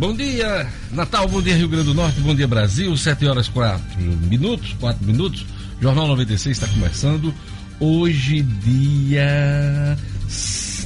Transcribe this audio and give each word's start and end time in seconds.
Bom 0.00 0.14
dia, 0.14 0.66
Natal, 0.92 1.28
bom 1.28 1.42
dia 1.42 1.54
Rio 1.54 1.68
Grande 1.68 1.88
do 1.88 1.94
Norte, 1.94 2.22
bom 2.22 2.34
dia 2.34 2.48
Brasil, 2.48 2.96
7 2.96 3.26
horas 3.26 3.48
4 3.48 4.00
minutos, 4.00 4.72
4 4.80 5.04
minutos. 5.04 5.44
Jornal 5.78 6.08
96 6.08 6.56
está 6.56 6.66
começando. 6.68 7.34
Hoje, 7.78 8.40
dia 8.40 9.98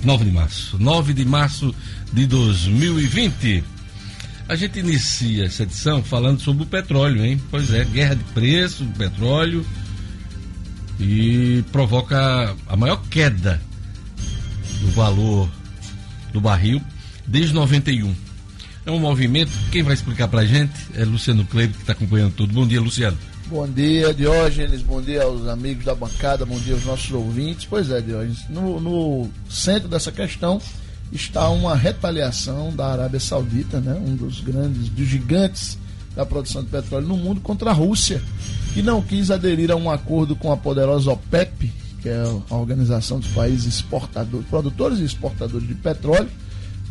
9 0.03 0.25
de 0.25 0.32
março. 0.32 0.77
9 0.80 1.14
de 1.14 1.25
março 1.25 1.73
de 2.12 2.27
2020. 2.27 3.62
A 4.48 4.57
gente 4.57 4.80
inicia 4.80 5.45
essa 5.45 5.62
edição 5.62 6.03
falando 6.03 6.41
sobre 6.41 6.65
o 6.65 6.67
petróleo, 6.67 7.25
hein? 7.25 7.41
Pois 7.53 7.73
é, 7.73 7.85
guerra 7.85 8.17
de 8.17 8.25
preço 8.25 8.83
do 8.83 8.99
petróleo 8.99 9.65
e 10.99 11.62
provoca 11.71 12.53
a 12.67 12.77
maior 12.77 13.01
queda 13.09 13.62
do 14.81 14.91
valor 14.91 15.48
do 16.33 16.41
barril 16.41 16.83
desde 17.28 17.55
91. 17.55 18.23
É 18.87 18.91
um 18.91 18.98
movimento, 18.98 19.51
quem 19.73 19.83
vai 19.83 19.95
explicar 19.95 20.29
pra 20.29 20.45
gente 20.45 20.74
é 20.95 21.05
Luciano 21.05 21.45
Kleber, 21.47 21.74
que 21.74 21.80
está 21.80 21.93
acompanhando 21.93 22.34
tudo. 22.34 22.52
Bom 22.52 22.66
dia, 22.66 22.80
Luciano. 22.80 23.16
Bom 23.47 23.66
dia, 23.66 24.12
Diógenes. 24.12 24.83
Bom 24.83 25.01
dia 25.01 25.23
aos 25.23 25.48
amigos 25.48 25.84
da 25.84 25.95
bancada. 25.95 26.45
Bom 26.45 26.59
dia 26.59 26.74
aos 26.74 26.84
nossos 26.84 27.10
ouvintes. 27.10 27.66
Pois 27.69 27.91
é, 27.91 28.01
Diógenes. 28.02 28.48
No, 28.51 28.80
no 28.80 29.30
centro 29.48 29.88
dessa 29.88 30.12
questão 30.12 30.60
está 31.10 31.48
uma 31.48 31.74
retaliação 31.74 32.74
da 32.74 32.87
Arábia 32.88 33.20
Saudita, 33.20 33.80
né? 33.80 33.95
um 33.95 34.16
dos 34.16 34.41
grandes, 34.41 34.88
dos 34.88 35.07
gigantes 35.07 35.79
da 36.15 36.27
produção 36.27 36.62
de 36.62 36.69
petróleo 36.69 37.07
no 37.07 37.16
mundo, 37.16 37.41
contra 37.41 37.71
a 37.71 37.73
Rússia, 37.73 38.23
que 38.73 38.82
não 38.82 39.02
quis 39.02 39.30
aderir 39.30 39.71
a 39.71 39.77
um 39.77 39.91
acordo 39.91 40.37
com 40.37 40.52
a 40.52 40.57
poderosa 40.57 41.10
OPEP, 41.10 41.73
que 42.01 42.09
é 42.09 42.23
a 42.51 42.55
Organização 42.55 43.19
dos 43.19 43.30
Países 43.30 43.77
Exportadores, 43.77 44.46
Produtores 44.48 44.98
e 45.01 45.05
Exportadores 45.05 45.66
de 45.66 45.74
Petróleo. 45.74 46.29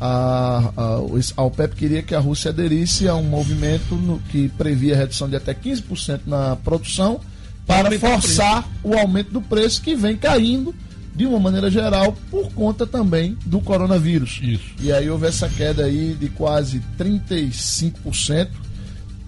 A, 0.06 0.74
a, 0.76 1.00
a 1.38 1.44
OPEP 1.46 1.78
queria 1.78 2.04
que 2.04 2.14
a 2.14 2.20
Rússia 2.20 2.50
aderisse 2.50 3.08
a 3.08 3.16
um 3.16 3.24
movimento 3.24 3.96
no, 3.96 4.20
que 4.20 4.50
previa 4.50 4.98
redução 4.98 5.30
de 5.30 5.38
até 5.38 5.54
15% 5.54 6.24
na 6.26 6.58
produção 6.58 7.22
para 7.66 7.90
forçar 7.98 8.68
o 8.84 8.98
aumento 8.98 9.32
do 9.32 9.42
preço 9.42 9.82
que 9.82 9.96
vem 9.96 10.18
caindo 10.18 10.76
de 11.16 11.26
uma 11.26 11.40
maneira 11.40 11.72
geral 11.72 12.18
por 12.30 12.52
conta 12.52 12.86
também 12.86 13.38
do 13.46 13.62
coronavírus. 13.62 14.42
Isso. 14.44 14.74
E 14.82 14.92
aí 14.92 15.10
houve 15.10 15.26
essa 15.26 15.48
queda 15.48 15.86
aí 15.86 16.18
de 16.20 16.28
quase 16.28 16.84
35%. 17.00 18.50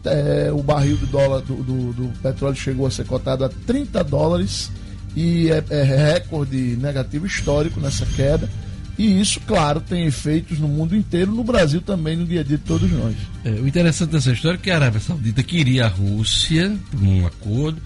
É, 0.03 0.51
o 0.51 0.61
barril 0.61 0.97
do 0.97 1.07
dólar 1.07 1.41
do, 1.41 1.55
do, 1.55 1.93
do, 1.93 2.19
petróleo 2.19 2.55
chegou 2.57 2.85
a 2.85 2.91
ser 2.91 3.05
cotado 3.05 3.45
a 3.45 3.49
30 3.49 4.03
dólares 4.03 4.69
e 5.15 5.49
é, 5.49 5.63
é 5.69 5.83
recorde 5.83 6.75
negativo 6.75 7.25
histórico 7.25 7.79
nessa 7.79 8.05
queda. 8.05 8.49
E 8.97 9.19
isso, 9.19 9.41
claro, 9.41 9.81
tem 9.81 10.05
efeitos 10.05 10.57
no 10.57 10.67
mundo 10.67 10.95
inteiro, 10.95 11.31
no 11.31 11.43
Brasil 11.43 11.81
também, 11.81 12.15
no 12.15 12.25
dia 12.25 12.41
a 12.41 12.43
dia 12.43 12.57
de 12.57 12.63
todos 12.63 12.89
nós. 12.91 13.15
É, 13.43 13.49
o 13.49 13.67
interessante 13.67 14.11
dessa 14.11 14.31
história 14.31 14.55
é 14.55 14.59
que 14.59 14.71
a 14.71 14.75
Arábia 14.75 15.01
Saudita 15.01 15.43
queria 15.43 15.85
a 15.85 15.89
Rússia, 15.89 16.75
por 16.89 17.01
um 17.01 17.25
acordo, 17.25 17.81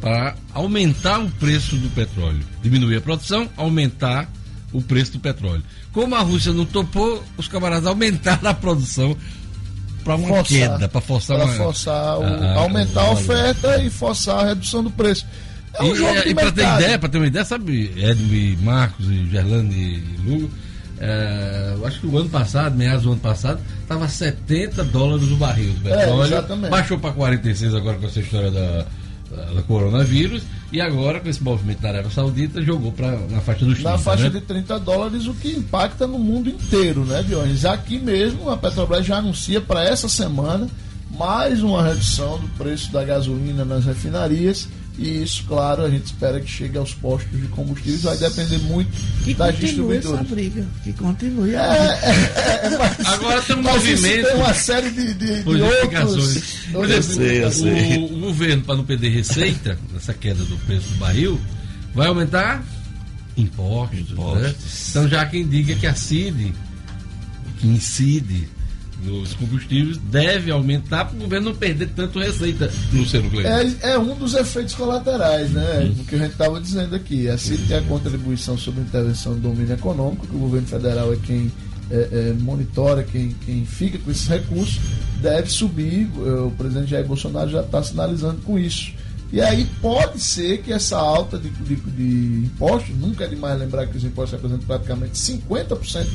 para 0.00 0.34
aumentar 0.52 1.20
o 1.20 1.30
preço 1.30 1.76
do 1.76 1.88
petróleo. 1.90 2.40
Diminuir 2.62 2.96
a 2.96 3.00
produção, 3.00 3.48
aumentar 3.56 4.30
o 4.72 4.80
preço 4.80 5.12
do 5.12 5.20
petróleo. 5.20 5.62
Como 5.92 6.14
a 6.14 6.20
Rússia 6.20 6.52
não 6.52 6.64
topou, 6.64 7.22
os 7.36 7.46
camaradas 7.46 7.86
aumentaram 7.86 8.48
a 8.50 8.54
produção 8.54 9.16
para 10.02 10.16
uma 10.16 10.28
forçar, 10.28 10.46
queda, 10.46 10.88
para 10.88 11.00
forçar 11.00 11.36
pra 11.38 11.46
uma... 11.46 11.54
forçar 11.54 12.18
o, 12.18 12.22
a, 12.22 12.54
aumentar 12.60 13.02
a, 13.02 13.04
a 13.04 13.10
oferta 13.12 13.82
e 13.82 13.88
forçar 13.88 14.40
a 14.40 14.48
redução 14.48 14.82
do 14.82 14.90
preço. 14.90 15.26
É 15.74 15.82
um 15.82 15.94
e, 15.94 16.30
e 16.30 16.34
para 16.34 16.52
ter 16.52 16.62
ideia, 16.62 16.98
para 16.98 17.08
ter 17.08 17.18
uma 17.18 17.26
ideia, 17.26 17.44
sabe, 17.44 17.92
Edwin, 17.96 18.56
Marcos 18.62 19.06
e 19.08 19.26
Gerlane 19.28 19.74
e 19.74 20.20
Lugo, 20.24 20.50
é, 20.98 21.74
eu 21.76 21.86
acho 21.86 22.00
que 22.00 22.06
o 22.06 22.16
ano 22.16 22.28
passado, 22.28 22.76
meados 22.76 23.02
do 23.02 23.12
ano 23.12 23.20
passado, 23.20 23.60
estava 23.82 24.08
70 24.08 24.84
dólares 24.84 25.30
o 25.30 25.36
barril 25.36 25.72
do 25.74 25.88
é, 25.88 25.96
petróleo. 25.96 26.64
É, 26.66 26.70
baixou 26.70 26.98
para 26.98 27.12
46 27.12 27.74
agora 27.74 27.98
com 27.98 28.06
essa 28.06 28.20
história 28.20 28.50
da, 28.50 28.86
da, 29.54 29.62
coronavírus. 29.62 30.42
E 30.72 30.80
agora, 30.80 31.20
com 31.20 31.28
esse 31.28 31.42
movimento 31.42 31.80
da 31.80 31.88
Arábia 31.88 32.10
Saudita, 32.10 32.62
jogou 32.62 32.92
pra, 32.92 33.10
na 33.30 33.40
faixa 33.40 33.64
dos 33.64 33.74
30. 33.74 33.90
Na 33.90 33.98
faixa 33.98 34.24
né? 34.24 34.30
de 34.30 34.40
30 34.40 34.78
dólares, 34.80 35.26
o 35.26 35.34
que 35.34 35.50
impacta 35.50 36.06
no 36.06 36.18
mundo 36.18 36.48
inteiro, 36.48 37.04
né, 37.04 37.22
Dionis? 37.22 37.64
Aqui 37.64 37.98
mesmo, 37.98 38.48
a 38.48 38.56
Petrobras 38.56 39.04
já 39.04 39.16
anuncia 39.16 39.60
para 39.60 39.84
essa 39.84 40.08
semana 40.08 40.68
mais 41.18 41.62
uma 41.62 41.82
redução 41.82 42.38
do 42.38 42.48
preço 42.58 42.90
da 42.92 43.04
gasolina 43.04 43.64
nas 43.64 43.84
refinarias 43.84 44.68
e 44.96 45.22
isso, 45.22 45.44
claro, 45.48 45.82
a 45.82 45.90
gente 45.90 46.06
espera 46.06 46.40
que 46.40 46.48
chegue 46.48 46.78
aos 46.78 46.94
postos 46.94 47.40
de 47.40 47.48
combustíveis. 47.48 48.02
Vai 48.02 48.16
depender 48.16 48.58
muito 48.58 48.90
que 49.24 49.34
das 49.34 49.58
distribuidoras. 49.58 50.20
Essa 50.20 50.34
briga, 50.34 50.66
que 50.84 50.92
continue. 50.92 51.54
É, 51.54 51.58
é, 51.58 52.66
é, 52.66 52.78
mas, 52.78 53.00
Agora 53.06 53.42
tem 53.42 53.56
um 53.56 53.62
movimento. 53.62 54.26
Tem 54.26 54.36
uma 54.36 54.54
série 54.54 54.90
de, 54.90 55.14
de, 55.14 55.42
de 55.42 55.62
outros. 55.62 56.64
Eu 56.74 57.02
sei, 57.02 57.44
eu 57.44 57.52
sei. 57.52 57.98
O, 57.98 58.04
o 58.04 58.20
governo, 58.20 58.62
para 58.62 58.76
não 58.76 58.84
perder 58.84 59.10
receita, 59.10 59.78
nessa 59.92 60.12
queda 60.12 60.42
do 60.44 60.56
preço 60.58 60.88
do 60.88 60.96
barril, 60.96 61.40
vai 61.94 62.08
aumentar 62.08 62.64
impostos. 63.36 63.98
Né? 63.98 64.06
impostos. 64.10 64.42
Né? 64.42 64.54
Então, 64.90 65.08
já 65.08 65.26
quem 65.26 65.46
diga 65.46 65.74
que 65.74 65.86
a 65.86 65.94
CID, 65.94 66.52
que 67.58 67.66
incide 67.68 68.48
nos 69.02 69.34
combustíveis 69.34 69.96
deve 69.96 70.50
aumentar 70.50 71.06
para 71.06 71.16
o 71.16 71.20
governo 71.20 71.50
não 71.50 71.56
perder 71.56 71.88
tanto 71.88 72.18
receita 72.18 72.70
no 72.92 73.04
seu 73.06 73.22
É, 73.44 73.92
é 73.92 73.98
um 73.98 74.14
dos 74.14 74.34
efeitos 74.34 74.74
colaterais, 74.74 75.50
né? 75.50 75.80
Hum. 75.84 76.00
O 76.00 76.04
que 76.04 76.14
a 76.14 76.18
gente 76.18 76.32
estava 76.32 76.60
dizendo 76.60 76.94
aqui. 76.94 77.28
A 77.28 77.36
CIT 77.36 77.66
tem 77.66 77.76
a 77.76 77.82
contribuição 77.82 78.56
sobre 78.56 78.80
a 78.80 78.84
intervenção 78.84 79.34
do 79.34 79.40
domínio 79.40 79.74
econômico, 79.74 80.26
que 80.26 80.34
o 80.36 80.38
governo 80.38 80.66
federal 80.66 81.12
é 81.12 81.16
quem 81.16 81.50
é, 81.90 81.96
é, 81.96 82.34
monitora, 82.40 83.02
quem, 83.02 83.34
quem 83.44 83.64
fica 83.66 83.98
com 83.98 84.10
esses 84.10 84.26
recursos, 84.26 84.80
deve 85.20 85.50
subir. 85.50 86.08
O 86.46 86.50
presidente 86.52 86.90
Jair 86.90 87.06
Bolsonaro 87.06 87.50
já 87.50 87.60
está 87.60 87.82
sinalizando 87.82 88.40
com 88.42 88.58
isso. 88.58 88.92
E 89.32 89.40
aí 89.40 89.66
pode 89.82 90.20
ser 90.20 90.62
que 90.62 90.72
essa 90.72 90.96
alta 90.96 91.36
de, 91.36 91.50
de, 91.50 91.74
de, 91.74 92.46
impostos, 92.46 92.94
nunca 92.96 93.24
é 93.24 93.26
demais 93.26 93.58
lembrar 93.58 93.86
que 93.88 93.96
os 93.96 94.04
impostos 94.04 94.40
representam 94.40 94.64
praticamente 94.64 95.14
50% 95.14 96.06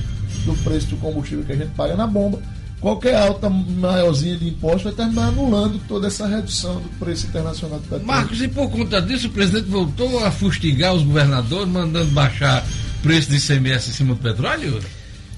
do 0.45 0.53
preço 0.63 0.87
do 0.87 0.97
combustível 0.97 1.43
que 1.43 1.51
a 1.51 1.55
gente 1.55 1.71
paga 1.71 1.97
na 1.97 2.07
bomba, 2.07 2.41
qualquer 2.79 3.15
alta 3.15 3.49
maiorzinha 3.49 4.37
de 4.37 4.47
imposto 4.47 4.85
vai 4.85 4.93
terminar 4.93 5.27
anulando 5.27 5.79
toda 5.87 6.07
essa 6.07 6.27
redução 6.27 6.75
do 6.75 6.89
preço 6.99 7.27
internacional 7.27 7.79
do 7.79 7.83
petróleo. 7.83 8.05
Marcos, 8.05 8.41
e 8.41 8.47
por 8.47 8.69
conta 8.69 9.01
disso 9.01 9.27
o 9.27 9.31
presidente 9.31 9.67
voltou 9.67 10.23
a 10.23 10.31
fustigar 10.31 10.93
os 10.93 11.03
governadores, 11.03 11.67
mandando 11.67 12.11
baixar 12.11 12.65
o 12.99 13.03
preço 13.03 13.29
de 13.29 13.37
ICMS 13.37 13.89
em 13.89 13.93
cima 13.93 14.15
do 14.15 14.21
petróleo? 14.21 14.79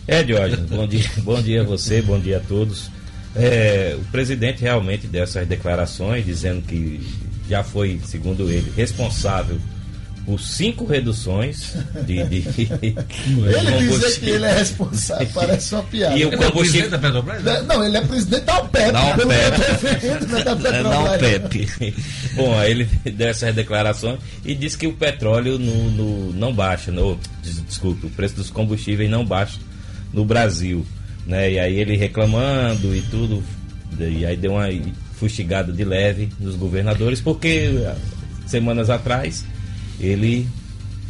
É, 0.07 0.23
Diógenes, 0.23 0.69
bom 0.69 0.87
dia, 0.87 1.11
bom 1.23 1.41
dia 1.41 1.61
a 1.61 1.63
você, 1.63 2.01
bom 2.01 2.19
dia 2.19 2.37
a 2.37 2.41
todos. 2.41 2.89
É, 3.35 3.97
o 3.99 4.11
presidente 4.11 4.61
realmente 4.61 5.07
deu 5.07 5.23
essas 5.23 5.47
declarações 5.47 6.25
dizendo 6.25 6.61
que 6.61 6.99
já 7.47 7.63
foi, 7.63 7.99
segundo 8.05 8.49
ele, 8.49 8.71
responsável 8.75 9.57
por 10.25 10.39
cinco 10.39 10.85
reduções 10.85 11.75
de. 12.05 12.23
de, 12.23 12.37
ele 12.77 13.87
dizer 13.89 14.19
que 14.19 14.29
ele 14.29 14.45
é 14.45 14.53
responsável, 14.53 15.27
parece 15.33 15.73
uma 15.73 15.83
piada. 15.83 16.17
E 16.17 16.25
o 16.25 16.27
ele 16.27 16.35
é 16.35 16.47
combustível... 16.47 16.89
da 16.89 16.99
Petrobras? 16.99 17.43
Né? 17.43 17.61
Não, 17.67 17.83
ele 17.83 17.97
é 17.97 18.01
presidente 18.01 18.43
da 18.43 18.59
OPEP. 18.59 18.91
Da 18.91 19.03
OPEP. 19.07 19.25
Né, 19.27 20.83
da 20.83 20.99
OPEP. 21.15 21.95
Bom, 22.35 22.63
ele 22.63 22.85
deu 23.05 23.27
essas 23.27 23.53
declarações 23.55 24.19
e 24.45 24.53
disse 24.53 24.77
que 24.77 24.87
o 24.87 24.93
petróleo 24.93 25.57
no, 25.57 25.91
no, 25.91 26.33
não 26.33 26.53
baixa, 26.53 26.91
no, 26.91 27.19
desculpe, 27.67 28.05
o 28.05 28.09
preço 28.09 28.35
dos 28.35 28.49
combustíveis 28.49 29.09
não 29.09 29.25
baixa 29.25 29.59
no 30.13 30.23
Brasil. 30.23 30.85
Né? 31.25 31.53
E 31.53 31.59
aí 31.59 31.79
ele 31.79 31.97
reclamando 31.97 32.95
e 32.95 33.01
tudo, 33.01 33.43
e 33.99 34.25
aí 34.25 34.37
deu 34.37 34.53
uma 34.53 34.67
fustigada 35.15 35.71
de 35.71 35.83
leve 35.83 36.29
nos 36.39 36.55
governadores, 36.55 37.21
porque 37.21 37.69
semanas 38.47 38.89
atrás 38.89 39.45
ele 40.01 40.47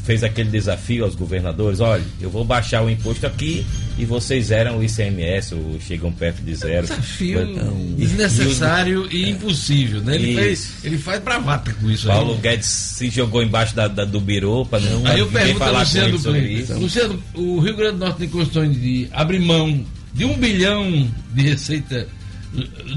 fez 0.04 0.24
aquele 0.24 0.50
desafio 0.50 1.04
aos 1.04 1.16
governadores: 1.16 1.80
olha, 1.80 2.04
eu 2.20 2.30
vou 2.30 2.44
baixar 2.44 2.84
o 2.84 2.90
imposto 2.90 3.26
aqui 3.26 3.66
e 3.98 4.06
vocês 4.06 4.48
zeram 4.48 4.80
o 4.80 4.84
ICMS 4.84 5.56
ou 5.56 5.80
chegam 5.80 6.12
perto 6.12 6.42
de 6.42 6.56
zero. 6.56 6.88
desafio 6.88 7.42
então, 7.42 7.96
desnecessário 7.98 9.08
e, 9.12 9.26
e, 9.26 9.30
impossível, 9.30 10.02
né? 10.02 10.16
Ele, 10.16 10.36
fez, 10.36 10.74
ele 10.84 10.98
faz 10.98 11.22
bravata 11.22 11.74
com 11.74 11.90
isso 11.90 12.08
Paulo 12.08 12.34
aí. 12.34 12.40
Guedes 12.40 12.68
se 12.68 13.10
jogou 13.10 13.42
embaixo 13.42 13.76
da, 13.76 13.88
da 13.88 14.06
do 14.06 14.20
birô 14.20 14.66
para 14.66 14.80
não 14.82 15.06
aí 15.06 15.20
eu 15.20 15.28
pergunto 15.28 15.60
falar 15.60 15.80
Luciano, 15.80 16.18
sobre 16.20 16.48
isso. 16.48 16.74
Luciano, 16.74 17.24
o 17.34 17.60
Rio 17.60 17.76
Grande 17.76 17.98
do 17.98 18.06
Norte 18.06 18.18
tem 18.18 18.30
condições 18.30 18.80
de 18.80 19.08
abrir 19.12 19.40
mão 19.40 19.84
de 20.14 20.26
um 20.26 20.38
bilhão 20.38 21.10
de 21.34 21.42
receita 21.44 22.08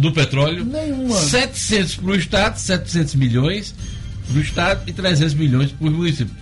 do 0.00 0.10
petróleo, 0.10 0.64
Nenhuma. 0.64 1.16
700 1.16 1.96
para 1.96 2.10
o 2.10 2.16
Estado, 2.16 2.58
700 2.58 3.14
milhões 3.14 3.72
para 4.26 4.36
o 4.36 4.40
Estado 4.40 4.82
e 4.86 4.92
300 4.92 5.34
milhões 5.34 5.72
para 5.72 5.86
os 5.86 5.92
municípios. 5.92 6.36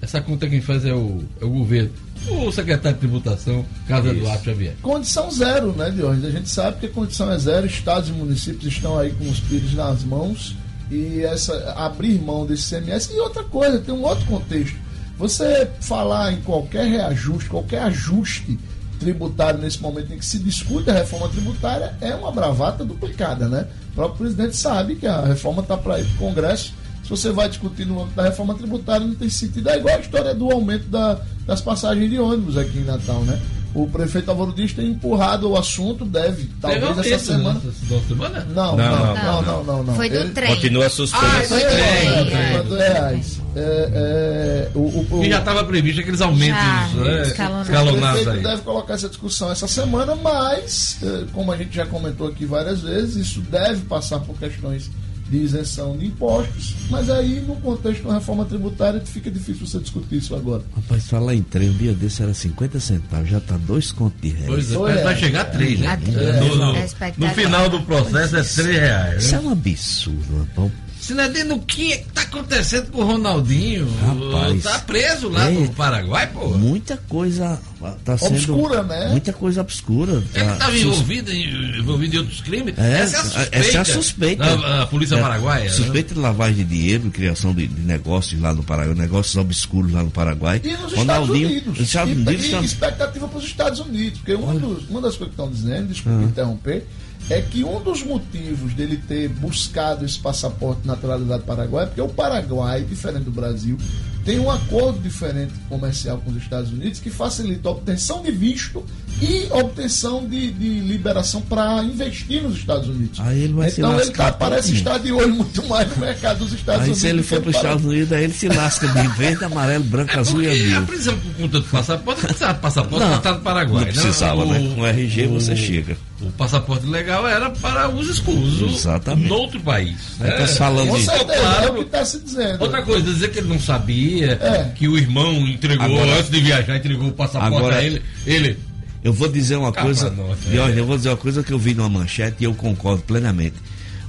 Essa 0.00 0.20
conta 0.20 0.48
quem 0.48 0.60
faz 0.60 0.84
é 0.84 0.92
o, 0.92 1.24
é 1.40 1.44
o 1.44 1.48
governo. 1.48 1.90
O 2.28 2.52
secretário 2.52 2.94
de 2.94 3.00
tributação, 3.00 3.64
Casa 3.88 4.08
Isso. 4.08 4.18
Eduardo 4.18 4.44
Xavier. 4.44 4.74
Condição 4.82 5.30
zero, 5.30 5.72
né, 5.72 5.90
Diógenes? 5.90 6.26
A 6.26 6.30
gente 6.30 6.48
sabe 6.48 6.78
que 6.78 6.86
a 6.86 6.90
condição 6.90 7.30
é 7.32 7.38
zero, 7.38 7.66
estados 7.66 8.10
e 8.10 8.12
municípios 8.12 8.72
estão 8.72 8.98
aí 8.98 9.12
com 9.12 9.28
os 9.28 9.40
pires 9.40 9.72
nas 9.74 10.04
mãos 10.04 10.54
e 10.90 11.22
essa 11.22 11.72
abrir 11.76 12.20
mão 12.20 12.46
desse 12.46 12.68
CMS. 12.68 13.10
E 13.10 13.18
outra 13.18 13.44
coisa, 13.44 13.78
tem 13.78 13.94
um 13.94 14.02
outro 14.02 14.26
contexto. 14.26 14.76
Você 15.18 15.68
falar 15.80 16.32
em 16.32 16.40
qualquer 16.42 16.86
reajuste, 16.86 17.48
qualquer 17.48 17.82
ajuste 17.82 18.58
tributário 18.98 19.60
nesse 19.60 19.80
momento 19.80 20.12
em 20.12 20.18
que 20.18 20.26
se 20.26 20.38
discute 20.38 20.90
a 20.90 20.94
reforma 20.94 21.28
tributária 21.28 21.94
é 22.00 22.14
uma 22.14 22.32
bravata 22.32 22.84
duplicada, 22.84 23.48
né? 23.48 23.66
O 23.92 23.94
próprio 23.94 24.18
presidente 24.18 24.56
sabe 24.56 24.96
que 24.96 25.06
a 25.06 25.20
reforma 25.22 25.62
está 25.62 25.76
para 25.76 26.00
ir 26.00 26.04
para 26.04 26.14
o 26.14 26.18
Congresso. 26.18 26.72
Se 27.04 27.10
você 27.10 27.30
vai 27.30 27.48
discutir 27.48 27.84
no 27.86 28.00
âmbito 28.00 28.16
da 28.16 28.24
reforma 28.24 28.54
tributária, 28.54 29.06
não 29.06 29.14
tem 29.14 29.28
sentido. 29.28 29.68
É 29.68 29.76
igual 29.78 29.94
a 29.96 30.00
história 30.00 30.34
do 30.34 30.50
aumento 30.50 30.86
da, 30.88 31.20
das 31.46 31.60
passagens 31.60 32.10
de 32.10 32.18
ônibus 32.18 32.56
aqui 32.56 32.78
em 32.78 32.84
Natal, 32.84 33.20
né? 33.20 33.38
O 33.74 33.88
prefeito 33.88 34.30
Álvaro 34.30 34.52
Dias 34.52 34.72
tem 34.72 34.86
empurrado 34.86 35.50
o 35.50 35.56
assunto, 35.56 36.04
deve, 36.04 36.48
talvez 36.62 36.96
essa 37.12 37.32
semana. 37.32 37.60
semana? 38.08 38.46
Não, 38.54 38.76
não, 38.76 38.96
não, 38.96 39.14
não, 39.14 39.42
não, 39.42 39.64
não, 39.64 39.82
não. 39.82 39.94
Foi 39.96 40.08
do 40.08 40.14
Ele- 40.16 40.30
trem. 40.30 40.54
Continua 40.54 40.88
suspenso. 40.88 41.24
Ah, 41.26 41.42
foi 41.42 41.60
É, 41.60 42.24
trem. 42.64 42.78
reais. 42.78 43.40
É, 43.56 43.90
é, 43.92 44.70
o, 44.74 44.78
o, 44.78 45.06
o, 45.18 45.20
Que 45.22 45.28
já 45.28 45.40
estava 45.40 45.64
previsto 45.64 46.00
aqueles 46.00 46.20
aumentos 46.20 46.62
Já, 46.62 46.88
né, 46.94 47.22
escalonados. 47.22 47.92
o 47.92 47.96
prefeito 48.24 48.30
aí. 48.30 48.42
deve 48.42 48.62
colocar 48.62 48.94
essa 48.94 49.08
discussão 49.08 49.50
essa 49.50 49.66
semana, 49.66 50.14
mas, 50.16 50.96
eh, 51.02 51.24
como 51.32 51.50
a 51.52 51.56
gente 51.56 51.74
já 51.74 51.84
comentou 51.84 52.28
aqui 52.28 52.46
várias 52.46 52.80
vezes, 52.80 53.16
isso 53.26 53.40
deve 53.42 53.82
passar 53.86 54.20
por 54.20 54.36
questões 54.38 54.88
de 55.28 55.38
isenção 55.38 55.96
de 55.96 56.06
impostos, 56.06 56.74
mas 56.90 57.08
aí, 57.08 57.40
no 57.46 57.56
contexto 57.56 58.00
de 58.02 58.06
uma 58.06 58.14
reforma 58.14 58.44
tributária, 58.44 59.00
fica 59.00 59.30
difícil 59.30 59.66
você 59.66 59.78
discutir 59.78 60.16
isso 60.16 60.34
agora. 60.34 60.62
Rapaz, 60.76 61.06
falar 61.08 61.34
em 61.34 61.42
trem, 61.42 61.70
um 61.70 61.74
dia 61.76 61.92
desse 61.94 62.22
era 62.22 62.34
50 62.34 62.78
centavos, 62.78 63.30
já 63.30 63.40
tá 63.40 63.56
dois 63.56 63.90
contos 63.90 64.20
de 64.20 64.28
réis. 64.28 64.46
Pois 64.46 64.70
é, 64.70 64.74
Foi, 64.74 64.94
vai 65.02 65.14
é. 65.14 65.16
chegar 65.16 65.40
a 65.40 65.44
três, 65.46 65.80
né? 65.80 65.96
Três. 65.96 66.16
No, 66.40 66.56
no- 66.56 66.76
É 66.76 66.88
no 67.16 67.28
final 67.30 67.68
do 67.70 67.80
processo 67.82 68.36
é 68.36 68.42
três 68.42 68.78
reais. 68.80 69.24
Isso 69.24 69.32
Né? 69.32 69.38
é 69.38 69.46
um 69.46 69.50
absurdo, 69.50 70.38
rapaz. 70.38 70.72
Sinadino, 71.04 71.56
o 71.56 71.60
que 71.60 71.92
está 71.92 72.22
acontecendo 72.22 72.90
com 72.90 73.02
o 73.02 73.04
Ronaldinho? 73.04 73.86
Rapaz. 74.00 74.62
Tá 74.62 74.78
preso 74.80 75.28
lá 75.28 75.50
É. 75.50 75.52
no 75.52 75.68
Paraguai, 75.74 76.26
pô. 76.32 76.48
Muita 76.56 76.96
coisa 76.96 77.60
tá 78.04 78.16
sendo. 78.16 78.34
Obscura, 78.36 78.82
né? 78.82 79.08
Muita 79.10 79.32
coisa 79.32 79.60
obscura. 79.60 80.12
Ele 80.12 80.44
tá- 80.44 80.52
estava 80.54 80.72
sus- 80.72 80.80
envolvido 80.80 81.30
em, 81.30 81.78
envolvido 81.78 82.16
em 82.16 82.18
outros 82.20 82.40
crimes. 82.40 82.74
É, 82.78 83.00
essa 83.00 83.16
é 83.16 83.20
a 83.20 83.22
suspeita. 83.24 83.56
essa 83.56 83.76
é 83.76 83.80
a 83.80 83.84
suspeita. 83.84 84.44
Da, 84.56 84.86
polícia 84.86 85.16
É, 85.16 85.20
paraguaia. 85.20 85.64
né? 85.64 85.70
Suspeita 85.70 86.14
de 86.14 86.20
lavagem 86.20 86.56
de 86.56 86.64
dinheiro, 86.64 87.10
criação 87.10 87.54
de, 87.54 87.66
de 87.66 87.82
negócios 87.82 88.40
lá 88.40 88.54
no 88.54 88.62
Paraguai, 88.62 88.94
negócios 88.94 89.36
obscuros 89.36 89.92
lá 89.92 90.02
no 90.02 90.10
Paraguai. 90.10 90.60
E 90.64 90.72
nos 90.72 90.94
Ronaldinho, 90.94 91.48
Estados 91.50 91.60
Unidos. 91.68 91.80
Estados 91.80 92.12
e, 92.12 92.16
Unidos 92.16 92.44
e 92.46 92.50
tam- 92.50 92.64
expectativa 92.64 93.28
para 93.28 93.38
os 93.38 93.44
Estados 93.44 93.80
Unidos. 93.80 94.18
Porque 94.20 94.34
uma, 94.34 94.54
dos- 94.58 94.88
uma 94.88 95.00
das 95.02 95.16
coisas 95.16 95.34
que 95.36 95.42
estão 95.42 95.50
dizendo, 95.50 95.88
desculpe 95.88 96.24
Ah. 96.24 96.26
interromper, 96.28 96.86
é 97.30 97.40
que 97.40 97.64
um 97.64 97.80
dos 97.80 98.02
motivos 98.02 98.74
dele 98.74 98.96
ter 98.96 99.28
buscado 99.28 100.04
esse 100.04 100.18
passaporte 100.18 100.82
de 100.82 100.86
naturalidade 100.86 101.42
paraguaia 101.44 101.84
é 101.84 101.86
porque 101.86 102.00
o 102.00 102.08
Paraguai, 102.08 102.82
diferente 102.82 103.24
do 103.24 103.30
Brasil, 103.30 103.78
tem 104.24 104.38
um 104.38 104.50
acordo 104.50 104.98
diferente 104.98 105.52
comercial 105.68 106.18
com 106.18 106.30
os 106.30 106.36
Estados 106.36 106.70
Unidos 106.70 107.00
que 107.00 107.10
facilita 107.10 107.68
a 107.68 107.72
obtenção 107.72 108.22
de 108.22 108.30
visto 108.30 108.84
e 109.22 109.46
obtenção 109.50 110.26
de, 110.26 110.50
de 110.50 110.80
liberação 110.80 111.40
para 111.42 111.82
investir 111.82 112.42
nos 112.42 112.56
Estados 112.58 112.88
Unidos. 112.88 113.20
Aí 113.20 113.42
ele 113.44 113.52
vai 113.52 113.70
se 113.70 113.80
então 113.80 113.92
ele 113.92 114.00
lascar 114.00 114.32
tá, 114.32 114.32
parece 114.32 114.74
estar 114.74 114.98
de 114.98 115.12
olho 115.12 115.34
muito 115.34 115.66
mais 115.68 115.88
no 115.90 115.96
mercado 115.98 116.38
dos 116.38 116.52
Estados 116.52 116.80
Aí 116.82 116.86
Unidos. 116.88 117.00
se 117.00 117.06
ele 117.08 117.22
for 117.22 117.40
para 117.40 117.50
os. 117.50 117.56
Estados 117.56 117.84
Unidos, 117.84 118.12
aí 118.12 118.24
ele 118.24 118.32
se 118.32 118.48
lasca 118.48 118.86
de 118.88 119.08
verde, 119.08 119.44
amarelo, 119.44 119.84
branco, 119.84 120.12
É 120.12 120.18
azul 120.18 120.42
e 120.42 120.46
porque 120.46 120.62
a 120.72 120.76
azul. 120.76 120.86
prisão 120.86 121.18
por 121.18 121.34
conta 121.34 121.60
do 121.60 121.66
passaporte, 121.66 122.20
não 122.20 122.26
precisava 122.28 122.54
de 122.54 122.60
passaporte 122.60 122.98
Não, 123.00 123.08
para 123.08 123.16
estar 123.18 123.32
no 123.32 123.40
Paraguai. 123.40 123.84
não 123.84 123.92
precisava, 123.92 124.44
né? 124.46 124.72
Com 124.74 124.86
RG 124.86 125.26
você 125.28 125.56
chega. 125.56 125.96
O 126.20 126.30
passaporte 126.32 126.86
legal 126.86 127.26
era 127.28 127.50
para 127.50 127.88
uso 127.90 128.10
escuso 128.10 128.66
Exatamente. 128.66 129.28
noutro 129.28 129.60
país. 129.60 129.96
Aí 130.20 130.30
né? 130.30 130.36
tá 130.38 130.46
falando 130.46 130.88
Com 130.88 130.96
de- 130.96 131.04
certeza, 131.04 131.32
é 131.32 131.38
o 131.38 131.40
Claro. 131.40 131.74
que 131.74 131.80
está 131.80 132.04
se 132.04 132.18
dizendo. 132.20 132.62
Outra 132.62 132.82
coisa, 132.82 133.02
dizer 133.12 133.30
que 133.30 133.38
ele 133.40 133.48
não 133.48 133.60
sabia, 133.60 134.32
É. 134.40 134.72
que 134.74 134.88
o 134.88 134.96
irmão 134.96 135.32
entregou, 135.46 135.84
Agora- 135.86 136.18
antes 136.18 136.30
de 136.30 136.40
viajar, 136.40 136.76
entregou 136.76 137.08
o 137.08 137.12
passaporte 137.12 137.56
Agora- 137.56 137.76
a 137.76 137.84
ele. 137.84 138.02
Ele. 138.26 138.58
Eu 139.04 139.12
vou 139.12 139.28
dizer 139.28 139.56
uma 139.56 139.70
coisa, 139.70 140.12
e 140.50 140.58
olha, 140.58 140.72
eu 140.72 140.86
vou 140.86 140.96
dizer 140.96 141.10
uma 141.10 141.18
coisa 141.18 141.42
que 141.42 141.52
eu 141.52 141.58
vi 141.58 141.74
numa 141.74 141.90
manchete 141.90 142.38
e 142.40 142.44
eu 142.44 142.54
concordo 142.54 143.02
plenamente. 143.02 143.54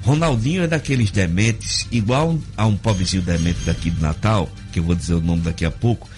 Ronaldinho 0.02 0.64
é 0.64 0.68
daqueles 0.68 1.12
dementes, 1.12 1.86
igual 1.92 2.40
a 2.56 2.66
um 2.66 2.78
pobrezinho 2.78 3.22
demente 3.22 3.60
daqui 3.66 3.90
de 3.90 4.02
Natal, 4.02 4.50
que 4.72 4.80
eu 4.80 4.84
vou 4.84 4.96
dizer 4.96 5.16
o 5.16 5.22
nome 5.22 5.42
daqui 5.42 5.66
a 5.66 5.72
pouco, 5.72 6.10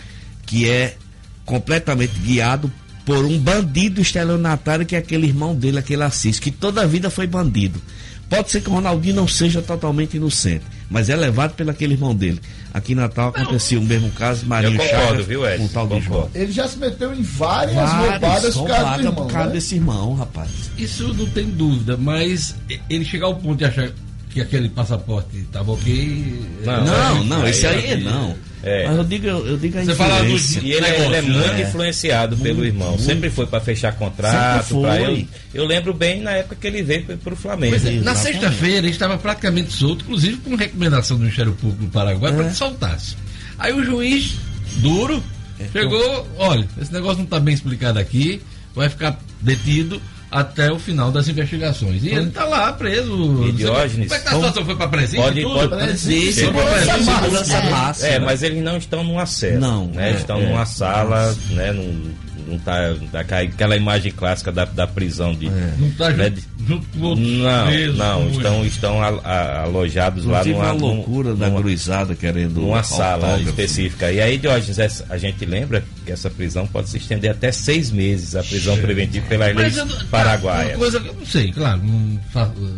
que 0.45 0.69
é 0.69 0.95
completamente 1.43 2.19
guiado 2.19 2.71
por 3.03 3.25
um 3.25 3.39
bandido 3.39 3.99
estelionatário 3.99 4.85
que 4.85 4.95
é 4.95 4.99
aquele 4.99 5.25
irmão 5.25 5.55
dele, 5.55 5.79
aquele 5.79 6.03
Assis, 6.03 6.39
que 6.39 6.51
toda 6.51 6.81
a 6.81 6.85
vida 6.85 7.09
foi 7.09 7.25
bandido. 7.25 7.81
Pode 8.29 8.51
ser 8.51 8.61
que 8.61 8.69
o 8.69 8.73
Ronaldinho 8.73 9.15
não 9.15 9.27
seja 9.27 9.61
totalmente 9.61 10.17
inocente, 10.17 10.63
mas 10.89 11.09
é 11.09 11.15
levado 11.15 11.53
pelo 11.53 11.71
aquele 11.71 11.93
irmão 11.93 12.13
dele. 12.13 12.41
Aqui 12.73 12.91
em 12.91 12.95
Natal 12.95 13.29
acontecia 13.29 13.79
o 13.79 13.83
mesmo 13.83 14.11
caso, 14.11 14.45
Marinho 14.45 14.81
Chagas, 14.81 15.25
viu, 15.25 15.41
com 15.57 15.65
o 15.65 15.69
tal 15.69 15.87
de. 15.87 16.01
João. 16.01 16.29
Ele 16.35 16.51
já 16.51 16.67
se 16.67 16.77
meteu 16.77 17.13
em 17.13 17.21
várias, 17.21 17.75
Vários, 17.75 18.11
roubadas 18.11 18.53
por 18.55 18.67
causa 18.67 18.91
do 18.91 18.99
irmão. 18.99 19.13
por 19.13 19.27
causa 19.31 19.47
né? 19.47 19.53
desse 19.53 19.75
irmão, 19.75 20.13
rapaz. 20.15 20.49
Isso 20.77 21.13
não 21.13 21.25
tem 21.27 21.45
dúvida, 21.45 21.95
mas 21.97 22.55
ele 22.89 23.05
chegar 23.05 23.27
ao 23.27 23.35
ponto 23.35 23.57
de 23.57 23.65
achar 23.65 23.91
que 24.29 24.41
aquele 24.41 24.69
passaporte 24.69 25.37
estava 25.37 25.71
ok. 25.71 26.39
Não, 26.65 26.85
Não, 26.85 27.17
é, 27.21 27.23
não, 27.23 27.41
aí 27.43 27.49
esse 27.49 27.65
é- 27.65 27.69
aí 27.69 28.03
não. 28.03 28.35
é. 28.61 28.87
Mas 28.87 28.97
eu 28.97 29.03
digo, 29.05 29.27
eu 29.27 29.57
digo 29.57 29.77
a 29.79 29.83
Você 29.85 29.95
fala 29.95 30.23
do-. 30.23 30.37
E 30.63 30.71
ele, 30.73 30.85
é- 30.85 30.95
ele 31.05 31.15
é 31.15 31.21
Negócio, 31.21 31.31
muito 31.33 31.53
né? 31.53 31.61
influenciado 31.61 32.37
pelo 32.37 32.65
irmão. 32.65 32.97
Sempre 32.99 33.29
foi 33.29 33.47
para 33.47 33.59
fechar 33.61 33.93
contrato. 33.95 34.81
Pra 34.81 35.01
eu, 35.01 35.25
eu 35.53 35.65
lembro 35.65 35.93
bem 35.93 36.21
na 36.21 36.31
época 36.31 36.55
que 36.59 36.67
ele 36.67 36.83
veio 36.83 37.03
para 37.17 37.33
o 37.33 37.37
Flamengo. 37.37 37.71
Pois 37.79 37.85
é, 37.85 37.99
na 38.01 38.13
sexta-feira 38.15 38.77
ele 38.79 38.89
estava 38.89 39.17
praticamente 39.17 39.71
solto, 39.71 40.03
inclusive 40.03 40.37
com 40.37 40.55
recomendação 40.55 41.17
do 41.17 41.21
Ministério 41.23 41.53
Público 41.53 41.85
do 41.85 41.89
Paraguai 41.91 42.33
para 42.33 42.45
É. 42.45 42.49
que 42.49 42.55
soltasse. 42.55 43.15
Aí 43.57 43.73
o 43.73 43.83
juiz, 43.83 44.35
duro, 44.77 45.23
chegou, 45.71 46.27
olha, 46.37 46.67
esse 46.79 46.91
negócio 46.93 47.17
não 47.17 47.23
está 47.25 47.39
bem 47.39 47.53
explicado 47.55 47.97
aqui, 47.97 48.41
vai 48.75 48.89
ficar 48.89 49.19
detido 49.41 49.99
até 50.29 50.71
o 50.71 50.77
final 50.77 51.11
das 51.11 51.27
investigações. 51.27 52.03
E 52.03 52.09
ele 52.09 52.27
está 52.27 52.43
lá 52.45 52.73
preso. 52.73 53.45
E 53.47 53.51
Diógenes, 53.53 54.07
Como 54.09 54.15
é 54.15 54.19
que 54.19 54.25
tá 54.25 54.31
a 54.31 54.35
situação? 54.35 54.65
Foi 54.65 54.75
para 54.75 54.87
presídio? 54.87 55.23
pode- 55.23 55.41
tudo? 55.41 55.69
pode- 55.69 55.83
Presídio, 55.83 56.33
segurança 56.33 56.97
máxima. 56.99 57.61
máxima. 57.71 58.07
É, 58.09 58.19
mas 58.19 58.43
eles 58.43 58.63
não 58.63 58.77
estão 58.77 59.03
numa 59.03 59.25
cela. 59.25 59.59
Não, 59.59 59.87
Né? 59.87 60.05
é, 60.05 60.09
Eles 60.09 60.21
estão 60.21 60.37
é. 60.39 60.45
numa 60.45 60.65
sala, 60.65 61.35
né? 61.51 61.71
Num, 61.71 62.11
não 62.47 62.57
tá, 62.59 62.95
tá 63.11 63.19
aquela- 63.19 63.41
aquela 63.41 63.75
imagem 63.75 64.11
clássica 64.11 64.51
da, 64.51 64.65
da 64.65 64.87
prisão 64.87 65.33
de. 65.35 65.49
Não 65.49 65.87
está 65.89 66.09
né, 66.11 66.25
junto, 66.25 66.35
de- 66.35 66.67
junto 66.67 66.87
com 66.87 66.99
outros 67.05 67.27
Não, 67.27 67.65
presos, 67.67 67.97
não, 67.97 68.29
estão, 68.29 68.65
estão 68.65 69.01
a- 69.03 69.21
a- 69.23 69.61
alojados 69.63 70.25
Não 70.25 70.31
lá 70.31 70.41
tive 70.43 70.55
numa, 70.55 70.65
uma 70.65 70.73
loucura 70.73 71.35
da 71.35 71.47
numa, 71.49 71.61
gurizada 71.61 72.15
querendo 72.15 72.61
numa 72.61 72.83
sala 72.83 73.13
autógrafo. 73.27 73.49
específica. 73.49 74.11
E 74.11 74.21
aí, 74.21 74.37
Diógenes, 74.37 74.79
essa- 74.79 75.05
a 75.09 75.17
gente 75.17 75.45
lembra 75.45 75.83
que 76.05 76.11
essa 76.11 76.29
prisão 76.29 76.65
pode 76.65 76.89
se 76.89 76.97
estender 76.97 77.31
até 77.31 77.51
seis 77.51 77.91
meses, 77.91 78.35
a 78.35 78.43
prisão 78.43 78.77
preventiva 78.77 79.25
pelas 79.27 79.55
leis 79.55 79.75
Mas 79.75 79.77
eu 79.77 79.85
não- 79.85 80.05
paraguaias. 80.07 80.71
Uma 80.71 80.77
coisa 80.79 80.99
que 80.99 81.07
eu 81.09 81.13
não 81.13 81.25
sei, 81.25 81.51
claro, 81.51 81.81
não 81.83 82.19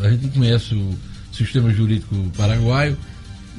a 0.05 0.09
gente 0.09 0.23
não 0.23 0.29
conhece 0.31 0.73
o 0.75 0.97
sistema 1.31 1.71
jurídico 1.71 2.15
paraguaio, 2.35 2.97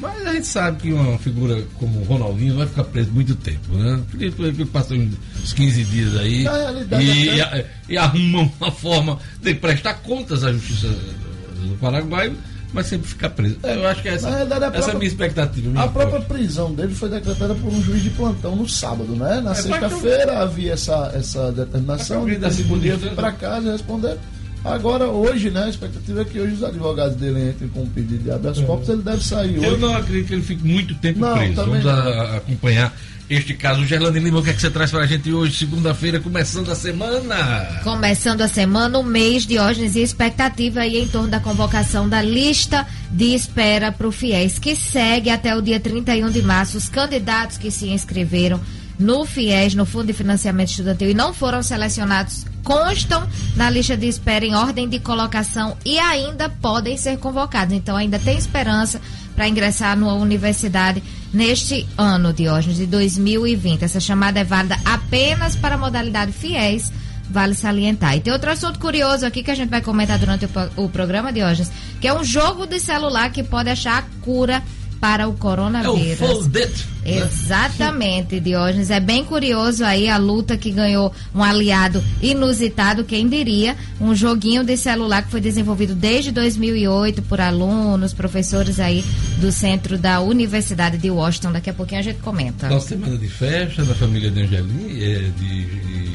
mas 0.01 0.27
a 0.27 0.33
gente 0.35 0.47
sabe 0.47 0.81
que 0.83 0.93
uma 0.93 1.19
figura 1.19 1.63
como 1.79 2.01
o 2.01 2.05
Ronaldinho 2.05 2.57
vai 2.57 2.67
ficar 2.67 2.85
preso 2.85 3.11
muito 3.11 3.35
tempo, 3.37 3.75
né? 3.75 4.01
Porque 4.11 4.25
ele 4.39 4.65
passou 4.67 4.97
uns 4.97 5.53
15 5.53 5.85
dias 5.85 6.17
aí 6.17 6.45
e, 6.45 7.41
até- 7.41 7.67
e, 7.89 7.97
arruma 7.99 8.51
uma 8.61 8.71
forma 8.73 9.19
de 9.43 9.55
prestar 9.55 9.95
contas 9.95 10.43
à 10.45 10.53
justiça 10.53 10.89
do 10.89 11.77
Paraguai, 11.81 12.33
mas 12.73 12.87
sempre 12.87 13.09
ficar 13.09 13.31
preso. 13.31 13.57
Eu 13.63 13.87
acho 13.89 14.01
que 14.03 14.09
essa, 14.09 14.29
a 14.29 14.41
essa 14.43 14.55
é 14.55 14.57
a 14.57 14.71
própria- 14.71 14.95
minha 14.95 15.09
expectativa. 15.09 15.71
minha 15.71 15.85
A 15.85 15.89
própria 15.89 16.21
prisão 16.21 16.73
dele 16.73 16.95
foi 16.95 17.09
decretada 17.09 17.55
por 17.55 17.73
um 17.73 17.83
juiz 17.83 18.03
de 18.03 18.11
plantão 18.11 18.55
no 18.57 18.69
sábado, 18.69 19.15
né? 19.17 19.41
Na 19.41 19.51
É, 19.51 19.55
sexta-feira 19.55 20.39
havia 20.41 20.73
essa, 20.73 21.13
essa 21.15 21.51
determinação 21.53 22.25
de 22.25 22.37
instância. 22.37 23.11
para 23.15 23.33
casa 23.33 23.69
e 23.69 23.73
responder. 23.73 24.17
Agora, 24.65 25.07
hoje, 25.09 25.51
né? 25.51 25.65
A 25.65 25.69
expectativa 25.71 26.21
é 26.21 26.25
que 26.25 26.39
hoje 26.39 26.55
os 26.55 26.63
advogados 26.65 27.17
dele 27.17 27.51
entrem 27.51 27.69
com 27.71 27.83
um 27.83 27.89
pedido 27.89 28.25
de 28.25 28.31
habeas 28.31 28.61
corpus, 28.61 28.89
ele 28.91 29.03
deve 29.03 29.25
sair 29.25 29.57
Eu 29.63 29.73
hoje. 29.73 29.81
não 29.81 29.97
acredito 29.97 30.27
que 30.29 30.35
ele 30.35 30.43
fique 30.43 30.67
muito 30.67 30.95
tempo 30.97 31.21
Não, 31.21 31.35
preso. 31.37 31.55
Vamos 31.55 31.87
a- 31.87 32.37
acompanhar 32.37 32.95
este 33.31 33.55
caso. 33.55 33.87
Gerlane 33.87 34.19
Lima, 34.19 34.41
o 34.41 34.43
que 34.43 34.51
é 34.51 34.53
que 34.53 34.61
você 34.61 34.71
traz 34.71 34.91
para 34.91 35.01
a 35.05 35.07
gente 35.07 35.33
hoje, 35.33 35.57
segunda-feira, 35.57 36.21
começando 36.21 36.71
a 36.71 36.75
semana? 36.75 37.81
Começando 37.83 38.43
a 38.43 38.49
semana, 38.49 38.99
o 38.99 39.03
mês, 39.03 39.47
Diógenes, 39.47 39.97
e 39.97 40.01
expectativa 40.03 40.81
aí 40.81 40.99
em 40.99 41.09
torno 41.09 41.29
da 41.29 41.41
convocação 41.41 42.07
da 42.09 42.21
lista 42.21 42.87
de 43.11 43.35
espera 43.35 43.91
para 43.91 44.07
o 44.07 44.13
FIES, 44.13 44.59
que 44.59 44.77
segue 44.77 45.31
até 45.31 45.57
o 45.57 45.63
dia 45.63 45.81
31 45.81 46.31
de 46.31 46.43
março. 46.43 46.77
Os 46.77 46.89
candidatos 46.89 47.57
que 47.57 47.71
se 47.71 47.89
inscreveram 47.89 48.61
no 48.99 49.25
FIES, 49.25 49.75
no 49.75 49.87
Fundo 49.87 50.09
de 50.09 50.13
Financiamento 50.13 50.69
Estudantil, 50.69 51.09
e 51.11 51.15
não 51.15 51.33
foram 51.33 51.63
selecionados, 51.63 52.45
constam 52.63 53.27
na 53.57 53.71
lista 53.71 53.97
de 53.97 54.07
espera 54.07 54.45
em 54.45 54.55
ordem 54.55 54.89
de 54.89 54.99
colocação 54.99 55.77
e 55.85 55.99
ainda 55.99 56.49
podem 56.49 56.97
ser 56.97 57.19
convocados. 57.19 57.75
Então, 57.75 57.97
ainda 57.97 58.19
tem 58.19 58.37
esperança 58.37 59.01
para 59.35 59.49
ingressar 59.49 59.97
numa 59.97 60.15
universidade 60.15 61.03
neste 61.33 61.87
ano, 61.97 62.33
Diógenes, 62.33 62.77
de 62.77 62.87
2020. 62.87 63.85
Essa 63.85 64.01
chamada 64.01 64.41
é 64.41 64.45
válida 64.45 64.79
apenas 64.85 65.57
para 65.57 65.75
a 65.75 65.79
modalidade 65.79 66.33
FIES 66.33 66.93
vale 67.31 67.55
salientar. 67.55 68.17
E 68.17 68.21
tem 68.21 68.33
outro 68.33 68.51
assunto 68.51 68.79
curioso 68.79 69.25
aqui 69.25 69.43
que 69.43 69.51
a 69.51 69.55
gente 69.55 69.71
vai 69.71 69.81
comentar 69.81 70.19
durante 70.19 70.47
o, 70.47 70.85
o 70.85 70.89
programa 70.89 71.31
hoje, 71.31 71.69
que 72.01 72.09
é 72.09 72.13
um 72.13 72.25
jogo 72.25 72.67
de 72.67 72.81
celular 72.81 73.31
que 73.31 73.43
pode 73.43 73.71
achar 73.71 73.99
a 73.99 74.25
cura 74.25 74.63
para 75.01 75.27
o 75.27 75.31
É 75.31 75.33
o 75.33 75.37
coronavírus. 75.37 76.47
Né? 76.49 77.19
Exatamente, 77.19 78.39
Diógenes. 78.39 78.91
É 78.91 79.01
bem 79.01 79.25
curioso 79.25 79.85
aí 79.85 80.09
a 80.09 80.19
luta 80.19 80.57
que 80.57 80.71
ganhou 80.71 81.13
um 81.35 81.43
aliado 81.43 82.03
inusitado, 82.21 83.05
quem 83.05 83.27
diria, 83.27 83.77
um 84.01 84.15
joguinho 84.15 84.63
de 84.63 84.77
celular 84.77 85.23
que 85.23 85.31
foi 85.31 85.41
desenvolvido 85.41 85.95
desde 85.95 86.31
2008 86.31 87.23
por 87.23 87.41
alunos, 87.41 88.13
professores 88.13 88.79
aí 88.79 89.05
do 89.39 89.51
centro 89.51 89.97
da 89.97 90.21
Universidade 90.21 90.99
de 90.99 91.11
Washington. 91.11 91.53
Daqui 91.53 91.71
a 91.71 91.75
pouquinho 91.75 92.01
a 92.01 92.05
gente 92.05 92.21
comenta. 92.21 92.69
Nossa 92.69 92.89
semana 92.89 93.17
de 93.17 93.29
festa 93.29 93.83
da 93.85 93.95
família 93.95 94.31
de 94.31 94.43
Angelim, 94.43 95.01
é, 95.01 95.31
de, 95.39 95.65
de, 95.65 96.13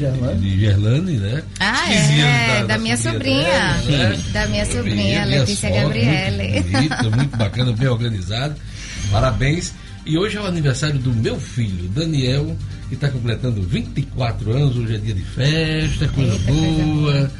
Gerlane. 0.00 0.40
de 0.40 0.60
Gerlane, 0.60 1.16
né? 1.18 1.42
Ah, 1.60 1.84
15 1.86 2.20
é, 2.20 2.56
anos 2.56 2.68
da 2.68 2.78
minha 2.78 2.96
sobrinha. 2.96 3.42
dela, 3.42 4.08
né? 4.08 4.18
Da 4.32 4.46
minha 4.46 4.64
sobrinha, 4.66 5.24
Letícia 5.26 5.70
Gabriele. 5.70 6.64
Muito 6.70 7.16
muito 7.16 7.36
bacana, 7.36 7.72
bem 7.72 7.88
organizado. 7.88 8.54
Parabéns. 9.10 9.74
E 10.06 10.16
hoje 10.16 10.38
é 10.38 10.40
o 10.40 10.46
aniversário 10.46 10.98
do 10.98 11.12
meu 11.12 11.38
filho, 11.38 11.88
Daniel, 11.90 12.56
que 12.88 12.94
está 12.94 13.10
completando 13.10 13.62
24 13.62 14.50
anos. 14.50 14.76
Hoje 14.76 14.94
é 14.94 14.98
dia 14.98 15.14
de 15.14 15.22
festa, 15.22 16.08
coisa 16.08 16.32
Eita, 16.32 16.44
coisa 16.44 16.82
boa. 16.82 17.30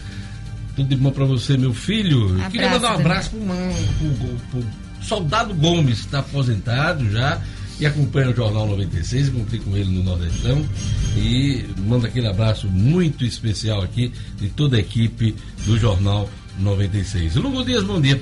Tudo 0.77 0.89
de 0.89 0.97
bom 0.97 1.11
para 1.11 1.25
você, 1.25 1.57
meu 1.57 1.73
filho. 1.73 2.29
Abraço, 2.35 2.51
Queria 2.51 2.69
mandar 2.69 2.93
um 2.93 3.01
abraço 3.01 3.31
para 3.31 4.61
o 4.61 4.65
Soldado 5.03 5.55
Gomes, 5.55 6.01
que 6.01 6.05
está 6.07 6.19
aposentado 6.19 7.11
já 7.11 7.41
e 7.81 7.87
acompanha 7.87 8.31
o 8.31 8.37
Jornal 8.37 8.67
96. 8.69 9.29
Encontrei 9.29 9.61
com 9.61 9.77
ele 9.77 9.91
no 9.91 10.03
Nordestão 10.03 10.65
e 11.17 11.65
manda 11.79 12.07
aquele 12.07 12.29
abraço 12.29 12.69
muito 12.69 13.25
especial 13.25 13.83
aqui 13.83 14.13
de 14.37 14.49
toda 14.51 14.77
a 14.77 14.81
equipe 14.81 15.35
do 15.65 15.79
Jornal 15.79 16.29
96. 16.59 17.37
Lugo 17.37 17.65
Dias, 17.65 17.83
bom 17.83 18.01
dia. 18.01 18.21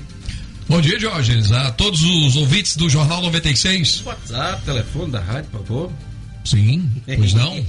Bom 0.67 0.79
dia, 0.79 0.97
Diógenes. 0.97 1.51
A 1.51 1.71
todos 1.71 2.01
os 2.01 2.35
ouvintes 2.35 2.77
do 2.77 2.89
Jornal 2.89 3.21
96. 3.23 4.03
WhatsApp, 4.05 4.63
telefone 4.63 5.11
da 5.11 5.19
rádio, 5.19 5.49
por 5.51 5.59
favor. 5.61 5.91
Sim, 6.43 6.89
pois 7.05 7.33
não? 7.33 7.63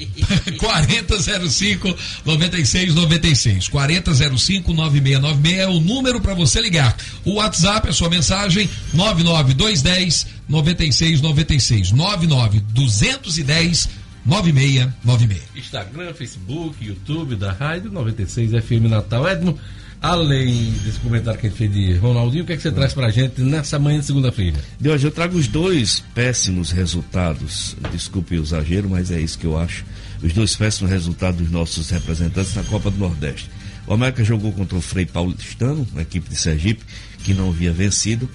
4005 0.58 1.96
9696. 2.24 3.68
4005 3.68 4.72
9696 4.72 5.58
é 5.58 5.66
o 5.68 5.80
número 5.80 6.20
para 6.20 6.34
você 6.34 6.60
ligar. 6.60 6.96
O 7.24 7.34
WhatsApp 7.34 7.88
é 7.88 7.92
sua 7.92 8.08
mensagem 8.08 8.68
99210 8.94 10.26
9696. 10.48 11.92
99210 11.92 13.88
9696. 14.24 15.42
Instagram, 15.56 16.12
Facebook, 16.14 16.84
YouTube 16.84 17.36
da 17.36 17.52
Rádio 17.52 17.90
96 17.90 18.64
FM 18.64 18.88
Natal. 18.88 19.28
Edmo, 19.28 19.58
além 20.00 20.70
desse 20.84 20.98
comentário 21.00 21.38
que 21.38 21.46
a 21.46 21.50
gente 21.50 21.58
fez 21.58 21.72
de 21.72 21.94
Ronaldinho, 21.94 22.44
o 22.44 22.46
que, 22.46 22.54
é 22.54 22.56
que 22.56 22.62
você 22.62 22.72
traz 22.72 22.94
pra 22.94 23.10
gente 23.10 23.40
nessa 23.40 23.78
manhã 23.78 24.00
de 24.00 24.06
segunda-feira? 24.06 24.58
De 24.78 24.88
hoje 24.88 25.06
eu 25.06 25.10
trago 25.10 25.36
os 25.36 25.46
dois 25.46 26.02
péssimos 26.14 26.70
resultados. 26.70 27.76
Desculpe 27.92 28.38
o 28.38 28.42
exagero, 28.42 28.88
mas 28.88 29.10
é 29.10 29.20
isso 29.20 29.38
que 29.38 29.46
eu 29.46 29.58
acho. 29.58 29.84
Os 30.22 30.32
dois 30.32 30.56
péssimos 30.56 30.90
resultados 30.90 31.40
dos 31.40 31.50
nossos 31.50 31.90
representantes 31.90 32.54
na 32.54 32.62
Copa 32.64 32.90
do 32.90 32.98
Nordeste. 32.98 33.50
O 33.86 33.92
América 33.92 34.24
jogou 34.24 34.52
contra 34.52 34.76
o 34.76 34.80
Frei 34.80 35.04
Paulistano, 35.04 35.86
uma 35.92 36.02
equipe 36.02 36.28
de 36.28 36.36
Sergipe, 36.36 36.84
que 37.24 37.34
não 37.34 37.50
havia 37.50 37.72
vencido. 37.72 38.28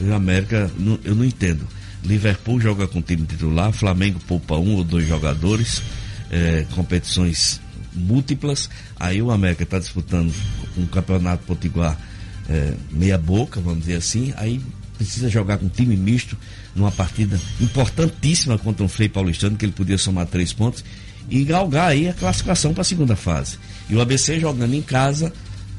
O 0.00 0.12
América, 0.12 0.70
eu 1.04 1.14
não 1.14 1.24
entendo. 1.24 1.66
Liverpool 2.04 2.60
joga 2.60 2.88
com 2.88 3.00
time 3.00 3.24
titular, 3.26 3.72
Flamengo 3.72 4.18
poupa 4.26 4.56
um 4.56 4.74
ou 4.74 4.82
dois 4.82 5.06
jogadores, 5.06 5.82
eh, 6.30 6.66
competições 6.74 7.60
múltiplas. 7.94 8.68
Aí 8.98 9.22
o 9.22 9.30
América 9.30 9.62
está 9.62 9.78
disputando 9.78 10.32
um 10.76 10.86
campeonato 10.86 11.44
potiguar 11.44 11.98
eh, 12.48 12.74
meia 12.90 13.18
boca, 13.18 13.60
vamos 13.60 13.80
dizer 13.80 13.96
assim. 13.96 14.32
Aí 14.36 14.60
precisa 14.96 15.28
jogar 15.28 15.58
com 15.58 15.68
time 15.68 15.96
misto 15.96 16.36
numa 16.74 16.90
partida 16.90 17.40
importantíssima 17.60 18.58
contra 18.58 18.84
um 18.84 18.88
Frei 18.88 19.08
Paulistano, 19.08 19.56
que 19.56 19.64
ele 19.64 19.72
podia 19.72 19.98
somar 19.98 20.26
três 20.26 20.52
pontos 20.52 20.84
e 21.28 21.44
galgar 21.44 21.88
aí 21.88 22.08
a 22.08 22.14
classificação 22.14 22.72
para 22.72 22.82
a 22.82 22.84
segunda 22.84 23.16
fase. 23.16 23.58
E 23.88 23.94
o 23.94 24.00
ABC 24.00 24.38
jogando 24.40 24.74
em 24.74 24.82
casa, 24.82 25.32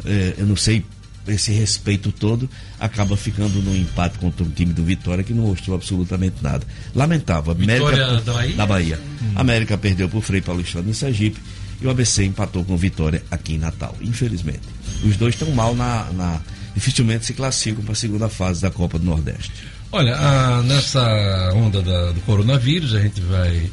eh, 0.06 0.36
eu 0.38 0.46
não 0.46 0.56
sei 0.56 0.84
esse 1.28 1.52
respeito 1.52 2.12
todo, 2.12 2.50
acaba 2.80 3.16
ficando 3.16 3.62
no 3.62 3.76
empate 3.76 4.20
contra 4.20 4.44
um 4.44 4.50
time 4.50 4.74
do 4.74 4.84
Vitória 4.84 5.24
que 5.24 5.34
não 5.34 5.44
mostrou 5.44 5.76
absolutamente 5.76 6.38
nada. 6.42 6.66
Lamentável. 6.94 7.56
Vitória 7.56 8.06
América, 8.06 8.22
da 8.22 8.34
Bahia? 8.34 8.56
Da 8.56 8.66
Bahia. 8.66 9.00
América 9.36 9.78
perdeu 9.78 10.10
para 10.10 10.20
o 10.20 10.22
Frei 10.22 10.42
Paulistano 10.42 10.90
em 10.90 10.94
Sergipe 10.94 11.40
e 11.82 11.88
o 11.88 11.90
ABC 11.90 12.26
empatou 12.26 12.64
com 12.66 12.76
Vitória 12.76 13.24
aqui 13.32 13.54
em 13.54 13.58
Natal, 13.58 13.96
infelizmente. 14.02 14.62
Os 15.04 15.18
dois 15.18 15.36
estão 15.36 15.52
mal 15.52 15.76
na, 15.76 16.06
na- 16.14 16.42
dificilmente 16.74 17.26
se 17.26 17.34
classificam 17.34 17.84
para 17.84 17.94
a 17.94 17.96
segunda 17.96 18.30
fase 18.30 18.62
da 18.62 18.72
Copa 18.72 18.98
do 18.98 19.06
Nordeste. 19.06 19.52
Olha, 19.92 20.16
a- 20.16 20.64
nessa 20.64 21.52
onda 21.54 21.82
da- 21.82 22.12
do 22.12 22.20
coronavírus, 22.22 22.94
a 22.96 23.00
gente 23.02 23.22
vai 23.22 23.70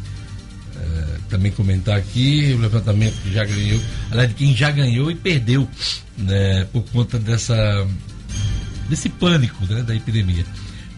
eh, 0.76 1.16
também 1.28 1.50
comentar 1.52 1.96
aqui 1.98 2.52
o 2.56 2.60
levantamento 2.60 3.14
que 3.22 3.32
já 3.32 3.44
ganhou, 3.44 3.80
aliás, 4.10 4.28
de 4.30 4.34
quem 4.34 4.54
já 4.56 4.70
ganhou 4.70 5.10
e 5.10 5.14
perdeu, 5.14 5.68
né, 6.18 6.66
por 6.72 6.82
conta 6.84 7.18
dessa 7.18 7.86
desse 8.88 9.08
pânico 9.08 9.64
né, 9.66 9.82
da 9.82 9.94
epidemia. 9.94 10.44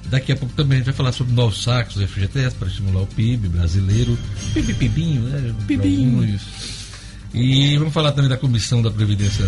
Daqui 0.08 0.32
a 0.32 0.36
pouco 0.36 0.54
também 0.54 0.76
a 0.76 0.78
gente 0.78 0.86
vai 0.86 0.94
falar 0.94 1.12
sobre 1.12 1.32
novos 1.34 1.62
sacos 1.62 1.94
do 1.96 2.06
FGTS 2.06 2.54
para 2.56 2.68
estimular 2.68 3.02
o 3.02 3.06
PIB 3.06 3.48
brasileiro. 3.48 4.18
PIB, 4.54 4.74
PIBinho, 4.74 5.22
né? 5.22 5.54
Pibinho. 5.66 6.38
E 7.34 7.76
vamos 7.78 7.92
falar 7.94 8.12
também 8.12 8.28
da 8.28 8.36
comissão 8.36 8.82
da 8.82 8.90
Previdência 8.90 9.44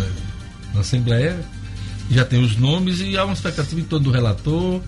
na 0.75 0.81
Assembleia. 0.81 1.39
Já 2.11 2.23
tem 2.23 2.43
os 2.43 2.55
nomes 2.55 2.99
e 2.99 3.17
há 3.17 3.25
uma 3.25 3.33
expectativa 3.33 3.81
em 3.81 3.83
torno 3.83 4.05
do 4.05 4.11
relator. 4.11 4.81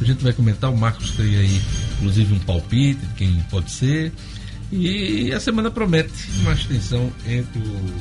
A 0.00 0.04
gente 0.04 0.24
vai 0.24 0.32
comentar, 0.32 0.70
o 0.70 0.76
Marcos 0.76 1.12
tem 1.12 1.36
aí, 1.36 1.60
inclusive, 1.96 2.34
um 2.34 2.38
palpite 2.40 3.00
de 3.00 3.14
quem 3.14 3.44
pode 3.48 3.70
ser. 3.70 4.12
E 4.72 5.32
a 5.32 5.38
semana 5.38 5.70
promete 5.70 6.12
uma 6.40 6.52
extensão 6.52 7.12
entre 7.26 7.60
o 7.60 7.94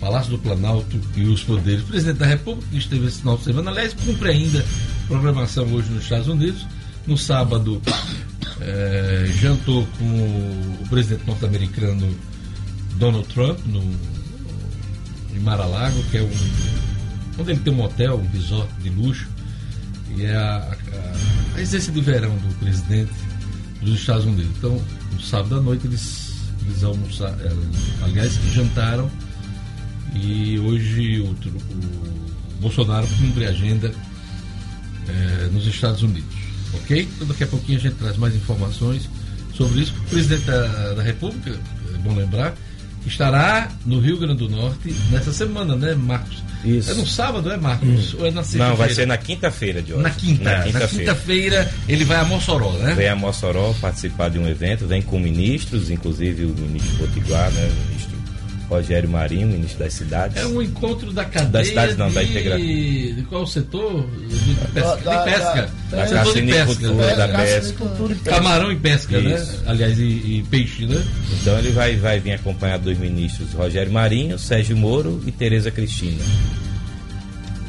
Palácio 0.00 0.30
do 0.30 0.38
Planalto 0.38 0.98
e 1.14 1.24
os 1.24 1.42
poderes. 1.42 1.82
O 1.82 1.86
presidente 1.86 2.18
da 2.18 2.26
República, 2.26 2.68
que 2.70 2.78
esteve 2.78 3.06
esse 3.06 3.18
final 3.18 3.36
de 3.36 3.44
semana, 3.44 3.70
aliás, 3.70 3.92
cumpre 3.92 4.30
ainda 4.30 4.64
programação 5.06 5.64
hoje 5.72 5.90
nos 5.90 6.04
Estados 6.04 6.28
Unidos. 6.28 6.66
No 7.06 7.18
sábado, 7.18 7.82
eh, 8.60 9.30
jantou 9.40 9.86
com 9.98 10.04
o 10.04 10.88
presidente 10.88 11.26
norte-americano 11.26 12.16
Donald 12.96 13.28
Trump, 13.28 13.58
no, 13.66 13.82
em 15.34 15.40
Mar-a-Lago, 15.40 16.02
que 16.10 16.18
é 16.18 16.22
um. 16.22 16.30
onde 17.38 17.50
ele 17.52 17.60
tem 17.60 17.72
um 17.72 17.82
hotel, 17.82 18.18
um 18.18 18.36
resort 18.36 18.68
de 18.82 18.90
luxo. 18.90 19.28
E 20.16 20.24
é 20.24 20.36
a, 20.36 20.76
a, 21.56 21.58
a 21.58 21.62
de 21.62 22.00
verão 22.00 22.36
do 22.36 22.54
presidente 22.60 23.12
dos 23.82 23.98
Estados 24.00 24.24
Unidos. 24.24 24.52
Então, 24.56 24.80
no 25.12 25.20
sábado 25.20 25.58
à 25.58 25.60
noite 25.60 25.86
eles, 25.86 26.32
eles 26.64 26.84
almoçaram, 26.84 27.36
eh, 27.40 27.52
aliás, 28.02 28.38
jantaram 28.52 29.10
e 30.14 30.58
hoje 30.60 31.20
o, 31.20 31.30
o 31.30 32.60
Bolsonaro 32.60 33.06
cumpre 33.18 33.46
a 33.46 33.50
agenda 33.50 33.92
eh, 35.08 35.48
nos 35.52 35.66
Estados 35.66 36.02
Unidos. 36.02 36.34
Ok? 36.74 37.08
Então 37.14 37.26
daqui 37.26 37.44
a 37.44 37.46
pouquinho 37.46 37.78
a 37.78 37.82
gente 37.82 37.96
traz 37.96 38.16
mais 38.16 38.34
informações 38.34 39.08
sobre 39.54 39.82
isso. 39.82 39.94
O 40.06 40.10
presidente 40.10 40.44
da, 40.44 40.94
da 40.94 41.02
República, 41.02 41.50
é 41.50 41.98
bom 41.98 42.14
lembrar, 42.14 42.54
estará 43.06 43.70
no 43.84 44.00
Rio 44.00 44.18
Grande 44.18 44.38
do 44.38 44.48
Norte 44.48 44.94
nessa 45.10 45.32
semana, 45.32 45.76
né, 45.76 45.94
Marcos? 45.94 46.42
Isso. 46.64 46.90
É 46.90 46.94
no 46.94 47.06
sábado, 47.06 47.50
é, 47.50 47.56
Marcos? 47.56 48.14
Ou 48.14 48.26
é 48.26 48.30
na 48.30 48.42
sexta-feira? 48.42 48.68
Não, 48.68 48.76
vai 48.76 48.90
ser 48.90 49.06
na 49.06 49.18
quinta-feira 49.18 49.82
de 49.82 49.92
hoje. 49.92 50.02
Na 50.02 50.10
quinta. 50.10 50.44
Na 50.44 50.62
quinta-feira. 50.62 50.88
quinta-feira 50.88 51.74
ele 51.86 52.04
vai 52.04 52.18
a 52.18 52.24
Mossoró, 52.24 52.72
né? 52.72 52.94
Vem 52.94 53.08
a 53.08 53.16
Mossoró 53.16 53.74
participar 53.80 54.30
de 54.30 54.38
um 54.38 54.48
evento, 54.48 54.86
vem 54.86 55.02
com 55.02 55.18
ministros, 55.18 55.90
inclusive 55.90 56.44
o 56.44 56.54
ministro 56.54 56.96
Potiguar, 56.96 57.50
né? 57.50 57.68
O 57.68 57.88
ministro 57.88 58.23
Rogério 58.74 59.08
Marinho, 59.08 59.46
ministro 59.48 59.78
das 59.80 59.94
cidades. 59.94 60.36
É 60.36 60.46
um 60.46 60.60
encontro 60.62 61.12
da 61.12 61.24
cadeia 61.24 61.50
Da 61.50 61.64
cidade 61.64 61.96
não, 61.96 62.08
de... 62.08 62.14
da 62.14 62.22
integra- 62.24 62.58
de 62.58 63.24
qual 63.28 63.46
setor? 63.46 64.08
De 64.28 64.54
pesca. 64.72 64.96
Da- 64.96 65.24
de 65.24 65.30
pesca. 65.30 65.70
da- 65.90 65.96
da 66.04 66.22
de 66.24 66.42
pesca. 66.42 66.92
né? 66.92 67.14
da 67.16 67.28
pesca. 67.28 67.84
E. 68.10 68.14
Camarão 68.28 68.72
e 68.72 68.76
pesca, 68.76 69.20
né? 69.20 69.34
Isso. 69.36 69.62
Aliás, 69.66 69.98
e, 69.98 70.02
e 70.02 70.46
peixe, 70.50 70.86
né? 70.86 71.02
Então 71.40 71.58
ele 71.58 71.70
vai, 71.70 71.96
vai 71.96 72.18
vir 72.20 72.32
acompanhado 72.32 72.84
dos 72.84 72.98
ministros 72.98 73.52
Rogério 73.52 73.92
Marinho, 73.92 74.38
Sérgio 74.38 74.76
Moro 74.76 75.22
e 75.26 75.32
Tereza 75.32 75.70
Cristina. 75.70 76.22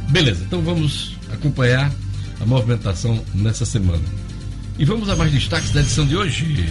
Beleza, 0.10 0.44
então 0.46 0.62
vamos 0.62 1.16
acompanhar 1.32 1.92
a 2.40 2.46
movimentação 2.46 3.24
nessa 3.34 3.66
semana. 3.66 4.04
E 4.78 4.86
vamos 4.86 5.10
a 5.10 5.16
mais 5.16 5.32
destaques 5.32 5.72
da 5.72 5.80
edição 5.82 6.06
de 6.06 6.16
hoje. 6.18 6.66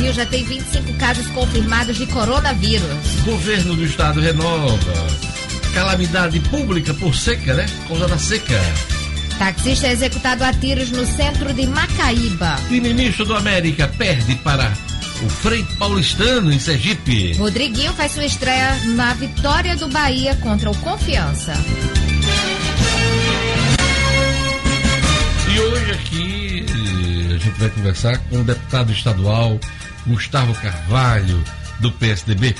Brasil 0.00 0.14
já 0.14 0.24
tem 0.24 0.44
25 0.44 0.94
casos 0.94 1.26
confirmados 1.28 1.98
de 1.98 2.06
coronavírus. 2.06 3.22
Governo 3.22 3.76
do 3.76 3.84
estado 3.84 4.18
renova. 4.18 4.78
Calamidade 5.74 6.40
pública 6.40 6.94
por 6.94 7.14
seca, 7.14 7.52
né? 7.52 7.66
Causada 7.86 8.18
seca. 8.18 8.58
Taxista 9.38 9.88
é 9.88 9.92
executado 9.92 10.42
a 10.42 10.54
tiros 10.54 10.90
no 10.90 11.04
centro 11.04 11.52
de 11.52 11.66
Macaíba. 11.66 12.56
E 12.70 12.80
ministro 12.80 13.26
do 13.26 13.34
América 13.34 13.88
perde 13.88 14.36
para 14.36 14.72
o 15.22 15.28
Frei 15.28 15.66
Paulistano 15.78 16.50
em 16.50 16.58
Sergipe. 16.58 17.34
Rodriguinho 17.34 17.92
faz 17.92 18.12
sua 18.12 18.24
estreia 18.24 18.74
na 18.94 19.12
vitória 19.12 19.76
do 19.76 19.88
Bahia 19.88 20.34
contra 20.36 20.70
o 20.70 20.76
Confiança. 20.78 21.52
E 25.54 25.60
hoje 25.60 25.92
aqui 25.92 26.49
gente 27.50 27.60
vai 27.60 27.70
conversar 27.70 28.18
com 28.18 28.40
o 28.40 28.44
deputado 28.44 28.92
estadual 28.92 29.58
Gustavo 30.06 30.54
Carvalho, 30.54 31.42
do 31.80 31.90
PSDB, 31.92 32.54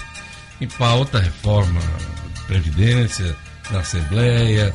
em 0.60 0.68
pauta 0.68 1.18
reforma 1.18 1.80
Previdência 2.46 3.36
na 3.70 3.80
Assembleia, 3.80 4.72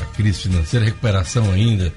a 0.00 0.04
crise 0.16 0.42
financeira, 0.42 0.84
a 0.84 0.88
recuperação 0.88 1.50
ainda 1.52 1.92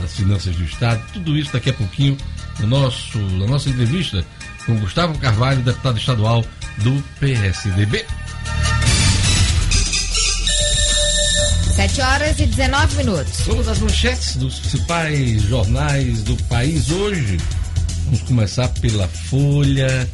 das 0.00 0.16
finanças 0.16 0.56
do 0.56 0.64
Estado, 0.64 1.02
tudo 1.12 1.36
isso 1.36 1.52
daqui 1.52 1.70
a 1.70 1.74
pouquinho 1.74 2.16
no 2.58 2.66
nosso, 2.66 3.18
na 3.18 3.46
nossa 3.46 3.68
entrevista 3.68 4.24
com 4.66 4.78
Gustavo 4.78 5.16
Carvalho, 5.18 5.62
deputado 5.62 5.98
estadual 5.98 6.44
do 6.78 7.02
PSDB. 7.20 8.04
7 11.72 12.00
horas 12.02 12.38
e 12.38 12.46
19 12.46 12.96
minutos. 12.96 13.40
Vamos 13.46 13.66
às 13.66 13.78
manchetes 13.78 14.36
dos 14.36 14.58
principais 14.58 15.42
jornais 15.42 16.22
do 16.22 16.36
país 16.44 16.90
hoje. 16.90 17.38
Vamos 18.04 18.20
começar 18.22 18.68
pela 18.80 19.08
Folha 19.08 20.06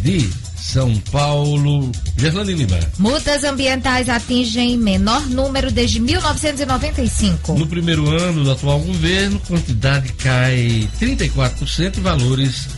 de 0.00 0.30
São 0.56 0.94
Paulo. 1.10 1.90
Gerlane 2.16 2.54
Lima. 2.54 2.78
Multas 2.98 3.42
ambientais 3.42 4.08
atingem 4.08 4.78
menor 4.78 5.26
número 5.26 5.72
desde 5.72 5.98
1995. 5.98 7.54
No 7.54 7.66
primeiro 7.66 8.08
ano 8.08 8.44
do 8.44 8.52
atual 8.52 8.78
governo, 8.78 9.40
quantidade 9.40 10.12
cai 10.12 10.88
34% 11.00 11.96
e 11.96 12.00
valores 12.00 12.68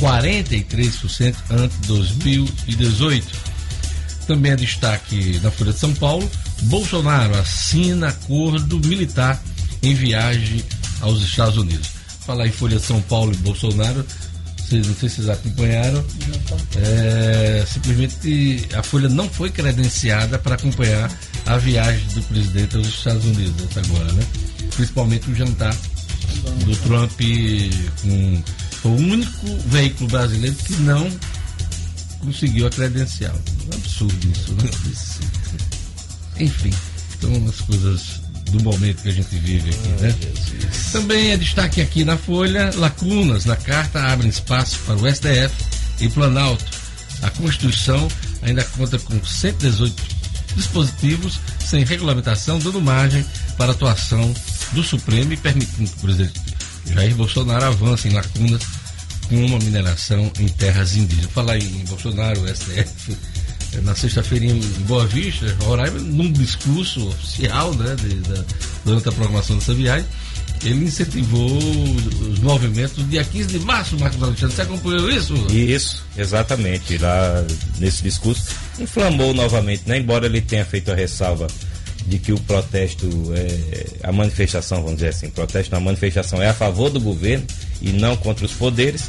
43% 0.00 1.34
ante 1.50 1.76
2018. 1.86 3.47
Também 4.28 4.52
é 4.52 4.56
destaque 4.56 5.40
na 5.42 5.50
Folha 5.50 5.72
de 5.72 5.78
São 5.78 5.94
Paulo: 5.94 6.30
Bolsonaro 6.64 7.34
assina 7.38 8.08
acordo 8.08 8.78
militar 8.86 9.42
em 9.82 9.94
viagem 9.94 10.62
aos 11.00 11.22
Estados 11.22 11.56
Unidos. 11.56 11.88
Falar 12.26 12.46
em 12.46 12.52
Folha 12.52 12.76
de 12.76 12.84
São 12.84 13.00
Paulo 13.00 13.32
e 13.32 13.36
Bolsonaro, 13.38 14.04
vocês, 14.58 14.86
não 14.86 14.94
sei 14.96 15.08
se 15.08 15.14
vocês 15.16 15.30
acompanharam, 15.30 16.04
é, 16.76 17.64
simplesmente 17.66 18.68
a 18.74 18.82
Folha 18.82 19.08
não 19.08 19.30
foi 19.30 19.48
credenciada 19.48 20.38
para 20.38 20.56
acompanhar 20.56 21.10
a 21.46 21.56
viagem 21.56 22.06
do 22.08 22.20
presidente 22.24 22.76
aos 22.76 22.86
Estados 22.86 23.24
Unidos 23.24 23.64
até 23.64 23.80
agora, 23.80 24.12
né? 24.12 24.26
Principalmente 24.76 25.30
o 25.30 25.34
jantar 25.34 25.74
do 26.66 26.76
Trump 26.76 27.18
com 28.02 28.42
foi 28.82 28.90
o 28.90 28.94
único 28.94 29.46
veículo 29.66 30.10
brasileiro 30.10 30.54
que 30.54 30.74
não 30.74 31.10
conseguiu 32.20 32.66
a 32.66 32.70
credencial. 32.70 33.34
É 33.34 33.74
um 33.74 33.78
absurdo 33.78 34.28
isso, 34.32 34.52
né? 34.54 34.70
Enfim, 36.40 36.72
são 37.20 37.48
as 37.48 37.60
coisas 37.62 38.20
do 38.50 38.62
momento 38.62 39.02
que 39.02 39.08
a 39.08 39.12
gente 39.12 39.36
vive 39.38 39.70
aqui, 39.70 39.88
né? 40.02 40.14
Também 40.92 41.32
é 41.32 41.36
destaque 41.36 41.80
aqui 41.80 42.04
na 42.04 42.16
Folha, 42.16 42.70
lacunas 42.76 43.44
na 43.44 43.56
carta 43.56 44.00
abrem 44.00 44.30
espaço 44.30 44.78
para 44.80 44.96
o 44.96 45.14
STF 45.14 45.54
e 46.00 46.08
Planalto. 46.08 46.64
A 47.22 47.30
Constituição 47.30 48.08
ainda 48.42 48.64
conta 48.64 48.98
com 48.98 49.22
118 49.22 50.18
dispositivos 50.56 51.38
sem 51.58 51.84
regulamentação, 51.84 52.58
dando 52.58 52.80
margem 52.80 53.24
para 53.56 53.72
a 53.72 53.74
atuação 53.74 54.34
do 54.72 54.82
Supremo 54.82 55.32
e 55.32 55.36
permitindo 55.36 55.90
que 55.90 55.96
o 55.98 56.00
presidente 56.00 56.40
Jair 56.86 57.14
Bolsonaro 57.14 57.66
avance 57.66 58.08
em 58.08 58.12
lacunas 58.12 58.62
com 59.28 59.44
uma 59.44 59.58
mineração 59.58 60.30
em 60.38 60.48
terras 60.48 60.96
indígenas. 60.96 61.30
Falar 61.32 61.58
em 61.58 61.84
Bolsonaro, 61.88 62.40
STF, 62.48 63.16
eh, 63.74 63.80
na 63.82 63.94
sexta-feira 63.94 64.46
em 64.46 64.60
Boa 64.86 65.06
Vista, 65.06 65.54
Roraima, 65.62 65.98
num 65.98 66.32
discurso 66.32 67.08
oficial, 67.08 67.74
né, 67.74 67.94
de, 67.96 68.14
da, 68.16 68.44
durante 68.84 69.08
a 69.08 69.12
programação 69.12 69.56
dessa 69.58 69.74
viagem, 69.74 70.06
ele 70.64 70.86
incentivou 70.86 71.56
os 71.56 72.38
movimentos 72.40 73.08
dia 73.08 73.22
15 73.22 73.58
de 73.58 73.58
março, 73.60 73.98
Marcos 73.98 74.22
Alexandre. 74.22 74.56
Você 74.56 74.62
acompanhou 74.62 75.10
isso? 75.10 75.34
Isso, 75.50 76.04
exatamente. 76.16 76.98
Lá 76.98 77.44
nesse 77.78 78.02
discurso, 78.02 78.44
inflamou 78.78 79.32
novamente, 79.32 79.82
né? 79.86 79.98
embora 79.98 80.26
ele 80.26 80.40
tenha 80.40 80.64
feito 80.64 80.90
a 80.90 80.94
ressalva 80.94 81.46
de 82.08 82.18
que 82.18 82.32
o 82.32 82.40
protesto, 82.40 83.06
é, 83.34 83.86
a 84.08 84.10
manifestação, 84.12 84.78
vamos 84.78 84.96
dizer 84.96 85.08
assim, 85.08 85.28
protesto 85.30 85.74
na 85.74 85.80
manifestação 85.80 86.42
é 86.42 86.48
a 86.48 86.54
favor 86.54 86.88
do 86.90 86.98
governo 87.00 87.44
e 87.82 87.90
não 87.90 88.16
contra 88.16 88.44
os 88.46 88.52
poderes. 88.52 89.08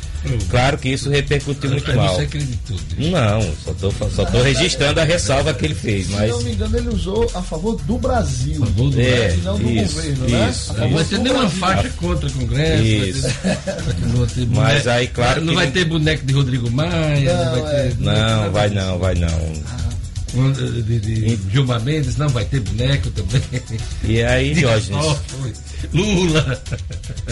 Claro 0.50 0.78
que 0.78 0.90
isso 0.90 1.10
repercutiu 1.10 1.70
muito 1.72 1.96
mal. 1.96 2.16
Você 2.16 2.24
acreditou? 2.24 2.78
Não, 2.98 3.42
só 3.64 3.72
estou 3.72 3.94
só 4.12 4.26
tô 4.26 4.42
registrando 4.42 5.00
a 5.00 5.04
ressalva 5.06 5.54
que 5.54 5.66
ele 5.66 5.74
fez. 5.76 6.10
Mas... 6.10 6.26
Se 6.26 6.30
não 6.32 6.42
me 6.44 6.52
engano, 6.52 6.78
ele 6.78 6.90
usou 6.90 7.32
a 7.34 7.42
favor 7.42 7.78
do 7.84 7.98
Brasil. 7.98 8.62
A 8.62 8.66
favor 8.68 8.90
do 8.92 9.00
É, 9.02 9.18
Brasil, 9.30 9.44
não 9.44 9.58
do 9.58 9.70
isso, 9.72 9.94
governo, 9.96 10.28
né? 10.30 10.50
isso, 10.50 10.72
A 10.72 10.74
Não 10.74 10.80
favor 10.82 10.96
vai 10.96 11.06
ter 11.06 11.18
nenhuma 11.20 11.50
faixa 11.50 11.90
contra 11.98 12.28
o 12.28 12.32
Congresso. 12.34 12.84
Isso. 12.84 13.22
Vai 13.22 14.28
ter, 14.28 14.46
não 14.46 14.56
Mas 14.62 14.88
aí, 14.88 15.08
claro 15.08 15.42
Não 15.42 15.48
que 15.50 15.56
vai 15.56 15.66
não- 15.66 15.74
ter 15.74 15.86
boneco 15.86 16.26
de 16.26 16.34
Rodrigo 16.34 16.70
Maia, 16.70 17.34
não, 17.34 17.46
Não, 17.46 17.62
vai 17.62 17.72
ter. 17.72 17.78
é. 17.78 17.94
Não, 18.00 18.52
vai 18.52 18.70
não, 18.70 19.00
vai 19.00 19.16
não. 19.16 19.89
De, 20.84 21.00
de, 21.00 21.40
Gilmar 21.52 21.82
Mendes, 21.82 22.16
não 22.18 22.30
vai 22.30 22.46
ter 22.46 22.60
boneco 22.60 23.10
também. 23.12 23.42
E 24.04 24.22
aí, 24.22 24.54
Diógenes, 24.56 25.06
Lula. 25.94 26.62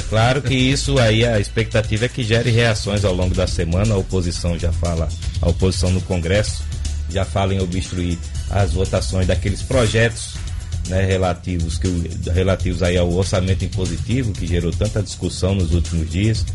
claro 0.09 0.41
que 0.41 0.55
isso 0.55 0.97
aí, 0.97 1.25
a 1.25 1.39
expectativa 1.39 2.05
é 2.05 2.09
que 2.09 2.23
gere 2.23 2.49
reações 2.49 3.05
ao 3.05 3.13
longo 3.13 3.35
da 3.35 3.45
semana. 3.45 3.93
A 3.93 3.97
oposição 3.97 4.57
já 4.57 4.71
fala, 4.71 5.07
a 5.41 5.49
oposição 5.49 5.91
no 5.91 6.01
Congresso 6.01 6.63
já 7.09 7.23
fala 7.23 7.53
em 7.53 7.59
obstruir 7.59 8.17
as 8.49 8.73
votações 8.73 9.27
daqueles 9.27 9.61
projetos 9.61 10.35
né, 10.87 11.05
relativos, 11.05 11.77
que, 11.77 11.87
relativos 12.31 12.81
aí 12.81 12.97
ao 12.97 13.11
orçamento 13.11 13.63
impositivo, 13.63 14.31
que 14.31 14.47
gerou 14.47 14.71
tanta 14.71 15.03
discussão 15.03 15.53
nos 15.55 15.73
últimos 15.73 16.09
dias. 16.09 16.45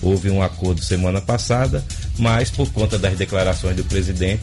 Houve 0.00 0.30
um 0.30 0.42
acordo 0.42 0.82
semana 0.82 1.20
passada, 1.20 1.84
mas 2.18 2.50
por 2.50 2.70
conta 2.72 2.98
das 2.98 3.16
declarações 3.16 3.76
do 3.76 3.84
presidente, 3.84 4.42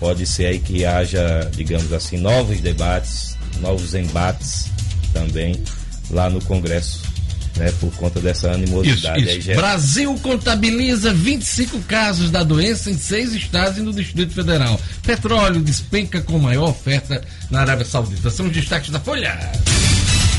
pode 0.00 0.26
ser 0.26 0.46
aí 0.46 0.58
que 0.58 0.84
haja, 0.84 1.48
digamos 1.54 1.92
assim, 1.92 2.16
novos 2.16 2.60
debates, 2.60 3.36
novos 3.60 3.94
embates 3.94 4.66
também 5.12 5.62
lá 6.10 6.28
no 6.30 6.42
Congresso, 6.44 7.02
né, 7.56 7.70
por 7.78 7.92
conta 7.94 8.18
dessa 8.20 8.48
Isso, 8.48 8.56
animosidade. 8.56 9.28
Aí 9.28 9.36
isso. 9.38 9.46
gera- 9.46 9.60
Brasil 9.60 10.12
contabiliza 10.22 11.12
25 11.12 11.78
casos 11.80 12.30
da 12.30 12.42
doença 12.42 12.90
em 12.90 12.96
seis 12.96 13.32
estados 13.34 13.76
e 13.78 13.82
no 13.82 13.92
Distrito 13.92 14.32
Federal. 14.32 14.80
Petróleo 15.02 15.60
despenca 15.60 16.20
com 16.22 16.38
maior 16.38 16.70
oferta 16.70 17.22
na 17.50 17.60
Arábia 17.60 17.84
Saudita. 17.84 18.30
São 18.30 18.46
os 18.46 18.52
destaques 18.52 18.90
da 18.90 18.98
Folha. 18.98 19.38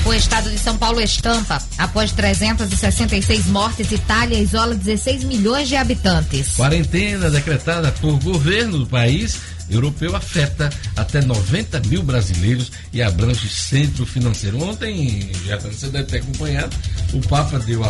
O 0.03 0.11
estado 0.15 0.49
de 0.49 0.57
São 0.57 0.75
Paulo 0.77 0.99
estampa. 0.99 1.61
Após 1.77 2.11
366 2.11 3.45
mortes, 3.45 3.91
Itália 3.91 4.39
isola 4.39 4.73
16 4.73 5.23
milhões 5.25 5.67
de 5.69 5.75
habitantes. 5.75 6.53
Quarentena 6.55 7.29
decretada 7.29 7.91
por 8.01 8.19
governo 8.19 8.79
do 8.79 8.87
país 8.87 9.37
europeu 9.71 10.15
afeta 10.15 10.69
até 10.95 11.21
90 11.21 11.79
mil 11.87 12.03
brasileiros 12.03 12.71
e 12.93 13.01
abrange 13.01 13.49
centro 13.49 14.05
financeiro. 14.05 14.61
Ontem, 14.61 15.31
já 15.45 15.57
você 15.57 15.87
deve 15.87 16.05
ter 16.05 16.17
acompanhado, 16.17 16.75
o 17.13 17.19
Papa 17.27 17.57
deu 17.59 17.83
a, 17.83 17.87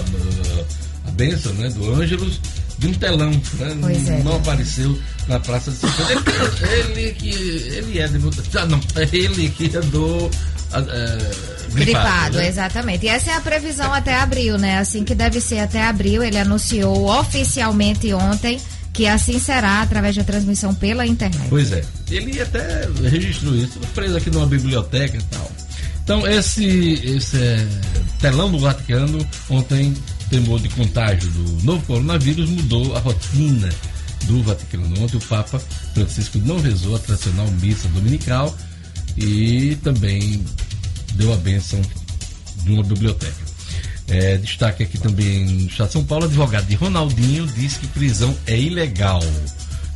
a 1.08 1.12
bênção 1.12 1.54
né, 1.54 1.70
do 1.70 1.94
Ângelus 1.94 2.40
de 2.78 2.88
um 2.88 2.94
telão. 2.94 3.32
Né, 3.32 4.20
é. 4.20 4.24
não 4.24 4.36
apareceu 4.38 4.98
na 5.28 5.40
Praça 5.40 5.72
de 5.72 5.78
São 5.78 5.90
Pedro. 5.92 6.68
Ele, 6.68 7.02
ele 7.02 7.14
que. 7.14 7.30
Ele 7.30 8.00
é 8.00 8.08
de. 8.08 8.18
Ah, 8.58 8.66
não, 8.66 8.80
ele 9.12 9.50
que 9.50 9.76
andou. 9.76 10.30
ah, 10.72 10.80
é, 10.80 11.52
Gripado, 11.74 12.38
né? 12.38 12.48
exatamente. 12.48 13.06
E 13.06 13.10
essa 13.10 13.32
é 13.32 13.34
a 13.36 13.42
previsão 13.42 13.94
até 13.94 14.16
abril, 14.16 14.58
né? 14.58 14.80
Assim 14.80 15.04
que 15.04 15.16
deve 15.16 15.40
ser 15.40 15.60
até 15.60 15.84
abril. 15.84 16.24
Ele 16.24 16.38
anunciou 16.38 17.10
oficialmente 17.10 18.14
ontem 18.14 18.60
que 18.94 19.08
assim 19.08 19.40
será 19.40 19.82
através 19.82 20.16
da 20.16 20.24
transmissão 20.24 20.74
pela 20.76 21.06
internet. 21.06 21.48
Pois 21.50 21.72
é. 21.72 21.84
Ele 22.10 22.42
até 22.42 22.88
registrou 23.10 23.56
isso, 23.56 23.80
preso 23.94 24.18
aqui 24.18 24.30
numa 24.30 24.46
biblioteca 24.46 25.18
e 25.18 25.24
tal. 25.24 25.52
Então, 26.04 26.28
esse, 26.28 26.66
esse 26.66 27.38
é, 27.38 27.68
telão 28.20 28.52
do 28.52 28.60
Vaticano, 28.60 29.26
ontem, 29.50 29.94
temor 30.30 30.60
de 30.60 30.68
contágio 30.70 31.30
do 31.30 31.64
novo 31.64 31.86
coronavírus, 31.86 32.50
mudou 32.50 32.96
a 32.96 33.00
rotina 33.00 33.70
do 34.26 34.44
Vaticano. 34.44 35.02
Ontem, 35.02 35.18
o 35.18 35.22
Papa 35.22 35.60
Francisco 35.94 36.40
não 36.40 36.60
rezou 36.60 36.96
a 36.96 37.00
tradicional 37.00 37.48
missa 37.62 37.88
dominical 37.90 38.56
e 39.16 39.78
também 39.84 40.44
deu 41.14 41.34
a 41.34 41.38
bênção 41.38 41.80
de 42.64 42.72
uma 42.72 42.84
biblioteca. 42.84 43.51
É, 44.12 44.36
destaque 44.36 44.84
aqui 44.84 44.98
também 44.98 45.46
no 45.46 45.68
Estado 45.68 45.88
de 45.88 45.94
São 45.94 46.04
Paulo, 46.04 46.26
advogado 46.26 46.66
de 46.66 46.76
Ronaldinho 46.76 47.48
diz 47.48 47.78
que 47.78 47.88
prisão 47.88 48.38
é 48.46 48.60
ilegal. 48.60 49.22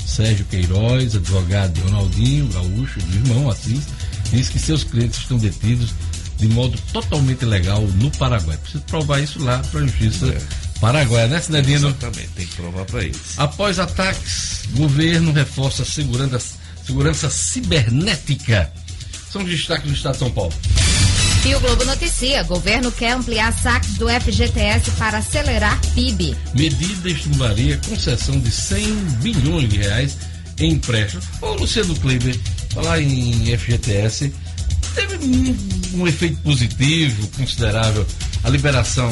Sérgio 0.06 0.45
Queiroz, 0.45 1.15
advogado 1.17 1.73
de 1.73 1.82
Ronaldinho, 1.82 2.47
gaúcho, 2.47 3.01
do 3.01 3.15
irmão 3.15 3.49
Assis, 3.49 3.84
diz 4.32 4.47
que 4.47 4.58
seus 4.58 4.86
clientes 4.86 5.19
estão 5.19 5.38
detidos 5.38 5.93
de 6.38 6.47
modo 6.47 6.78
totalmente 6.93 7.41
ilegal 7.41 7.82
no 7.82 8.10
Paraguai. 8.12 8.56
Precisa 8.58 8.84
provar 8.88 9.19
isso 9.21 9.43
lá 9.43 9.60
para 9.69 9.82
a 9.82 9.84
Justiça 9.84 10.34
Paraguaia, 10.80 11.28
né, 11.28 11.41
Cinedino? 11.41 11.89
Exatamente, 11.89 12.30
tem 12.30 12.45
que 12.45 12.56
provar 12.56 12.86
para 12.86 13.04
eles. 13.04 13.38
Após 13.38 13.80
ataques, 13.80 14.63
governo 14.75 15.34
reforça 15.34 15.84
a 15.84 15.86
segurança, 15.86 16.39
segurança 16.86 17.30
cibernética. 17.30 18.71
São 19.30 19.43
os 19.43 19.49
destaques 19.49 19.88
do 19.88 19.93
Estado 19.93 20.13
de 20.13 20.19
São 20.19 20.32
Paulo. 20.32 20.54
E 21.45 21.53
o 21.55 21.60
Globo 21.60 21.86
noticia: 21.86 22.43
governo 22.43 22.91
quer 22.91 23.12
ampliar 23.13 23.53
saques 23.53 23.93
do 23.97 24.08
FGTS 24.10 24.91
para 24.91 25.19
acelerar 25.19 25.79
PIB. 25.93 26.36
Medida 26.55 27.10
estimularia 27.10 27.79
concessão 27.88 28.39
de 28.39 28.51
100 28.51 28.93
bilhões 29.21 29.69
de 29.69 29.77
reais 29.77 30.17
em 30.60 30.71
empréstimos. 30.73 31.25
Ô, 31.41 31.53
Luciano 31.53 31.95
Kleber, 31.95 32.38
falar 32.73 32.99
em 33.01 33.55
FGTS, 33.58 34.34
teve 34.95 35.17
um, 35.25 36.01
um 36.01 36.08
efeito 36.08 36.38
positivo, 36.41 37.27
considerável, 37.38 38.05
a 38.43 38.49
liberação 38.49 39.10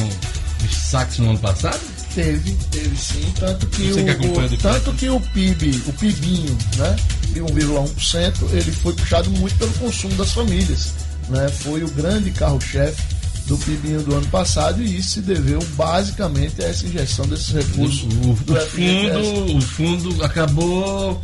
de 0.60 0.74
saques 0.74 1.18
no 1.18 1.30
ano 1.30 1.38
passado? 1.38 1.80
Teve, 2.14 2.52
teve 2.70 2.96
sim. 2.96 3.32
Tanto 3.38 3.66
que, 3.66 3.82
Você 3.92 4.00
o, 4.00 4.18
que 4.18 4.26
o- 4.54 4.58
tanto 4.58 4.92
que 4.94 5.08
o 5.08 5.20
PIB, 5.20 5.82
o 5.86 5.92
PIBinho, 5.92 6.56
né, 6.78 6.96
de 7.32 7.40
1,1%, 7.40 8.48
ele 8.52 8.72
foi 8.72 8.92
puxado 8.94 9.30
muito 9.30 9.54
pelo 9.56 9.72
consumo 9.74 10.14
das 10.14 10.32
famílias. 10.32 10.92
Né? 11.28 11.48
Foi 11.48 11.82
o 11.82 11.88
grande 11.88 12.30
carro-chefe 12.30 13.02
do 13.46 13.58
PIBinho 13.58 14.02
do 14.02 14.14
ano 14.14 14.26
passado 14.28 14.82
e 14.82 14.96
isso 14.98 15.10
se 15.10 15.20
deveu 15.20 15.62
basicamente 15.76 16.62
a 16.62 16.68
essa 16.68 16.86
injeção 16.86 17.26
desses 17.26 17.48
recursos 17.50 18.02
O, 18.04 18.30
o 18.30 18.34
do 18.34 18.54
fundo, 18.56 19.56
o 19.56 19.60
fundo 19.60 20.24
acabou 20.24 21.20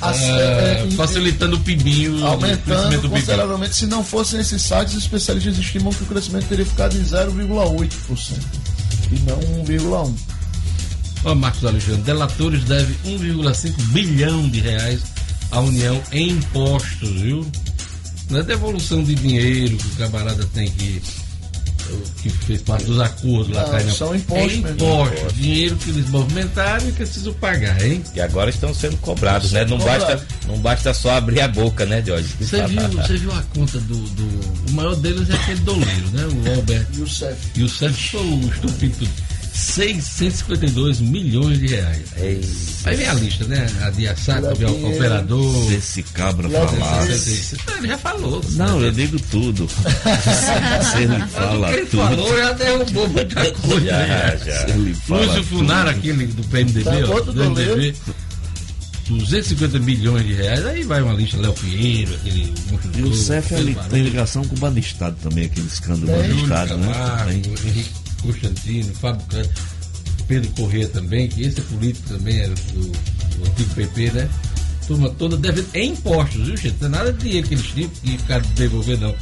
As- 0.00 0.20
é, 0.22 0.86
é, 0.86 0.90
facilitando 0.96 1.56
o 1.56 1.60
PIBinho, 1.60 2.20
o 2.20 2.26
aumentando 2.26 2.90
PIBinho. 2.90 3.10
consideravelmente. 3.10 3.74
Se 3.74 3.86
não 3.86 4.04
fossem 4.04 4.38
esses 4.40 4.62
sites, 4.62 4.94
os 4.94 5.02
especialistas 5.02 5.56
estimam 5.58 5.92
que 5.92 6.02
o 6.04 6.06
crescimento 6.06 6.46
teria 6.46 6.64
ficado 6.66 6.96
em 6.96 7.02
0,8% 7.02 8.36
e 9.10 9.18
não 9.20 9.38
1,1%. 9.64 10.14
Ó, 11.24 11.34
Marcos 11.34 11.64
Alexandre, 11.64 12.02
delatores 12.02 12.62
devem 12.64 12.94
1,5 13.04 13.72
bilhão 13.92 14.48
de 14.48 14.60
reais 14.60 15.00
à 15.50 15.58
União 15.60 16.00
em 16.12 16.30
impostos, 16.32 17.08
viu? 17.20 17.46
Não 18.34 18.40
é 18.40 18.42
devolução 18.42 19.02
de 19.04 19.14
dinheiro 19.14 19.76
que 19.76 19.86
o 19.86 19.90
camarada 19.90 20.44
tem 20.52 20.68
que. 20.68 21.00
que 22.20 22.30
fez 22.30 22.62
parte 22.62 22.84
dos 22.86 22.98
acordos 23.00 23.54
lá 23.54 23.62
atrás, 23.62 23.86
não. 23.86 23.94
são 23.94 24.14
impostos 24.14 24.52
É 24.52 24.56
mesmo. 24.56 24.68
impostos, 24.70 25.34
dinheiro 25.34 25.76
que 25.76 25.90
eles 25.90 26.08
movimentaram 26.08 26.82
e 26.88 26.90
que 26.90 26.96
precisam 26.96 27.32
pagar, 27.34 27.80
hein? 27.84 28.02
E 28.12 28.20
agora 28.20 28.50
estão 28.50 28.74
sendo 28.74 28.96
cobrados, 28.96 29.52
né? 29.52 29.64
Não 29.64 29.78
Cobrado. 29.78 30.00
basta, 30.06 30.26
não 30.48 30.58
basta 30.58 30.92
só 30.94 31.12
abrir 31.12 31.42
a 31.42 31.46
boca, 31.48 31.86
né, 31.86 32.02
Jorge? 32.04 32.28
Você 32.40 32.66
viu, 32.66 32.80
você 32.90 33.16
viu 33.18 33.32
a 33.32 33.42
conta 33.54 33.78
do, 33.78 33.96
do. 33.96 34.70
O 34.70 34.72
maior 34.72 34.96
deles 34.96 35.30
é 35.30 35.34
aquele 35.34 35.60
doleiro, 35.60 36.08
né? 36.12 36.24
O 36.24 36.56
Albert. 36.56 36.86
E 36.92 37.00
o 37.02 37.08
CEF. 37.08 37.36
E 37.54 37.62
o 37.62 37.68
Sérgio 37.68 38.10
foi 38.10 38.20
o 38.20 38.50
estúpido. 38.52 39.08
652 39.54 41.00
milhões 41.00 41.58
de 41.60 41.68
reais. 41.68 42.02
Ei, 42.16 42.40
Aí 42.84 42.96
vem 42.96 43.06
a 43.08 43.14
lista, 43.14 43.44
né? 43.46 43.66
A 43.82 43.90
de 43.90 44.08
Assaco, 44.08 44.46
Lá 44.48 44.52
vem 44.54 44.66
o 44.68 44.88
operador. 44.94 45.68
Se 45.68 45.74
esse 45.74 46.02
cabra. 46.02 46.48
Não, 46.48 46.62
ele 47.78 47.88
já 47.88 47.98
falou. 47.98 48.44
Não, 48.50 48.82
eu 48.82 48.90
digo 48.92 49.18
tudo. 49.30 49.68
Se 50.92 51.02
ele 51.02 51.26
fala 51.28 51.72
ele 51.72 51.86
tudo. 51.86 52.02
falou, 52.02 52.36
já 52.36 52.52
derrubou 52.52 53.08
muita 53.08 53.50
coisa. 53.52 53.86
já, 53.86 54.36
já. 54.36 54.68
Ele 54.70 54.92
fala 54.94 55.24
Lúcio 55.26 55.44
Funaro, 55.44 55.88
tudo. 55.90 55.98
aquele 55.98 56.26
do 56.26 56.44
PMDB, 56.44 56.84
Tá 56.84 56.90
ó, 57.10 57.20
do. 57.20 57.44
MDB, 57.50 57.94
250 59.08 59.78
milhões 59.78 60.26
de 60.26 60.32
reais. 60.34 60.66
Aí 60.66 60.82
vai 60.82 61.00
uma 61.00 61.14
lista, 61.14 61.36
Léo 61.38 61.52
Pinheiro, 61.54 62.14
aquele. 62.14 62.52
E 62.96 63.02
o 63.02 63.14
CEF 63.14 63.54
ele 63.54 63.76
tem 63.88 64.02
ligação 64.02 64.44
com 64.44 64.56
o 64.56 64.58
Banestado 64.58 65.16
também, 65.22 65.44
aquele 65.46 65.66
escândalo 65.68 66.06
do 66.06 66.12
Banestado, 66.12 66.76
né? 66.78 66.92
Camargo. 66.92 67.30
Henrique 67.30 68.03
Constantino, 68.24 68.94
Fábio 68.94 69.24
Cândido, 69.26 69.54
Pedro 70.26 70.50
Corrêa 70.52 70.88
também, 70.88 71.28
que 71.28 71.42
esse 71.42 71.60
é 71.60 71.62
político 71.62 72.08
também, 72.08 72.38
era 72.38 72.54
do, 72.54 72.80
do 72.80 73.46
antigo 73.46 73.74
PP, 73.74 74.10
né? 74.12 74.28
Turma 74.86 75.10
toda 75.10 75.36
devendo 75.36 75.68
em 75.74 75.90
impostos, 75.90 76.46
viu, 76.46 76.56
gente? 76.56 76.76
Não 76.80 76.88
é 76.88 76.90
nada 76.90 77.12
de 77.12 77.18
dinheiro 77.20 77.48
que 77.48 77.54
eles 77.54 77.66
tinham 77.66 77.90
e 78.04 78.18
ficaram 78.18 78.42
de 78.42 78.52
devolver, 78.52 78.98
não. 78.98 79.14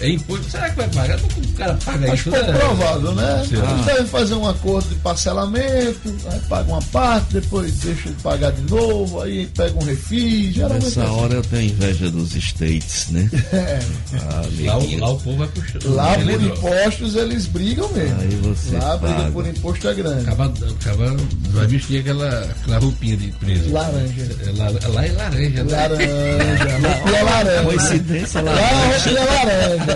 É 0.00 0.08
imposto. 0.10 0.50
Será 0.50 0.70
que 0.70 0.76
vai 0.76 0.88
pagar? 0.88 1.18
O 1.18 1.52
cara 1.56 1.74
paga 1.84 2.12
Acho 2.12 2.28
isso, 2.30 2.42
né? 2.42 2.52
provável, 2.52 3.14
né? 3.14 3.22
Lá. 3.52 3.70
Eles 3.72 3.84
devem 3.86 4.06
fazer 4.06 4.34
um 4.34 4.48
acordo 4.48 4.88
de 4.88 4.94
parcelamento, 4.96 6.14
aí 6.32 6.40
paga 6.48 6.70
uma 6.70 6.82
parte, 6.82 7.34
depois 7.34 7.72
deixa 7.80 8.08
de 8.08 8.14
pagar 8.22 8.52
de 8.52 8.62
novo, 8.70 9.20
aí 9.22 9.46
pega 9.56 9.78
um 9.78 9.84
refis. 9.84 10.56
Nessa 10.56 11.00
é 11.00 11.04
assim. 11.04 11.12
hora 11.14 11.34
eu 11.34 11.42
tenho 11.42 11.70
inveja 11.70 12.10
dos 12.10 12.34
States, 12.34 13.08
né? 13.10 13.28
É. 13.52 13.78
Ah, 14.14 14.42
Lá, 14.64 14.78
o- 14.78 14.98
lá 14.98 15.10
o 15.10 15.18
povo 15.18 15.36
vai 15.38 15.48
puxando. 15.48 15.94
Lá 15.94 16.14
por 16.14 16.28
Ele- 16.30 16.46
impostos 16.46 17.14
eles 17.14 17.46
brigam 17.46 17.88
mesmo. 17.92 18.20
Aí 18.20 18.28
você 18.42 18.76
Lá 18.76 18.92
a 18.94 18.96
briga 18.96 19.14
paga. 19.14 19.30
por 19.32 19.46
imposto 19.46 19.88
é 19.88 19.94
grande. 19.94 20.20
Acaba, 20.22 20.52
acaba, 20.80 21.16
vai 21.50 21.66
vestir 21.66 22.00
aquela, 22.00 22.28
aquela 22.62 22.78
roupinha 22.78 23.16
de 23.16 23.28
preso. 23.32 23.70
Laranja. 23.72 24.22
É, 24.46 24.52
lá, 24.58 24.70
lá 24.88 25.06
é 25.06 25.12
laranja, 25.12 25.64
né? 25.64 25.72
Laranja. 25.72 26.10
Lá 27.10 27.18
é 27.18 27.22
laranja. 27.22 27.62
Coincidência 27.64 28.42
lá. 28.42 28.52
Lá 28.52 28.60
é 28.60 29.10
laranja. 29.24 29.89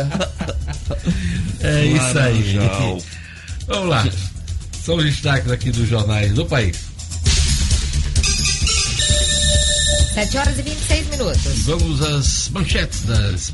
É 1.60 1.84
isso 1.86 2.18
aí. 2.18 2.58
Vamos 3.66 3.88
lá. 3.88 4.06
São 4.84 4.96
os 4.96 5.04
destaques 5.04 5.50
aqui 5.50 5.70
dos 5.70 5.88
jornais 5.88 6.32
do 6.34 6.44
país. 6.44 6.76
7 10.14 10.38
horas 10.38 10.58
e 10.58 10.62
26 10.62 11.08
minutos. 11.08 11.58
Vamos 11.64 12.02
às 12.02 12.48
manchetes 12.50 13.02
das 13.02 13.52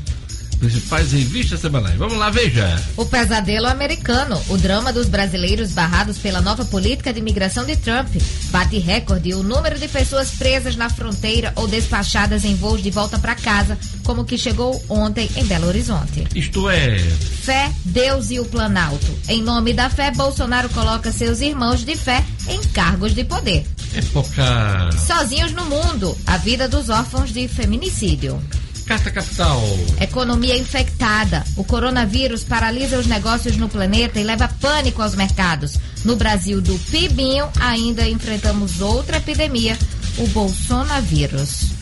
principais 0.61 1.11
revistas 1.11 1.59
semanais. 1.59 1.97
Vamos 1.97 2.17
lá, 2.17 2.29
veja. 2.29 2.79
O 2.95 3.03
pesadelo 3.03 3.67
americano, 3.67 4.39
o 4.47 4.57
drama 4.57 4.93
dos 4.93 5.09
brasileiros 5.09 5.71
barrados 5.71 6.19
pela 6.19 6.39
nova 6.39 6.63
política 6.63 7.11
de 7.11 7.19
imigração 7.19 7.65
de 7.65 7.75
Trump, 7.75 8.07
bate 8.51 8.77
recorde 8.77 9.33
o 9.33 9.41
número 9.41 9.79
de 9.79 9.87
pessoas 9.87 10.31
presas 10.31 10.75
na 10.75 10.87
fronteira 10.87 11.51
ou 11.55 11.67
despachadas 11.67 12.45
em 12.45 12.55
voos 12.55 12.83
de 12.83 12.91
volta 12.91 13.17
para 13.17 13.33
casa, 13.33 13.77
como 14.03 14.21
o 14.21 14.25
que 14.25 14.37
chegou 14.37 14.81
ontem 14.87 15.27
em 15.35 15.45
Belo 15.45 15.67
Horizonte. 15.67 16.27
Isto 16.35 16.69
é, 16.69 16.99
Fé, 16.99 17.71
Deus 17.83 18.29
e 18.29 18.39
o 18.39 18.45
Planalto. 18.45 19.19
Em 19.27 19.41
nome 19.41 19.73
da 19.73 19.89
fé, 19.89 20.11
Bolsonaro 20.11 20.69
coloca 20.69 21.11
seus 21.11 21.41
irmãos 21.41 21.83
de 21.83 21.95
fé 21.95 22.23
em 22.47 22.61
cargos 22.67 23.15
de 23.15 23.23
poder. 23.23 23.65
época 23.95 24.89
Sozinhos 25.07 25.53
no 25.53 25.65
mundo, 25.65 26.15
a 26.27 26.37
vida 26.37 26.67
dos 26.67 26.89
órfãos 26.89 27.33
de 27.33 27.47
feminicídio. 27.47 28.39
Carta 28.85 29.11
Capital. 29.11 29.61
Economia 29.99 30.57
infectada. 30.57 31.43
O 31.55 31.63
coronavírus 31.63 32.43
paralisa 32.43 32.97
os 32.97 33.07
negócios 33.07 33.57
no 33.57 33.69
planeta 33.69 34.19
e 34.19 34.23
leva 34.23 34.49
pânico 34.59 35.01
aos 35.01 35.15
mercados. 35.15 35.77
No 36.03 36.15
Brasil 36.15 36.61
do 36.61 36.77
PIBinho, 36.89 37.47
ainda 37.59 38.07
enfrentamos 38.07 38.81
outra 38.81 39.17
epidemia, 39.17 39.77
o 40.17 40.27
bolsonavírus. 40.27 41.71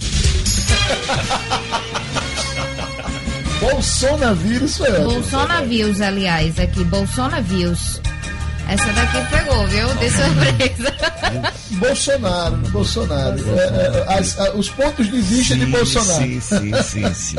Bolsonavírus 3.60 4.78
foi. 4.78 4.90
Bolsonavírus, 5.02 6.00
aliás, 6.00 6.58
aqui, 6.58 6.82
bolsonavírus. 6.86 8.00
Essa 8.70 8.94
daqui 8.94 9.18
pegou, 9.36 9.68
viu? 9.68 9.88
De 9.96 10.10
surpresa. 10.12 11.54
Bolsonaro, 11.80 12.58
Bolsonaro. 12.70 13.38
É, 13.58 14.06
é, 14.14 14.18
as- 14.20 14.38
a- 14.40 14.52
os 14.54 14.70
pontos 14.70 15.10
de 15.10 15.20
vista 15.22 15.56
de 15.56 15.66
Sim, 15.66 15.72
Bolsonaro. 15.72 16.24
Sim, 16.24 16.40
sim, 16.40 16.74
sim, 16.84 17.14
sim. 17.14 17.38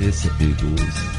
Esse 0.00 0.26
é 0.28 0.30
perigoso. 0.32 1.14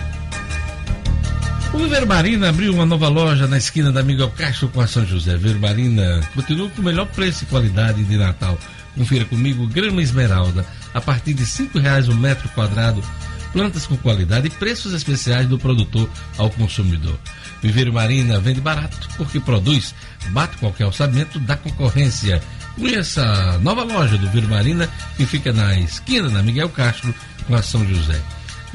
O 1.73 1.77
Viver 1.77 2.05
Marina 2.05 2.49
abriu 2.49 2.73
uma 2.73 2.86
nova 2.86 3.08
loja 3.10 3.47
na 3.47 3.58
esquina 3.58 3.91
da 3.91 4.01
Miguel 4.03 4.31
Castro 4.38 4.69
com 4.69 4.79
a 4.81 4.88
São 4.88 5.05
José. 5.05 5.36
Viver 5.38 5.60
Marina 5.60 6.21
continua 6.34 6.69
com 6.69 6.81
o 6.81 6.86
melhor 6.86 7.05
preço 7.08 7.43
e 7.43 7.47
qualidade 7.47 8.03
de 8.03 8.17
Natal. 8.17 8.58
Confira 8.95 9.25
comigo 9.25 9.67
grama 9.67 10.01
esmeralda 10.01 10.65
a 10.93 11.01
partir 11.01 11.34
de 11.34 11.45
cinco 11.45 11.79
reais 11.79 12.08
o 12.08 12.15
metro 12.15 12.47
quadrado. 12.49 13.03
Plantas 13.55 13.87
com 13.87 13.95
qualidade 13.95 14.47
e 14.47 14.49
preços 14.49 14.91
especiais 14.91 15.47
do 15.47 15.57
produtor 15.57 16.09
ao 16.37 16.49
consumidor. 16.49 17.17
Viver 17.61 17.89
Marina 17.89 18.37
vende 18.37 18.59
barato 18.59 19.07
porque 19.15 19.39
produz. 19.39 19.95
Bate 20.31 20.57
qualquer 20.57 20.85
orçamento 20.85 21.39
da 21.39 21.55
concorrência. 21.55 22.43
Conheça 22.77 23.23
a 23.23 23.57
nova 23.59 23.85
loja 23.85 24.17
do 24.17 24.29
Viver 24.29 24.49
Marina 24.49 24.89
que 25.15 25.25
fica 25.25 25.53
na 25.53 25.73
esquina 25.79 26.29
da 26.29 26.43
Miguel 26.43 26.67
Castro 26.67 27.15
com 27.47 27.55
a 27.55 27.61
São 27.61 27.87
José. 27.87 28.21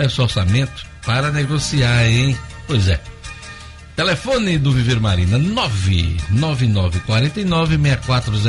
Seu 0.09 0.25
orçamento 0.25 0.87
para 1.05 1.31
negociar, 1.31 2.09
hein? 2.09 2.35
Pois 2.67 2.89
é. 2.89 2.99
Telefone 3.95 4.57
do 4.57 4.73
Viver 4.73 4.99
Marina 4.99 5.37
99949 5.37 7.77
6400 7.77 8.47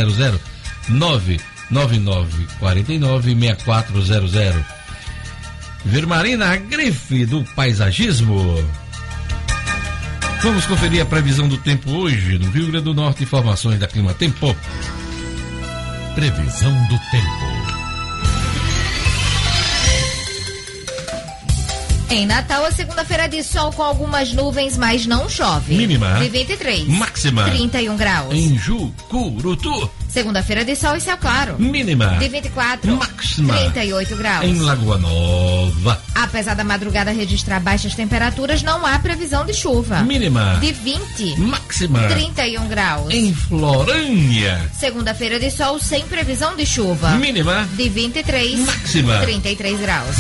99949 5.85 5.85
6400 5.85 5.91
Viver 5.91 6.05
Marina, 6.05 6.51
a 6.51 6.55
grife 6.57 7.25
do 7.25 7.43
paisagismo. 7.55 8.55
Vamos 10.41 10.65
conferir 10.65 11.01
a 11.01 11.05
previsão 11.05 11.47
do 11.47 11.57
tempo 11.57 11.91
hoje 11.91 12.37
no 12.37 12.49
Rio 12.51 12.67
Grande 12.67 12.85
do 12.85 12.93
Norte. 12.93 13.23
Informações 13.23 13.79
da 13.79 13.87
Clima 13.87 14.13
Tempo. 14.13 14.55
Previsão 16.15 16.71
do 16.87 16.99
tempo. 17.11 17.51
Em 22.09 22.25
Natal, 22.25 22.65
a 22.65 22.71
segunda-feira 22.71 23.27
de 23.27 23.41
sol 23.41 23.71
com 23.71 23.81
algumas 23.81 24.33
nuvens, 24.33 24.77
mas 24.77 25.05
não 25.05 25.29
chove. 25.29 25.75
Mínima. 25.75 26.15
De 26.15 26.27
23. 26.27 26.87
Máxima. 26.87 27.45
31 27.45 27.95
graus. 27.95 28.33
Em 28.33 28.57
Jucurutu. 28.57 29.89
Segunda-feira 30.12 30.65
de 30.65 30.76
sol 30.76 30.97
e 30.97 31.02
céu 31.02 31.17
claro. 31.17 31.56
Mínima. 31.58 32.17
De 32.19 32.28
24. 32.28 32.97
Máxima. 32.97 33.56
38 33.56 34.15
graus. 34.17 34.45
Em 34.45 34.60
Lagoa 34.60 34.97
Nova. 34.97 36.02
Apesar 36.13 36.54
da 36.54 36.65
madrugada 36.65 37.12
registrar 37.12 37.62
baixas 37.62 37.95
temperaturas, 37.95 38.62
não 38.62 38.86
há 38.86 39.00
previsão 39.00 39.45
de 39.45 39.54
chuva. 39.54 40.02
Mínima. 40.02 40.58
De 40.60 40.74
20. 40.74 41.39
Máxima. 41.39 42.08
31 42.10 42.67
graus. 42.67 43.10
Em 43.10 43.34
Florânia. 43.34 44.69
Segunda-feira 44.78 45.39
de 45.39 45.50
sol 45.50 45.80
sem 45.80 46.06
previsão 46.06 46.58
de 46.58 46.65
chuva. 46.65 47.12
Mínima. 47.12 47.65
De 47.78 47.88
23. 47.88 48.60
Máxima. 48.60 49.17
33 49.19 49.80
graus. 49.80 50.15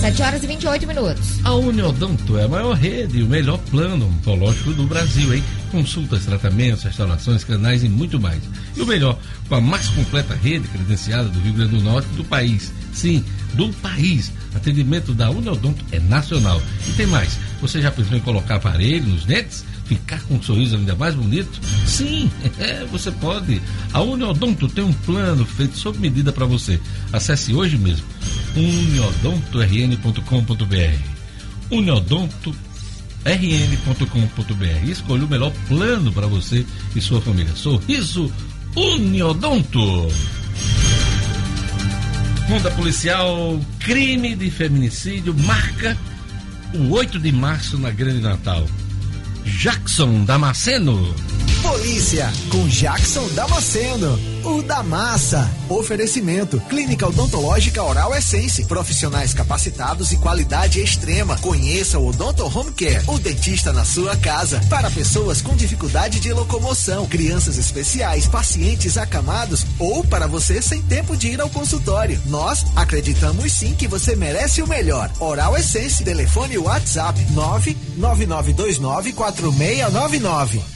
7 0.00 0.22
horas 0.22 0.44
e 0.44 0.46
28 0.46 0.86
minutos. 0.86 1.40
A 1.42 1.54
Uniodonto 1.54 2.38
é 2.38 2.44
a 2.44 2.48
maior 2.48 2.74
rede 2.74 3.18
e 3.18 3.22
o 3.22 3.26
melhor 3.26 3.58
plano 3.70 4.06
odontológico 4.06 4.72
do 4.74 4.84
Brasil, 4.84 5.34
hein? 5.34 5.42
Consultas, 5.74 6.24
tratamentos, 6.24 6.84
restaurações, 6.84 7.42
canais 7.42 7.82
e 7.82 7.88
muito 7.88 8.20
mais. 8.20 8.40
E 8.76 8.80
o 8.80 8.86
melhor, 8.86 9.18
com 9.48 9.56
a 9.56 9.60
mais 9.60 9.88
completa 9.88 10.32
rede 10.32 10.68
credenciada 10.68 11.28
do 11.28 11.40
Rio 11.40 11.54
Grande 11.54 11.76
do 11.76 11.82
Norte 11.82 12.06
do 12.10 12.22
país. 12.22 12.72
Sim, 12.92 13.24
do 13.54 13.70
país. 13.74 14.30
Atendimento 14.54 15.12
da 15.12 15.28
Uniodonto 15.30 15.84
é 15.90 15.98
nacional. 15.98 16.62
E 16.88 16.92
tem 16.92 17.08
mais, 17.08 17.36
você 17.60 17.82
já 17.82 17.90
pensou 17.90 18.16
em 18.16 18.20
colocar 18.20 18.54
aparelho 18.54 19.04
nos 19.04 19.24
dentes? 19.24 19.64
Ficar 19.84 20.20
com 20.22 20.36
um 20.36 20.42
sorriso 20.42 20.76
ainda 20.76 20.94
mais 20.94 21.16
bonito? 21.16 21.58
Sim, 21.84 22.30
é, 22.60 22.84
você 22.84 23.10
pode. 23.10 23.60
A 23.92 24.00
Uniodonto 24.00 24.68
tem 24.68 24.84
um 24.84 24.92
plano 24.92 25.44
feito 25.44 25.76
sob 25.76 25.98
medida 25.98 26.30
para 26.30 26.46
você. 26.46 26.78
Acesse 27.12 27.52
hoje 27.52 27.76
mesmo 27.76 28.06
uniodontorn.com.br 28.54 31.14
uniodontorn.com.br 33.26 34.90
Escolha 34.90 35.24
o 35.24 35.28
melhor 35.28 35.52
plano 35.68 36.12
para 36.12 36.26
você 36.26 36.64
e 36.94 37.00
sua 37.00 37.20
família. 37.20 37.54
Sorriso 37.54 38.32
Uniodonto. 38.76 40.08
Ronda 42.48 42.70
Policial, 42.72 43.58
crime 43.78 44.36
de 44.36 44.50
feminicídio 44.50 45.34
marca 45.34 45.96
o 46.74 46.90
8 46.90 47.18
de 47.18 47.32
março 47.32 47.78
na 47.78 47.90
Grande 47.90 48.20
Natal. 48.20 48.66
Jackson 49.44 50.24
Damasceno. 50.24 51.14
Polícia, 51.64 52.30
com 52.50 52.68
Jackson 52.68 53.26
Damasceno, 53.28 54.20
o 54.44 54.62
da 54.62 54.82
massa. 54.82 55.50
Oferecimento, 55.70 56.60
Clínica 56.68 57.08
Odontológica 57.08 57.82
Oral 57.82 58.14
Essence, 58.14 58.66
profissionais 58.66 59.32
capacitados 59.32 60.12
e 60.12 60.18
qualidade 60.18 60.78
extrema. 60.78 61.38
Conheça 61.38 61.98
o 61.98 62.08
Odonto 62.08 62.44
Home 62.44 62.70
Care, 62.72 63.02
o 63.06 63.18
dentista 63.18 63.72
na 63.72 63.82
sua 63.82 64.14
casa. 64.14 64.60
Para 64.68 64.90
pessoas 64.90 65.40
com 65.40 65.56
dificuldade 65.56 66.20
de 66.20 66.34
locomoção, 66.34 67.06
crianças 67.06 67.56
especiais, 67.56 68.28
pacientes 68.28 68.98
acamados 68.98 69.64
ou 69.78 70.04
para 70.04 70.26
você 70.26 70.60
sem 70.60 70.82
tempo 70.82 71.16
de 71.16 71.28
ir 71.28 71.40
ao 71.40 71.48
consultório. 71.48 72.20
Nós 72.26 72.62
acreditamos 72.76 73.50
sim 73.50 73.74
que 73.74 73.88
você 73.88 74.14
merece 74.14 74.60
o 74.60 74.66
melhor. 74.66 75.10
Oral 75.18 75.56
Essence, 75.56 76.04
telefone 76.04 76.58
WhatsApp 76.58 77.18
99929 77.32 79.14
4699. 79.14 80.73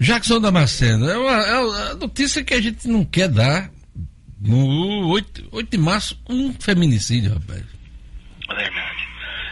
Jackson 0.00 0.40
Damasceno, 0.40 1.08
é 1.08 1.18
uma, 1.18 1.44
é 1.44 1.60
uma 1.60 1.94
notícia 1.94 2.44
que 2.44 2.54
a 2.54 2.60
gente 2.60 2.86
não 2.86 3.04
quer 3.04 3.28
dar. 3.28 3.70
No 4.40 5.08
8, 5.08 5.48
8 5.50 5.68
de 5.68 5.78
março, 5.78 6.16
um 6.30 6.52
feminicídio, 6.52 7.34
rapaz. 7.34 7.64
É 8.48 8.54
verdade. 8.54 9.08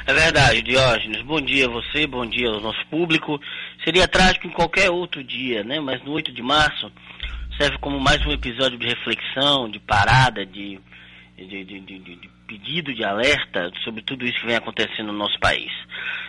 É 0.07 0.15
verdade, 0.15 0.63
Diógenes. 0.63 1.23
Bom 1.23 1.41
dia 1.41 1.67
a 1.67 1.69
você, 1.69 2.07
bom 2.07 2.25
dia 2.25 2.49
ao 2.49 2.61
nosso 2.61 2.87
público. 2.87 3.41
Seria 3.85 4.07
trágico 4.07 4.47
em 4.47 4.53
qualquer 4.53 4.89
outro 4.89 5.25
dia, 5.25 5.65
né? 5.65 5.81
Mas 5.81 6.05
no 6.05 6.13
8 6.13 6.33
de 6.33 6.43
março 6.43 6.93
serve 7.59 7.77
como 7.79 7.99
mais 7.99 8.25
um 8.25 8.31
episódio 8.31 8.79
de 8.79 8.87
reflexão, 8.87 9.69
de 9.69 9.81
parada, 9.81 10.47
de, 10.47 10.79
de, 11.37 11.65
de, 11.65 11.81
de, 11.81 12.31
pedido 12.47 12.95
de 12.95 13.05
alerta 13.05 13.73
sobre 13.83 14.03
tudo 14.03 14.25
isso 14.25 14.39
que 14.41 14.47
vem 14.47 14.55
acontecendo 14.55 15.09
no 15.09 15.19
nosso 15.19 15.39
país. 15.41 15.73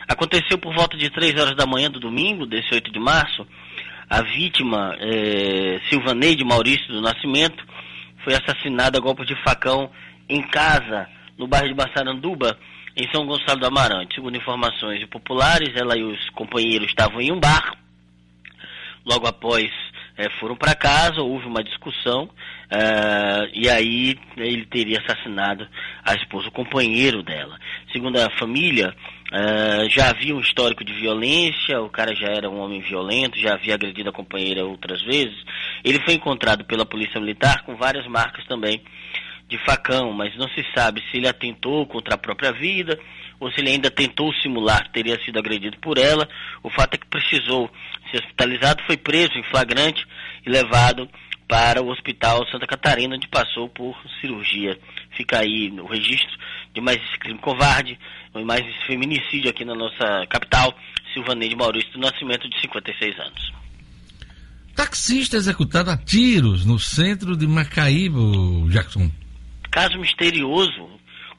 Aconteceu 0.07 0.57
por 0.57 0.73
volta 0.73 0.97
de 0.97 1.11
3 1.11 1.39
horas 1.39 1.55
da 1.55 1.67
manhã 1.67 1.91
do 1.91 1.99
domingo, 1.99 2.47
desse 2.47 2.73
8 2.73 2.91
de 2.91 2.99
março, 2.99 3.45
a 4.09 4.21
vítima, 4.21 4.95
é, 4.99 5.79
Silvaneide 5.89 6.43
Maurício 6.43 6.87
do 6.87 7.01
Nascimento, 7.01 7.65
foi 8.23 8.33
assassinada 8.33 8.97
a 8.97 9.01
golpe 9.01 9.25
de 9.25 9.35
facão 9.43 9.89
em 10.29 10.41
casa, 10.41 11.07
no 11.37 11.47
bairro 11.47 11.67
de 11.67 11.75
Massaranduba, 11.75 12.57
em 12.95 13.09
São 13.11 13.25
Gonçalo 13.25 13.59
do 13.59 13.67
Amarante. 13.67 14.15
Segundo 14.15 14.37
informações 14.37 15.03
populares, 15.05 15.75
ela 15.75 15.97
e 15.97 16.03
os 16.03 16.29
companheiros 16.31 16.89
estavam 16.89 17.21
em 17.21 17.31
um 17.31 17.39
bar. 17.39 17.77
Logo 19.05 19.27
após 19.27 19.69
é, 20.17 20.29
foram 20.39 20.55
para 20.55 20.73
casa, 20.73 21.21
houve 21.21 21.45
uma 21.45 21.63
discussão, 21.63 22.29
é, 22.69 23.49
e 23.53 23.69
aí 23.69 24.19
ele 24.35 24.65
teria 24.65 24.99
assassinado 24.99 25.67
a 26.03 26.15
esposa, 26.15 26.47
o 26.47 26.51
companheiro 26.51 27.21
dela. 27.21 27.57
Segundo 27.93 28.17
a 28.17 28.29
família, 28.31 28.95
é, 29.31 29.89
já 29.89 30.09
havia 30.09 30.35
um 30.35 30.39
histórico 30.39 30.83
de 30.83 30.93
violência, 30.93 31.81
o 31.81 31.89
cara 31.89 32.15
já 32.15 32.27
era 32.27 32.49
um 32.49 32.59
homem 32.59 32.81
violento, 32.81 33.39
já 33.39 33.53
havia 33.53 33.73
agredido 33.73 34.09
a 34.09 34.13
companheira 34.13 34.65
outras 34.65 35.01
vezes. 35.03 35.35
Ele 35.83 35.99
foi 36.05 36.13
encontrado 36.13 36.63
pela 36.65 36.85
polícia 36.85 37.19
militar 37.19 37.63
com 37.63 37.75
várias 37.75 38.07
marcas 38.07 38.45
também 38.45 38.81
de 39.49 39.57
facão, 39.65 40.11
mas 40.11 40.35
não 40.37 40.47
se 40.49 40.65
sabe 40.75 41.01
se 41.09 41.17
ele 41.17 41.27
atentou 41.27 41.85
contra 41.85 42.15
a 42.15 42.17
própria 42.17 42.51
vida 42.51 42.99
ou 43.39 43.51
se 43.51 43.59
ele 43.59 43.69
ainda 43.69 43.89
tentou 43.89 44.33
simular 44.35 44.83
que 44.85 44.93
teria 44.93 45.21
sido 45.23 45.37
agredido 45.39 45.77
por 45.79 45.97
ela. 45.97 46.27
O 46.63 46.69
fato 46.69 46.95
é 46.95 46.97
que 46.97 47.07
precisou 47.07 47.69
ser 48.11 48.17
hospitalizado, 48.17 48.83
foi 48.85 48.97
preso 48.97 49.37
em 49.37 49.43
flagrante 49.43 50.05
e 50.45 50.49
levado 50.49 51.09
para 51.47 51.81
o 51.81 51.89
Hospital 51.89 52.45
Santa 52.49 52.67
Catarina, 52.67 53.15
onde 53.15 53.27
passou 53.27 53.69
por 53.69 53.95
cirurgia. 54.19 54.77
Fica 55.15 55.39
aí 55.39 55.71
no 55.71 55.85
registro 55.85 56.37
de 56.73 56.81
mais 56.81 56.97
esse 56.97 57.17
crime 57.19 57.39
covarde, 57.39 57.97
mais 58.45 58.65
esse 58.65 58.87
feminicídio 58.87 59.49
aqui 59.49 59.63
na 59.65 59.75
nossa 59.75 60.25
capital, 60.29 60.73
Silvaneide 61.13 61.55
Maurício 61.55 61.91
do 61.93 61.99
Nascimento, 61.99 62.49
de 62.49 62.59
56 62.61 63.19
anos. 63.19 63.53
Taxista 64.75 65.37
executado 65.37 65.89
a 65.89 65.97
tiros 65.97 66.63
no 66.63 66.77
centro 66.77 67.35
de 67.35 67.47
Macaíba, 67.47 68.19
Jackson. 68.69 69.09
Caso 69.71 69.97
misterioso. 69.97 70.83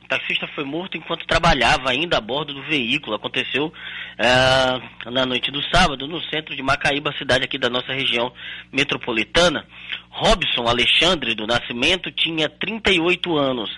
O 0.02 0.08
taxista 0.08 0.48
foi 0.56 0.64
morto 0.64 0.96
enquanto 0.96 1.24
trabalhava 1.24 1.90
ainda 1.90 2.18
a 2.18 2.20
bordo 2.20 2.52
do 2.52 2.62
veículo. 2.62 3.14
Aconteceu 3.14 3.72
é, 4.18 5.10
na 5.10 5.24
noite 5.24 5.52
do 5.52 5.62
sábado, 5.70 6.08
no 6.08 6.20
centro 6.22 6.56
de 6.56 6.62
Macaíba, 6.62 7.14
cidade 7.16 7.44
aqui 7.44 7.58
da 7.58 7.70
nossa 7.70 7.92
região 7.92 8.32
metropolitana. 8.72 9.64
Robson 10.10 10.66
Alexandre 10.66 11.36
do 11.36 11.46
Nascimento 11.46 12.10
tinha 12.10 12.48
38 12.48 13.36
anos. 13.36 13.70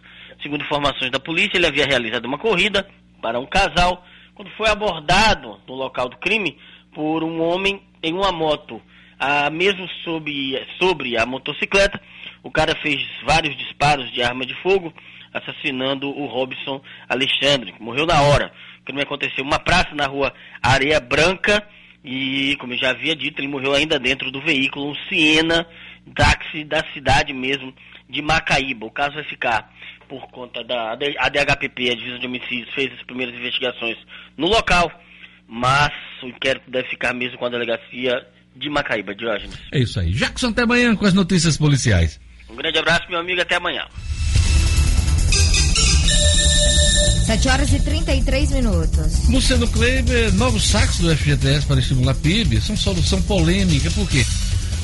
Segundo 0.43 0.63
informações 0.63 1.11
da 1.11 1.21
polícia, 1.21 1.59
ele 1.59 1.67
havia 1.67 1.85
realizado 1.85 2.25
uma 2.25 2.39
corrida 2.39 2.89
para 3.21 3.39
um 3.39 3.47
casal 3.47 4.05
quando 4.35 4.51
foi 4.53 4.69
abordado 4.69 5.61
no 5.67 5.75
local 5.75 6.09
do 6.09 6.17
crime 6.17 6.57
por 6.95 7.23
um 7.23 7.41
homem 7.43 7.83
em 8.03 8.13
uma 8.13 8.33
moto. 8.33 8.81
Ah, 9.19 9.51
mesmo 9.51 9.87
sobre, 10.03 10.67
sobre 10.79 11.19
a 11.19 11.27
motocicleta, 11.27 12.01
o 12.43 12.51
cara 12.51 12.75
fez 12.77 13.07
vários 13.25 13.55
disparos 13.57 14.11
de 14.13 14.23
arma 14.23 14.47
de 14.47 14.55
fogo, 14.63 14.93
assassinando 15.33 16.09
o 16.09 16.27
Robson 16.27 16.81
Alexandre, 17.09 17.73
que 17.73 17.83
morreu 17.83 18.07
na 18.07 18.23
hora. 18.23 18.51
O 18.81 18.85
crime 18.85 19.03
aconteceu 19.03 19.45
em 19.45 19.47
uma 19.47 19.59
praça 19.59 19.95
na 19.95 20.07
rua 20.07 20.33
Areia 20.63 20.99
Branca 20.99 21.63
e, 22.03 22.57
como 22.59 22.73
eu 22.73 22.79
já 22.79 22.91
havia 22.91 23.15
dito, 23.15 23.41
ele 23.41 23.49
morreu 23.49 23.75
ainda 23.75 23.99
dentro 23.99 24.31
do 24.31 24.41
veículo, 24.41 24.91
um 24.91 24.97
Siena 25.09 25.67
táxi 26.15 26.65
da 26.65 26.83
cidade 26.93 27.33
mesmo 27.33 27.75
de 28.09 28.23
Macaíba. 28.23 28.87
O 28.87 28.91
caso 28.91 29.15
vai 29.15 29.25
ficar 29.25 29.71
por 30.11 30.29
conta 30.33 30.65
da 30.65 30.91
ADHPP, 30.91 31.91
a 31.91 31.95
Divisa 31.95 32.19
de 32.19 32.27
Homicídios, 32.27 32.75
fez 32.75 32.93
as 32.93 33.03
primeiras 33.05 33.33
investigações 33.37 33.97
no 34.37 34.49
local, 34.49 34.91
mas 35.47 35.93
o 36.21 36.27
inquérito 36.27 36.69
deve 36.69 36.89
ficar 36.89 37.15
mesmo 37.15 37.39
com 37.39 37.47
a 37.47 37.49
delegacia 37.49 38.27
de 38.57 38.69
Macaíba, 38.69 39.15
Diógenes. 39.15 39.57
É 39.73 39.79
isso 39.79 40.01
aí. 40.01 40.11
Jackson, 40.11 40.49
até 40.49 40.63
amanhã 40.63 40.97
com 40.97 41.07
as 41.07 41.15
notícias 41.15 41.57
policiais. 41.57 42.21
Um 42.51 42.57
grande 42.57 42.79
abraço, 42.79 43.09
meu 43.09 43.21
amigo, 43.21 43.41
até 43.41 43.55
amanhã. 43.55 43.87
7 47.27 47.49
horas 47.49 47.73
e 47.73 47.81
33 47.81 48.51
minutos. 48.51 49.29
Luciano 49.29 49.69
Kleiber, 49.69 50.35
novos 50.35 50.67
saques 50.67 50.99
do 50.99 51.17
FGTS 51.17 51.65
para 51.65 51.79
estimular 51.79 52.15
PIB 52.15 52.61
são 52.61 52.77
solução 52.77 53.23
polêmica, 53.23 53.89
por 53.93 54.09
quê? 54.11 54.25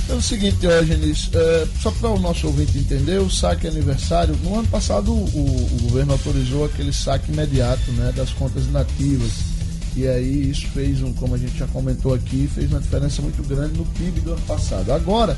É 0.08 0.14
o 0.14 0.22
seguinte, 0.22 0.56
Diógenes, 0.58 1.28
é, 1.34 1.66
só 1.82 1.90
para 1.90 2.10
o 2.10 2.18
nosso 2.18 2.46
ouvinte 2.46 2.78
entender, 2.78 3.18
o 3.18 3.28
saque 3.28 3.66
aniversário, 3.66 4.36
no 4.44 4.60
ano 4.60 4.68
passado 4.68 5.12
o, 5.12 5.24
o, 5.24 5.82
governo 5.82 6.12
autorizou 6.12 6.64
aquele 6.64 6.92
saque 6.92 7.32
imediato 7.32 7.90
né, 7.92 8.12
das 8.14 8.30
contas 8.30 8.66
inativas. 8.66 9.32
E 9.96 10.06
aí 10.06 10.50
isso 10.50 10.68
fez 10.68 11.02
um, 11.02 11.12
como 11.14 11.34
a 11.34 11.38
gente 11.38 11.58
já 11.58 11.66
comentou 11.66 12.14
aqui, 12.14 12.48
fez 12.54 12.70
uma 12.70 12.80
diferença 12.80 13.20
muito 13.20 13.42
grande 13.42 13.76
no 13.76 13.84
PIB 13.84 14.20
do 14.20 14.32
ano 14.34 14.42
passado. 14.42 14.92
Agora, 14.92 15.36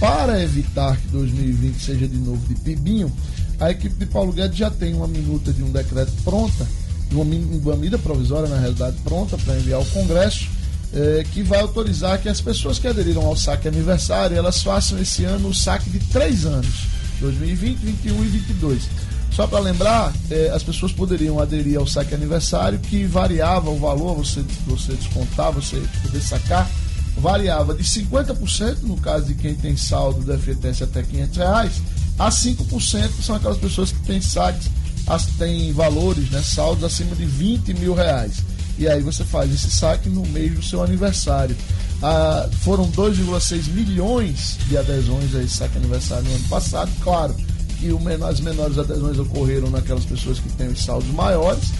para 0.00 0.42
evitar 0.42 0.96
que 0.96 1.08
2020 1.08 1.78
seja 1.78 2.08
de 2.08 2.16
novo 2.16 2.46
de 2.46 2.54
PIBinho, 2.54 3.12
a 3.60 3.70
equipe 3.70 3.96
de 3.96 4.06
Paulo 4.06 4.32
Guedes 4.32 4.56
já 4.56 4.70
tem 4.70 4.94
uma 4.94 5.08
minuta 5.08 5.52
de 5.52 5.62
um 5.62 5.70
decreto 5.70 6.12
pronta, 6.24 6.66
uma, 7.10 7.24
uma 7.24 7.76
medida 7.76 7.98
provisória, 7.98 8.48
na 8.48 8.58
realidade, 8.58 8.96
pronta 9.04 9.36
para 9.36 9.58
enviar 9.58 9.80
ao 9.80 9.86
Congresso, 9.86 10.48
eh, 10.92 11.24
que 11.32 11.42
vai 11.42 11.60
autorizar 11.60 12.20
que 12.20 12.28
as 12.28 12.40
pessoas 12.40 12.78
que 12.78 12.86
aderiram 12.86 13.26
ao 13.26 13.36
saque 13.36 13.68
aniversário, 13.68 14.36
elas 14.36 14.62
façam 14.62 14.98
esse 14.98 15.24
ano 15.24 15.48
o 15.48 15.54
saque 15.54 15.90
de 15.90 15.98
três 16.06 16.46
anos, 16.46 16.86
2020, 17.20 17.78
2021 17.78 18.14
e 18.14 18.28
2022. 18.28 18.82
Só 19.30 19.46
para 19.46 19.58
lembrar, 19.60 20.12
eh, 20.30 20.50
as 20.54 20.62
pessoas 20.62 20.92
poderiam 20.92 21.38
aderir 21.38 21.78
ao 21.78 21.86
saque 21.86 22.14
aniversário, 22.14 22.78
que 22.78 23.04
variava 23.04 23.70
o 23.70 23.78
valor, 23.78 24.16
você, 24.16 24.42
você 24.66 24.94
descontar, 24.94 25.52
você 25.52 25.80
poder 26.02 26.20
sacar, 26.20 26.68
variava 27.16 27.74
de 27.74 27.84
50% 27.84 28.82
no 28.82 28.96
caso 28.96 29.26
de 29.26 29.34
quem 29.34 29.54
tem 29.54 29.76
saldo 29.76 30.24
do 30.24 30.38
FGTS 30.38 30.84
até 30.84 31.02
500 31.02 31.36
reais, 31.36 31.82
a 32.18 32.30
5% 32.30 33.22
são 33.22 33.36
aquelas 33.36 33.58
pessoas 33.58 33.92
que 33.92 34.00
têm 34.00 34.20
saques, 34.20 34.70
as, 35.06 35.26
têm 35.26 35.72
valores, 35.72 36.30
né, 36.30 36.42
saldos 36.42 36.84
acima 36.84 37.14
de 37.14 37.24
20 37.24 37.74
mil 37.74 37.94
reais. 37.94 38.42
E 38.78 38.86
aí 38.86 39.00
você 39.02 39.24
faz 39.24 39.52
esse 39.52 39.70
saque 39.70 40.08
no 40.08 40.24
mês 40.26 40.54
do 40.54 40.62
seu 40.62 40.82
aniversário. 40.82 41.56
Ah, 42.02 42.48
foram 42.60 42.88
2,6 42.92 43.68
milhões 43.72 44.56
de 44.68 44.78
adesões 44.78 45.34
a 45.34 45.42
esse 45.42 45.56
saque 45.56 45.78
aniversário 45.78 46.24
no 46.24 46.34
ano 46.34 46.48
passado, 46.48 46.90
claro 47.02 47.34
que 47.80 47.88
as 48.24 48.40
menores 48.40 48.78
adesões 48.78 49.18
ocorreram 49.18 49.70
naquelas 49.70 50.04
pessoas 50.04 50.38
que 50.38 50.48
têm 50.50 50.68
os 50.68 50.84
saldos 50.84 51.10
maiores, 51.12 51.70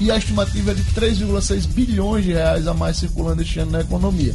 e 0.00 0.10
a 0.10 0.16
estimativa 0.16 0.70
é 0.70 0.74
de 0.74 0.82
3,6 0.84 1.66
bilhões 1.66 2.24
de 2.24 2.32
reais 2.32 2.66
a 2.66 2.74
mais 2.74 2.96
circulando 2.96 3.42
este 3.42 3.58
ano 3.58 3.72
na 3.72 3.80
economia. 3.80 4.34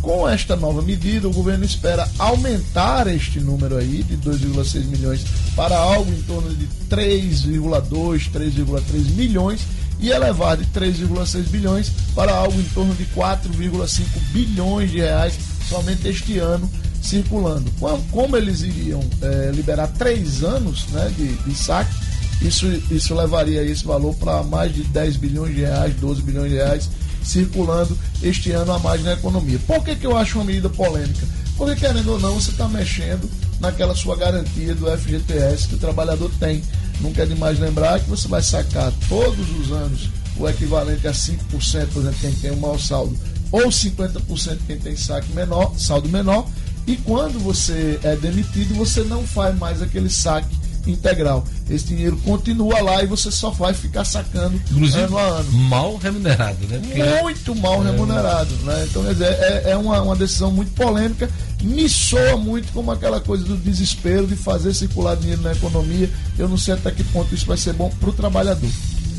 Com 0.00 0.28
esta 0.28 0.56
nova 0.56 0.82
medida, 0.82 1.28
o 1.28 1.32
governo 1.32 1.64
espera 1.64 2.08
aumentar 2.18 3.06
este 3.06 3.40
número 3.40 3.76
aí 3.76 4.02
de 4.02 4.16
2,6 4.16 4.84
milhões 4.86 5.24
para 5.54 5.76
algo 5.76 6.10
em 6.10 6.22
torno 6.22 6.52
de 6.54 6.66
3,2, 6.88 8.30
3,3 8.32 9.14
milhões 9.14 9.60
e 10.02 10.10
elevar 10.10 10.56
de 10.56 10.66
3,6 10.66 11.44
bilhões 11.44 11.90
para 12.14 12.34
algo 12.34 12.60
em 12.60 12.64
torno 12.74 12.94
de 12.94 13.04
4,5 13.06 14.02
bilhões 14.32 14.90
de 14.90 14.98
reais 14.98 15.34
somente 15.68 16.08
este 16.08 16.38
ano 16.38 16.68
circulando. 17.00 17.70
Como 18.10 18.36
eles 18.36 18.62
iriam 18.62 19.00
é, 19.22 19.50
liberar 19.54 19.86
três 19.86 20.42
anos 20.42 20.86
né, 20.88 21.10
de, 21.16 21.32
de 21.36 21.54
saque, 21.54 21.94
isso, 22.42 22.66
isso 22.90 23.14
levaria 23.14 23.62
esse 23.62 23.84
valor 23.84 24.14
para 24.16 24.42
mais 24.42 24.74
de 24.74 24.82
10 24.82 25.16
bilhões 25.16 25.54
de 25.54 25.60
reais, 25.60 25.94
12 25.94 26.22
bilhões 26.22 26.50
de 26.50 26.56
reais 26.56 26.90
circulando 27.22 27.96
este 28.20 28.50
ano 28.50 28.72
a 28.72 28.78
mais 28.80 29.02
na 29.04 29.12
economia. 29.12 29.58
Por 29.66 29.84
que, 29.84 29.94
que 29.94 30.06
eu 30.06 30.16
acho 30.16 30.38
uma 30.38 30.44
medida 30.44 30.68
polêmica? 30.68 31.24
Porque, 31.56 31.76
querendo 31.76 32.12
ou 32.12 32.20
não, 32.20 32.34
você 32.34 32.50
está 32.50 32.66
mexendo 32.66 33.30
naquela 33.62 33.94
sua 33.94 34.16
garantia 34.16 34.74
do 34.74 34.86
FGTS 34.90 35.68
que 35.68 35.76
o 35.76 35.78
trabalhador 35.78 36.30
tem. 36.38 36.62
Não 37.00 37.12
quer 37.12 37.26
demais 37.26 37.58
lembrar 37.58 38.00
que 38.00 38.10
você 38.10 38.26
vai 38.26 38.42
sacar 38.42 38.92
todos 39.08 39.48
os 39.58 39.70
anos 39.72 40.10
o 40.36 40.48
equivalente 40.48 41.06
a 41.06 41.12
5%, 41.12 41.38
por 41.48 42.00
exemplo, 42.00 42.18
quem 42.20 42.32
tem 42.32 42.50
um 42.50 42.56
mau 42.56 42.78
saldo, 42.78 43.16
ou 43.50 43.68
50% 43.68 44.58
quem 44.66 44.78
tem 44.78 44.96
saque 44.96 45.32
menor, 45.32 45.74
saldo 45.78 46.08
menor, 46.08 46.46
e 46.86 46.96
quando 46.96 47.38
você 47.38 48.00
é 48.02 48.16
demitido, 48.16 48.74
você 48.74 49.04
não 49.04 49.24
faz 49.26 49.56
mais 49.56 49.80
aquele 49.80 50.10
saque 50.10 50.56
integral. 50.90 51.44
Esse 51.68 51.86
dinheiro 51.86 52.16
continua 52.18 52.80
lá 52.80 53.02
e 53.02 53.06
você 53.06 53.30
só 53.30 53.50
vai 53.50 53.72
ficar 53.74 54.04
sacando 54.04 54.60
Inclusive, 54.70 55.04
ano 55.04 55.18
a 55.18 55.22
ano. 55.22 55.52
Mal 55.52 55.96
remunerado, 55.96 56.66
né? 56.66 56.80
Porque 56.82 57.22
muito 57.22 57.54
mal 57.56 57.82
é, 57.82 57.90
remunerado. 57.90 58.54
Né? 58.62 58.86
Então, 58.88 59.04
quer 59.04 59.12
dizer, 59.12 59.24
é, 59.26 59.70
é 59.70 59.76
uma, 59.76 60.00
uma, 60.02 60.16
decisão 60.16 60.50
muito 60.50 60.72
polêmica. 60.72 61.30
Me 61.62 61.88
soa 61.88 62.36
muito 62.36 62.72
como 62.72 62.90
aquela 62.90 63.20
coisa 63.20 63.44
do 63.44 63.56
desespero 63.56 64.26
de 64.26 64.36
fazer 64.36 64.74
circular 64.74 65.16
dinheiro 65.16 65.42
na 65.42 65.52
economia. 65.52 66.10
Eu 66.38 66.48
não 66.48 66.56
sei 66.56 66.74
até 66.74 66.90
que 66.90 67.04
ponto 67.04 67.34
isso 67.34 67.46
vai 67.46 67.56
ser 67.56 67.72
bom 67.72 67.90
para 68.00 68.10
o 68.10 68.12
trabalhador. 68.12 68.70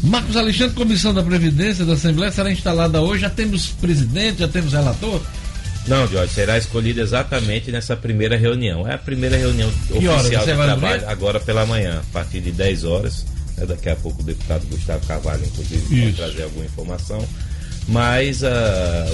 Marcos 0.04 0.36
Alexandre, 0.36 0.76
comissão 0.76 1.13
da 1.13 1.23
Previdência 1.23 1.86
da 1.86 1.93
Assembleia 1.93 2.32
será 2.32 2.52
instalada 2.52 3.02
hoje. 3.02 3.21
Já 3.21 3.30
temos 3.30 3.67
presidente, 3.67 4.39
já 4.39 4.47
temos 4.49 4.73
relator? 4.73 5.21
Não, 5.88 6.08
Jorge, 6.08 6.34
será 6.34 6.58
escolhido 6.58 7.02
exatamente 7.02 7.72
nessa 7.72 7.96
primeira 7.96 8.38
reunião. 8.38 8.88
É 8.88 8.93
a 8.93 8.98
primeira 8.98 9.38
reunião 9.38 9.69
que 9.88 10.08
oficial 10.08 10.46
do 10.46 10.54
trabalho, 10.54 11.10
agora 11.10 11.39
pela 11.39 11.65
manhã, 11.65 12.00
a 12.00 12.13
partir 12.13 12.39
de 12.39 12.52
10 12.52 12.84
horas. 12.86 13.26
Né, 13.58 13.65
daqui 13.65 13.89
a 13.89 13.96
pouco 13.96 14.22
o 14.22 14.26
deputado 14.26 14.65
Gustavo 14.67 15.06
Carvalho, 15.06 15.43
inclusive, 15.46 16.04
vai 16.04 16.13
trazer 16.13 16.43
alguma 16.43 16.65
informação. 16.65 17.28
Mas 17.88 18.41
uh, 18.41 18.48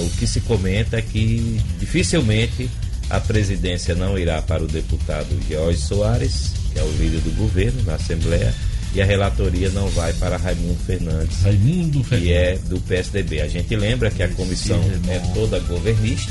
o 0.00 0.10
que 0.10 0.26
se 0.26 0.40
comenta 0.42 0.96
é 0.96 1.02
que 1.02 1.60
dificilmente 1.78 2.70
a 3.08 3.18
presidência 3.18 3.94
não 3.94 4.16
irá 4.16 4.40
para 4.40 4.62
o 4.62 4.68
deputado 4.68 5.26
George 5.48 5.80
Soares, 5.80 6.52
que 6.72 6.78
é 6.78 6.82
o 6.82 6.90
líder 6.92 7.20
do 7.22 7.32
governo 7.32 7.82
na 7.82 7.94
Assembleia, 7.94 8.54
e 8.94 9.02
a 9.02 9.04
relatoria 9.04 9.68
não 9.70 9.88
vai 9.88 10.12
para 10.14 10.36
Raimundo 10.36 10.78
Fernandes, 10.84 11.42
Raimundo 11.42 12.02
Fernandes. 12.04 12.28
que 12.28 12.32
é 12.32 12.58
do 12.68 12.80
PSDB. 12.80 13.40
A 13.40 13.48
gente 13.48 13.74
lembra 13.76 14.10
que 14.10 14.22
a 14.22 14.28
comissão 14.28 14.80
é 15.08 15.18
toda 15.34 15.58
governista, 15.60 16.30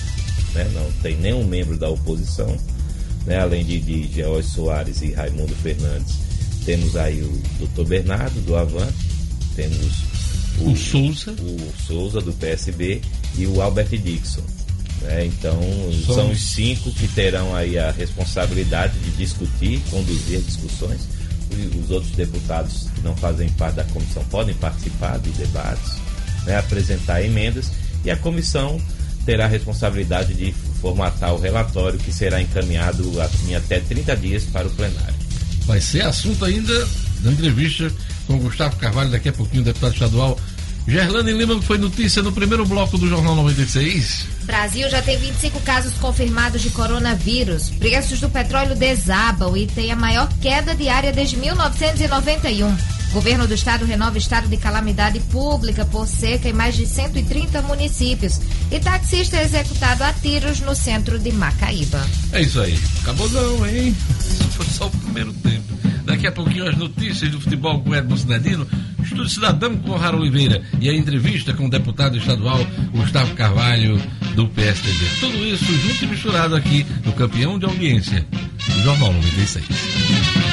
né? 0.53 0.69
não 0.73 0.91
tem 1.01 1.17
nenhum 1.17 1.45
membro 1.45 1.77
da 1.77 1.89
oposição, 1.89 2.55
né? 3.25 3.39
além 3.39 3.63
de, 3.63 3.79
de 3.79 4.23
Soares 4.43 5.01
e 5.01 5.11
Raimundo 5.11 5.55
Fernandes. 5.55 6.15
Temos 6.65 6.95
aí 6.95 7.21
o 7.21 7.41
doutor 7.59 7.87
Bernardo, 7.87 8.39
do 8.41 8.55
Avan, 8.55 8.87
temos 9.55 10.03
o, 10.59 10.71
o 10.71 10.77
Souza. 10.77 11.31
O 11.31 11.73
Souza, 11.85 12.21
do 12.21 12.33
PSB, 12.33 13.01
e 13.37 13.47
o 13.47 13.61
Albert 13.61 13.89
Dixon. 13.89 14.43
Né? 15.01 15.25
Então, 15.25 15.59
Somos... 15.91 16.05
são 16.05 16.31
os 16.31 16.41
cinco 16.41 16.91
que 16.91 17.07
terão 17.07 17.55
aí 17.55 17.77
a 17.77 17.91
responsabilidade 17.91 18.97
de 18.99 19.11
discutir, 19.11 19.81
conduzir 19.89 20.41
discussões. 20.41 21.01
Os 21.83 21.89
outros 21.89 22.11
deputados 22.11 22.87
que 22.93 23.01
não 23.01 23.15
fazem 23.15 23.49
parte 23.49 23.75
da 23.75 23.83
comissão 23.85 24.23
podem 24.25 24.53
participar 24.55 25.17
de 25.17 25.31
debates, 25.31 25.93
né? 26.45 26.57
apresentar 26.57 27.23
emendas, 27.23 27.71
e 28.05 28.11
a 28.11 28.17
comissão 28.17 28.79
terá 29.29 29.45
a 29.45 29.47
responsabilidade 29.47 30.33
de 30.33 30.51
formatar 30.81 31.35
o 31.35 31.39
relatório 31.39 31.99
que 31.99 32.11
será 32.11 32.41
encaminhado 32.41 33.13
em 33.47 33.53
até 33.53 33.79
30 33.79 34.17
dias 34.17 34.43
para 34.45 34.67
o 34.67 34.71
plenário. 34.71 35.13
Vai 35.67 35.79
ser 35.79 36.01
assunto 36.01 36.43
ainda 36.43 36.73
da 37.19 37.31
entrevista 37.31 37.91
com 38.25 38.39
Gustavo 38.39 38.75
Carvalho, 38.77 39.11
daqui 39.11 39.29
a 39.29 39.33
pouquinho, 39.33 39.63
deputado 39.63 39.93
estadual. 39.93 40.39
Gerlane 40.87 41.31
Lima 41.31 41.61
foi 41.61 41.77
notícia 41.77 42.23
no 42.23 42.31
primeiro 42.31 42.65
bloco 42.65 42.97
do 42.97 43.07
Jornal 43.07 43.35
96. 43.35 44.25
Brasil 44.45 44.89
já 44.89 44.99
tem 45.03 45.19
25 45.19 45.59
casos 45.59 45.93
confirmados 45.99 46.63
de 46.63 46.71
coronavírus. 46.71 47.69
Preços 47.69 48.19
do 48.19 48.29
petróleo 48.29 48.75
desabam 48.75 49.55
e 49.55 49.67
tem 49.67 49.91
a 49.91 49.95
maior 49.95 50.27
queda 50.41 50.73
diária 50.73 51.13
desde 51.13 51.37
1991. 51.37 52.98
Governo 53.11 53.47
do 53.47 53.53
Estado 53.53 53.85
renova 53.85 54.17
estado 54.17 54.47
de 54.47 54.57
calamidade 54.57 55.19
pública 55.19 55.83
por 55.85 56.07
seca 56.07 56.47
em 56.47 56.53
mais 56.53 56.75
de 56.75 56.85
130 56.85 57.61
municípios. 57.63 58.39
E 58.71 58.79
taxista 58.79 59.37
é 59.37 59.43
executado 59.43 60.03
a 60.03 60.13
tiros 60.13 60.59
no 60.59 60.75
centro 60.75 61.17
de 61.17 61.31
Macaíba. 61.31 62.05
É 62.31 62.41
isso 62.41 62.59
aí. 62.61 62.79
Acabou 63.01 63.29
não, 63.29 63.67
hein? 63.67 63.95
Foi 64.53 64.65
só 64.67 64.87
o 64.87 64.91
primeiro 64.91 65.33
tempo. 65.33 65.73
Daqui 66.05 66.27
a 66.27 66.31
pouquinho 66.31 66.67
as 66.67 66.77
notícias 66.77 67.31
do 67.31 67.39
futebol 67.39 67.81
com 67.81 67.95
Edmo 67.95 68.17
Sinedino, 68.17 68.67
Estúdio 69.01 69.29
Cidadão 69.29 69.77
com 69.77 69.95
Rara 69.95 70.17
Oliveira 70.17 70.61
e 70.79 70.89
a 70.89 70.93
entrevista 70.93 71.53
com 71.53 71.65
o 71.65 71.69
deputado 71.69 72.17
estadual 72.17 72.59
Gustavo 72.91 73.35
Carvalho 73.35 74.01
do 74.35 74.47
PSDB. 74.47 75.05
Tudo 75.19 75.37
isso 75.45 75.65
junto 75.65 76.05
e 76.05 76.07
misturado 76.07 76.55
aqui 76.55 76.85
no 77.05 77.13
campeão 77.13 77.59
de 77.59 77.65
audiência, 77.65 78.25
do 78.75 78.83
Jornal 78.83 79.13
96. 79.13 80.48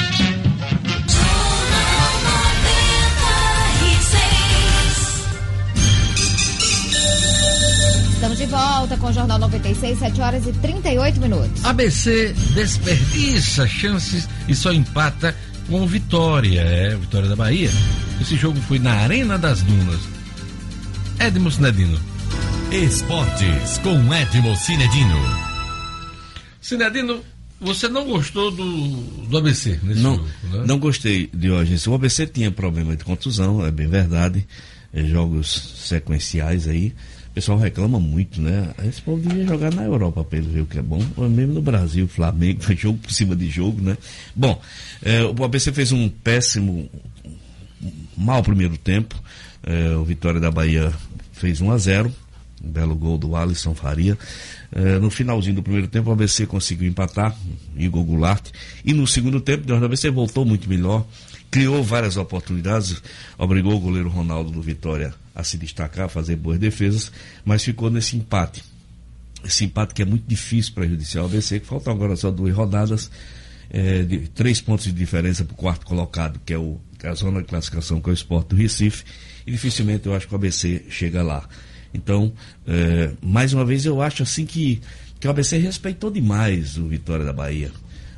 Volta 8.47 8.97
com 8.97 9.07
o 9.07 9.13
Jornal 9.13 9.37
96, 9.39 9.99
7 9.99 10.21
horas 10.21 10.47
e 10.47 10.53
38 10.53 11.19
minutos. 11.19 11.65
ABC 11.65 12.33
desperdiça 12.53 13.67
chances 13.67 14.27
e 14.47 14.55
só 14.55 14.71
empata 14.71 15.35
com 15.69 15.85
Vitória, 15.85 16.61
é, 16.61 16.95
Vitória 16.95 17.27
da 17.27 17.35
Bahia. 17.35 17.69
Esse 18.21 18.35
jogo 18.37 18.59
foi 18.61 18.79
na 18.79 18.93
Arena 18.93 19.37
das 19.37 19.61
Dunas. 19.61 19.99
Edmo 21.19 21.51
Cinedino. 21.51 21.99
Esportes 22.71 23.77
com 23.79 24.13
Edmo 24.13 24.55
Cinedino. 24.55 25.17
Cinedino, 26.61 27.21
você 27.59 27.87
não 27.89 28.05
gostou 28.05 28.51
do, 28.51 29.01
do 29.27 29.37
ABC 29.37 29.79
nesse 29.83 30.01
não, 30.01 30.15
jogo, 30.15 30.29
né? 30.43 30.63
Não 30.65 30.79
gostei 30.79 31.29
de 31.33 31.51
hoje. 31.51 31.89
O 31.89 31.93
ABC 31.93 32.27
tinha 32.27 32.51
problema 32.51 32.95
de 32.95 33.03
contusão, 33.03 33.65
é 33.65 33.71
bem 33.71 33.87
verdade. 33.87 34.47
É, 34.93 35.03
jogos 35.03 35.83
sequenciais 35.85 36.67
aí 36.67 36.95
pessoal 37.37 37.59
reclama 37.59 37.99
muito, 37.99 38.41
né? 38.41 38.73
Esse 38.83 38.99
povo 38.99 39.21
devia 39.21 39.45
jogar 39.45 39.71
na 39.71 39.83
Europa 39.83 40.23
para 40.23 40.39
ele 40.39 40.47
ver 40.47 40.61
o 40.61 40.65
que 40.65 40.79
é 40.79 40.81
bom. 40.81 40.99
Ou 41.15 41.29
mesmo 41.29 41.53
no 41.53 41.61
Brasil, 41.61 42.07
Flamengo, 42.07 42.63
foi 42.65 42.75
jogo 42.75 42.97
por 42.97 43.11
cima 43.11 43.35
de 43.35 43.47
jogo, 43.47 43.79
né? 43.79 43.95
Bom, 44.35 44.59
é, 45.03 45.23
o 45.23 45.43
ABC 45.43 45.71
fez 45.71 45.91
um 45.91 46.09
péssimo, 46.09 46.89
mau 48.17 48.41
primeiro 48.41 48.75
tempo. 48.75 49.15
É, 49.61 49.95
o 49.95 50.03
Vitória 50.03 50.39
da 50.39 50.49
Bahia 50.49 50.91
fez 51.31 51.61
1 51.61 51.71
a 51.71 51.77
0 51.77 52.11
Um 52.65 52.71
belo 52.71 52.95
gol 52.95 53.19
do 53.19 53.35
Alisson 53.35 53.75
Faria. 53.75 54.17
Eh, 54.71 54.99
no 54.99 55.09
finalzinho 55.09 55.55
do 55.55 55.63
primeiro 55.63 55.87
tempo, 55.87 56.09
o 56.09 56.13
ABC 56.13 56.45
conseguiu 56.45 56.89
empatar, 56.89 57.35
Igor 57.77 58.03
Goulart. 58.03 58.49
E 58.83 58.93
no 58.93 59.07
segundo 59.07 59.39
tempo, 59.39 59.71
o 59.71 59.85
ABC 59.85 60.09
voltou 60.09 60.43
muito 60.43 60.67
melhor, 60.67 61.05
criou 61.49 61.83
várias 61.83 62.17
oportunidades, 62.17 63.01
obrigou 63.37 63.73
o 63.75 63.79
goleiro 63.79 64.09
Ronaldo 64.09 64.51
do 64.51 64.61
Vitória 64.61 65.13
a 65.33 65.43
se 65.43 65.57
destacar, 65.57 66.05
a 66.05 66.09
fazer 66.09 66.35
boas 66.35 66.59
defesas, 66.59 67.11
mas 67.45 67.63
ficou 67.63 67.89
nesse 67.89 68.17
empate. 68.17 68.63
Esse 69.45 69.65
empate 69.65 69.93
que 69.93 70.01
é 70.01 70.05
muito 70.05 70.27
difícil 70.27 70.73
para 70.73 70.83
prejudiciar 70.83 71.23
o 71.23 71.25
ABC, 71.25 71.59
que 71.59 71.67
faltam 71.67 71.93
agora 71.93 72.15
só 72.15 72.31
duas 72.31 72.55
rodadas, 72.55 73.09
eh, 73.69 74.03
de 74.03 74.19
três 74.29 74.59
pontos 74.61 74.85
de 74.85 74.91
diferença 74.91 75.45
para 75.45 75.53
o 75.53 75.57
quarto 75.57 75.85
colocado, 75.85 76.39
que 76.45 76.53
é 76.53 76.57
o, 76.57 76.79
é 77.03 77.07
a 77.07 77.13
zona 77.13 77.41
de 77.41 77.47
classificação, 77.47 78.01
que 78.01 78.09
é 78.09 78.11
o 78.11 78.13
esporte 78.13 78.49
do 78.49 78.55
Recife, 78.55 79.03
e 79.45 79.51
dificilmente 79.51 80.07
eu 80.07 80.15
acho 80.15 80.27
que 80.27 80.33
o 80.33 80.37
ABC 80.37 80.85
chega 80.89 81.21
lá. 81.21 81.47
Então, 81.93 82.33
eh, 82.67 83.11
mais 83.21 83.53
uma 83.53 83.63
vez, 83.63 83.85
eu 83.85 84.01
acho 84.01 84.23
assim 84.23 84.45
que, 84.45 84.81
que 85.19 85.27
o 85.27 85.29
ABC 85.29 85.57
respeitou 85.57 86.09
demais 86.09 86.77
o 86.77 86.87
Vitória 86.87 87.25
da 87.25 87.33
Bahia. 87.33 87.71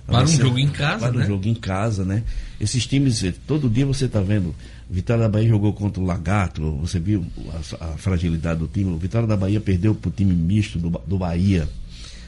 Para 0.10 0.24
um 0.24 0.28
jogo 0.28 0.60
em 0.60 0.68
casa, 0.70 0.99
Para 1.07 1.16
um 1.16 1.20
né? 1.20 1.26
jogo 1.28 1.47
em 1.47 1.53
casa, 1.55 2.05
né? 2.05 2.24
Esses 2.60 2.86
times, 2.86 3.24
todo 3.47 3.70
dia 3.70 3.86
você 3.86 4.05
está 4.05 4.22
vendo. 4.22 4.53
Vitória 4.89 5.24
da 5.24 5.30
Bahia 5.30 5.47
jogou 5.47 5.72
contra 5.74 6.01
o 6.01 6.05
Lagarto, 6.05 6.76
você 6.78 6.99
viu 6.99 7.26
a, 7.80 7.86
a 7.86 7.97
fragilidade 7.97 8.60
do 8.60 8.68
time. 8.68 8.91
O 8.91 8.97
Vitória 8.97 9.28
da 9.28 9.38
Bahia 9.38 9.60
perdeu 9.62 9.93
para 9.93 10.10
o 10.10 10.12
time 10.12 10.34
misto 10.34 10.80
do, 10.80 10.89
do 11.05 11.18
Bahia. 11.18 11.70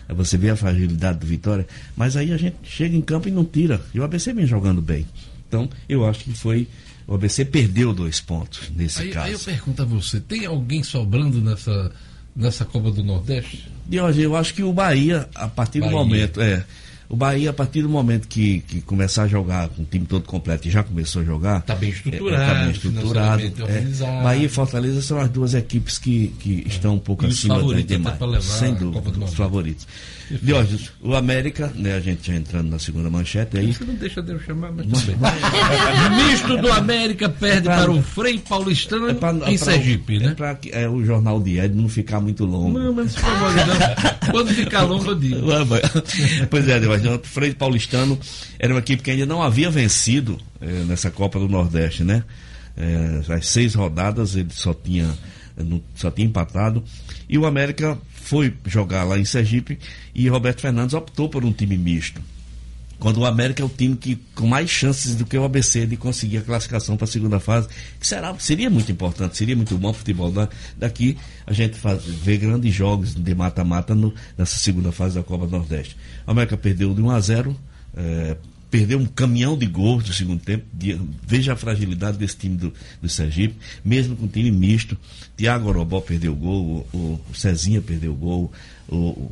Aí 0.08 0.16
Você 0.16 0.38
vê 0.38 0.50
a 0.52 0.56
fragilidade 0.56 1.20
do 1.20 1.26
Vitória, 1.26 1.66
mas 1.96 2.16
aí 2.16 2.32
a 2.32 2.38
gente 2.38 2.56
chega 2.64 2.96
em 2.96 3.02
campo 3.02 3.28
e 3.28 3.32
não 3.32 3.44
tira. 3.46 3.82
E 3.94 4.00
o 4.00 4.04
ABC 4.04 4.32
vem 4.34 4.46
jogando 4.46 4.82
bem. 4.82 5.08
Então, 5.48 5.68
eu 5.90 6.06
acho 6.08 6.24
que 6.24 6.34
foi. 6.34 6.68
O 7.08 7.16
ABC 7.16 7.44
perdeu 7.46 7.94
dois 7.94 8.22
pontos 8.22 8.70
nesse 8.76 9.02
Aí, 9.02 9.10
caso. 9.10 9.26
aí 9.28 9.34
eu 9.34 9.40
pergunto 9.40 9.82
a 9.82 9.86
você, 9.86 10.20
tem 10.22 10.46
alguém 10.46 10.82
sobrando 10.84 11.42
nessa, 11.42 11.92
nessa 12.36 12.64
Copa 12.64 12.92
do 12.92 13.04
Nordeste? 13.04 13.68
E 13.90 14.00
hoje 14.00 14.22
eu 14.22 14.36
acho 14.36 14.54
que 14.54 14.64
o 14.64 14.72
Bahia, 14.72 15.28
a 15.36 15.48
partir 15.48 15.80
Bahia. 15.80 15.92
do 15.92 15.98
momento, 15.98 16.40
é. 16.40 16.64
O 17.12 17.16
Bahia, 17.18 17.50
a 17.50 17.54
partir 17.54 17.82
do 17.82 17.90
momento 17.90 18.26
que, 18.26 18.62
que 18.62 18.80
começar 18.80 19.24
a 19.24 19.28
jogar 19.28 19.68
com 19.68 19.82
o 19.82 19.86
time 19.86 20.06
todo 20.06 20.24
completo 20.24 20.70
e 20.70 20.72
já 20.72 20.82
começou 20.82 21.22
a 21.22 21.26
jogar. 21.26 21.62
Tá 21.62 21.76
bem 21.76 21.90
estruturado, 21.90 22.42
Está 22.42 22.54
bem 22.62 22.72
estruturado. 22.72 23.42
financeiramente 23.42 23.60
é. 23.60 23.64
organizado. 23.66 24.24
Bahia 24.24 24.46
e 24.46 24.48
Fortaleza 24.50 25.02
são 25.02 25.20
as 25.20 25.30
duas 25.30 25.54
equipes 25.54 26.00
que, 26.00 26.28
que 26.40 26.64
estão 26.66 26.96
um 26.96 27.00
pouco 27.00 27.26
E 27.26 27.28
os 27.28 27.38
acima 27.38 27.56
até 27.58 27.84
demais. 27.84 28.18
levar 28.18 28.42
Sem 28.42 28.74
dúvida, 28.76 29.26
os 29.26 29.34
favoritos. 29.34 29.86
Diógenes, 30.42 30.92
o 31.02 31.16
América, 31.16 31.72
né, 31.76 31.96
a 31.96 32.00
gente 32.00 32.28
já 32.28 32.36
entrando 32.36 32.70
na 32.70 32.80
segunda 32.80 33.10
manchete 33.10 33.58
aí. 33.58 33.74
Você 33.74 33.84
não 33.86 33.96
deixa 33.96 34.22
de 34.22 34.32
eu 34.32 34.40
chamar, 34.40 34.72
mas 34.72 34.86
tudo 34.86 35.02
bem. 35.06 35.16
Misto 36.28 36.58
do 36.58 36.72
América 36.72 37.30
perde 37.30 37.68
É 37.68 37.72
pra- 37.72 37.82
para 37.84 37.92
o 37.92 38.02
Frei 38.02 38.40
Paulistano 38.40 39.10
É 39.10 39.14
pra, 39.14 39.32
em 39.50 39.54
é 39.54 39.58
Sergipe, 39.58 40.18
é 40.18 40.20
né? 40.20 40.34
pra 40.36 40.56
que- 40.56 40.70
é, 40.72 40.88
o 40.88 41.04
jornal 41.04 41.40
de 41.42 41.60
Ed 41.60 41.74
não 41.76 41.90
ficar 41.90 42.20
muito 42.20 42.46
longo. 42.46 42.78
Não, 42.78 42.94
mas 42.94 43.14
por 43.16 43.22
favor, 43.22 43.52
não. 43.56 44.32
Quando 44.32 44.54
ficar 44.54 44.82
longo, 44.84 45.06
eu 45.12 45.16
digo. 45.16 45.38
Mas- 45.68 45.82
pois 46.50 46.68
é, 46.68 46.80
mas 46.80 47.06
o 47.06 47.20
Freire 47.24 47.56
Paulistano 47.56 48.20
era 48.60 48.74
uma 48.74 48.80
equipe 48.80 49.02
que 49.04 49.12
ainda 49.12 49.26
não 49.26 49.42
havia 49.42 49.70
vencido 49.70 50.38
eh, 50.62 50.84
nessa 50.88 51.10
Copa 51.12 51.40
do 51.40 51.48
Nordeste, 51.48 52.04
né? 52.04 52.24
Eh, 52.78 53.22
as 53.30 53.48
seis 53.48 53.74
rodadas 53.76 54.36
ele 54.36 54.50
só 54.52 54.74
tinha, 54.74 55.10
não- 55.58 55.82
só 55.96 56.10
tinha 56.12 56.28
empatado. 56.28 56.84
E 57.28 57.38
o 57.38 57.46
América 57.46 57.98
foi 58.32 58.54
jogar 58.66 59.04
lá 59.04 59.20
em 59.20 59.26
Sergipe 59.26 59.78
e 60.16 60.30
Roberto 60.30 60.62
Fernandes 60.62 60.94
optou 60.94 61.28
por 61.28 61.44
um 61.44 61.52
time 61.52 61.78
misto. 61.78 62.22
Quando 62.98 63.18
o 63.18 63.26
América 63.26 63.62
é 63.62 63.66
o 63.66 63.68
time 63.68 63.98
que 63.98 64.16
com 64.34 64.48
mais 64.48 64.70
chances 64.70 65.16
do 65.16 65.26
que 65.26 65.36
o 65.38 65.44
ABC 65.44 65.86
de 65.86 65.98
conseguir 65.98 66.38
a 66.38 66.42
classificação 66.42 66.96
para 66.96 67.04
a 67.04 67.08
segunda 67.12 67.42
fase, 67.42 67.68
que 68.00 68.08
será, 68.08 68.34
seria 68.40 68.70
muito 68.70 68.90
importante, 68.90 69.36
seria 69.36 69.54
muito 69.54 69.78
bom 69.78 69.90
o 69.90 69.94
futebol 69.94 70.32
da- 70.32 70.48
daqui. 70.78 71.18
A 71.46 71.52
gente 71.52 71.78
faz, 71.78 72.06
vê 72.06 72.38
grandes 72.38 72.74
jogos 72.74 73.14
de 73.14 73.36
mata-mata 73.36 73.94
nessa 74.38 74.56
segunda 74.60 74.94
fase 74.94 75.16
da 75.16 75.24
Copa 75.24 75.46
Nordeste. 75.46 75.98
O 76.26 76.32
América 76.32 76.56
perdeu 76.56 76.94
de 76.94 77.02
1 77.02 77.10
a 77.12 77.20
0, 77.20 77.58
eh, 77.98 78.38
perdeu 78.72 78.98
um 78.98 79.06
caminhão 79.06 79.56
de 79.58 79.66
gols 79.68 80.08
no 80.08 80.14
segundo 80.14 80.42
tempo. 80.42 80.66
Veja 81.28 81.54
a 81.54 81.56
fragilidade 81.56 82.18
desse 82.18 82.38
time 82.38 82.56
do, 82.56 82.74
do 83.02 83.10
Sergipe, 83.10 83.56
mesmo 83.86 84.16
com 84.16 84.28
time 84.28 84.50
misto. 84.50 84.98
Tiago 85.38 85.68
Orobó 85.70 86.00
perdeu 86.00 86.32
o 86.32 86.36
gol, 86.36 86.88
o, 86.94 86.98
o 87.30 87.36
Cezinha 87.36 87.82
perdeu 87.82 88.14
o 88.14 88.16
gol, 88.16 88.52
o, 88.88 88.96
o- 88.96 89.32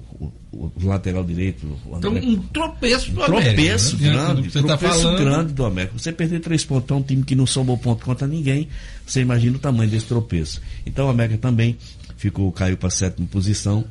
o- 0.52 0.72
o 0.76 0.86
lateral 0.86 1.24
direito. 1.24 1.66
O 1.86 1.98
Então, 1.98 2.12
André- 2.12 2.26
um 2.28 2.38
tropeço 2.38 3.12
do 3.12 3.24
tropeço 3.24 3.96
América. 3.96 4.18
né? 4.20 4.26
Grande, 4.26 4.42
que 4.44 4.50
você 4.52 4.62
tá 4.62 4.78
tropeço 4.78 5.02
falando. 5.04 5.18
grande 5.20 5.54
do 5.54 5.66
América. 5.66 5.98
Você 5.98 6.12
perder 6.12 6.40
três 6.42 6.66
pontos 6.66 6.86
para 6.88 6.96
um 6.98 7.02
time 7.04 7.24
que 7.24 7.36
não 7.36 7.46
somou 7.48 7.78
ponto 7.78 8.04
contra 8.06 8.28
ninguém, 8.28 8.68
você 9.06 9.22
imagina 9.22 9.56
o 9.56 9.60
tamanho 9.60 9.90
desse 9.90 10.06
tropeço. 10.06 10.62
Então 10.86 11.08
o 11.08 11.10
América 11.10 11.38
também 11.38 11.78
ficou, 12.18 12.52
caiu 12.52 12.76
para 12.78 12.88
a 12.88 12.92
sétima 12.92 13.26
posição, 13.28 13.86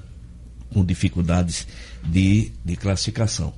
com 0.71 0.85
dificuldades 0.85 1.67
de, 2.05 2.53
de 2.65 2.77
classificação. 2.77 3.55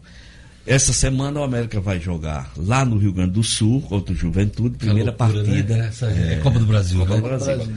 Essa 0.70 0.92
semana 0.92 1.40
o 1.40 1.42
América 1.42 1.80
vai 1.80 1.98
jogar 1.98 2.52
lá 2.56 2.84
no 2.84 2.96
Rio 2.96 3.12
Grande 3.12 3.32
do 3.32 3.42
Sul 3.42 3.80
contra 3.82 4.12
o 4.12 4.16
Juventude, 4.16 4.76
primeira 4.78 5.10
loucura, 5.10 5.42
né? 5.42 5.44
partida. 5.44 5.76
Essa 5.78 6.06
é 6.06 6.36
Copa 6.42 6.58
do 6.60 6.64
Brasil, 6.66 7.00
Copa 7.00 7.10
né? 7.14 7.20
do 7.20 7.22
Brasil. 7.28 7.68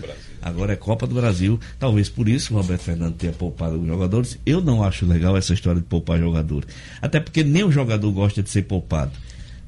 Agora 0.41 0.73
é 0.73 0.75
Copa 0.75 1.07
do 1.07 1.15
Brasil. 1.15 1.59
Talvez 1.79 2.07
por 2.07 2.29
isso 2.29 2.53
o 2.53 2.57
Roberto 2.57 2.81
Fernando 2.81 3.15
tenha 3.15 3.33
poupado 3.33 3.79
os 3.79 3.87
jogadores. 3.87 4.37
Eu 4.45 4.61
não 4.61 4.83
acho 4.83 5.05
legal 5.07 5.35
essa 5.35 5.53
história 5.55 5.81
de 5.81 5.87
poupar 5.87 6.19
jogador. 6.19 6.65
Até 7.01 7.19
porque 7.19 7.43
nem 7.43 7.63
o 7.63 7.71
jogador 7.71 8.11
gosta 8.11 8.43
de 8.43 8.49
ser 8.51 8.61
poupado. 8.63 9.11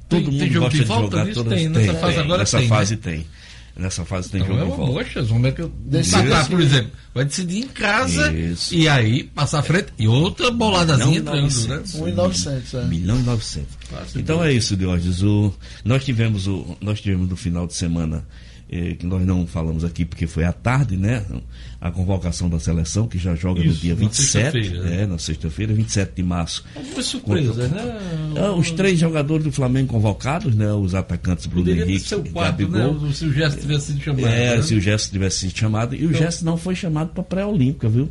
Todo 0.07 0.19
Tem- 0.21 0.31
mundo 0.31 0.39
tem 0.39 0.53
gosta 0.53 0.77
de 0.77 0.83
de, 0.83 0.87
jogar 0.87 1.25
nisso? 1.25 1.43
todas 1.43 1.57
Tem, 1.59 1.69
nessa 1.69 1.93
fase 1.95 2.19
agora 2.19 2.37
Nessa 2.39 2.59
tem, 2.59 2.67
fase 2.67 2.93
né? 2.95 2.99
tem. 3.01 3.25
Nessa 3.77 4.05
fase 4.05 4.29
tem 4.29 4.41
Então 4.41 4.55
é 4.55 4.59
jogo 4.59 4.71
uma 4.71 4.85
de 4.85 4.91
volta. 4.93 5.03
mocha, 5.19 5.33
o 5.33 5.35
América 5.35 5.69
Decide 5.85 6.15
empatar, 6.27 6.49
por 6.49 6.61
exemplo, 6.61 6.91
vai 7.13 7.25
decidir 7.25 7.57
em 7.57 7.67
casa 7.67 8.31
Isso. 8.31 8.73
e 8.73 8.87
aí 8.87 9.23
passar 9.23 9.59
à 9.59 9.63
frente 9.63 9.87
e 9.99 10.07
outra 10.07 10.49
boladazinha 10.49 11.19
entrando, 11.19 11.35
né? 11.35 11.41
900. 11.41 11.93
1,900, 11.95 12.73
é. 12.73 12.85
milhão 12.85 13.19
e 13.19 13.23
900. 13.23 13.69
Fácil 13.89 14.21
então 14.21 14.41
é 14.43 14.53
isso, 14.53 14.77
Diógenes. 14.77 15.21
O, 15.23 15.53
nós 15.83 16.05
tivemos 16.05 16.47
o, 16.47 16.77
nós 16.79 17.01
tivemos 17.01 17.27
no 17.29 17.35
final 17.35 17.67
de 17.67 17.73
semana 17.73 18.25
eh, 18.69 18.95
que 18.95 19.05
nós 19.05 19.25
não 19.25 19.45
falamos 19.45 19.83
aqui 19.83 20.03
porque 20.05 20.25
foi 20.27 20.43
à 20.43 20.51
tarde, 20.51 20.97
né? 20.97 21.23
A 21.79 21.91
convocação 21.91 22.49
da 22.49 22.59
seleção 22.59 23.07
que 23.07 23.17
já 23.17 23.35
joga 23.35 23.59
no 23.63 23.67
Isso, 23.71 23.81
dia 23.81 23.93
na 23.93 23.99
27, 23.99 24.25
sexta-feira, 24.51 24.83
né? 24.83 25.01
é, 25.03 25.05
na 25.05 25.17
sexta-feira, 25.17 25.73
27 25.73 26.13
de 26.15 26.23
março. 26.23 26.65
Alguma 26.75 27.01
surpresa, 27.01 27.67
né? 27.67 27.97
Ah, 28.37 28.51
os 28.53 28.71
três 28.71 28.99
jogadores 28.99 29.43
do 29.43 29.51
Flamengo 29.51 29.89
convocados, 29.89 30.55
né? 30.55 30.73
Os 30.73 30.95
atacantes 30.95 31.45
Bruno 31.45 31.63
Poderia 31.63 31.83
Henrique 31.83 32.07
ser 32.07 32.15
o 32.15 32.25
e 32.25 32.29
quarto, 32.29 32.67
Gabigol. 32.67 33.01
né? 33.01 33.13
Se 33.13 33.25
o 33.25 33.33
gesto 33.33 33.61
tivesse 33.61 33.85
sido 33.87 34.01
chamado. 34.01 34.25
É, 34.27 34.55
né? 34.57 34.61
se 34.61 34.75
o 34.75 34.81
Gesto 34.81 35.11
tivesse 35.11 35.39
sido 35.39 35.57
chamado. 35.57 35.95
E 35.95 36.05
o 36.05 36.13
Gesto 36.13 36.43
não 36.43 36.57
foi 36.57 36.75
chamado 36.75 37.09
para 37.09 37.23
pré-olímpica, 37.23 37.87
viu? 37.87 38.09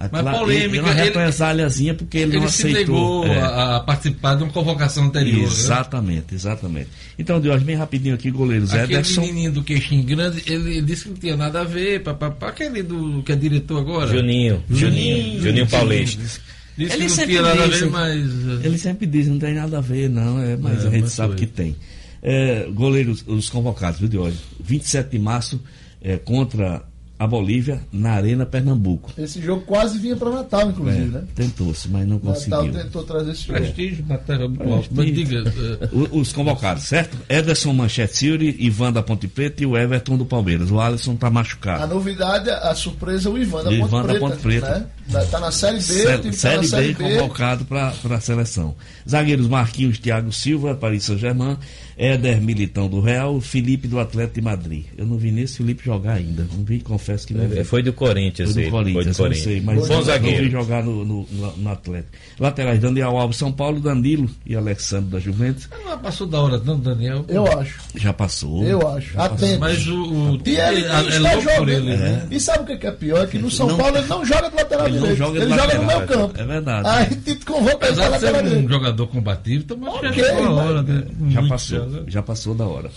Aquela- 0.00 0.38
polêmica, 0.38 0.66
ele- 0.76 0.78
Uma 0.80 0.90
ele- 0.92 1.00
represáliazinha 1.02 1.92
porque 1.94 2.18
ele, 2.18 2.32
Ele 2.36 2.40
não 2.40 2.48
se 2.48 2.68
aceitou. 2.68 3.24
negou 3.24 3.26
é. 3.26 3.40
a, 3.40 3.76
a 3.76 3.80
participar 3.80 4.36
de 4.36 4.44
uma 4.44 4.52
convocação 4.52 5.04
anterior. 5.06 5.38
né? 5.40 5.44
Exatamente, 5.44 6.34
exatamente. 6.34 6.88
Então, 7.18 7.40
Diógenes, 7.40 7.66
bem 7.66 7.74
rapidinho 7.76 8.14
aqui, 8.14 8.30
goleiros. 8.30 8.72
Aquele 8.72 8.94
Ederson. 8.94 9.20
menininho 9.22 9.52
do 9.52 9.64
queixinho 9.64 10.04
grande, 10.04 10.40
ele 10.46 10.80
disse 10.82 11.04
que 11.04 11.10
não 11.10 11.16
tinha 11.16 11.36
nada 11.36 11.62
a 11.62 11.64
ver. 11.64 12.02
Pá. 12.04 12.16
Aquele 12.42 12.82
do, 12.82 13.22
que 13.24 13.32
é 13.32 13.36
diretor 13.36 13.80
agora. 13.80 14.06
Juninho, 14.06 14.62
Juninho, 14.70 15.42
Juninho 15.42 15.66
Paulista. 15.66 16.22
Disse 16.22 16.40
Ele 16.78 16.90
que 16.92 16.98
não 17.02 17.08
sempre 17.08 17.30
tinha 17.32 17.42
nada 17.42 17.64
a 17.64 17.66
disse. 17.66 17.80
ver, 17.80 17.90
mas. 17.90 18.64
Ele 18.64 18.78
sempre 18.78 19.06
diz, 19.08 19.26
não 19.26 19.38
tem 19.40 19.52
nada 19.54 19.78
a 19.78 19.80
ver, 19.80 20.08
não, 20.08 20.40
é, 20.40 20.56
mas 20.56 20.84
É, 20.84 20.86
a 20.86 20.90
gente 20.92 21.02
mas 21.02 21.12
sabe 21.12 21.30
foi. 21.30 21.38
que 21.40 21.46
tem. 21.46 21.74
É, 22.22 22.68
goleiros, 22.72 23.24
os 23.26 23.48
convocados, 23.50 23.98
viu, 23.98 24.08
Diógenes? 24.08 24.38
27 24.62 25.10
de 25.10 25.18
março, 25.18 25.60
é, 26.00 26.16
contra 26.18 26.82
a 27.18 27.26
Bolívia, 27.26 27.80
na 27.92 28.12
Arena 28.12 28.46
Pernambuco. 28.46 29.10
Esse 29.18 29.40
jogo 29.42 29.62
quase 29.62 29.98
vinha 29.98 30.16
para 30.16 30.30
Natal, 30.30 30.70
inclusive, 30.70 31.02
É, 31.02 31.06
né? 31.18 31.24
Tentou-se, 31.34 31.88
mas 31.88 32.06
não 32.06 32.16
Natal 32.16 32.34
conseguiu. 32.34 32.72
tentou 32.72 33.02
trazer 33.02 33.32
esse 33.32 33.46
jogo. 33.48 33.58
Prestígio 33.58 34.04
na 34.06 34.18
terra 34.18 34.46
muito 34.48 34.62
alto. 34.72 34.88
Mas 34.92 35.14
diga. 35.14 35.44
O- 35.92 36.20
Os 36.20 36.32
convocados, 36.32 36.84
certo? 36.84 37.16
Ederson 37.28 37.72
Manchete 37.72 38.16
Silva, 38.16 38.44
Ivan 38.44 38.92
da 38.92 39.02
Ponte 39.02 39.26
Preta 39.26 39.62
e 39.62 39.66
o 39.66 39.76
Everton 39.76 40.16
do 40.16 40.24
Palmeiras. 40.24 40.70
O 40.70 40.78
Alisson 40.80 41.16
tá 41.16 41.26
A 41.26 41.30
machucado. 41.30 41.94
novidade, 41.94 42.50
a 42.50 42.74
surpresa 42.74 43.28
é 43.28 43.32
o 43.32 43.38
Ivan 43.38 43.58
da 43.64 43.70
Ponte 43.70 43.74
Ivan 43.78 43.98
da 44.02 44.04
Preta. 44.04 44.20
Ponte 44.20 44.36
Preta. 44.38 44.70
Né? 44.78 44.86
Da- 45.08 45.24
Tá 45.24 45.40
na 45.40 45.50
Série 45.50 45.76
B, 45.76 45.80
Sé- 45.82 46.18
time 46.18 46.30
tá 46.30 46.36
Série 46.38 46.54
na 46.56 46.60
B 46.62 46.66
Série 46.68 46.94
B. 46.94 46.94
convocado 46.94 47.64
para 47.64 47.92
a 48.10 48.20
seleção. 48.20 48.74
Zagueiros 49.08 49.46
Marquinhos, 49.48 49.98
Thiago 49.98 50.30
Silva, 50.32 50.74
Paris 50.74 51.04
Saint-Germain, 51.04 51.56
Éder 51.96 52.40
Militão 52.40 52.88
do 52.88 53.00
Real, 53.00 53.40
Felipe 53.40 53.88
do 53.88 53.98
Atlético 53.98 54.34
de 54.36 54.40
Madrid. 54.42 54.84
Eu 54.96 55.06
não 55.06 55.16
vi 55.16 55.30
nem 55.32 55.44
esse 55.44 55.56
Felipe 55.56 55.84
jogar 55.84 56.12
ainda. 56.14 56.46
Não 56.54 56.62
vi, 56.64 56.80
confesso 56.80 57.26
que 57.26 57.34
não 57.34 57.48
vi. 57.48 57.64
Foi 57.64 57.82
do 57.82 57.92
Corinthians, 57.92 58.52
Foi 58.52 58.62
ele. 58.62 58.70
do 58.70 58.76
Corinthians, 58.76 59.16
Foi 59.16 59.28
do 59.28 59.34
eu 59.34 59.38
sei, 59.38 59.44
Corinthians. 59.60 59.64
mas 59.64 59.88
Bom 59.88 60.12
eu 60.12 60.20
não 60.20 60.38
vi 60.42 60.50
jogar 60.50 60.84
no, 60.84 61.04
no, 61.04 61.26
no- 61.30 61.56
no 61.56 61.70
Atlético. 61.70 62.12
Laterais, 62.38 62.78
Daniel 62.80 63.16
Alves, 63.16 63.36
São 63.38 63.50
Paulo, 63.50 63.80
Danilo 63.80 64.28
e 64.46 64.54
Alexandre 64.54 65.10
da 65.10 65.18
Juventus. 65.18 65.68
Não 65.84 65.98
passou 65.98 66.26
da 66.26 66.40
hora, 66.40 66.58
não, 66.58 66.78
Daniel. 66.78 67.24
Eu 67.28 67.46
acho, 67.58 67.80
Já 67.96 68.12
passou. 68.12 68.62
eu 68.64 68.86
acho. 68.88 69.18
Atento. 69.20 69.58
Mas 69.58 69.86
o, 69.86 70.02
o 70.02 70.34
ele 70.44 70.56
é, 70.56 70.70
nem 70.70 70.84
é 71.14 71.18
louco 71.18 71.56
por 71.56 71.68
ele, 71.68 71.96
né? 71.96 72.26
E 72.30 72.38
sabe 72.38 72.62
o 72.62 72.66
que 72.66 72.76
que 72.76 72.86
é 72.86 72.92
pior? 72.92 73.24
É 73.24 73.26
que 73.26 73.38
no 73.38 73.50
São 73.50 73.66
Não- 73.68 73.76
Paulo 73.78 73.96
ele 73.96 74.06
não 74.06 74.24
joga 74.24 74.48
do 74.50 74.56
lateral 74.56 74.86
Ele 74.86 74.97
não 74.97 74.97
direito. 75.00 75.16
joga 75.18 75.38
ele 75.42 75.54
joga 75.54 75.74
no 75.74 75.84
meio 75.86 76.06
campo. 76.06 76.40
É 76.40 76.44
verdade. 76.44 76.88
Aí 76.88 77.06
Tito 77.16 77.46
convoca 77.46 77.86
ele 77.86 77.96
para 77.96 78.08
lateral 78.08 78.20
ser 78.20 78.40
um 78.46 78.48
direito. 78.48 78.68
jogador 78.70 79.06
combativo, 79.08 79.64
então 79.64 79.82
Ok, 79.88 80.08
já 80.08 80.14
chegou 80.14 80.44
a 80.46 80.50
mas- 80.50 80.66
hora, 80.66 80.82
né? 80.82 81.04
Já 81.30 81.42
passou, 81.48 81.90
já, 81.90 82.02
já 82.08 82.22
passou 82.22 82.54
da 82.54 82.66
hora. 82.66 82.90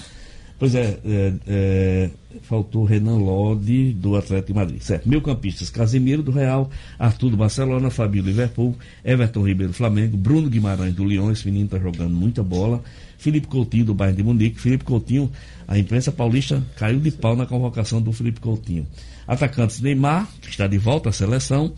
Pois 0.60 0.76
é, 0.76 1.00
é, 1.04 1.34
é, 1.48 2.10
faltou 2.44 2.84
Renan 2.84 3.16
Lodi, 3.18 3.94
do 3.94 4.16
Atlético 4.16 4.54
de 4.54 4.60
Madrid. 4.60 4.80
Certo. 4.82 5.10
Meio 5.10 5.20
campistas, 5.20 5.72
Casemiro 5.72 6.22
do 6.22 6.30
Real, 6.32 6.70
Arthur 7.00 7.32
do 7.32 7.38
Barcelona, 7.38 7.90
Fabio 7.90 8.22
do 8.22 8.28
Liverpool, 8.28 8.76
Everton 9.04 9.42
Ribeiro 9.42 9.72
do 9.72 9.76
Flamengo, 9.76 10.16
Bruno 10.16 10.48
Guimarães 10.52 10.94
do 10.94 11.04
Lyon, 11.04 11.32
esse 11.32 11.46
menino 11.48 11.66
está 11.66 11.80
jogando 11.80 12.12
muita 12.14 12.44
bola, 12.44 12.80
Felipe 13.22 13.46
Coutinho 13.48 13.86
do 13.86 13.94
Bayern 13.94 14.18
de 14.18 14.24
Munique, 14.24 14.60
Felipe 14.60 14.84
Coutinho, 14.84 15.32
a 15.68 15.78
imprensa 15.78 16.12
paulista 16.12 16.62
caiu 16.76 17.00
de 17.00 17.12
pau 17.12 17.36
na 17.36 17.46
convocação 17.46 18.02
do 18.02 18.12
Felipe 18.12 18.40
Coutinho. 18.40 18.88
Atacantes 19.28 19.80
Neymar, 19.80 20.28
que 20.42 20.50
está 20.50 20.66
de 20.66 20.78
volta 20.80 21.10
à 21.10 21.12
seleção, 21.12 21.72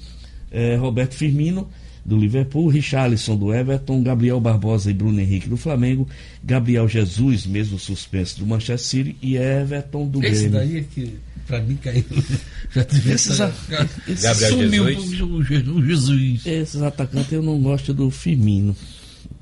eh, 0.49 0.77
Roberto 0.77 1.15
Firmino, 1.15 1.67
do 2.05 2.17
Liverpool, 2.17 2.67
Richarlison 2.69 3.35
do 3.37 3.53
Everton, 3.53 4.01
Gabriel 4.03 4.39
Barbosa 4.39 4.89
e 4.89 4.93
Bruno 4.93 5.19
Henrique 5.19 5.47
do 5.49 5.55
Flamengo, 5.57 6.07
Gabriel 6.43 6.87
Jesus, 6.87 7.45
mesmo 7.45 7.77
suspenso 7.77 8.39
do 8.39 8.45
Manchester 8.47 8.79
City, 8.79 9.15
e 9.21 9.35
Everton 9.37 10.07
do 10.07 10.23
Esse 10.23 10.47
Grêmio. 10.49 10.51
daí 10.51 10.77
é 10.77 10.81
que, 10.83 11.13
pra 11.47 11.61
mim, 11.61 11.75
caiu. 11.75 12.03
Já 12.73 12.83
tive 12.85 13.11
Esses 13.11 13.39
essa. 13.39 13.45
a- 13.45 13.87
Gabriel 14.21 14.51
Sumiu 14.51 14.85
Jesus. 14.85 15.21
o 15.21 15.43
Je- 15.43 15.69
o 15.69 15.85
Jesus. 15.85 16.45
Esses 16.45 16.81
atacantes 16.81 17.31
eu 17.31 17.43
não 17.43 17.61
gosto 17.61 17.93
do 17.93 18.09
Firmino. 18.09 18.75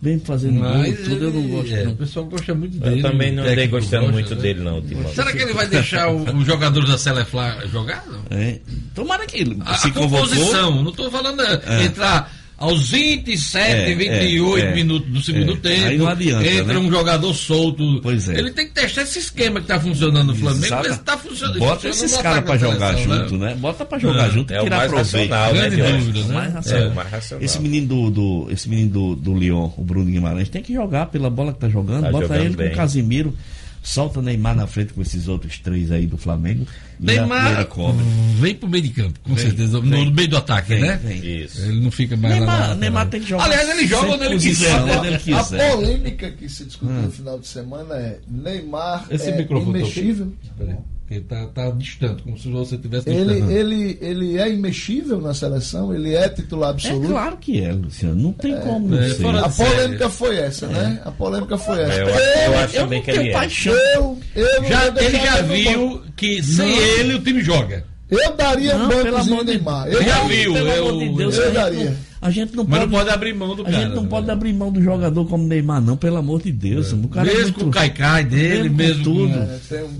Vem 0.02 0.20
fazendo 0.20 0.60
gol, 0.62 0.78
Mas 0.80 1.00
tudo 1.02 1.26
eu 1.26 1.32
não 1.32 1.48
gosto. 1.48 1.74
é, 1.76 1.84
não. 1.84 1.92
O 1.92 1.96
pessoal 1.96 2.26
gosta 2.26 2.56
muito 2.56 2.78
dele. 2.80 3.00
Eu 3.00 3.12
também 3.12 3.32
não 3.32 3.44
andei 3.44 3.68
gostando 3.68 4.02
gosta, 4.06 4.14
muito 4.14 4.36
né? 4.36 4.42
dele, 4.42 4.60
não, 4.62 4.76
ultimamente. 4.78 5.14
Será 5.16 5.32
que 5.32 5.38
ele 5.44 5.54
vai 5.54 5.68
deixar 5.68 6.10
o- 6.10 6.38
os 6.38 6.44
jogadores 6.46 6.90
da 6.90 6.98
Selefla 6.98 7.68
jogar? 7.72 8.04
Não? 8.08 8.38
É. 8.38 8.60
Tomara 8.96 9.28
que 9.28 9.38
ele 9.42 9.58
A, 9.64 9.76
se 9.76 9.90
a 9.90 9.92
convocou. 9.92 10.28
composição, 10.28 10.82
não 10.84 10.90
estou 10.90 11.12
falando 11.12 11.40
é, 11.44 11.84
entrar 11.86 12.34
aos 12.62 12.90
27, 12.90 13.70
É, 13.72 13.96
28 13.96 14.58
é, 14.58 14.70
é. 14.70 14.76
minutos 14.76 15.10
do 15.12 15.22
segundo 15.22 15.54
É. 15.54 15.56
tempo. 15.58 16.06
Adianta, 16.08 16.46
Entra 16.48 16.74
né? 16.74 16.80
um 16.80 16.90
jogador 16.92 17.34
solto. 17.34 18.00
Pois 18.02 18.30
é. 18.30 18.38
Ele 18.38 18.52
tem 18.52 18.68
que 18.68 18.74
testar 18.74 19.02
esse 19.02 19.20
esquema 19.20 19.60
que 19.60 19.66
está 19.66 19.80
funcionando 19.80 20.28
no 20.28 20.36
Flamengo, 20.36 20.62
ver 20.84 20.94
se 20.94 21.00
está 21.00 21.18
funcionando. 21.18 21.60
Bota 21.60 21.90
esses 21.90 22.16
caras 22.18 22.46
da 22.46 22.58
jogar 22.58 22.94
seleção, 22.96 23.18
junto, 23.24 23.38
né? 23.38 23.56
Bota 23.56 23.84
pra 23.86 23.98
jogar 24.00 24.28
É. 24.28 24.32
junto 24.32 24.54
e 24.54 24.56
É 24.56 24.60
tirar 24.64 24.78
mais 24.78 24.92
proveito. 24.92 25.32
racional, 25.32 25.54
né, 25.54 25.70
Diogo? 25.70 25.92
dúvida, 25.98 26.20
né? 26.28 26.34
Mais 26.36 26.48
É, 26.50 26.54
racional. 26.54 26.90
o 26.90 26.96
mais 26.96 27.12
racional. 27.12 27.44
Esse 27.46 27.60
menino 27.62 27.88
do, 27.88 28.12
do- 28.12 28.52
esse 28.52 28.70
menino 28.70 28.90
do, 28.92 29.16
do 29.16 29.38
Lyon, 29.38 29.72
o 29.78 29.84
Bruno 29.84 30.06
Guimarães, 30.06 30.50
tem 30.50 30.62
que 30.62 30.74
jogar 30.74 31.08
pela 31.08 31.30
bola 31.30 31.54
que 31.54 31.60
tá 31.60 31.70
jogando. 31.70 32.04
Tá 32.04 32.12
bota 32.12 32.28
jogando 32.28 32.46
ele 32.46 32.56
bem. 32.56 32.68
com 32.70 32.74
o 32.74 32.78
Casimiro. 32.78 33.36
Solta 33.84 34.22
Neymar 34.22 34.56
na 34.56 34.68
frente 34.68 34.94
com 34.94 35.02
esses 35.02 35.28
outros 35.28 35.58
três 35.58 35.92
aí 35.92 36.06
do 36.06 36.16
Flamengo. 36.18 36.68
Neymar 37.00 37.66
cobre. 37.66 38.04
vem 38.40 38.54
pro 38.54 38.70
meio 38.70 38.84
de 38.84 38.90
campo, 38.92 39.20
com 39.24 39.34
Vem, 39.34 39.44
certeza. 39.46 39.80
No, 39.82 39.90
vem. 39.90 40.06
no 40.06 40.12
meio 40.12 40.28
do 40.28 40.38
ataque, 40.38 40.70
Vem, 40.70 40.82
né? 40.82 41.00
vem. 41.04 41.44
Isso. 41.44 41.62
Ele 41.64 41.82
não 41.82 41.90
fica 41.90 42.16
mais 42.16 42.34
lá 42.36 42.40
Neymar, 42.40 42.68
na- 42.70 42.76
Neymar 42.76 43.10
tem 43.10 43.22
que 43.22 43.30
jogar. 43.30 43.46
Aliás, 43.46 43.70
ele 43.70 43.88
joga 43.88 44.12
onde 44.12 44.24
ele 44.26 44.34
posição, 44.36 44.80
quiser. 44.84 44.98
onde 44.98 45.08
ele 45.08 45.16
A 45.16 45.20
quiser. 45.20 45.72
polêmica 45.72 46.32
que 46.32 46.48
se 46.50 46.66
discutiu 46.66 46.96
Hum. 46.96 47.02
no 47.02 47.12
final 47.12 47.40
de 47.40 47.48
semana 47.48 47.96
é 47.96 48.20
Neymar 48.30 49.08
Esse 49.10 49.30
é 49.32 49.38
microfone 49.38 49.74
tá 49.74 49.80
imexível. 49.80 50.32
Peraí, 50.58 50.76
porque 51.12 51.20
tá, 51.28 51.46
tá 51.48 51.70
distante, 51.72 52.24
como 52.24 52.38
se 52.38 52.50
você 52.50 52.78
tivesse 52.78 53.10
Ele, 53.10 53.34
distante. 53.36 53.54
ele, 53.54 53.98
ele 54.02 54.38
é 54.38 54.50
imexível 54.50 55.20
na 55.20 55.34
seleção, 55.34 55.94
ele 55.94 56.16
é 56.16 56.30
titular 56.30 56.70
É 56.70 56.74
absoluto. 56.74 57.08
claro 57.10 57.38
que 57.38 57.62
é, 57.62 57.74
Luciano. 57.74 58.16
Não 58.16 58.32
tem 58.32 58.58
como 58.62 58.88
não 58.88 58.98
é, 58.98 59.10
ser. 59.10 59.16
fora 59.22 59.42
A 59.42 59.50
polêmica 59.50 60.10
foi 60.10 60.38
essa, 60.38 60.68
né? 60.68 61.02
A 61.04 61.12
polêmica 61.12 61.58
foi 61.58 61.82
essa. 61.82 61.94
É, 61.94 62.02
eu 62.02 62.08
acho, 62.08 62.22
eu 62.54 62.60
acho 62.60 62.76
eu 62.78 62.82
também 62.84 63.02
que 63.02 63.12
ele 63.12 63.30
é. 63.30 63.34
paixão. 63.34 63.74
Eu, 63.74 64.18
eu 64.36 64.64
Já, 64.64 64.88
ele 64.88 65.18
já 65.18 65.40
ele 65.40 65.64
viu 65.70 66.02
que 66.16 66.42
sem 66.42 66.66
Não. 66.66 66.78
ele 66.82 67.14
o 67.16 67.22
time 67.22 67.42
joga. 67.44 67.84
Eu 68.10 68.34
daria 68.36 68.78
Não, 68.78 68.86
um 68.86 68.90
pelo 68.90 69.04
bancozinho 69.12 69.34
amor 69.36 69.46
de 69.46 69.52
Neymar. 69.54 69.88
Eu 69.88 70.04
Já 70.04 70.24
viu, 70.24 70.54
Pelo 70.54 70.68
eu- 70.70 70.88
amor 70.90 71.00
de 71.10 71.16
Deus, 71.16 71.38
eu 71.38 71.52
daria. 71.52 71.96
A 72.22 72.30
gente 72.30 72.56
não 72.56 72.64
Mas 72.64 72.80
pode. 72.80 72.92
não 72.92 73.00
pode 73.00 73.10
abrir 73.10 73.34
mão 73.34 73.56
do 73.56 73.64
A 73.64 73.66
cara. 73.66 73.78
gente 73.84 73.96
não 73.96 74.04
né? 74.04 74.10
pode 74.10 74.30
abrir 74.30 74.54
mão 74.54 74.72
do 74.72 74.82
jogador 74.82 75.26
como 75.26 75.48
Neymar, 75.48 75.82
não, 75.82 75.98
pelo 75.98 76.18
amor 76.18 76.42
de 76.44 76.52
Deus. 76.52 76.94
O 76.94 77.08
cara 77.08 77.28
é 77.28 77.34
Mesmo 77.34 77.44
muito- 77.46 77.60
com 77.62 77.66
o 77.70 77.72
caicai 77.72 78.24
dele, 78.24 78.70
Mesmo 78.70 78.70
com 78.70 78.76
mesmo 78.76 79.04
com, 79.04 79.04
tudo. 79.04 79.38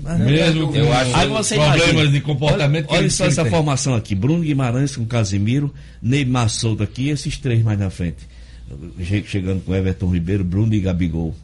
É, 0.06 0.18
mesmo 0.18 0.68
com 0.68 0.76
Eu 0.76 0.92
acho- 0.92 1.16
Aí 1.16 1.28
você 1.28 1.54
problemas 1.56 1.90
imagina. 1.90 2.08
de 2.12 2.20
comportamento 2.20 2.86
que 2.86 2.92
Olha, 2.92 3.00
olha 3.00 3.10
só 3.10 3.26
essa 3.26 3.42
tem. 3.42 3.50
formação 3.50 3.94
aqui: 3.94 4.14
Bruno 4.14 4.42
Guimarães 4.42 4.94
com 4.96 5.04
Casimiro, 5.04 5.72
Neymar 6.00 6.48
solto 6.48 6.82
aqui, 6.82 7.08
esses 7.08 7.36
três 7.38 7.62
mais 7.62 7.78
na 7.78 7.90
frente. 7.90 8.28
Che- 9.02 9.24
Chegando 9.26 9.60
com 9.64 9.74
Everton 9.74 10.08
Ribeiro, 10.10 10.44
Bruno 10.44 10.72
e 10.74 10.80
Gabigol. 10.80 11.34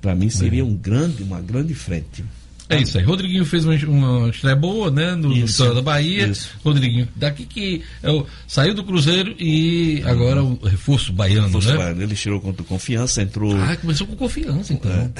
Para 0.00 0.14
mim 0.14 0.28
seria 0.30 0.64
um 0.64 0.74
grande, 0.74 1.22
uma 1.22 1.40
grande 1.40 1.74
frente. 1.74 2.24
É 2.68 2.80
isso 2.80 2.96
aí. 2.98 3.04
Rodriguinho 3.04 3.44
fez 3.44 3.64
uma, 3.66 3.74
uma 3.86 4.28
estreia 4.30 4.56
boa, 4.56 4.90
né? 4.90 5.14
No, 5.14 5.28
no 5.28 5.34
Isso, 5.36 5.54
Vitória 5.62 5.74
da 5.74 5.82
Bahia. 5.82 6.26
isso. 6.28 6.48
Rodriguinho, 6.64 7.06
daqui 7.14 7.44
que 7.44 7.82
é 8.02 8.24
saiu 8.46 8.74
do 8.74 8.82
Cruzeiro 8.84 9.34
e 9.38 10.02
agora 10.06 10.42
o 10.42 10.54
reforço 10.64 11.12
baiano, 11.12 11.50
Fosse 11.50 11.68
né? 11.68 11.76
Baiano, 11.76 12.02
Ele 12.02 12.14
tirou 12.14 12.40
contra 12.40 12.62
o 12.62 12.64
Confiança, 12.64 13.20
entrou. 13.22 13.54
Ah, 13.56 13.76
começou 13.76 14.06
com 14.06 14.16
confiança, 14.16 14.72
então. 14.72 14.90
É. 14.90 15.10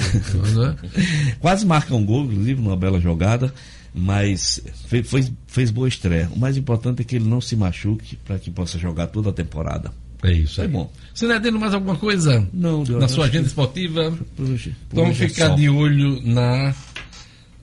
Né? 0.55 0.75
Quase 1.39 1.65
marca 1.65 1.93
um 1.93 2.05
gol, 2.05 2.25
inclusive, 2.25 2.59
numa 2.61 2.75
bela 2.77 2.99
jogada, 2.99 3.53
mas 3.93 4.61
fe- 4.87 5.03
fez, 5.03 5.31
fez 5.45 5.69
boa 5.69 5.87
estreia. 5.87 6.29
O 6.35 6.39
mais 6.39 6.57
importante 6.57 7.01
é 7.01 7.05
que 7.05 7.15
ele 7.17 7.25
não 7.29 7.39
se 7.41 7.55
machuque 7.55 8.15
para 8.25 8.39
que 8.39 8.49
possa 8.49 8.79
jogar 8.79 9.07
toda 9.07 9.29
a 9.29 9.33
temporada. 9.33 9.91
É 10.23 10.31
isso 10.31 10.61
aí. 10.61 10.67
É 10.67 10.69
bom. 10.69 10.89
Sinedino, 11.13 11.59
mais 11.59 11.73
alguma 11.73 11.97
coisa 11.97 12.47
Não, 12.53 12.83
Deus, 12.83 12.99
na 13.01 13.07
sua 13.09 13.25
que 13.25 13.31
agenda 13.31 13.47
esportiva? 13.47 14.13
hoje- 14.39 14.73
por 14.89 14.95
Vamos 14.95 15.21
é 15.21 15.27
ficar 15.27 15.49
de 15.49 15.69
olho 15.69 16.21
na 16.23 16.73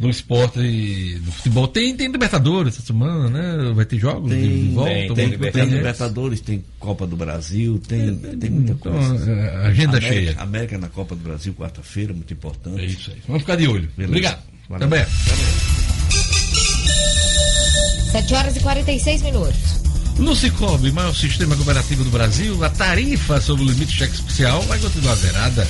no 0.01 0.09
esporte 0.11 0.59
e 0.59 1.15
do 1.21 1.31
futebol. 1.31 1.69
Tem, 1.69 1.95
tem 1.95 2.11
Libertadores 2.11 2.75
essa 2.75 2.87
semana, 2.87 3.29
né? 3.29 3.73
Vai 3.75 3.85
ter 3.85 3.99
jogos 3.99 4.31
de- 4.31 4.37
Tem, 4.37 4.49
de 4.69 4.75
volta. 4.75 4.91
tem, 4.91 5.07
tem 5.07 5.15
Tem 5.15 5.27
Libertadores. 5.29 5.75
Libertadores, 5.75 6.41
tem 6.41 6.65
Copa 6.79 7.07
do 7.07 7.17
Brasil, 7.17 7.79
tem, 7.87 8.17
tem 8.17 8.51
muita 8.51 8.73
Então, 8.73 8.93
coisa. 8.93 9.33
a 9.33 9.67
agenda 9.69 9.99
América, 9.99 10.01
cheia. 10.15 10.35
América 10.39 10.79
na 10.79 10.89
Copa 10.89 11.15
do 11.15 11.23
Brasil, 11.23 11.53
quarta-feira, 11.55 12.13
muito 12.15 12.33
importante. 12.33 12.81
É 12.81 12.87
isso 12.87 13.11
aí. 13.11 13.19
Vamos 13.27 13.43
ficar 13.43 13.57
de 13.57 13.69
olho. 13.69 13.89
Beleza. 13.97 14.11
Obrigado. 14.11 14.39
Valeu. 14.69 14.89
Também. 14.89 15.07
7 18.13 18.35
horas 18.35 18.57
e 18.57 18.61
46 18.61 19.23
minutos. 19.23 19.81
No 20.19 20.35
Cicobi, 20.35 20.91
maior 20.93 21.15
sistema 21.15 21.55
cooperativo 21.57 22.05
do 22.05 22.11
Brasil, 22.11 22.63
a 22.65 22.69
tarifa 22.69 23.41
sobre 23.41 23.65
o 23.65 23.69
limite 23.69 23.93
cheque 23.93 24.15
especial 24.15 24.61
vai 24.63 24.79
continuar 24.79 25.15
zerada. 25.15 25.67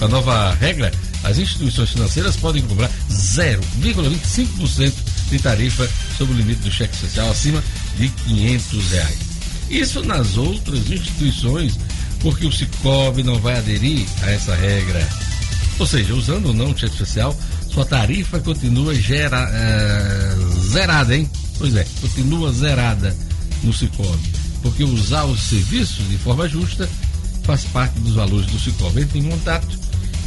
A 0.00 0.08
nova 0.08 0.52
regra, 0.54 0.90
as 1.24 1.38
instituições 1.38 1.90
financeiras 1.90 2.36
podem 2.36 2.62
cobrar 2.62 2.90
0,25% 3.10 4.92
de 5.30 5.38
tarifa 5.38 5.88
sobre 6.16 6.34
o 6.34 6.36
limite 6.36 6.60
do 6.60 6.70
cheque 6.70 6.94
especial 6.94 7.30
acima 7.30 7.64
de 7.98 8.08
500 8.08 8.90
reais. 8.90 9.18
Isso 9.70 10.02
nas 10.02 10.36
outras 10.36 10.90
instituições, 10.90 11.78
porque 12.20 12.46
o 12.46 12.52
Cicobi 12.52 13.22
não 13.22 13.38
vai 13.40 13.56
aderir 13.56 14.06
a 14.22 14.30
essa 14.30 14.54
regra. 14.54 15.08
Ou 15.78 15.86
seja, 15.86 16.14
usando 16.14 16.46
ou 16.46 16.54
não 16.54 16.70
o 16.70 16.78
cheque 16.78 16.92
especial, 16.92 17.36
sua 17.70 17.84
tarifa 17.84 18.38
continua 18.38 18.94
gera, 18.94 19.50
eh, 19.52 20.36
zerada, 20.70 21.16
hein? 21.16 21.28
Pois 21.58 21.74
é, 21.74 21.84
continua 22.00 22.52
zerada 22.52 23.16
no 23.62 23.72
Cicobi. 23.72 24.30
Porque 24.62 24.84
usar 24.84 25.24
os 25.24 25.42
serviços 25.42 26.08
de 26.08 26.18
forma 26.18 26.48
justa 26.48 26.88
faz 27.42 27.64
parte 27.64 27.98
dos 28.00 28.14
valores 28.14 28.46
do 28.46 28.58
Cicobi. 28.58 29.02
Entre 29.02 29.18
em 29.18 29.28
contato 29.28 29.83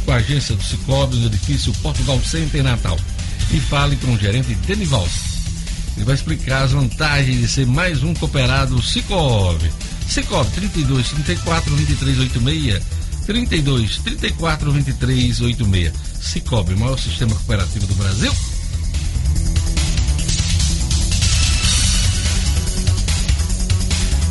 com 0.08 0.12
a 0.12 0.16
agência 0.16 0.56
do 0.56 0.62
Cicobi 0.62 1.16
no 1.16 1.26
edifício 1.26 1.70
Portugal 1.82 2.18
Center 2.24 2.62
Natal 2.62 2.98
e 3.52 3.60
fale 3.60 3.94
com 3.96 4.14
o 4.14 4.18
gerente 4.18 4.54
Denival. 4.54 5.06
Ele 5.96 6.04
vai 6.06 6.14
explicar 6.14 6.62
as 6.62 6.72
vantagens 6.72 7.38
de 7.38 7.46
ser 7.46 7.66
mais 7.66 8.02
um 8.02 8.14
cooperado 8.14 8.80
Cicobi. 8.80 9.70
Cicobi 10.08 10.50
32 10.52 11.08
34 11.10 11.76
23 11.76 12.18
86 12.20 12.82
32 13.26 13.98
34 13.98 14.72
23 14.72 15.40
86. 15.42 15.92
Cicobi, 16.22 16.74
maior 16.74 16.98
sistema 16.98 17.34
cooperativo 17.34 17.86
do 17.86 17.94
Brasil. 17.96 18.32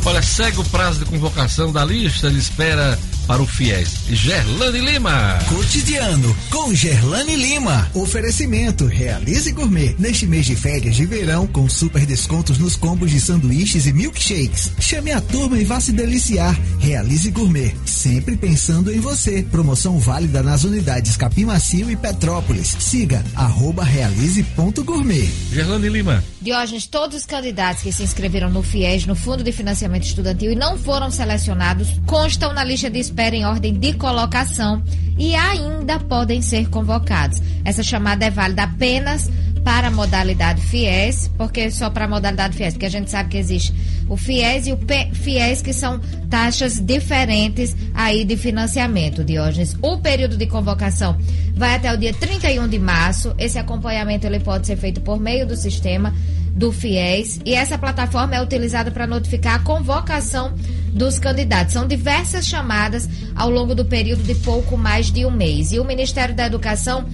Olha, 0.04 0.22
segue 0.22 0.58
o 0.58 0.64
prazo 0.64 0.98
de 0.98 1.04
convocação 1.04 1.70
da 1.70 1.84
lista 1.84 2.28
de 2.28 2.38
espera 2.38 2.98
para 3.28 3.42
o 3.42 3.46
FIES. 3.46 4.06
Gerlane 4.08 4.80
Lima. 4.80 5.38
Cotidiano 5.50 6.34
com 6.50 6.74
Gerlane 6.74 7.36
Lima. 7.36 7.88
Oferecimento 7.92 8.86
Realize 8.86 9.52
Gourmet. 9.52 9.94
Neste 9.98 10.26
mês 10.26 10.46
de 10.46 10.56
férias 10.56 10.96
de 10.96 11.04
verão, 11.04 11.46
com 11.46 11.68
super 11.68 12.06
descontos 12.06 12.58
nos 12.58 12.74
combos 12.74 13.10
de 13.10 13.20
sanduíches 13.20 13.86
e 13.86 13.92
milkshakes. 13.92 14.72
Chame 14.80 15.12
a 15.12 15.20
turma 15.20 15.58
e 15.58 15.64
vá 15.64 15.78
se 15.78 15.92
deliciar. 15.92 16.58
Realize 16.80 17.30
Gourmet. 17.30 17.76
Sempre 17.84 18.34
pensando 18.34 18.90
em 18.90 18.98
você. 18.98 19.42
Promoção 19.42 19.98
válida 19.98 20.42
nas 20.42 20.64
unidades 20.64 21.16
Capim 21.18 21.44
Macio 21.44 21.90
e 21.90 21.96
Petrópolis. 21.96 22.76
Siga 22.80 23.22
arroba 23.34 23.84
realize.gourmet. 23.84 25.28
Gerlane 25.52 25.90
Lima. 25.90 26.24
Diógenes, 26.40 26.86
todos 26.86 27.18
os 27.18 27.26
candidatos 27.26 27.82
que 27.82 27.92
se 27.92 28.02
inscreveram 28.02 28.48
no 28.48 28.62
FIES, 28.62 29.04
no 29.04 29.14
Fundo 29.14 29.44
de 29.44 29.52
Financiamento 29.52 30.04
Estudantil, 30.04 30.52
e 30.52 30.56
não 30.56 30.78
foram 30.78 31.10
selecionados, 31.10 31.88
constam 32.06 32.54
na 32.54 32.64
lista 32.64 32.88
de 32.88 32.98
espera 33.18 33.34
em 33.34 33.44
ordem 33.44 33.74
de 33.74 33.94
colocação 33.94 34.80
e 35.18 35.34
ainda 35.34 35.98
podem 35.98 36.40
ser 36.40 36.68
convocados. 36.68 37.42
Essa 37.64 37.82
chamada 37.82 38.24
é 38.24 38.30
válida 38.30 38.62
apenas 38.62 39.28
para 39.64 39.88
a 39.88 39.90
modalidade 39.90 40.60
FIES, 40.60 41.28
porque 41.36 41.68
só 41.68 41.90
para 41.90 42.04
a 42.04 42.08
modalidade 42.08 42.56
FIES, 42.56 42.74
porque 42.74 42.86
a 42.86 42.90
gente 42.90 43.10
sabe 43.10 43.30
que 43.30 43.36
existe 43.36 43.74
o 44.08 44.16
FIES 44.16 44.68
e 44.68 44.72
o 44.72 44.76
P 44.76 45.10
FIES, 45.12 45.60
que 45.62 45.72
são 45.72 45.98
taxas 46.30 46.78
diferentes 46.78 47.74
aí 47.92 48.24
de 48.24 48.36
financiamento, 48.36 49.24
Diógenes. 49.24 49.76
O 49.82 49.98
período 49.98 50.36
de 50.36 50.46
convocação 50.46 51.18
vai 51.56 51.74
até 51.74 51.92
o 51.92 51.96
dia 51.96 52.14
31 52.14 52.68
de 52.68 52.78
março. 52.78 53.34
Esse 53.36 53.58
acompanhamento 53.58 54.28
ele 54.28 54.38
pode 54.38 54.64
ser 54.64 54.76
feito 54.76 55.00
por 55.00 55.18
meio 55.18 55.44
do 55.44 55.56
sistema 55.56 56.14
do 56.54 56.70
FIES 56.70 57.40
e 57.44 57.54
essa 57.54 57.76
plataforma 57.76 58.36
é 58.36 58.42
utilizada 58.42 58.92
para 58.92 59.08
notificar 59.08 59.56
a 59.56 59.58
convocação 59.58 60.54
dos 60.98 61.18
candidatos. 61.18 61.72
São 61.72 61.86
diversas 61.86 62.46
chamadas 62.46 63.08
ao 63.34 63.48
longo 63.48 63.74
do 63.74 63.84
período 63.84 64.22
de 64.22 64.34
pouco 64.34 64.76
mais 64.76 65.10
de 65.10 65.24
um 65.24 65.30
mês. 65.30 65.72
E 65.72 65.78
o 65.78 65.84
Ministério 65.84 66.34
da 66.34 66.46
Educação 66.46 67.06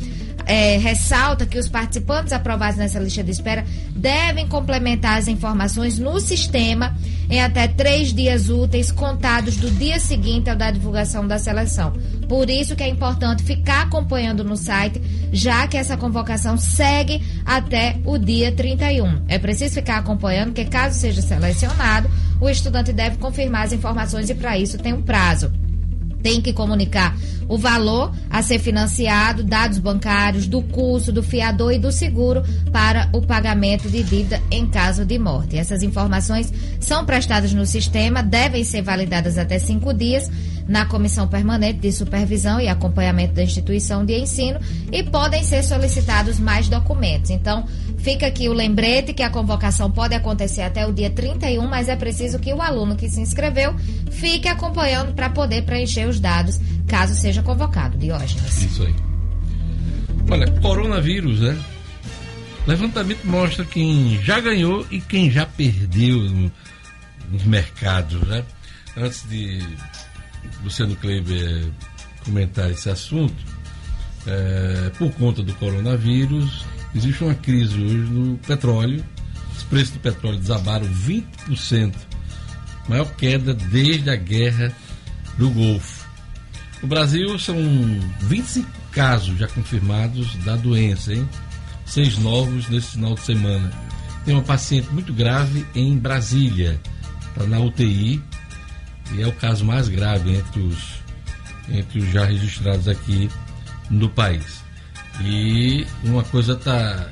é, 0.47 0.77
ressalta 0.77 1.47
que 1.47 1.59
os 1.59 1.69
participantes 1.69 2.33
aprovados 2.33 2.77
nessa 2.77 2.99
lista 2.99 3.23
de 3.23 3.31
espera 3.31 3.65
devem 3.95 4.47
complementar 4.47 5.19
as 5.19 5.29
informações 5.29 5.99
no 5.99 6.21
sistema 6.21 6.97
em 7.31 7.41
até 7.41 7.67
três 7.67 8.13
dias 8.13 8.51
úteis 8.51 8.93
contados 8.93 9.57
do 9.57 9.71
dia 9.71 9.99
seguinte 9.99 10.51
ao 10.51 10.57
da 10.57 10.71
divulgação 10.71 11.27
da 11.27 11.39
seleção. 11.39 11.93
Por 12.29 12.51
isso 12.51 12.77
que 12.77 12.83
é 12.83 12.89
importante 12.89 13.43
ficar 13.43 13.83
acompanhando 13.83 14.45
no 14.45 14.57
site, 14.57 15.01
já 15.33 15.67
que 15.67 15.77
essa 15.77 15.97
convocação 15.97 16.57
segue 16.57 17.23
até 17.45 17.97
o 18.05 18.19
dia 18.19 18.53
31. 18.53 19.23
É 19.29 19.39
preciso 19.39 19.75
ficar 19.75 19.99
acompanhando, 19.99 20.49
porque 20.49 20.65
caso 20.67 20.99
seja 20.99 21.23
selecionado, 21.23 22.11
o 22.45 22.49
estudante 22.51 22.93
deve 22.93 23.17
confirmar 23.17 23.65
as 23.65 23.73
informações 23.73 24.29
e 24.29 24.35
para 24.35 24.59
isso 24.59 24.79
tem 24.79 24.93
um 24.93 25.03
prazo 25.03 25.51
tem 26.25 26.41
que 26.41 26.55
comunicar 26.55 27.15
o 27.47 27.59
valor 27.59 28.11
a 28.31 28.43
ser 28.43 28.59
financiado, 28.59 29.45
dados 29.45 29.79
bancários, 29.79 30.47
do 30.47 30.63
curso, 30.63 31.13
do 31.13 31.23
fiador 31.23 31.75
e 31.75 31.79
do 31.79 31.93
seguro 31.93 32.43
para 32.73 33.11
o 33.13 33.21
pagamento 33.21 33.91
de 33.91 34.03
dívida 34.03 34.41
em 34.51 34.67
caso 34.67 35.05
de 35.05 35.19
morte. 35.19 35.59
Essas 35.59 35.83
informações 35.83 36.51
são 36.81 37.05
prestadas 37.05 37.53
no 37.53 37.67
sistema, 37.67 38.23
devem 38.23 38.65
ser 38.65 38.81
validadas 38.81 39.37
até 39.37 39.59
cinco 39.59 39.93
dias 39.93 40.31
na 40.67 40.87
Comissão 40.87 41.29
Permanente 41.29 41.81
de 41.81 41.93
Supervisão 41.93 42.61
e 42.61 42.69
Acompanhamento 42.69 43.35
da 43.35 43.43
Instituição 43.43 44.05
de 44.05 44.19
Ensino 44.19 44.59
e 44.91 45.03
podem 45.03 45.43
ser 45.45 45.63
solicitados 45.63 46.39
mais 46.39 46.69
documentos. 46.69 47.31
Então, 47.31 47.67
fica 47.99 48.27
aqui 48.27 48.49
o 48.49 48.53
lembrete 48.53 49.13
que 49.13 49.23
a 49.23 49.31
convocação 49.31 49.91
pode 49.91 50.15
acontecer 50.15 50.63
até 50.63 50.87
o 50.87 50.93
dia 50.93 51.11
31, 51.11 51.67
mas 51.69 51.89
é 51.89 51.97
preciso 51.97 52.39
que 52.39 52.53
o 52.53 52.63
aluno 52.63 52.97
que 52.97 53.09
se 53.09 53.21
inscreveu 53.21 53.75
fique 54.11 54.49
acompanhando 54.49 55.15
para 55.15 55.29
poder 55.31 55.63
preencher 55.65 56.09
os 56.09 56.19
dados, 56.19 56.59
caso 56.87 57.15
seja 57.15 57.43
convocado. 57.43 57.99
Diógenes. 57.99 58.63
Isso 58.63 58.83
aí. 58.83 58.95
Olha, 60.31 60.51
coronavírus, 60.61 61.41
né? 61.41 61.59
Levantamento 62.67 63.25
mostra 63.25 63.65
quem 63.65 64.19
já 64.23 64.41
ganhou 64.41 64.87
e 64.91 64.99
quem 64.99 65.31
já 65.31 65.45
perdeu 65.45 66.19
no, 66.19 66.51
nos 67.31 67.45
mercados, 67.45 68.21
né? 68.23 68.43
Antes 68.97 69.29
de 69.29 69.63
Luciano 70.63 70.97
Kleber 70.97 71.71
comentar 72.25 72.71
esse 72.71 72.89
assunto, 72.89 73.35
é, 74.27 74.91
por 74.99 75.13
conta 75.13 75.43
do 75.43 75.53
coronavírus, 75.55 76.65
existe 76.95 77.23
uma 77.23 77.35
crise 77.35 77.75
hoje 77.75 77.97
no 77.97 78.39
petróleo. 78.39 79.05
Os 79.57 79.63
preços 79.65 79.91
do 79.91 80.01
petróleo 80.01 80.39
desabaram 80.39 80.87
20%, 80.87 81.95
maior 82.89 83.15
queda 83.15 83.55
desde 83.55 84.11
a 84.11 84.17
guerra 84.17 84.75
do 85.39 85.51
Golfo. 85.51 86.05
No 86.83 86.89
Brasil 86.89 87.39
são 87.39 87.57
25 88.21 88.69
casos 88.93 89.39
já 89.39 89.49
confirmados 89.49 90.35
da 90.45 90.57
doença, 90.57 91.13
hein? 91.13 91.29
Seis 91.87 92.19
novos 92.19 92.69
nesse 92.69 92.93
final 92.93 93.15
de 93.15 93.21
semana. 93.21 93.71
Tem 94.25 94.35
uma 94.35 94.43
paciente 94.43 94.89
muito 94.91 95.13
grave 95.13 95.67
em 95.75 95.97
Brasília, 95.99 96.81
está 97.29 97.47
na 97.47 97.61
UTI, 97.61 98.23
e 99.13 99.23
é 99.23 99.27
o 99.27 99.33
caso 99.33 99.65
mais 99.65 99.89
grave 99.89 100.35
entre 100.35 100.61
os, 100.61 101.03
entre 101.69 102.01
os 102.01 102.11
já 102.11 102.25
registrados 102.25 102.89
aqui 102.89 103.31
no 103.91 104.09
país. 104.09 104.63
E 105.21 105.87
uma 106.03 106.23
coisa 106.25 106.55
está 106.55 107.11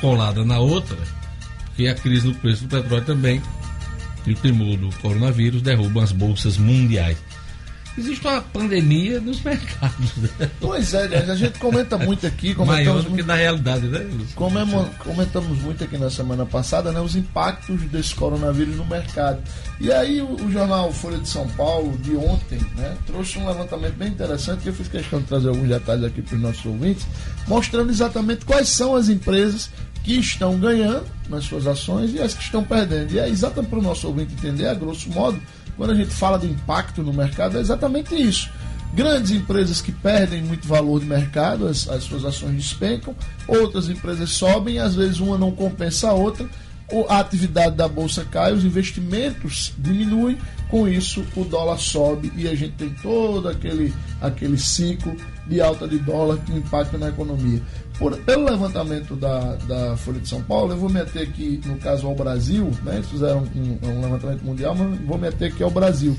colada 0.00 0.44
na 0.44 0.58
outra, 0.58 0.98
porque 1.64 1.86
a 1.88 1.94
crise 1.94 2.28
no 2.28 2.34
preço 2.34 2.64
do 2.64 2.68
petróleo 2.68 3.04
também 3.04 3.42
e 4.26 4.32
o 4.32 4.36
temor 4.36 4.76
do 4.76 4.90
coronavírus 4.96 5.62
derrubam 5.62 6.02
as 6.02 6.12
bolsas 6.12 6.58
mundiais 6.58 7.16
existe 8.00 8.26
uma 8.26 8.40
pandemia 8.40 9.20
nos 9.20 9.40
mercados. 9.42 10.16
Né? 10.16 10.50
Pois 10.60 10.92
é, 10.94 11.06
a 11.30 11.34
gente 11.34 11.58
comenta 11.58 11.96
muito 11.96 12.26
aqui. 12.26 12.54
Maior 12.70 13.02
do 13.02 13.14
que 13.14 13.22
na 13.22 13.34
realidade, 13.34 13.86
né? 13.86 14.06
comentamos 14.34 15.58
muito 15.60 15.84
aqui 15.84 15.96
na 15.98 16.10
semana 16.10 16.44
passada 16.46 16.92
né, 16.92 17.00
os 17.00 17.16
impactos 17.16 17.80
desse 17.82 18.14
coronavírus 18.14 18.76
no 18.76 18.86
mercado. 18.86 19.40
E 19.78 19.92
aí 19.92 20.20
o, 20.20 20.34
o, 20.34 20.50
jornal 20.50 20.92
Folha 20.92 21.18
de 21.18 21.28
São 21.28 21.48
Paulo, 21.50 21.96
de 21.98 22.16
ontem, 22.16 22.58
né, 22.76 22.96
trouxe 23.06 23.38
um 23.38 23.46
levantamento 23.46 23.94
bem 23.94 24.08
interessante, 24.08 24.62
que 24.62 24.68
eu 24.68 24.74
fiz 24.74 24.88
questão 24.88 25.20
de 25.20 25.26
trazer 25.26 25.48
alguns 25.48 25.68
detalhes 25.68 26.04
aqui 26.04 26.22
para 26.22 26.36
os 26.36 26.42
nossos 26.42 26.64
ouvintes, 26.64 27.06
mostrando 27.46 27.90
exatamente 27.90 28.44
quais 28.44 28.68
são 28.68 28.94
as 28.94 29.08
empresas 29.08 29.70
que 30.02 30.18
estão 30.18 30.58
ganhando 30.58 31.04
nas 31.28 31.44
suas 31.44 31.66
ações 31.66 32.14
e 32.14 32.20
as 32.20 32.34
que 32.34 32.42
estão 32.42 32.64
perdendo. 32.64 33.12
E 33.12 33.18
é 33.18 33.28
exatamente 33.28 33.70
para 33.70 33.78
o 33.78 33.82
nosso 33.82 34.06
ouvinte 34.06 34.32
entender, 34.34 34.66
a 34.66 34.74
grosso 34.74 35.10
modo, 35.10 35.40
quando 35.80 35.92
a 35.92 35.94
gente 35.94 36.10
fala 36.10 36.38
de 36.38 36.46
impacto 36.46 37.02
no 37.02 37.10
mercado, 37.10 37.56
é 37.56 37.60
exatamente 37.62 38.14
isso. 38.14 38.50
Grandes 38.92 39.30
empresas 39.30 39.80
que 39.80 39.90
perdem 39.90 40.42
muito 40.42 40.68
valor 40.68 41.00
de 41.00 41.06
mercado, 41.06 41.66
as, 41.66 41.88
as 41.88 42.04
suas 42.04 42.22
ações 42.22 42.54
despencam, 42.54 43.16
outras 43.48 43.88
empresas 43.88 44.28
sobem, 44.28 44.78
às 44.78 44.94
vezes 44.94 45.20
uma 45.20 45.38
não 45.38 45.50
compensa 45.50 46.10
a 46.10 46.12
outra, 46.12 46.46
a 47.08 47.20
atividade 47.20 47.76
da 47.76 47.88
bolsa 47.88 48.24
cai, 48.24 48.52
os 48.52 48.64
investimentos 48.64 49.72
diminuem, 49.78 50.38
com 50.68 50.86
isso 50.86 51.24
o 51.36 51.44
dólar 51.44 51.78
sobe 51.78 52.32
e 52.36 52.48
a 52.48 52.54
gente 52.54 52.74
tem 52.74 52.90
todo 53.02 53.48
aquele, 53.48 53.92
aquele 54.20 54.56
ciclo 54.56 55.16
de 55.46 55.60
alta 55.60 55.86
de 55.88 55.98
dólar 55.98 56.38
que 56.38 56.52
impacta 56.52 56.96
na 56.96 57.08
economia. 57.08 57.60
Por, 57.98 58.16
pelo 58.18 58.44
levantamento 58.44 59.16
da, 59.16 59.56
da 59.56 59.96
Folha 59.96 60.20
de 60.20 60.28
São 60.28 60.42
Paulo, 60.42 60.72
eu 60.72 60.78
vou 60.78 60.88
meter 60.88 61.22
aqui, 61.22 61.60
no 61.66 61.76
caso, 61.78 62.06
ao 62.06 62.14
Brasil, 62.14 62.70
né? 62.84 62.94
Eles 62.94 63.08
fizeram 63.08 63.42
um, 63.54 63.78
um 63.86 64.00
levantamento 64.00 64.42
mundial, 64.42 64.74
mas 64.74 64.98
vou 65.00 65.18
meter 65.18 65.52
aqui 65.52 65.62
ao 65.62 65.70
Brasil. 65.70 66.16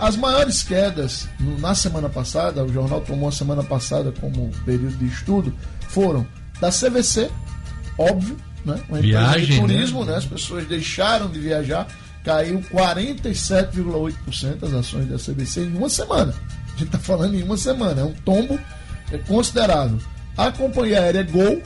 As 0.00 0.16
maiores 0.16 0.62
quedas 0.62 1.28
na 1.58 1.74
semana 1.74 2.08
passada, 2.08 2.64
o 2.64 2.72
jornal 2.72 3.02
tomou 3.02 3.28
a 3.28 3.32
semana 3.32 3.62
passada 3.62 4.12
como 4.18 4.50
período 4.64 4.96
de 4.96 5.06
estudo, 5.06 5.52
foram 5.88 6.26
da 6.58 6.70
CVC, 6.70 7.30
óbvio, 7.98 8.36
né? 8.64 8.80
Uma 8.88 9.00
Viagem, 9.00 9.46
de 9.46 9.60
turismo, 9.60 10.04
né? 10.04 10.12
né? 10.12 10.18
As 10.18 10.24
pessoas 10.24 10.66
deixaram 10.66 11.28
de 11.28 11.38
viajar, 11.38 11.86
caiu 12.24 12.60
47,8% 12.72 14.62
as 14.62 14.72
ações 14.72 15.06
da 15.06 15.16
CVC 15.16 15.62
em 15.62 15.76
uma 15.76 15.88
semana. 15.88 16.34
A 16.66 16.70
gente 16.70 16.84
está 16.84 16.98
falando 16.98 17.34
em 17.34 17.42
uma 17.42 17.56
semana, 17.56 18.00
é 18.00 18.04
um 18.04 18.12
tombo 18.12 18.58
é 19.12 19.18
considerável. 19.18 19.98
A 20.36 20.50
companhia 20.50 21.00
aérea 21.00 21.22
Gol 21.22 21.62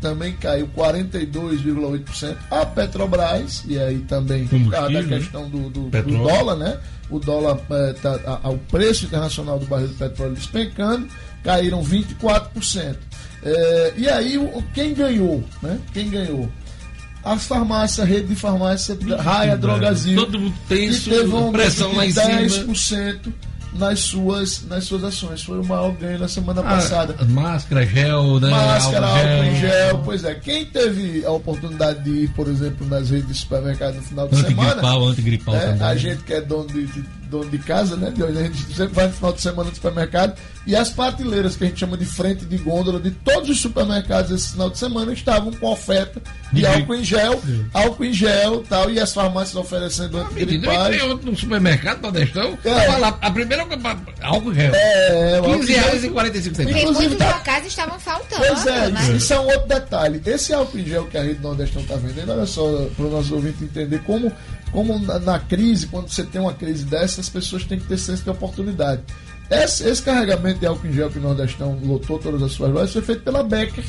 também 0.00 0.32
caiu 0.34 0.68
42,8%. 0.68 2.36
A 2.50 2.66
Petrobras, 2.66 3.64
e 3.66 3.78
aí 3.78 3.98
também 4.00 4.46
da 4.70 4.88
né? 4.88 5.02
questão 5.02 5.48
do, 5.48 5.70
do, 5.70 5.90
do, 5.90 6.02
dólar, 6.02 6.56
né? 6.56 6.78
O 7.10 7.18
dólar, 7.18 7.58
é, 7.70 7.92
tá, 7.94 8.18
a, 8.26 8.48
a, 8.48 8.50
o 8.50 8.58
preço 8.58 9.06
internacional 9.06 9.58
do 9.58 9.66
barril 9.66 9.88
de 9.88 9.94
petróleo 9.94 10.34
despencando, 10.34 11.08
caíram 11.42 11.82
24%. 11.82 12.96
É, 13.42 13.92
e 13.96 14.08
aí, 14.08 14.50
quem 14.74 14.94
ganhou? 14.94 15.42
Né? 15.62 15.78
Quem 15.92 16.10
ganhou? 16.10 16.50
As 17.24 17.44
farmácias, 17.46 18.00
a 18.00 18.08
rede 18.08 18.28
de 18.28 18.34
farmácia 18.34 18.96
Raia 19.18 19.56
Drogazil. 19.56 20.16
Todo 20.16 20.38
mundo 20.38 20.54
tem 20.68 20.88
que 20.88 21.00
teve 21.00 21.28
uma 21.28 21.52
pressão 21.52 21.94
lá 21.94 22.06
em 22.06 22.10
10%. 22.10 22.74
cima 22.74 23.20
nas 23.74 24.00
suas, 24.00 24.64
nas 24.66 24.84
suas 24.84 25.04
ações. 25.04 25.42
Foi 25.42 25.58
o 25.58 25.64
maior 25.64 25.92
ganho 25.92 26.18
na 26.18 26.28
semana 26.28 26.60
ah, 26.60 26.64
passada. 26.64 27.14
Máscara, 27.26 27.86
gel, 27.86 28.40
né? 28.40 28.50
Máscara, 28.50 29.06
álcool, 29.06 29.44
em 29.44 29.60
gel. 29.60 29.98
Pois 30.04 30.24
é, 30.24 30.34
quem 30.34 30.66
teve 30.66 31.24
a 31.24 31.30
oportunidade 31.30 32.02
de 32.04 32.24
ir, 32.24 32.28
por 32.30 32.48
exemplo, 32.48 32.86
nas 32.86 33.10
redes 33.10 33.28
de 33.28 33.34
supermercado 33.34 33.96
no 33.96 34.02
final 34.02 34.28
de 34.28 34.36
antigripal, 34.36 34.74
semana. 34.74 35.10
Antigripal, 35.10 35.54
né, 35.54 35.66
também. 35.66 35.86
A 35.86 35.96
gente 35.96 36.22
que 36.24 36.32
é 36.32 36.40
dono 36.40 36.66
de, 36.66 36.86
de 36.86 37.04
dono 37.30 37.50
de 37.50 37.58
casa, 37.58 37.96
né? 37.96 38.10
De 38.10 38.22
hoje 38.22 38.38
a 38.38 38.42
gente 38.42 38.74
sempre 38.74 38.94
vai 38.94 39.06
no 39.06 39.12
final 39.12 39.32
de 39.32 39.40
semana 39.40 39.68
no 39.68 39.74
supermercado 39.74 40.38
e 40.68 40.76
as 40.76 40.90
prateleiras 40.90 41.56
que 41.56 41.64
a 41.64 41.66
gente 41.66 41.80
chama 41.80 41.96
de 41.96 42.04
frente 42.04 42.44
de 42.44 42.58
gôndola 42.58 43.00
de 43.00 43.10
todos 43.10 43.48
os 43.48 43.58
supermercados 43.58 44.30
esse 44.30 44.52
final 44.52 44.68
de 44.68 44.76
semana 44.76 45.10
estavam 45.14 45.50
com 45.50 45.66
oferta 45.66 46.20
de, 46.52 46.60
de 46.60 46.66
álcool 46.66 46.94
em 46.94 47.02
gel, 47.02 47.42
álcool 47.72 48.04
em 48.04 48.12
gel 48.12 48.62
tal, 48.68 48.90
e 48.90 49.00
as 49.00 49.14
farmácias 49.14 49.56
oferecendo 49.56 50.18
antigripais. 50.18 51.00
Eu 51.00 51.08
outro 51.08 51.30
no 51.30 51.38
supermercado, 51.38 52.02
Nordestão, 52.02 52.58
é. 52.62 52.86
a 53.18 53.30
primeira 53.30 53.66
álcool 54.20 54.52
em 54.52 54.56
gel. 54.56 54.74
É, 54.74 55.40
15 55.42 55.72
reais 55.72 56.04
e 56.04 56.10
45 56.10 56.56
centavos. 56.56 56.96
Muitos 56.96 57.16
tá... 57.16 57.36
locais 57.38 57.66
estavam 57.66 57.98
faltando. 57.98 58.44
Pois 58.46 58.66
é, 58.66 58.90
né? 58.90 59.16
isso 59.16 59.32
é 59.32 59.40
um 59.40 59.46
outro 59.46 59.68
detalhe. 59.68 60.20
Esse 60.26 60.52
álcool 60.52 60.78
em 60.80 60.84
gel 60.84 61.06
que 61.06 61.16
a 61.16 61.22
rede 61.22 61.40
Nordestão 61.40 61.80
está 61.80 61.96
vendendo, 61.96 62.30
olha 62.30 62.44
só, 62.44 62.62
para 62.94 63.06
o 63.06 63.10
nosso 63.10 63.34
ouvinte 63.34 63.64
entender 63.64 64.02
como 64.02 64.30
como 64.70 64.98
na, 64.98 65.18
na, 65.18 65.38
crise, 65.38 65.86
quando 65.86 66.10
você 66.10 66.22
tem 66.22 66.38
uma 66.38 66.52
crise 66.52 66.84
dessa, 66.84 67.22
as 67.22 67.28
pessoas 67.30 67.64
têm 67.64 67.78
que 67.78 67.86
ter 67.86 67.96
senso 67.96 68.22
de 68.22 68.28
oportunidade. 68.28 69.00
Esse, 69.50 69.88
esse 69.88 70.02
carregamento 70.02 70.60
de 70.60 70.66
álcool 70.66 70.86
em 70.86 70.92
gel 70.92 71.10
que 71.10 71.18
o 71.18 71.22
Nordestão 71.22 71.78
lotou 71.82 72.18
todas 72.18 72.42
as 72.42 72.52
suas 72.52 72.70
lojas 72.70 72.92
foi 72.92 73.02
feito 73.02 73.22
pela 73.22 73.42
Becker, 73.42 73.84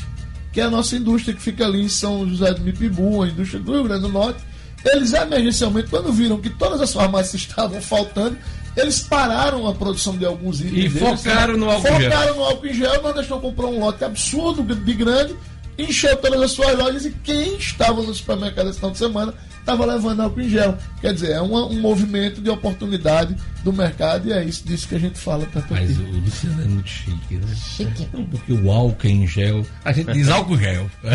que 0.52 0.60
é 0.60 0.64
a 0.64 0.70
nossa 0.70 0.96
indústria 0.96 1.34
que 1.34 1.42
fica 1.42 1.66
ali 1.66 1.82
em 1.82 1.88
São 1.88 2.26
José 2.28 2.54
do 2.54 2.62
Mipibu, 2.62 3.22
a 3.22 3.28
indústria 3.28 3.60
do 3.60 3.72
Rio 3.72 3.84
Grande 3.84 4.02
do 4.02 4.08
Norte. 4.08 4.40
Eles 4.84 5.12
emergencialmente, 5.12 5.88
quando 5.88 6.10
viram 6.10 6.40
que 6.40 6.48
todas 6.48 6.80
as 6.80 6.92
farmácias 6.92 7.34
estavam 7.42 7.80
faltando, 7.82 8.38
eles 8.74 9.00
pararam 9.00 9.66
a 9.66 9.74
produção 9.74 10.16
de 10.16 10.24
alguns 10.24 10.60
itens. 10.60 10.96
E 10.96 10.98
deles, 10.98 11.22
focaram 11.22 11.56
no 11.58 11.70
álcool 11.70 11.88
gel. 11.88 12.10
Focaram 12.10 12.36
no 12.36 12.44
álcool 12.44 12.66
em 12.66 12.74
gel, 12.74 13.02
não 13.02 13.12
deixou 13.12 13.40
comprar 13.40 13.66
um 13.66 13.80
lote 13.80 14.02
absurdo 14.02 14.74
de 14.74 14.94
grande, 14.94 15.36
encheu 15.76 16.16
todas 16.16 16.40
as 16.40 16.52
suas 16.52 16.78
lojas 16.78 17.04
e 17.04 17.10
quem 17.10 17.56
estava 17.56 18.00
no 18.00 18.14
supermercado 18.14 18.70
esse 18.70 18.78
final 18.78 18.92
de 18.92 18.98
semana 18.98 19.34
estava 19.60 19.84
levando 19.86 20.20
álcool 20.20 20.40
em 20.40 20.48
gel. 20.48 20.76
Quer 21.00 21.14
dizer, 21.14 21.30
é 21.32 21.40
uma- 21.40 21.66
um 21.66 21.80
movimento 21.80 22.40
de 22.40 22.50
oportunidade 22.50 23.36
do 23.62 23.72
mercado 23.72 24.28
e 24.28 24.32
é 24.32 24.42
isso 24.44 24.66
disso 24.66 24.88
que 24.88 24.94
a 24.94 24.98
gente 24.98 25.18
fala 25.18 25.46
tanto 25.52 25.66
Mas 25.70 25.90
aqui. 25.90 26.00
o 26.02 26.20
Luciano 26.20 26.62
é 26.62 26.64
muito 26.66 26.88
chique, 26.88 27.34
né? 27.36 27.54
Chique. 27.54 28.08
Porque 28.30 28.52
o 28.52 28.70
álcool 28.70 29.06
em 29.06 29.26
gel. 29.26 29.64
A 29.84 29.92
gente 29.92 30.12
diz 30.12 30.28
álcool 30.28 30.56
gel. 30.58 30.90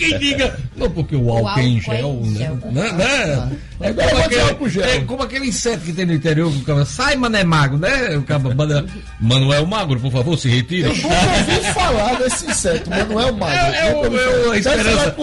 Não 0.00 0.08
quem 0.08 0.18
diga. 0.18 0.58
Não, 0.76 0.90
porque 0.90 1.16
o 1.16 1.30
álcool 1.30 1.60
em 1.60 1.76
álcool 1.78 1.92
gel, 1.96 2.20
em 2.24 2.30
né? 2.30 2.38
gel. 2.38 2.54
Né? 2.72 2.92
né? 2.92 3.58
É, 3.82 3.88
Agora 3.88 4.08
como 4.10 4.22
aquele, 4.24 4.80
é 4.82 5.00
como 5.00 5.22
aquele 5.22 5.46
inseto 5.48 5.84
que 5.84 5.92
tem 5.92 6.04
no 6.04 6.12
interior 6.12 6.52
que 6.52 6.58
o 6.58 6.62
cara 6.64 6.84
sai, 6.84 7.16
mané 7.16 7.42
mago, 7.44 7.78
né? 7.78 8.16
O 8.16 8.22
cara 8.22 8.38
manda, 8.40 8.84
Manuel 9.18 9.66
Magro, 9.66 9.98
por 10.00 10.12
favor, 10.12 10.36
se 10.38 10.48
retire. 10.48 10.82
Eu 10.82 10.94
nunca 10.94 11.08
ouvi 11.08 11.72
falar 11.72 12.14
desse 12.18 12.46
inseto, 12.46 12.90
Manuel 12.90 13.32
Magro. 13.36 13.56
É, 13.74 13.88
é, 13.90 13.94
ouvi 13.94 14.16
é 14.18 14.46
uma 14.46 14.56
esperança. 14.58 15.14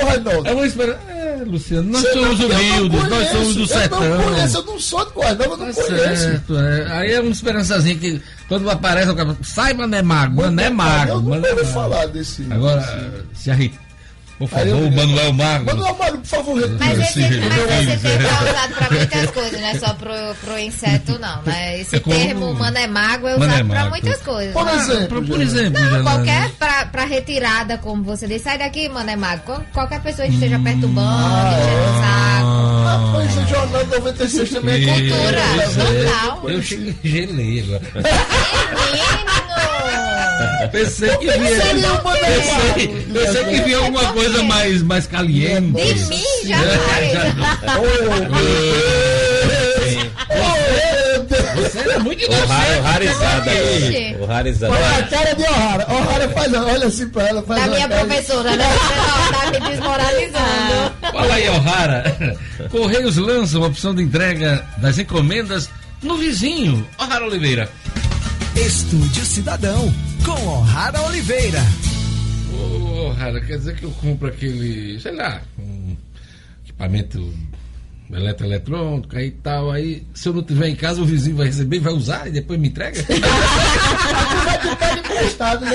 É 0.45 0.53
uma 0.53 0.65
esperança. 0.65 0.99
É, 1.09 1.43
Luciano, 1.45 1.91
nós 1.91 2.01
Você 2.01 2.13
somos 2.13 2.39
não- 2.39 2.45
eu 2.45 2.49
não 2.49 2.57
humildes, 2.57 3.09
nós 3.09 3.29
somos 3.29 3.55
do 3.55 3.61
Eu 3.61 3.67
sertão. 3.67 3.99
não 4.01 4.23
conheço, 4.23 4.57
eu 4.57 4.63
não 4.63 4.79
sou 4.79 5.05
de 5.05 5.11
Cornova, 5.11 5.43
eu 5.43 5.49
não 5.49 5.57
Tá 5.57 5.73
conheço. 5.73 6.23
certo, 6.23 6.57
é. 6.57 6.87
Aí 6.91 7.11
é 7.13 7.21
uma 7.21 7.31
esperançazinha 7.31 7.95
que 7.95 8.21
quando 8.47 8.67
aparece 8.69 9.09
o 9.11 9.15
cara 9.15 9.37
sai 9.43 9.73
Mané 9.75 10.01
Mago, 10.01 10.41
Mané 10.41 10.69
Mago. 10.71 11.11
Eu 11.11 11.21
Mané 11.21 11.49
nunca 11.49 11.61
ouvi 11.61 11.73
falar 11.73 12.07
desse. 12.07 12.47
Agora, 12.49 13.13
se 13.35 13.51
arri... 13.51 13.71
Por 14.39 14.47
favor, 14.47 14.67
eu- 14.67 14.77
o 14.77 14.91
Manuel 14.95 15.33
Mago. 15.33 15.65
Manuel 15.65 15.95
Magro, 15.97 16.17
por 16.19 16.27
favor, 16.27 16.55
retire. 16.55 16.77
Mas 16.79 16.99
esse, 16.99 17.13
Sim, 17.13 17.39
mas 17.49 17.87
esse 17.87 17.97
termo 17.97 18.27
é 18.27 18.49
usado 18.51 18.73
pra 18.75 18.89
muitas 18.91 19.31
coisas, 19.31 19.59
não 19.61 19.67
é 19.67 19.73
só 19.79 19.93
pro, 19.95 20.13
pro 20.45 20.59
inseto, 20.59 21.19
não. 21.19 21.41
Né? 21.41 21.79
Esse 21.81 21.95
É 21.95 21.99
como- 21.99 22.15
termo 22.15 22.53
mané 22.53 22.85
mago 22.87 23.27
é 23.27 23.35
usado 23.35 23.49
pra 23.49 23.63
mago. 23.63 23.89
muitas 23.89 24.21
coisas. 24.21 24.53
Por 24.53 24.67
exemplo, 24.69 25.25
Por, 25.25 25.41
exemplo, 25.41 25.81
Não, 25.81 26.03
qualquer 26.03 26.49
pra, 26.51 26.85
pra 26.85 27.05
retirada, 27.05 27.77
como 27.79 28.03
você 28.03 28.27
disse, 28.27 28.43
sai 28.43 28.57
daqui, 28.59 28.87
mané 28.89 29.15
mago. 29.15 29.41
Qual- 29.43 29.63
Qualquer 29.73 30.01
pessoa 30.01 30.27
que 30.27 30.33
esteja 30.35 30.59
perturbando, 30.59 30.99
Ah, 31.09 31.57
enchendo 31.57 31.81
o 31.81 32.01
saco. 32.01 32.67
Ah, 32.87 33.11
pois 33.13 33.37
o 33.37 33.47
Jornal 33.47 33.85
96 33.87 34.49
também 34.51 34.83
é 34.83 34.93
cultura. 35.09 35.31
Né? 35.31 36.05
total. 36.05 36.49
Eu 36.49 36.61
cheguei, 36.61 36.95
gelei 37.03 37.59
agora. 37.61 37.81
Menino! 37.93 39.36
Pensei 40.71 41.09
que 41.17 41.25
Manuel 41.27 42.01
Pensei, 42.01 42.87
pensei 43.13 43.43
que 43.45 43.61
via 43.61 43.77
alguma 43.77 44.05
coisa 44.13 44.43
mais, 44.43 44.81
mais 44.83 45.07
caliente. 45.07 45.71
De 45.71 45.93
mim, 46.05 46.23
jamais. 46.45 48.27
Você 51.55 51.79
é 51.79 51.99
muito 51.99 52.25
O 52.29 52.33
raro, 52.33 52.45
inocente. 52.45 52.81
rarizada. 52.83 53.51
Ixi. 53.53 54.15
O 54.19 54.25
rarizada. 54.25 54.73
Olha 54.73 54.97
a 54.97 55.03
cara 55.03 55.33
de 55.35 55.43
O'Hara. 55.43 55.85
O'Hara 55.89 56.29
faz, 56.29 56.53
olha 56.53 56.87
assim 56.87 57.07
pra 57.09 57.27
ela. 57.27 57.43
Faz 57.43 57.61
Da 57.61 57.67
minha 57.67 57.89
professora, 57.89 58.55
né? 58.55 58.65
Tá 59.31 59.51
me 59.51 59.59
desmoralizando. 59.69 60.91
Fala 61.11 61.33
aí, 61.33 61.49
O'Hara. 61.49 62.37
Correios 62.69 63.17
lança 63.17 63.57
uma 63.57 63.67
opção 63.67 63.93
de 63.95 64.03
entrega 64.03 64.63
das 64.77 64.97
encomendas 64.97 65.69
no 66.01 66.15
vizinho. 66.17 66.87
O'Hara 66.99 67.25
Oliveira. 67.25 67.69
Estúdio 68.65 69.23
Cidadão, 69.23 69.93
com 70.25 70.31
O'Hara 70.31 70.99
Oliveira. 71.03 71.61
Ô, 72.51 73.09
O'Hara, 73.09 73.39
quer 73.39 73.59
dizer 73.59 73.75
que 73.75 73.83
eu 73.83 73.91
compro 73.91 74.27
aquele, 74.27 74.99
sei 74.99 75.13
lá, 75.13 75.41
um 75.59 75.95
equipamento 76.63 77.33
eletroeletrônico 78.11 79.15
aí 79.17 79.27
e 79.27 79.31
tal, 79.31 79.71
aí 79.71 80.03
se 80.13 80.29
eu 80.29 80.33
não 80.33 80.43
tiver 80.43 80.69
em 80.69 80.75
casa, 80.75 81.01
o 81.01 81.05
vizinho 81.05 81.35
vai 81.35 81.47
receber, 81.47 81.79
vai 81.79 81.93
usar 81.93 82.27
e 82.27 82.31
depois 82.31 82.59
me 82.59 82.69
entrega? 82.69 82.99
Emprestado, 84.99 85.65
né? 85.65 85.73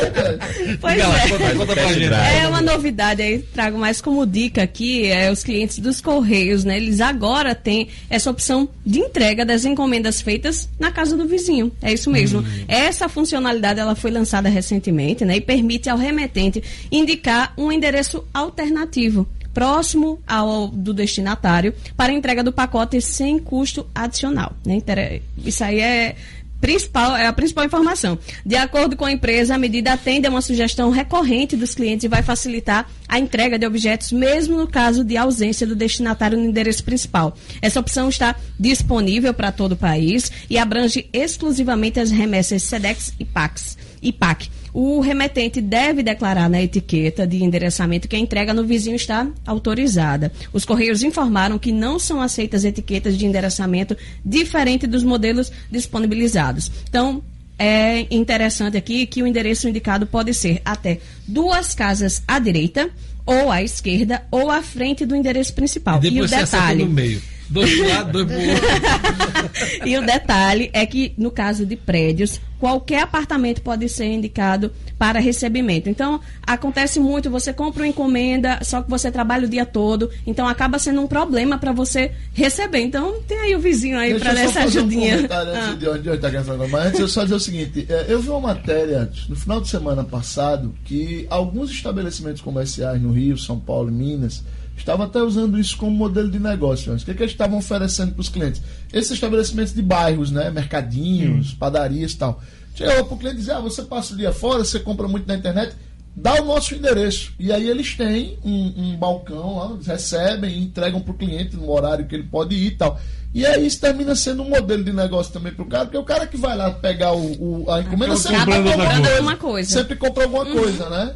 Pois 0.81 0.95
Diga 0.95 1.09
lá, 1.09 1.19
é. 1.19 1.29
conta, 1.29 1.51
conta 1.51 1.67
pra 1.67 1.75
Test 1.75 1.95
gente. 1.95 2.09
drive. 2.09 2.37
É 2.37 2.49
uma 2.49 2.61
novidade 2.61 3.23
aí, 3.23 3.39
trago 3.39 3.79
mais 3.79 4.01
como 4.01 4.27
dica 4.27 4.63
aqui, 4.63 5.07
é 5.07 5.31
os 5.31 5.43
clientes 5.43 5.79
dos 5.79 6.01
Correios, 6.01 6.65
né? 6.65 6.77
Eles 6.77 7.01
agora 7.01 7.55
têm 7.55 7.89
essa 8.09 8.31
opção 8.31 8.69
de 8.85 9.01
entrega 9.01 9.45
das 9.45 9.65
encomendas 9.65 10.21
feitas 10.21 10.69
na 10.79 10.91
casa 10.91 11.17
do 11.17 11.27
vizinho. 11.27 11.71
É 11.83 11.93
isso 11.93 12.11
mesmo. 12.11 12.45
Essa 12.67 13.09
funcionalidade 13.09 13.81
ela 13.81 13.95
foi 13.95 14.11
lançada 14.11 14.49
recentemente, 14.49 15.25
né? 15.25 15.37
E 15.37 15.41
permite 15.41 15.91
ao 15.91 15.99
remetente 15.99 16.63
indicar 16.91 17.53
um 17.57 17.71
endereço 17.71 18.25
alternativo 18.33 19.27
próximo 19.55 20.21
ao 20.27 20.69
do 20.69 20.93
destinatário 20.95 21.75
para 21.97 22.13
entrega 22.13 22.43
do 22.43 22.53
pacote 22.53 23.01
sem 23.01 23.39
custo 23.39 23.87
adicional. 23.95 24.53
né? 24.67 24.75
Inter- 24.75 25.23
Isso 25.45 25.63
aí 25.65 25.81
é 25.81 26.17
principal, 26.61 27.17
é 27.17 27.27
a 27.27 27.33
principal 27.33 27.65
informação. 27.65 28.17
De 28.47 28.55
acordo 28.55 28.97
com 28.97 29.05
a 29.05 29.11
empresa, 29.11 29.55
a 29.55 29.59
medida 29.59 29.93
atende 29.95 30.29
a 30.29 30.31
uma 30.31 30.41
sugestão 30.41 30.91
recorrente 30.91 31.57
dos 31.57 31.75
clientes 31.75 32.05
e 32.05 32.09
vai 32.09 32.23
facilitar 32.23 32.89
a 33.09 33.19
entrega 33.19 33.59
de 33.59 33.67
objetos, 33.67 34.13
mesmo 34.13 34.57
no 34.57 34.69
caso 34.69 35.03
de 35.05 35.17
ausência 35.17 35.67
do 35.67 35.75
destinatário 35.75 36.39
no 36.39 36.45
endereço 36.45 36.85
principal. 36.85 37.37
Essa 37.61 37.81
opção 37.81 38.09
está 38.09 38.37
disponível 38.61 39.35
para 39.35 39.51
todo 39.51 39.73
o 39.73 39.77
país 39.77 40.31
e 40.49 40.57
abrange 40.57 41.09
exclusivamente 41.13 41.99
as 41.99 42.13
remessas 42.13 42.63
SEDEX 42.63 43.13
e 43.19 43.25
PAX. 43.25 43.77
E 44.01 44.13
PAC. 44.13 44.49
O 44.73 45.01
remetente 45.01 45.61
deve 45.61 46.03
declarar 46.03 46.49
na 46.49 46.63
etiqueta 46.63 47.27
de 47.27 47.45
endereçamento 47.45 48.09
que 48.09 48.17
a 48.17 48.19
entrega 48.19 48.55
no 48.55 48.65
vizinho 48.65 48.97
está 48.97 49.29
autorizada. 49.47 50.33
Os 50.53 50.65
Correios 50.65 51.03
informaram 51.03 51.59
que 51.59 51.71
não 51.71 51.99
são 51.99 52.23
aceitas 52.23 52.65
etiquetas 52.65 53.19
de 53.19 53.27
endereçamento 53.27 53.97
diferente 54.25 54.87
dos 54.87 55.05
modelos 55.05 55.53
disponibilizados. 55.71 56.71
Então, 56.89 57.23
é 57.59 58.07
interessante 58.11 58.77
aqui 58.77 59.07
que 59.07 59.23
o 59.23 59.27
endereço 59.27 59.69
indicado 59.69 60.07
pode 60.07 60.33
ser 60.33 60.63
até 60.65 61.01
duas 61.29 61.75
casas 61.75 62.23
à 62.27 62.39
direita, 62.39 62.91
ou 63.25 63.53
à 63.53 63.63
esquerda, 63.63 64.23
ou 64.31 64.51
à 64.51 64.63
frente 64.63 65.07
do 65.07 65.15
endereço 65.15 65.53
principal. 65.55 65.97
E 65.97 66.01
E, 66.09 66.23
o 66.23 66.27
detalhe. 66.27 67.21
Dois 67.53 67.75
pro 67.79 67.89
lado, 67.89 68.13
dois 68.13 68.27
pro 68.27 68.41
outro. 68.41 69.87
e 69.87 69.97
o 69.99 70.05
detalhe 70.05 70.71
é 70.73 70.85
que, 70.87 71.13
no 71.19 71.31
caso 71.31 71.67
de 71.67 71.77
prédios, 71.77 72.41
qualquer 72.59 73.03
apartamento 73.03 73.61
pode 73.61 73.89
ser 73.89 74.07
indicado 74.07 74.73
para 74.99 75.19
recebimento. 75.19 75.89
Então, 75.91 76.21
acontece 76.47 77.01
muito, 77.01 77.29
você 77.29 77.53
compra 77.53 77.83
uma 77.83 77.89
encomenda, 77.89 78.61
só 78.63 78.81
que 78.83 78.89
você 78.89 79.11
trabalha 79.11 79.47
o 79.47 79.51
dia 79.51 79.67
todo, 79.67 80.09
então 80.27 80.47
acaba 80.47 80.79
sendo 80.79 81.01
um 81.01 81.07
problema 81.07 81.59
para 81.59 81.73
você 81.73 82.13
receber. 82.33 82.81
Então, 82.81 83.21
tem 83.27 83.39
aí 83.39 83.55
o 83.57 83.59
vizinho 83.59 83.99
aí 83.99 84.19
para 84.19 84.31
essa 84.31 84.61
fazer 84.63 84.79
um 84.79 84.83
ajudinha. 84.83 85.17
comentário 85.17 85.53
antes 85.53 85.69
Ah. 85.69 85.75
de 85.75 85.89
onde 85.89 86.09
está 86.09 86.45
falar. 86.45 86.69
Mas 86.69 86.87
antes 86.87 87.01
eu 87.01 87.09
só 87.09 87.23
dizer 87.25 87.35
o 87.35 87.41
seguinte: 87.41 87.87
é, 87.89 88.07
eu 88.09 88.21
vi 88.21 88.29
uma 88.29 88.41
matéria 88.41 89.11
no 89.29 89.37
final 89.37 89.61
de 89.61 89.69
semana 89.69 90.05
passado 90.05 90.73
que 90.85 91.27
alguns 91.29 91.71
estabelecimentos 91.71 92.41
comerciais 92.41 93.01
no 93.03 93.13
Rio, 93.13 93.37
São 93.37 93.59
Paulo 93.59 93.89
e 93.91 93.93
Minas 93.93 94.43
estavam 94.83 95.07
até 95.07 95.21
usando 95.23 95.59
isso 95.59 95.77
como 95.77 95.91
modelo 95.91 96.31
de 96.31 96.39
negócio. 96.39 96.93
antes. 96.93 97.03
O 97.03 97.07
que, 97.07 97.15
que 97.15 97.23
eles 97.23 97.33
estavam 97.33 97.59
oferecendo 97.59 98.13
para 98.13 98.21
os 98.21 98.29
clientes? 98.29 98.63
Esses 98.93 99.13
estabelecimentos 99.13 99.73
de 99.73 99.83
bairros, 99.83 100.31
né? 100.31 100.51
Mercadinhos, 100.51 101.55
padarias 101.55 102.13
e 102.13 102.17
tal. 102.19 102.43
Chegava 102.75 103.05
para 103.05 103.15
o 103.15 103.19
cliente 103.19 103.37
e 103.37 103.39
dizia: 103.41 103.57
ah, 103.57 103.61
você 103.61 103.83
passa 103.83 104.15
o 104.15 104.17
dia 104.17 104.33
fora, 104.33 104.65
você 104.65 104.79
compra 104.79 105.09
muito 105.09 105.27
na 105.27 105.35
internet. 105.35 105.75
Dá 106.15 106.43
o 106.43 106.45
nosso 106.45 106.75
endereço. 106.75 107.33
E 107.39 107.51
aí 107.51 107.69
eles 107.69 107.97
têm 107.97 108.39
um, 108.45 108.73
um 108.77 108.97
balcão 108.97 109.57
lá, 109.57 109.73
eles 109.73 109.87
recebem 109.87 110.59
e 110.59 110.63
entregam 110.65 111.01
para 111.01 111.13
o 111.13 111.17
cliente 111.17 111.57
no 111.57 111.71
horário 111.71 112.07
que 112.07 112.15
ele 112.15 112.25
pode 112.25 112.55
ir 112.55 112.67
e 112.67 112.71
tal. 112.73 113.01
E 113.35 113.47
aí 113.47 113.67
isso 113.67 113.81
termina 113.81 114.15
sendo 114.15 114.43
um 114.43 114.49
modelo 114.51 114.85
de 114.85 114.93
negócio 114.93 115.33
também 115.33 115.53
para 115.55 115.63
o 115.65 115.67
cara, 115.69 115.85
porque 115.87 115.97
o 115.97 116.05
cara 116.05 116.27
que 116.27 116.37
vai 116.37 116.55
lá 116.55 116.71
pegar 116.71 117.13
o, 117.13 117.63
o- 117.65 117.71
a 117.71 117.81
encomenda 117.81 118.15
sempre 118.17 118.45
compra 118.45 119.15
alguma 119.17 119.37
coisa. 119.37 119.71
Sempre 119.71 119.97
compra 119.97 120.25
alguma 120.25 120.45
coisa, 120.45 120.91
né? 120.91 121.15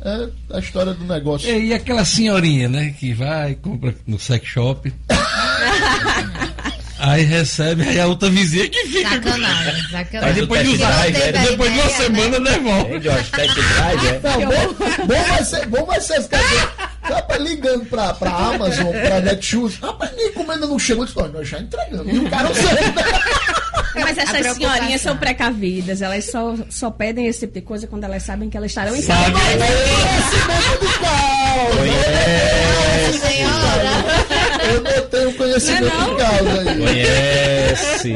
É 0.51 0.57
a 0.57 0.59
história 0.59 0.95
do 0.95 1.05
negócio. 1.05 1.49
E, 1.51 1.67
e 1.67 1.75
aquela 1.75 2.05
senhorinha, 2.07 2.69
né, 2.71 2.95
que 2.99 3.12
vai, 3.12 3.55
compra 3.57 3.95
no 4.07 4.19
sex 4.19 4.47
shop. 4.49 4.91
aí 6.99 7.23
recebe, 7.23 7.83
aí 7.83 8.01
a 8.01 8.07
outra 8.07 8.31
vizinha 8.31 8.69
que 8.69 8.87
fica. 8.87 9.11
Sacanagem, 9.11 9.73
Aí 9.75 9.83
sacanagem. 9.91 10.41
depois 10.41 10.62
de 10.62 10.69
usar, 10.75 10.93
drive, 10.93 11.17
é, 11.17 11.33
depois 11.33 11.73
de 11.73 11.79
uma 11.79 11.85
ideia, 11.91 11.97
semana 11.99 12.39
né? 12.41 12.51
devolve. 12.53 12.99
Josh? 13.01 13.31
Test 13.31 13.55
drive, 13.55 14.07
é? 14.07 14.21
Não, 14.23 14.41
bom, 14.41 15.07
bom 15.07 15.23
vai 15.29 15.45
ser, 15.45 15.67
bom 15.67 15.85
vai 15.85 16.01
ser, 16.01 16.27
rapaz, 17.09 17.40
ligando 17.42 17.84
pra, 17.86 18.12
pra 18.14 18.30
Amazon, 18.30 18.90
pra 18.92 19.20
Netshoes, 19.20 19.76
rapaz, 19.78 20.12
minha 20.14 20.28
encomenda 20.28 20.66
não 20.66 20.78
chegou, 20.78 21.04
eu 21.04 21.07
disse, 21.07 21.18
"Ó, 21.20 21.28
nós 21.28 21.48
já 21.48 21.59
entregamos. 21.61 22.12
E 22.12 22.18
o 22.18 22.28
cara. 22.30 22.48
Mas 23.98 24.18
essas 24.18 24.54
senhorinhas 24.57 25.00
são 25.00 25.16
precavidas, 25.16 26.02
elas 26.02 26.26
só, 26.30 26.54
só 26.68 26.90
pedem 26.90 27.26
esse 27.28 27.40
tipo 27.40 27.54
de 27.54 27.62
coisa 27.62 27.86
quando 27.86 28.04
elas 28.04 28.22
sabem 28.22 28.50
que 28.50 28.57
elas 28.57 28.70
estarão 28.70 28.94
em 28.94 29.00
Sabe? 29.00 29.32
casa. 29.32 29.42
Conhecimento 29.57 30.80
de 30.80 30.92
causa. 30.98 31.86
Nossa 33.07 33.26
senhora. 33.26 33.90
Eu 34.70 34.82
não 34.82 35.09
tenho 35.09 35.32
conhecimento 35.34 35.84
Não 35.84 35.94
é 35.94 35.98
não? 35.98 36.11
de 36.11 36.22
causa 36.22 36.61
aí. 36.61 36.76
Conhece. 36.76 38.14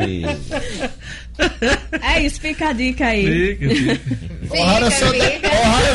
É 2.03 2.21
isso, 2.21 2.41
fica 2.41 2.69
a 2.69 2.73
dica 2.75 3.07
aí. 3.07 3.57
Fica, 3.57 3.75
fica. 3.75 4.01
O'Hara 4.61 4.91
só, 4.91 5.07
dá- 5.07 5.49
O'Hara 5.49 5.95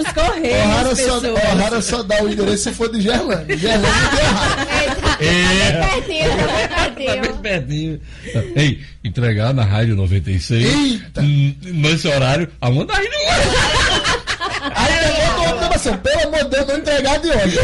A 0.00 0.02
dos 0.02 0.12
correios, 0.12 0.58
O'Hara 0.64 0.96
só. 0.96 1.18
O'Hara 1.18 1.82
só 1.82 2.02
dá 2.02 2.22
o 2.22 2.28
endereço 2.28 2.64
se 2.64 2.72
for 2.72 2.90
de 2.90 3.00
Gerlândia. 3.00 3.56
Gerlândia 3.56 4.10
de 4.10 4.16
O'Hara. 4.16 4.66
É. 5.20 5.72
Tá 5.72 6.90
bem 6.90 7.06
pertinho. 7.06 7.36
pertinho. 7.38 8.00
Ei, 8.56 8.80
entregar 9.04 9.52
na 9.52 9.64
Rádio 9.64 9.94
96. 9.96 10.64
Eita. 10.64 11.22
Nesse 11.22 12.08
horário, 12.08 12.48
a 12.60 12.70
aí 12.94 13.08
não 13.08 13.20
é. 13.20 14.20
Aí 14.74 14.92
pegou 14.98 15.34
do 15.34 15.62
outro 15.64 15.74
assim, 15.76 15.96
pelo 15.98 16.20
amor 16.28 16.44
de 16.44 16.50
Deus, 16.50 16.66
não 16.66 16.76
entregar 16.78 17.18
de 17.18 17.28
hoje. 17.28 17.58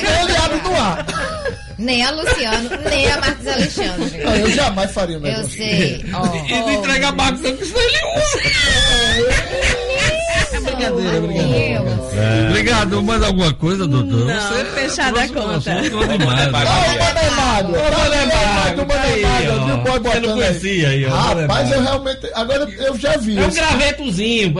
Senão 0.00 0.22
ele 0.28 0.36
abre 0.36 0.60
no 0.68 0.76
ar. 0.80 1.06
Nem 1.78 2.02
a 2.04 2.10
Luciano, 2.10 2.70
nem 2.88 3.10
a 3.12 3.20
Marcos 3.20 3.46
Alexandre. 3.46 4.24
Não, 4.24 4.34
eu 4.36 4.50
jamais 4.50 4.90
faria 4.92 5.18
um 5.18 5.26
Eu 5.26 5.32
negócio. 5.32 5.50
sei. 5.58 6.04
Ó, 6.14 6.24
E 6.46 6.52
não 6.52 6.72
entregar 6.72 7.12
que 7.56 7.64
senão 7.66 7.80
ele 7.82 7.98
usa. 8.16 9.75
É 10.56 10.60
brincadeira, 10.60 11.20
brincadeira. 11.20 11.82
Deus. 11.82 12.48
Obrigado. 12.50 13.02
Mais 13.02 13.22
alguma 13.22 13.52
coisa, 13.54 13.86
doutor? 13.86 14.26
Não, 14.26 14.64
fechada 14.74 15.20
a 15.20 15.24
um 15.24 15.28
conta. 15.28 15.60
tá 15.60 15.82
Você 20.02 20.20
não 20.20 20.34
conhecia 20.34 20.88
aí, 20.88 21.06
ó, 21.06 21.10
Rapaz, 21.14 21.70
eu 21.70 21.82
realmente. 21.82 22.30
Agora 22.34 22.70
eu 22.70 22.98
já 22.98 23.16
vi. 23.16 23.38
É 23.38 23.46
um 23.46 23.50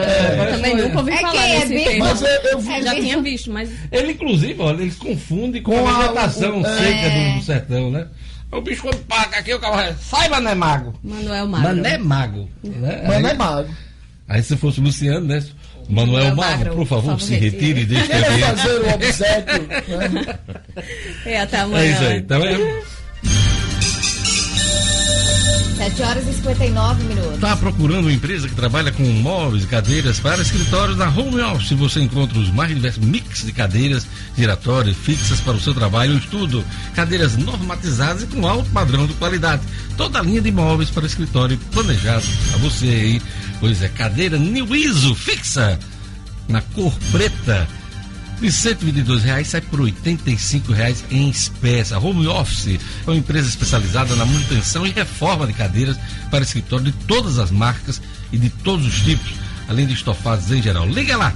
é, 0.01 0.37
parece 0.37 0.57
Também 0.57 0.77
que- 0.77 0.83
nunca 0.83 0.99
ouvi 0.99 1.13
É 1.13 1.17
falar 1.19 1.33
quem 1.33 1.55
é 1.55 1.67
bicho? 1.67 1.99
Mas 1.99 2.23
eu, 2.23 2.29
eu 2.29 2.59
vi. 2.59 2.73
É 2.73 2.83
Já 2.83 2.95
tinha 2.95 3.23
visto, 3.23 3.51
mas 3.53 3.71
Ele, 3.93 4.13
inclusive, 4.13 4.57
olha, 4.61 4.83
ele 4.83 4.91
confunde 4.93 5.61
com, 5.61 5.73
Com 5.73 5.89
a 5.89 5.93
vegetação 5.99 6.61
é. 6.65 6.79
seca 6.79 7.11
do, 7.39 7.45
sertão, 7.45 7.91
né? 7.91 8.07
O 8.53 8.61
bicho 8.61 8.83
quando 8.83 8.99
paga 9.07 9.39
aqui, 9.39 9.53
o 9.55 9.59
cara 9.59 9.97
sai, 10.01 10.29
Mané 10.29 10.55
Mago. 10.55 10.95
Manuel 11.03 11.47
Magro. 11.49 11.69
Mané 11.69 11.99
Mago. 11.99 12.49
Né? 12.63 13.03
Mané 13.07 13.31
Aí- 13.31 13.37
Magro. 13.37 13.71
Aí 14.29 14.43
se 14.43 14.57
fosse 14.57 14.81
o 14.81 14.83
Luciano, 14.83 15.27
né? 15.27 15.43
Manuel 15.89 16.35
Magro, 16.35 16.75
por 16.75 16.87
favor, 16.87 17.21
se 17.21 17.35
favor, 17.35 17.43
retire 17.45 17.81
e 17.83 17.85
deixe 17.87 18.09
também. 18.09 18.41
fazer 18.41 18.81
o 18.81 18.95
obséquio. 18.95 19.69
Né? 20.13 20.39
É, 21.25 21.41
até 21.41 21.57
É 21.57 21.61
amanhã. 21.61 21.93
isso 21.95 22.03
aí, 22.05 22.23
tá 22.23 22.39
vendo? 22.39 22.96
7 25.77 26.03
horas 26.03 26.27
e 26.27 26.33
59 26.33 27.05
minutos. 27.05 27.35
Está 27.35 27.55
procurando 27.55 28.07
uma 28.07 28.13
empresa 28.13 28.49
que 28.49 28.55
trabalha 28.55 28.91
com 28.91 29.03
móveis 29.03 29.65
e 29.65 29.67
cadeiras 29.67 30.19
para 30.19 30.41
escritórios 30.41 30.97
na 30.97 31.09
Home 31.11 31.41
Office? 31.43 31.73
Você 31.73 32.01
encontra 32.01 32.39
os 32.39 32.51
mais 32.51 32.75
diversos 32.75 33.05
mix 33.05 33.45
de 33.45 33.53
cadeiras 33.53 34.07
giratórias 34.37 34.97
fixas 34.97 35.39
para 35.41 35.55
o 35.55 35.61
seu 35.61 35.75
trabalho 35.75 36.13
ou 36.13 36.19
estudo. 36.19 36.65
Cadeiras 36.95 37.37
normatizadas 37.37 38.23
e 38.23 38.27
com 38.27 38.47
alto 38.47 38.71
padrão 38.71 39.07
de 39.07 39.13
qualidade. 39.15 39.63
Toda 39.99 40.19
a 40.19 40.23
linha 40.23 40.41
de 40.41 40.51
móveis 40.51 40.89
para 40.89 41.07
escritório 41.07 41.59
planejado 41.73 42.27
a 42.55 42.57
você 42.57 42.87
aí. 42.87 43.23
Pois 43.61 43.83
é, 43.83 43.89
cadeira 43.89 44.39
New 44.39 44.75
ISO 44.75 45.15
fixa 45.15 45.79
na 46.49 46.63
cor 46.63 46.93
preta. 47.13 47.69
De 48.41 48.53
122 48.53 49.23
reais 49.23 49.49
sai 49.49 49.63
por 49.63 49.81
85 49.81 50.73
reais 50.73 51.03
em 51.11 51.31
espécie. 51.31 51.95
A 51.95 51.99
Home 51.99 52.27
Office 52.27 52.79
é 53.07 53.11
uma 53.11 53.17
empresa 53.17 53.49
especializada 53.49 54.15
na 54.15 54.27
manutenção 54.27 54.87
e 54.87 54.91
reforma 54.91 55.47
de 55.47 55.55
cadeiras 55.55 55.97
para 56.31 56.45
escritório 56.45 56.85
de 56.85 56.93
todas 57.07 57.39
as 57.39 57.51
marcas 57.51 58.01
e 58.31 58.37
de 58.37 58.51
todos 58.51 58.87
os 58.87 59.01
tipos, 59.01 59.33
além 59.69 59.87
de 59.87 59.95
estofados 59.95 60.51
em 60.53 60.61
geral. 60.61 60.87
Liga 60.87 61.17
lá! 61.17 61.33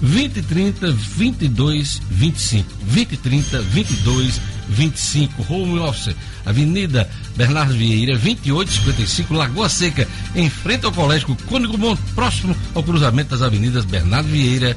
2030 0.00 0.92
22 0.92 2.02
25. 2.10 2.74
2030 2.84 3.62
22 3.62 4.40
25. 4.68 5.46
Home 5.48 5.78
Office, 5.78 6.14
Avenida 6.44 7.08
Bernardo 7.36 7.74
Vieira, 7.74 8.18
2855, 8.18 9.32
Lagoa 9.32 9.68
Seca, 9.68 10.08
em 10.34 10.50
frente 10.50 10.84
ao 10.84 10.92
Colégio 10.92 11.36
Cônigo 11.46 11.78
Monte, 11.78 12.02
próximo 12.14 12.54
ao 12.74 12.82
cruzamento 12.82 13.30
das 13.30 13.42
avenidas 13.42 13.84
Bernardo 13.84 14.28
Vieira 14.28 14.76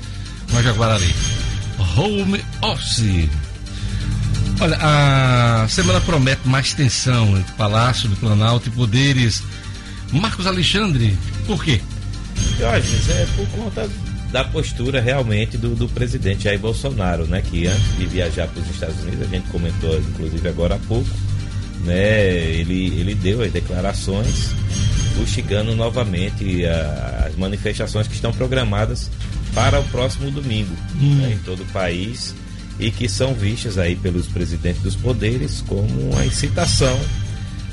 com 0.49 0.57
a 0.57 0.61
Jaguarari. 0.61 1.38
Home 1.97 2.43
Office. 2.61 3.29
Olha, 4.61 4.77
a 4.81 5.67
semana 5.69 6.01
promete 6.01 6.47
mais 6.47 6.73
tensão 6.73 7.37
entre 7.37 7.53
Palácio 7.53 8.09
do 8.09 8.15
Planalto 8.17 8.67
e 8.67 8.71
Poderes. 8.71 9.41
Marcos 10.11 10.45
Alexandre, 10.47 11.17
por 11.45 11.63
quê? 11.63 11.79
Diógenes, 12.57 13.09
é 13.09 13.27
por 13.35 13.47
conta 13.49 13.89
da 14.31 14.43
postura 14.43 14.99
realmente 15.01 15.57
do, 15.57 15.75
do 15.75 15.87
presidente 15.87 16.43
Jair 16.43 16.59
Bolsonaro, 16.59 17.25
né? 17.25 17.41
Que 17.41 17.67
antes 17.67 17.97
de 17.97 18.05
viajar 18.05 18.47
para 18.47 18.61
os 18.61 18.69
Estados 18.69 18.99
Unidos, 19.03 19.21
a 19.21 19.25
gente 19.27 19.47
comentou 19.49 19.97
inclusive 19.99 20.47
agora 20.47 20.75
há 20.75 20.79
pouco, 20.79 21.09
né? 21.85 22.27
Ele, 22.27 22.87
ele 22.99 23.15
deu 23.15 23.41
as 23.41 23.51
declarações 23.51 24.51
fustigando 25.15 25.75
novamente 25.75 26.65
a- 26.65 27.27
as 27.29 27.35
manifestações 27.35 28.07
que 28.07 28.13
estão 28.15 28.31
programadas 28.33 29.09
para 29.53 29.79
o 29.79 29.83
próximo 29.85 30.29
domingo 30.31 30.75
né, 30.95 31.33
em 31.33 31.37
todo 31.39 31.63
o 31.63 31.65
país 31.67 32.35
e 32.79 32.91
que 32.91 33.09
são 33.09 33.33
vistas 33.33 33.77
aí 33.77 33.95
pelos 33.95 34.27
presidentes 34.27 34.81
dos 34.81 34.95
poderes 34.95 35.61
como 35.67 36.11
uma 36.11 36.25
incitação 36.25 36.97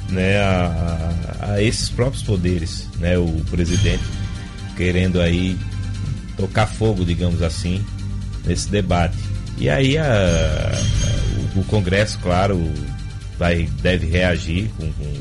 né, 0.08 0.38
a, 0.38 1.16
a- 1.40 1.52
a 1.54 1.62
esses 1.62 1.88
próprios 1.88 2.22
poderes, 2.22 2.88
né, 2.98 3.16
o 3.18 3.28
presidente 3.50 4.02
querendo 4.76 5.20
aí 5.20 5.56
tocar 6.36 6.66
fogo, 6.66 7.04
digamos 7.04 7.40
assim, 7.42 7.84
nesse 8.44 8.68
debate. 8.68 9.16
E 9.58 9.68
aí 9.70 9.96
a- 9.96 10.04
a- 10.04 11.56
o, 11.56 11.60
o 11.60 11.64
Congresso, 11.64 12.18
claro, 12.20 12.60
vai 13.38 13.68
deve 13.82 14.06
reagir 14.06 14.70
com, 14.76 14.90
com 14.92 15.12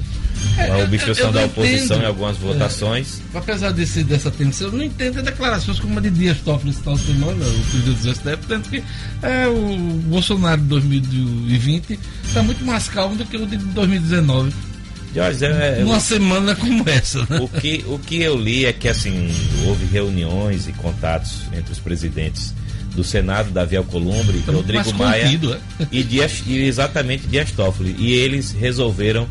a 0.72 0.78
obstrução 0.84 1.28
eu 1.28 1.32
da 1.34 1.46
oposição 1.46 1.98
entendo. 1.98 2.02
em 2.04 2.06
algumas 2.08 2.38
votações. 2.38 3.22
Apesar 3.34 3.72
desse, 3.72 4.04
dessa 4.04 4.32
tensão, 4.32 4.68
eu 4.68 4.74
não 4.74 4.84
entendo 4.84 5.22
declarações 5.22 5.80
como 5.80 5.98
a 6.00 6.02
de 6.02 6.10
Dias 6.10 6.38
Toffoli 6.40 6.72
esse 6.72 6.82
tal 6.82 6.98
semana, 6.98 7.46
o 7.46 7.62
presidente 7.72 8.02
do 8.02 8.14
STF, 8.16 8.48
tanto 8.48 8.70
que 8.70 8.84
é, 9.22 9.48
o 9.48 9.78
Bolsonaro 10.08 10.62
de 10.62 10.68
2020 10.68 12.00
está 12.26 12.42
muito 12.44 12.64
mais 12.66 12.88
calmo 12.88 13.16
do 13.16 13.26
que 13.26 13.38
o 13.38 13.46
de 13.46 13.58
2019. 13.58 14.52
Jorge, 15.14 15.46
é- 15.46 15.80
Numa 15.80 16.00
semana 16.00 16.54
como 16.56 16.84
essa, 16.90 17.20
né? 17.30 17.40
O 17.40 17.48
que, 17.48 17.86
o 17.88 17.98
que 17.98 18.22
eu 18.22 18.38
li 18.38 18.66
é 18.66 18.74
que 18.74 18.88
assim 18.90 19.30
houve 19.66 19.86
reuniões 19.86 20.68
e 20.68 20.74
contatos 20.74 21.44
entre 21.54 21.72
os 21.72 21.80
presidentes 21.80 22.54
do 22.94 23.04
Senado, 23.04 23.50
Davi 23.52 23.76
Alcolumbre, 23.78 24.40
Tá 24.46 24.52
Rodrigo 24.52 24.94
Maia 24.94 25.24
é? 25.26 25.40
e, 25.92 26.04
Dias, 26.04 26.44
e 26.48 26.58
exatamente 26.64 27.28
Dias 27.28 27.52
Toffoli. 27.52 27.96
E 27.98 28.12
eles 28.14 28.52
resolveram 28.52 29.28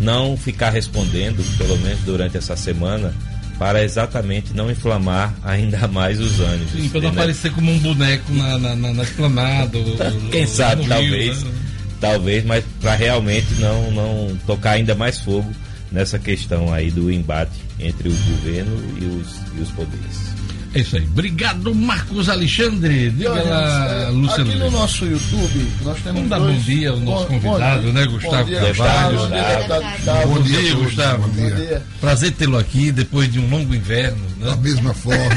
não 0.00 0.36
ficar 0.36 0.70
respondendo, 0.70 1.44
pelo 1.56 1.78
menos 1.78 2.00
durante 2.00 2.36
essa 2.36 2.56
semana, 2.56 3.14
para 3.58 3.82
exatamente 3.82 4.54
não 4.54 4.70
inflamar 4.70 5.34
ainda 5.42 5.86
mais 5.88 6.20
os 6.20 6.40
ânimos. 6.40 6.72
Sim, 6.72 6.88
pra 6.88 7.00
não 7.00 7.10
né? 7.10 7.14
aparecer 7.14 7.52
como 7.52 7.72
um 7.72 7.78
boneco 7.78 8.32
na, 8.32 8.58
na, 8.58 8.76
na, 8.76 8.94
na 8.94 9.02
esplanada. 9.02 9.78
Quem 10.30 10.42
ou 10.42 10.46
sabe, 10.46 10.86
no 10.86 10.94
Rio, 10.94 11.10
talvez, 11.10 11.42
né? 11.42 11.52
talvez, 12.00 12.44
mas 12.44 12.64
para 12.80 12.94
realmente 12.94 13.54
não, 13.58 13.90
não 13.90 14.38
tocar 14.46 14.72
ainda 14.72 14.94
mais 14.94 15.18
fogo 15.18 15.50
nessa 15.90 16.18
questão 16.18 16.72
aí 16.72 16.90
do 16.90 17.10
embate 17.10 17.60
entre 17.80 18.08
o 18.08 18.12
governo 18.12 18.76
e 19.00 19.04
os, 19.04 19.36
e 19.56 19.60
os 19.60 19.70
poderes. 19.70 20.37
É 20.78 20.80
isso 20.80 20.96
aí. 20.96 21.02
Obrigado, 21.04 21.74
Marcos 21.74 22.28
Alexandre. 22.28 23.10
Diga 23.10 23.32
Olha, 23.32 23.42
lá, 23.42 23.86
é, 23.88 24.10
Luciano. 24.10 24.50
Aqui 24.50 24.58
no 24.60 24.70
nosso 24.70 25.04
YouTube, 25.04 25.68
nós 25.82 25.96
temos 26.02 26.14
Vamos 26.14 26.28
dar 26.28 26.38
dois... 26.38 26.54
bom 26.56 26.62
dia 26.62 26.90
ao 26.90 26.96
nosso 27.00 27.26
convidado, 27.26 27.82
bom 27.82 27.92
né. 27.92 28.06
Gustavo 28.06 28.50
Carvalho. 28.52 29.18
Bom 29.18 29.28
dia, 29.28 29.42
deputado 29.42 29.96
Gustavo. 29.96 30.28
Bom 30.28 30.42
dia. 30.42 30.74
Gustavo. 30.76 31.28
Bom 31.28 31.56
dia. 31.56 31.82
Prazer 32.00 32.32
tê-lo 32.32 32.58
aqui 32.58 32.92
depois 32.92 33.32
de 33.32 33.40
um 33.40 33.50
longo 33.50 33.74
inverno. 33.74 34.28
Da 34.38 34.54
Né? 34.54 34.62
mesma 34.62 34.94
forma, 34.94 35.34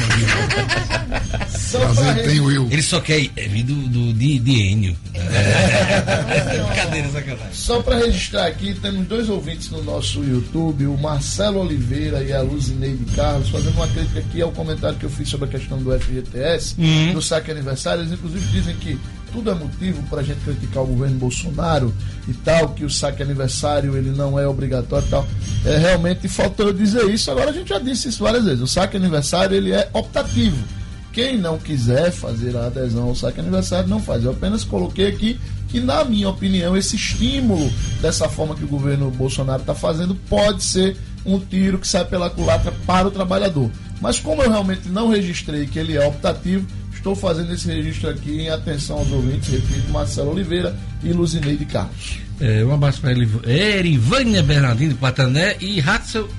prazer 1.72 2.24
tenho 2.24 2.52
eu. 2.52 2.68
Ele 2.70 2.82
só 2.84 3.00
quer 3.00 3.30
é, 3.36 3.48
vir 3.48 3.64
do, 3.64 3.74
do, 3.74 4.14
de, 4.14 4.38
de 4.38 4.52
Enio. 4.52 4.96
É. 5.16 6.52
Brincadeira, 6.68 7.10
sacanagem. 7.10 7.54
Só 7.54 7.82
para 7.82 7.98
registrar 7.98 8.46
aqui, 8.46 8.76
temos 8.76 9.08
dois 9.08 9.28
ouvintes 9.28 9.72
no 9.72 9.84
nosso 9.84 10.24
YouTube, 10.24 10.86
o 10.86 10.98
Marcelo 10.98 11.62
Oliveira 11.62 12.22
e 12.24 12.32
a 12.32 12.42
Luzineide 12.42 13.04
Carlos, 13.16 13.50
fazendo 13.50 13.74
uma 13.76 13.88
crítica 13.88 14.20
aqui 14.20 14.42
ao 14.42 14.52
comentário 14.52 14.98
que 14.98 15.06
eu 15.06 15.10
fiz 15.10 15.31
sobre 15.32 15.48
a 15.48 15.50
questão 15.60 15.78
do 15.80 15.92
FGTS, 15.98 16.76
Uhum. 16.78 17.14
do 17.14 17.22
saque 17.22 17.50
aniversário. 17.52 18.02
Eles 18.04 18.14
inclusive 18.14 18.46
dizem 18.52 18.76
que 18.76 19.00
tudo 19.32 19.50
é 19.50 19.54
motivo 19.56 20.04
para 20.10 20.20
a 20.20 20.24
gente 20.24 20.42
criticar 20.42 20.84
o 20.84 20.88
governo 20.88 21.18
Bolsonaro 21.18 21.94
e 22.28 22.34
tal, 22.34 22.70
que 22.70 22.84
o 22.84 22.90
saque 22.90 23.24
aniversário 23.24 23.96
ele 23.96 24.12
não 24.12 24.38
é 24.38 24.46
obrigatório 24.48 25.06
e 25.08 25.10
tal. 25.10 25.28
É, 25.66 25.78
realmente 25.78 26.28
faltou 26.28 26.68
eu 26.68 26.74
dizer 26.74 27.10
isso, 27.10 27.32
agora 27.32 27.50
a 27.50 27.54
gente 27.54 27.70
já 27.70 27.80
disse 27.80 28.10
isso 28.10 28.24
várias 28.24 28.44
vezes. 28.46 28.62
O 28.62 28.68
saque 28.68 28.98
aniversário 28.98 29.56
ele 29.56 29.72
é 29.72 29.90
optativo. 29.94 30.58
Quem 31.14 31.38
não 31.38 31.58
quiser 31.58 32.10
fazer 32.12 32.56
a 32.56 32.68
adesão 32.68 33.04
ao 33.10 33.16
saque 33.16 33.40
aniversário, 33.42 33.90
não 33.90 34.00
faz. 34.00 34.24
Eu 34.24 34.32
apenas 34.32 34.64
coloquei 34.64 35.08
aqui 35.08 35.40
que, 35.68 35.80
na 35.82 36.06
minha 36.06 36.30
opinião, 36.30 36.76
esse 36.76 36.96
estímulo 36.96 37.70
dessa 38.02 38.30
forma 38.30 38.56
que 38.56 38.64
o 38.64 38.68
governo 38.68 39.12
Bolsonaro 39.12 39.62
está 39.62 39.76
fazendo 39.76 40.16
pode 40.30 40.64
ser 40.64 40.96
um 41.26 41.38
tiro 41.40 41.80
que 41.80 41.88
sai 41.88 42.04
pela 42.06 42.30
culatra 42.30 42.74
para 42.86 43.08
o 43.08 43.12
trabalhador. 43.12 43.70
Mas 44.02 44.20
como 44.20 44.42
eu 44.42 44.50
realmente 44.50 44.90
não 44.90 45.08
registrei 45.08 45.66
que 45.68 45.80
ele 45.80 45.96
é 45.96 46.06
optativo, 46.06 46.66
Estou 47.02 47.16
fazendo 47.16 47.52
esse 47.52 47.66
registro 47.66 48.12
aqui 48.12 48.42
em 48.42 48.50
atenção 48.52 49.00
aos 49.00 49.12
ouvintes, 49.12 49.50
repito, 49.50 49.90
Marcelo 49.92 50.34
Oliveira 50.34 50.78
e 51.04 51.12
Luzineide 51.12 51.66
Carlos. 51.66 52.20
É, 52.40 52.64
um 52.64 52.72
abraço 52.72 53.02
para 53.02 53.12
Erivânia 53.52 54.44
Bernardino 54.44 54.90
de 54.94 55.00
Patané 55.00 55.56
e 55.60 55.80
Ratzel 55.80 56.30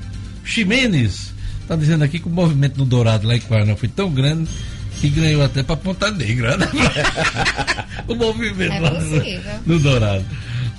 Ximenes. 0.44 1.34
Está 1.60 1.74
dizendo 1.74 2.04
aqui 2.04 2.20
que 2.20 2.28
o 2.28 2.30
movimento 2.30 2.78
no 2.78 2.84
Dourado 2.84 3.26
lá 3.26 3.34
em 3.34 3.40
Guaraná 3.40 3.74
foi 3.74 3.88
tão 3.88 4.08
grande 4.08 4.48
que 5.00 5.08
ganhou 5.08 5.42
até 5.42 5.64
para 5.64 5.76
Ponta 5.76 6.12
Negra. 6.12 6.56
Né? 6.56 6.68
o 8.06 8.14
movimento 8.14 8.74
É 8.74 8.78
lá 8.78 9.00
no, 9.00 9.20
no 9.66 9.80
Dourado. 9.80 10.24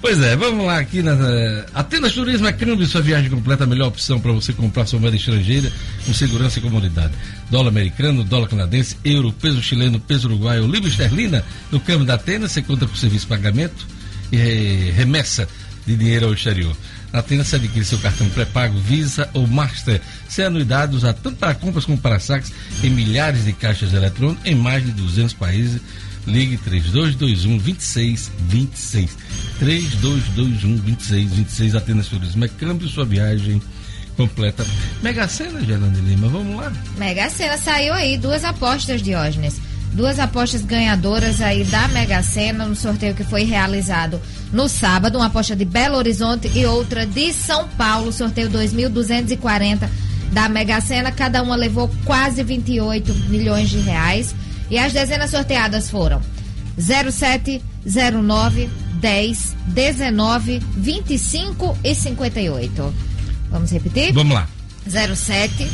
Pois 0.04 0.20
é, 0.20 0.36
vamos 0.36 0.66
lá 0.66 0.80
aqui 0.80 1.01
na. 1.01 1.16
na- 1.16 1.64
Atenas 1.74 2.12
Turismo 2.12 2.45
é 2.45 2.51
câmbio, 2.51 2.86
sua 2.86 3.01
viagem 3.01 3.30
completa, 3.30 3.64
a 3.64 3.68
melhor 3.68 3.88
opção 3.88 4.20
para 4.20 4.34
você 4.34 4.51
comprar 4.51 4.86
sua 4.86 4.99
moeda 4.99 5.16
estrangeira 5.16 5.72
com 6.06 6.14
segurança 6.14 6.60
e 6.60 6.62
comodidade. 6.62 7.14
Dólar 7.49 7.70
americano, 7.70 8.22
dólar 8.22 8.49
canadense, 8.49 8.97
euro, 9.06 9.32
peso 9.32 9.64
chileno, 9.64 10.01
peso 10.01 10.28
uruguaio, 10.28 10.68
libra 10.68 10.89
esterlina. 10.89 11.41
No 11.72 11.80
câmbio 11.80 12.06
da 12.06 12.16
Atenas, 12.16 12.51
você 12.51 12.62
conta 12.62 12.86
com 12.86 12.93
serviço 12.97 13.24
de 13.26 13.30
pagamento 13.30 13.88
e 14.30 14.36
eh, 14.36 14.91
remessa 14.93 15.47
de 15.88 15.95
dinheiro 15.95 16.26
ao 16.26 16.34
exterior. 16.34 16.76
Na 17.14 17.20
Atenas, 17.20 17.47
você 17.47 17.56
adquire 17.56 17.86
seu 17.86 17.97
cartão 17.99 18.28
pré-pago, 18.28 18.78
Visa 18.82 19.30
ou 19.34 19.47
Master, 19.47 20.01
sem 20.28 20.43
anuidade, 20.43 20.97
usar 20.97 21.14
tanto 21.14 21.38
para 21.38 21.56
compras 21.56 21.86
como 21.86 21.97
para 21.97 22.20
saques 22.20 22.51
em 22.84 22.89
milhares 22.89 23.45
de 23.45 23.54
caixas 23.54 23.93
eletrônicos 23.93 24.45
em 24.45 24.54
mais 24.56 24.84
de 24.86 24.91
200 24.91 25.32
países. 25.34 25.80
Ligue 26.26 26.57
3221 26.57 27.57
2626. 27.57 29.17
3221 29.59 30.76
2626. 30.78 31.76
Atenas 31.76 32.07
Turismo 32.07 32.45
é 32.45 32.47
câmbio, 32.47 32.88
sua 32.88 33.05
viagem 33.05 33.61
completa. 34.15 34.65
Mega 35.01 35.28
Sena, 35.28 35.63
Gerlane 35.63 35.99
Lima, 36.01 36.28
vamos 36.28 36.55
lá. 36.55 36.71
Mega 36.97 37.30
Sena 37.30 37.57
saiu 37.57 37.93
aí 37.93 38.17
duas 38.17 38.43
apostas, 38.43 39.01
Diógenes. 39.01 39.59
Duas 39.93 40.17
apostas 40.17 40.63
ganhadoras 40.63 41.39
aí 41.39 41.63
da 41.65 41.88
Mega 41.89 42.24
Sena 42.24 42.65
no 42.65 42.76
sorteio 42.76 43.13
que 43.13 43.24
foi 43.24 43.43
realizado 43.43 44.19
no 44.51 44.67
sábado, 44.67 45.17
uma 45.17 45.28
aposta 45.28 45.55
de 45.55 45.65
Belo 45.65 45.97
Horizonte 45.97 46.49
e 46.55 46.65
outra 46.65 47.05
de 47.05 47.32
São 47.32 47.67
Paulo, 47.69 48.11
sorteio 48.11 48.49
2240 48.49 49.89
da 50.32 50.49
Mega 50.49 50.82
Sena, 50.82 51.11
cada 51.11 51.43
uma 51.43 51.55
levou 51.55 51.88
quase 52.05 52.43
28 52.43 53.13
milhões 53.30 53.69
de 53.69 53.78
reais. 53.80 54.36
E 54.74 54.78
as 54.80 54.91
dezenas 54.91 55.30
sorteadas 55.30 55.88
foram 55.88 56.19
07, 56.80 57.61
09, 57.86 58.67
10, 58.95 59.55
19, 59.67 60.59
25 60.76 61.78
e 61.84 61.93
58. 61.93 62.93
Vamos 63.51 63.71
repetir? 63.71 64.11
Vamos 64.13 64.34
lá. 64.34 64.49
07, 64.88 65.69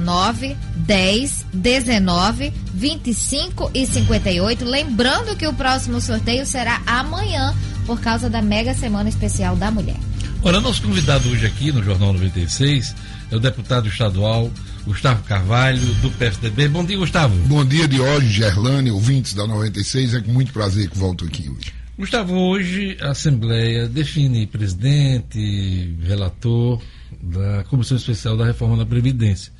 09, 0.00 0.56
10, 0.76 1.46
19, 1.52 2.52
25 2.72 3.72
e 3.74 3.84
58. 3.84 4.64
Lembrando 4.64 5.34
que 5.34 5.48
o 5.48 5.52
próximo 5.52 6.00
sorteio 6.00 6.46
será 6.46 6.80
amanhã, 6.86 7.52
por 7.86 8.00
causa 8.00 8.30
da 8.30 8.40
Mega 8.40 8.72
Semana 8.72 9.08
Especial 9.08 9.56
da 9.56 9.68
Mulher. 9.68 9.98
Olha, 10.44 10.60
nosso 10.60 10.80
convidado 10.82 11.28
hoje 11.28 11.44
aqui 11.44 11.72
no 11.72 11.82
Jornal 11.82 12.12
96 12.12 12.94
é 13.30 13.36
o 13.36 13.40
deputado 13.40 13.88
estadual 13.88 14.50
Gustavo 14.84 15.22
Carvalho, 15.24 15.84
do 15.96 16.10
PSDB. 16.12 16.68
Bom 16.68 16.84
dia, 16.84 16.96
Gustavo. 16.96 17.34
Bom 17.46 17.64
dia, 17.64 17.86
Diógenes, 17.86 18.32
Gerlane, 18.32 18.90
ouvintes 18.90 19.34
da 19.34 19.46
96. 19.46 20.14
É 20.14 20.20
com 20.20 20.32
muito 20.32 20.52
prazer 20.52 20.88
que 20.88 20.96
volto 20.98 21.24
aqui 21.26 21.48
hoje. 21.48 21.72
Gustavo, 21.98 22.32
hoje 22.34 22.96
a 23.00 23.10
Assembleia 23.10 23.86
define 23.88 24.46
presidente, 24.46 25.94
relator 26.02 26.80
da 27.20 27.64
Comissão 27.64 27.96
Especial 27.96 28.36
da 28.36 28.46
Reforma 28.46 28.76
da 28.76 28.86
Previdência. 28.86 29.52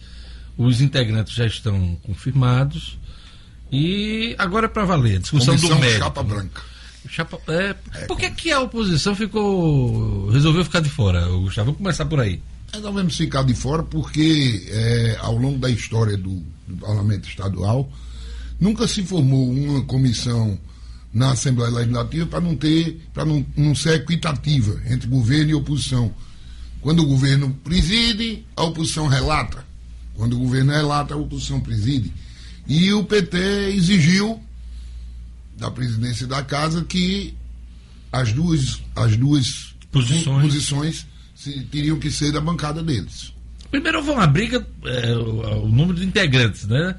Os 0.57 0.81
integrantes 0.81 1.35
já 1.35 1.47
estão 1.47 1.97
confirmados 2.03 2.99
e 3.71 4.35
agora 4.39 4.67
é 4.67 4.69
para 4.69 4.85
valer 4.85 5.17
a 5.17 5.21
discussão 5.21 5.55
Comissão 5.55 5.77
do 5.77 5.81
mérito. 5.81 5.99
Chapa 5.99 6.23
Branca. 6.23 6.63
Chapa- 7.09 7.39
é, 7.49 7.75
por 8.07 8.19
que, 8.19 8.31
que 8.31 8.53
a 8.53 8.61
oposição 8.61 9.15
ficou 9.15 10.29
resolveu 10.31 10.65
ficar 10.65 10.81
de 10.81 10.89
fora, 10.91 11.27
Gustavo? 11.29 11.67
Vamos 11.67 11.79
começar 11.79 12.05
por 12.07 12.21
aí. 12.21 12.41
Nós 12.73 12.83
devemos 12.83 13.17
ficar 13.17 13.43
de 13.43 13.55
fora 13.55 13.83
porque, 13.83 14.67
é, 14.69 15.17
ao 15.21 15.37
longo 15.37 15.59
da 15.59 15.71
história 15.71 16.17
do, 16.17 16.43
do 16.67 16.77
Parlamento 16.77 17.29
Estadual, 17.29 17.91
nunca 18.61 18.87
se 18.87 19.03
formou 19.03 19.51
uma 19.51 19.83
comissão 19.85 20.59
na 21.13 21.33
Assembleia 21.33 21.71
Legislativa 21.71 22.27
para 22.27 22.41
não 22.41 22.55
ter, 22.55 23.01
para 23.15 23.25
não, 23.25 23.45
não 23.57 23.75
ser 23.75 23.95
equitativa 23.95 24.81
entre 24.87 25.09
governo 25.09 25.51
e 25.51 25.55
oposição. 25.55 26.15
Quando 26.81 27.01
o 27.03 27.07
governo 27.07 27.55
preside, 27.65 28.45
a 28.55 28.65
oposição 28.65 29.09
relata. 29.09 29.65
Quando 30.15 30.35
o 30.35 30.39
governo 30.39 30.73
relata, 30.73 31.15
a 31.15 31.17
oposição 31.17 31.61
preside. 31.61 32.13
E 32.67 32.93
o 32.93 33.03
PT 33.03 33.39
exigiu 33.75 34.43
da 35.57 35.71
presidência 35.71 36.27
da 36.27 36.43
casa 36.43 36.85
que 36.85 37.35
as 38.13 38.33
duas, 38.33 38.83
as 38.95 39.17
duas 39.17 39.75
Posições. 39.91 40.43
posições 40.43 41.07
se- 41.53 41.61
teriam 41.71 41.99
que 41.99 42.11
ser 42.11 42.33
da 42.33 42.41
bancada 42.41 42.83
deles. 42.83 43.33
Primeiro 43.71 43.99
houve 43.99 44.11
uma 44.11 44.27
briga, 44.27 44.67
é, 44.85 45.13
o, 45.15 45.65
o 45.65 45.69
número 45.69 45.99
de 45.99 46.07
integrantes, 46.07 46.67
né? 46.67 46.95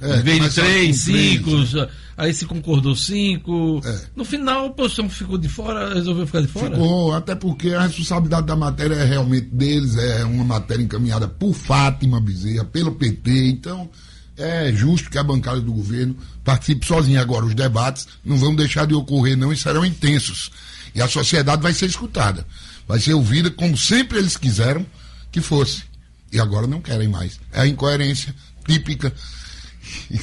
É, 0.00 0.18
vez 0.18 0.42
de 0.42 0.50
três, 0.50 1.04
com 1.06 1.12
três, 1.12 1.32
cinco, 1.32 1.90
aí 2.18 2.34
se 2.34 2.44
concordou 2.44 2.94
cinco. 2.94 3.80
No 4.14 4.26
final 4.26 4.60
a 4.60 4.64
oposição 4.64 5.08
ficou 5.08 5.38
de 5.38 5.48
fora, 5.48 5.94
resolveu 5.94 6.26
ficar 6.26 6.42
de 6.42 6.48
fora. 6.48 6.70
Ficou, 6.70 7.14
até 7.14 7.34
porque 7.34 7.70
a 7.70 7.82
responsabilidade 7.82 8.46
da 8.46 8.54
matéria 8.54 8.94
é 8.94 9.04
realmente 9.06 9.46
deles, 9.46 9.96
é 9.96 10.22
uma 10.24 10.44
matéria 10.44 10.82
encaminhada 10.82 11.26
por 11.26 11.54
Fátima 11.54 12.20
Bezerra, 12.20 12.64
pelo 12.66 12.92
PT, 12.92 13.48
então 13.48 13.88
é 14.36 14.70
justo 14.70 15.08
que 15.08 15.16
a 15.16 15.24
bancada 15.24 15.62
do 15.62 15.72
governo 15.72 16.14
participe 16.44 16.86
sozinha. 16.86 17.22
Agora, 17.22 17.46
os 17.46 17.54
debates 17.54 18.06
não 18.22 18.36
vão 18.36 18.54
deixar 18.54 18.86
de 18.86 18.92
ocorrer, 18.94 19.34
não, 19.34 19.50
e 19.50 19.56
serão 19.56 19.82
intensos. 19.84 20.50
E 20.94 21.00
a 21.00 21.08
sociedade 21.08 21.62
vai 21.62 21.72
ser 21.72 21.86
escutada, 21.86 22.46
vai 22.86 23.00
ser 23.00 23.14
ouvida 23.14 23.50
como 23.50 23.76
sempre 23.76 24.18
eles 24.18 24.36
quiseram 24.36 24.86
que 25.30 25.40
fosse. 25.40 25.82
E 26.32 26.40
agora 26.40 26.66
não 26.66 26.80
querem 26.80 27.08
mais. 27.08 27.38
É 27.52 27.62
a 27.62 27.66
incoerência 27.66 28.34
típica. 28.66 29.12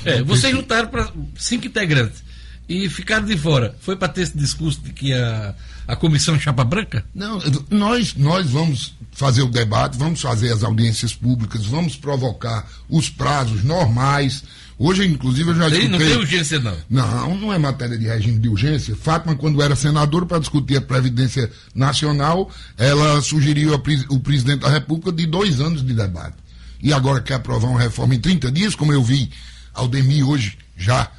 É, 0.04 0.22
vocês 0.22 0.54
lutaram 0.54 0.90
para 0.90 1.10
cinco 1.38 1.68
integrantes 1.68 2.24
e 2.68 2.90
ficaram 2.90 3.26
de 3.26 3.38
fora. 3.38 3.76
Foi 3.80 3.96
para 3.96 4.10
ter 4.10 4.22
esse 4.22 4.38
discurso 4.38 4.82
de 4.82 4.92
que 4.92 5.14
a, 5.14 5.56
a 5.88 5.96
comissão 5.96 6.40
chapa 6.40 6.64
branca? 6.64 7.06
Não, 7.14 7.40
nós, 7.70 8.16
nós 8.16 8.50
vamos 8.50 8.94
fazer 9.12 9.42
o 9.42 9.50
debate, 9.50 9.98
vamos 9.98 10.22
fazer 10.22 10.52
as 10.52 10.64
audiências 10.64 11.14
públicas, 11.14 11.66
vamos 11.66 11.96
provocar 11.96 12.68
os 12.90 13.10
prazos 13.10 13.64
normais. 13.64 14.44
Hoje, 14.86 15.06
inclusive, 15.08 15.50
eu 15.52 15.56
já 15.56 15.70
Tem- 15.70 15.88
não 15.88 15.98
escutei- 15.98 16.08
tem 16.10 16.18
urgência, 16.18 16.60
não. 16.60 16.76
Não, 16.90 17.38
não 17.38 17.54
é 17.54 17.58
matéria 17.58 17.98
de 17.98 18.06
regime 18.06 18.38
de 18.38 18.50
urgência. 18.50 18.94
Fátima, 18.98 19.34
quando 19.34 19.62
era 19.62 19.78
senadora 19.78 20.26
para 20.26 20.40
discutir 20.40 20.76
a 20.76 20.82
Previdência 20.82 21.50
Nacional, 21.74 22.52
ela 22.78 23.22
sugeriu 23.22 23.80
pres- 23.80 24.06
o 24.10 24.20
presidente 24.20 24.60
da 24.60 24.70
República 24.70 25.12
de 25.14 25.26
dois 25.26 25.62
anos 25.62 25.86
de 25.86 25.94
debate. 25.94 26.36
E 26.82 26.92
agora 26.92 27.22
quer 27.22 27.36
aprovar 27.36 27.70
uma 27.70 27.80
reforma 27.80 28.14
em 28.14 28.20
30 28.20 28.52
dias, 28.52 28.76
como 28.76 28.92
eu 28.92 29.02
vi 29.02 29.32
Aldemir 29.74 30.28
hoje 30.28 30.58
já 30.76 31.10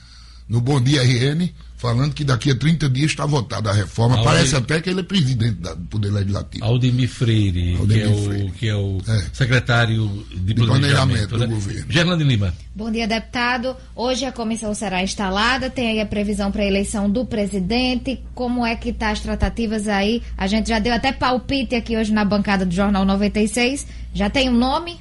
no 0.47 0.61
Bom 0.61 0.79
Dia 0.79 1.03
RN, 1.03 1.51
falando 1.85 2.15
que 2.15 2.25
daqui 2.25 2.51
a 2.51 2.57
30 2.57 2.89
dias 2.89 3.11
está 3.11 3.27
votada 3.27 3.69
a 3.69 3.75
reforma. 3.75 4.17
Aldemir- 4.17 4.35
Parece 4.37 4.57
até 4.57 4.81
que 4.81 4.89
ele 4.89 5.01
é 5.01 5.03
presidente 5.03 5.57
do 5.57 5.77
Poder 5.91 6.11
Legislativo. 6.11 6.65
Aldemir 6.65 7.09
Freire, 7.11 7.77
Aldemir 7.79 8.07
que, 8.07 8.31
é 8.31 8.45
o, 8.47 8.51
que 8.53 8.69
é 8.69 8.75
o 8.75 8.99
secretário 9.35 10.25
de, 10.35 10.55
planejamento, 10.55 11.29
planejamento 11.29 11.39
né? 11.39 11.47
do 11.47 11.55
governo. 11.55 11.93
Gerlane 11.93 12.25
Lima. 12.25 12.55
Bom 12.75 12.91
dia, 12.91 13.07
deputado. 13.07 13.77
Hoje 13.95 14.25
a 14.25 14.33
comissão 14.33 14.73
será 14.75 15.03
instalada, 15.03 15.69
tem 15.69 15.91
aí 15.91 16.01
a 16.01 16.07
previsão 16.07 16.51
para 16.51 16.63
a 16.63 16.67
eleição 16.67 17.11
do 17.11 17.27
presidente. 17.27 18.19
Como 18.35 18.65
é 18.65 18.75
que 18.77 18.91
tá 18.91 19.11
as 19.11 19.21
tratativas 19.21 19.87
aí? 19.87 20.23
A 20.39 20.47
gente 20.47 20.71
já 20.71 20.79
deu 20.79 20.95
até 20.95 21.13
palpite 21.13 21.75
aqui 21.75 21.97
hoje 21.99 22.13
na 22.15 22.25
bancada 22.25 22.65
do 22.65 22.75
Jornal 22.75 23.05
96. 23.05 23.87
Já 24.15 24.31
tem 24.31 24.49
um 24.49 24.57
nome? 24.57 24.97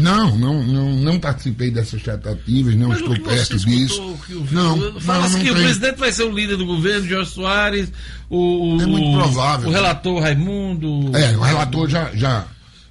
Não, 0.00 0.36
não, 0.38 0.62
não, 0.66 0.92
não 0.96 1.18
participei 1.20 1.70
dessas 1.70 2.02
tratativas, 2.02 2.74
não 2.74 2.88
Mas 2.88 3.00
estou 3.00 3.18
perto 3.20 3.58
disso. 3.58 4.16
que 4.26 4.34
ouviu, 4.34 4.46
Não, 4.54 5.00
Fala-se 5.00 5.34
não, 5.34 5.40
que 5.40 5.46
não 5.46 5.52
o 5.52 5.56
tem. 5.56 5.64
presidente 5.64 5.98
vai 5.98 6.12
ser 6.12 6.22
o 6.24 6.32
líder 6.32 6.56
do 6.56 6.66
governo, 6.66 7.06
Jorge 7.06 7.30
Soares, 7.30 7.92
o, 8.28 8.76
o- 8.76 8.82
É 8.82 8.86
muito 8.86 9.16
provável. 9.18 9.68
o 9.68 9.72
relator 9.72 10.20
Raimundo. 10.20 11.16
É, 11.16 11.36
o 11.36 11.40
relator 11.40 11.88
já, 11.88 12.10
já, 12.14 12.46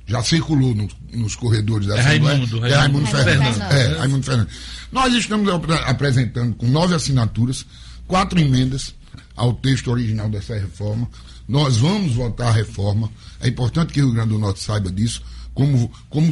já 0.08 0.24
circulou 0.24 0.74
no- 0.76 0.90
nos 1.14 1.36
corredores 1.36 1.88
da 1.88 1.98
É 1.98 2.00
Assembleia. 2.00 2.38
Raimundo, 2.38 2.66
é 2.66 2.76
Raimundo 2.76 3.06
Raimundo 3.06 3.08
Fernandes. 3.26 3.58
Fernandes. 3.58 3.78
É, 3.96 3.98
Raimundo 4.00 4.24
Fernandes. 4.26 4.56
Nós 4.92 5.14
estamos 5.14 5.50
apre- 5.54 5.74
apresentando 5.86 6.56
com 6.56 6.68
nove 6.68 6.96
assinaturas, 6.96 7.66
quatro 8.08 8.40
emendas 8.40 8.94
ao 9.36 9.54
texto 9.54 9.90
original 9.92 10.30
dessa 10.30 10.54
reforma. 10.56 11.08
Nós 11.48 11.78
vamos 11.78 12.14
votar 12.14 12.48
a 12.48 12.52
reforma. 12.52 13.10
É 13.40 13.48
importante 13.48 13.94
que 13.94 14.02
o 14.02 14.06
Rio 14.06 14.14
Grande 14.14 14.30
do 14.30 14.40
Norte 14.40 14.60
saiba 14.62 14.92
disso, 14.92 15.22
como, 15.54 15.92
como 16.10 16.32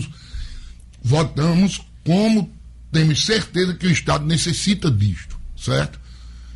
votamos, 1.04 1.82
como 2.06 2.52
temos 2.92 3.26
certeza 3.26 3.74
que 3.74 3.88
o 3.88 3.92
Estado 3.92 4.26
necessita 4.26 4.90
disto, 4.90 5.38
certo? 5.56 6.00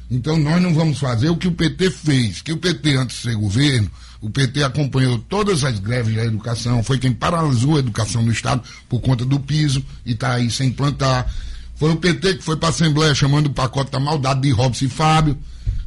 Então 0.09 0.37
nós 0.37 0.61
não 0.61 0.73
vamos 0.73 0.99
fazer 0.99 1.29
o 1.29 1.37
que 1.37 1.47
o 1.47 1.51
PT 1.51 1.91
fez, 1.91 2.41
que 2.41 2.51
o 2.51 2.57
PT 2.57 2.97
antes 2.97 3.17
de 3.17 3.23
ser 3.23 3.35
governo, 3.35 3.89
o 4.19 4.29
PT 4.29 4.63
acompanhou 4.63 5.17
todas 5.17 5.63
as 5.63 5.79
greves 5.79 6.15
da 6.15 6.25
educação, 6.25 6.83
foi 6.83 6.99
quem 6.99 7.11
paralisou 7.11 7.77
a 7.77 7.79
educação 7.79 8.21
no 8.21 8.31
Estado 8.31 8.61
por 8.87 9.01
conta 9.01 9.25
do 9.25 9.39
piso 9.39 9.83
e 10.05 10.11
está 10.11 10.33
aí 10.33 10.49
sem 10.51 10.67
implantar. 10.67 11.33
Foi 11.75 11.91
o 11.91 11.95
PT 11.95 12.35
que 12.35 12.43
foi 12.43 12.55
para 12.55 12.69
a 12.69 12.71
Assembleia 12.71 13.15
chamando 13.15 13.47
o 13.47 13.53
pacote 13.53 13.89
da 13.89 13.99
maldade 13.99 14.41
de 14.41 14.51
Robson 14.51 14.85
e 14.85 14.89
Fábio, 14.89 15.37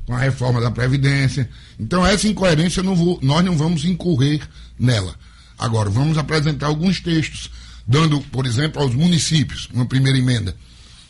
com 0.05 0.15
a 0.15 0.19
reforma 0.19 0.61
da 0.61 0.71
Previdência. 0.71 1.49
Então, 1.79 2.05
essa 2.05 2.27
incoerência 2.27 2.83
não 2.83 2.97
vou, 2.97 3.19
nós 3.23 3.45
não 3.45 3.57
vamos 3.57 3.85
incorrer 3.85 4.41
nela. 4.77 5.15
Agora, 5.57 5.89
vamos 5.89 6.19
apresentar 6.19 6.67
alguns 6.67 7.01
textos, 7.01 7.51
dando, 7.87 8.21
por 8.21 8.47
exemplo, 8.47 8.83
aos 8.83 8.95
municípios, 8.95 9.69
uma 9.73 9.87
primeira 9.87 10.19
emenda, 10.19 10.57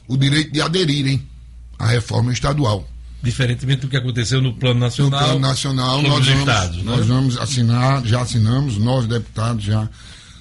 o 0.08 0.16
direito 0.16 0.52
de 0.52 0.60
aderirem 0.60 1.26
à 1.78 1.86
reforma 1.86 2.32
estadual. 2.32 2.88
Diferentemente 3.22 3.82
do 3.82 3.88
que 3.88 3.96
aconteceu 3.96 4.42
no 4.42 4.52
plano 4.52 4.80
nacional. 4.80 5.20
No 5.20 5.26
plano 5.26 5.40
nacional, 5.40 6.02
nós 6.02 6.20
os 6.20 6.26
vamos, 6.26 6.40
estados, 6.40 6.76
né? 6.76 6.82
nós 6.84 7.06
vamos 7.06 7.38
assinar, 7.38 8.04
já 8.04 8.20
assinamos, 8.20 8.76
nós 8.76 9.06
deputados 9.06 9.64
já. 9.64 9.88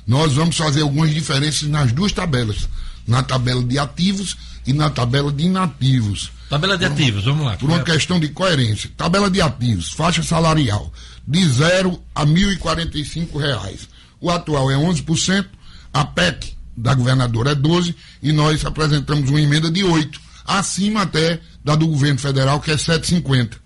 Nós 0.06 0.34
vamos 0.34 0.58
fazer 0.58 0.82
algumas 0.82 1.14
diferenças 1.14 1.70
nas 1.70 1.94
duas 1.94 2.12
tabelas. 2.12 2.68
Na 3.08 3.24
tabela 3.24 3.64
de 3.64 3.80
ativos 3.80 4.36
e 4.66 4.74
na 4.74 4.90
tabela 4.90 5.32
de 5.32 5.46
inativos. 5.46 6.32
Tabela 6.50 6.78
de 6.78 6.86
ativos, 6.86 7.24
vamos 7.24 7.46
lá. 7.46 7.56
Por 7.56 7.70
uma 7.70 7.82
questão 7.84 8.20
de 8.20 8.28
coerência. 8.30 8.90
Tabela 8.98 9.30
de 9.30 9.42
ativos, 9.42 9.92
faixa 9.92 10.22
salarial, 10.22 10.92
de 11.26 11.48
0 11.48 12.02
a 12.14 12.26
1.045 12.26 13.40
reais. 13.40 13.88
O 14.20 14.30
atual 14.30 14.70
é 14.70 14.76
11%, 14.76 15.46
a 15.94 16.04
PEC 16.04 16.54
da 16.76 16.94
governadora 16.94 17.52
é 17.52 17.56
12% 17.56 17.96
e 18.22 18.32
nós 18.32 18.66
apresentamos 18.66 19.30
uma 19.30 19.40
emenda 19.40 19.70
de 19.70 19.82
8%, 19.82 20.20
acima 20.46 21.04
até 21.04 21.40
da 21.64 21.76
do 21.76 21.88
governo 21.88 22.20
federal, 22.20 22.60
que 22.60 22.72
é 22.72 22.76
7,50%. 22.76 23.58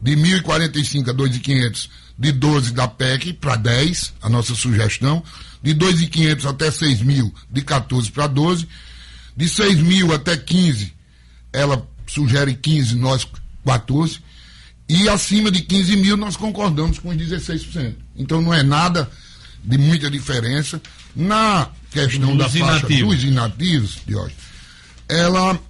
De 0.00 0.16
1.045 0.16 1.10
a 1.10 1.14
2.500, 1.14 1.88
de 2.18 2.32
12 2.32 2.72
da 2.72 2.88
PEC 2.88 3.34
para 3.34 3.54
10, 3.54 4.14
a 4.20 4.28
nossa 4.28 4.54
sugestão. 4.54 5.22
De 5.62 5.74
2.500 5.74 6.44
até 6.44 6.70
6.000, 6.70 7.32
de 7.48 7.62
14 7.62 8.10
para 8.10 8.26
12. 8.26 8.66
De 9.36 9.44
6.000 9.44 10.12
até 10.12 10.36
15, 10.36 10.92
ela 11.52 11.86
sugere 12.04 12.54
15, 12.54 12.96
nós 12.96 13.26
14. 13.64 14.18
E 14.88 15.08
acima 15.08 15.50
de 15.50 15.62
15 15.62 15.96
mil, 15.96 16.16
nós 16.16 16.36
concordamos 16.36 16.98
com 16.98 17.08
os 17.08 17.16
16%. 17.16 17.94
Então 18.16 18.42
não 18.42 18.52
é 18.52 18.62
nada 18.62 19.10
de 19.64 19.78
muita 19.78 20.10
diferença. 20.10 20.80
Na 21.14 21.68
questão 21.90 22.36
da 22.36 22.44
Dos 22.46 22.56
faixa 22.58 22.78
inativos. 22.86 23.14
dos 23.16 23.24
inativos, 23.24 23.98
Diógenes, 24.06 24.36
ela, 25.08 25.60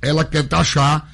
ela 0.00 0.24
quer 0.24 0.44
taxar 0.44 1.10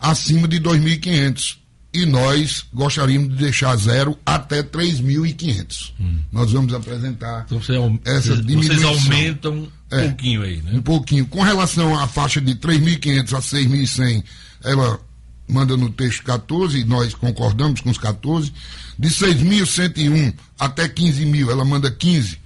acima 0.00 0.46
de 0.46 0.60
2.500. 0.60 1.58
E 1.94 2.04
nós 2.04 2.66
gostaríamos 2.74 3.30
de 3.30 3.36
deixar 3.36 3.74
zero 3.76 4.18
até 4.26 4.62
3.500. 4.62 5.92
Nós 6.30 6.52
vamos 6.52 6.74
apresentar 6.74 7.44
Então 7.46 7.58
você 7.60 7.72
essa 8.04 8.20
vocês- 8.34 8.46
diminuição. 8.46 8.92
Vocês 8.92 9.04
aumentam 9.10 9.52
um 9.54 9.68
É. 9.96 10.02
pouquinho 10.08 10.42
aí, 10.42 10.60
né? 10.62 10.72
Um 10.74 10.82
pouquinho. 10.82 11.26
Com 11.26 11.40
relação 11.42 11.98
à 11.98 12.06
faixa 12.06 12.38
de 12.40 12.54
3.500 12.54 13.32
a 13.32 13.40
6.100, 13.40 14.22
ela 14.62 15.00
manda 15.48 15.74
no 15.76 15.88
texto 15.88 16.22
14, 16.24 16.80
e 16.80 16.84
nós 16.84 17.14
concordamos 17.14 17.80
com 17.80 17.88
os 17.88 17.96
14. 17.98 18.52
De 18.98 19.08
6.101 19.08 20.34
até 20.58 20.86
15 20.88 21.24
mil, 21.24 21.50
ela 21.50 21.64
manda 21.64 21.90
15. 21.90 22.38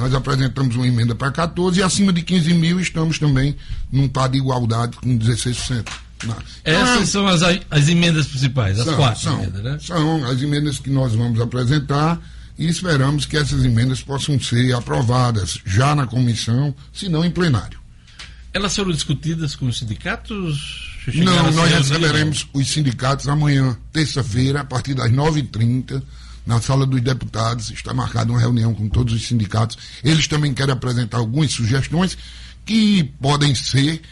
Nós 0.00 0.14
apresentamos 0.14 0.74
uma 0.76 0.86
emenda 0.86 1.14
para 1.14 1.30
14 1.30 1.78
e 1.78 1.82
acima 1.82 2.10
de 2.10 2.22
15 2.22 2.54
mil 2.54 2.80
estamos 2.80 3.18
também 3.18 3.54
num 3.92 4.08
par 4.08 4.30
de 4.30 4.38
igualdade 4.38 4.96
com 4.96 5.16
16%. 5.18 5.84
Na- 6.24 6.36
Essas 6.64 7.10
são 7.10 7.26
as, 7.26 7.42
as 7.70 7.88
emendas 7.88 8.26
principais, 8.26 8.78
as 8.78 8.86
são, 8.86 8.96
quatro 8.96 9.20
são, 9.22 9.42
emendas, 9.42 9.62
né? 9.62 9.78
são 9.78 10.24
as 10.24 10.40
emendas 10.40 10.78
que 10.78 10.88
nós 10.88 11.14
vamos 11.14 11.38
apresentar 11.38 12.18
e 12.58 12.66
esperamos 12.66 13.26
que 13.26 13.36
essas 13.36 13.62
emendas 13.62 14.00
possam 14.00 14.40
ser 14.40 14.74
aprovadas 14.74 15.58
já 15.66 15.94
na 15.94 16.06
comissão, 16.06 16.74
se 16.94 17.06
não 17.10 17.22
em 17.22 17.30
plenário. 17.30 17.78
Elas 18.54 18.74
foram 18.74 18.90
discutidas 18.92 19.54
com 19.54 19.66
os 19.66 19.78
sindicatos? 19.78 20.88
Não, 21.14 21.52
nós 21.52 21.70
receberemos 21.72 22.46
os 22.54 22.68
sindicatos 22.68 23.28
amanhã, 23.28 23.76
terça-feira, 23.92 24.60
a 24.60 24.64
partir 24.64 24.94
das 24.94 25.10
9h30, 25.10 26.02
na 26.50 26.60
sala 26.60 26.84
dos 26.84 27.00
deputados. 27.00 27.70
Está 27.70 27.94
marcada 27.94 28.30
uma 28.32 28.40
reunião 28.40 28.74
com 28.74 28.88
todos 28.88 29.14
os 29.14 29.26
sindicatos. 29.26 29.78
Eles 30.02 30.26
também 30.26 30.52
querem 30.52 30.72
apresentar 30.74 31.18
algumas 31.18 31.52
sugestões 31.52 32.18
que 32.66 33.04
podem 33.20 33.54
ser 33.54 34.02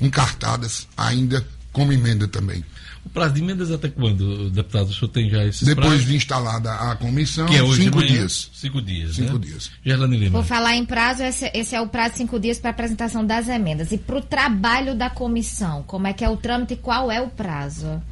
encartadas 0.00 0.86
ainda 0.96 1.46
como 1.72 1.92
emenda 1.92 2.26
também. 2.26 2.64
O 3.04 3.08
prazo 3.08 3.34
de 3.34 3.40
emendas 3.40 3.70
até 3.70 3.88
quando, 3.88 4.50
deputado? 4.50 4.88
O 4.88 4.92
senhor 4.92 5.08
tem 5.08 5.30
já 5.30 5.44
esses 5.44 5.62
Depois 5.62 5.86
prazos? 5.86 6.06
de 6.06 6.16
instalada 6.16 6.72
a 6.74 6.96
comissão, 6.96 7.46
Que 7.46 7.56
é 7.56 7.62
hoje 7.62 7.78
de 7.78 7.84
cinco 7.84 7.98
manhã? 7.98 8.08
dias. 8.12 8.50
Cinco 8.52 8.82
dias, 8.82 9.14
Cinco 9.14 9.34
né? 9.34 9.38
dias. 9.46 9.70
Gerlane 9.84 10.16
Lima. 10.16 10.38
Por 10.40 10.44
falar 10.44 10.74
em 10.74 10.84
prazo, 10.84 11.22
esse, 11.22 11.48
esse 11.54 11.74
é 11.76 11.80
o 11.80 11.86
prazo 11.86 12.12
de 12.12 12.18
cinco 12.18 12.40
dias 12.40 12.58
para 12.58 12.70
apresentação 12.70 13.24
das 13.24 13.46
emendas. 13.46 13.92
E 13.92 13.98
para 13.98 14.16
o 14.16 14.20
trabalho 14.22 14.96
da 14.96 15.08
comissão, 15.08 15.84
como 15.86 16.08
é 16.08 16.12
que 16.12 16.24
é 16.24 16.28
o 16.28 16.36
trâmite 16.36 16.74
e 16.74 16.76
qual 16.76 17.08
é 17.12 17.20
o 17.20 17.28
prazo? 17.28 18.02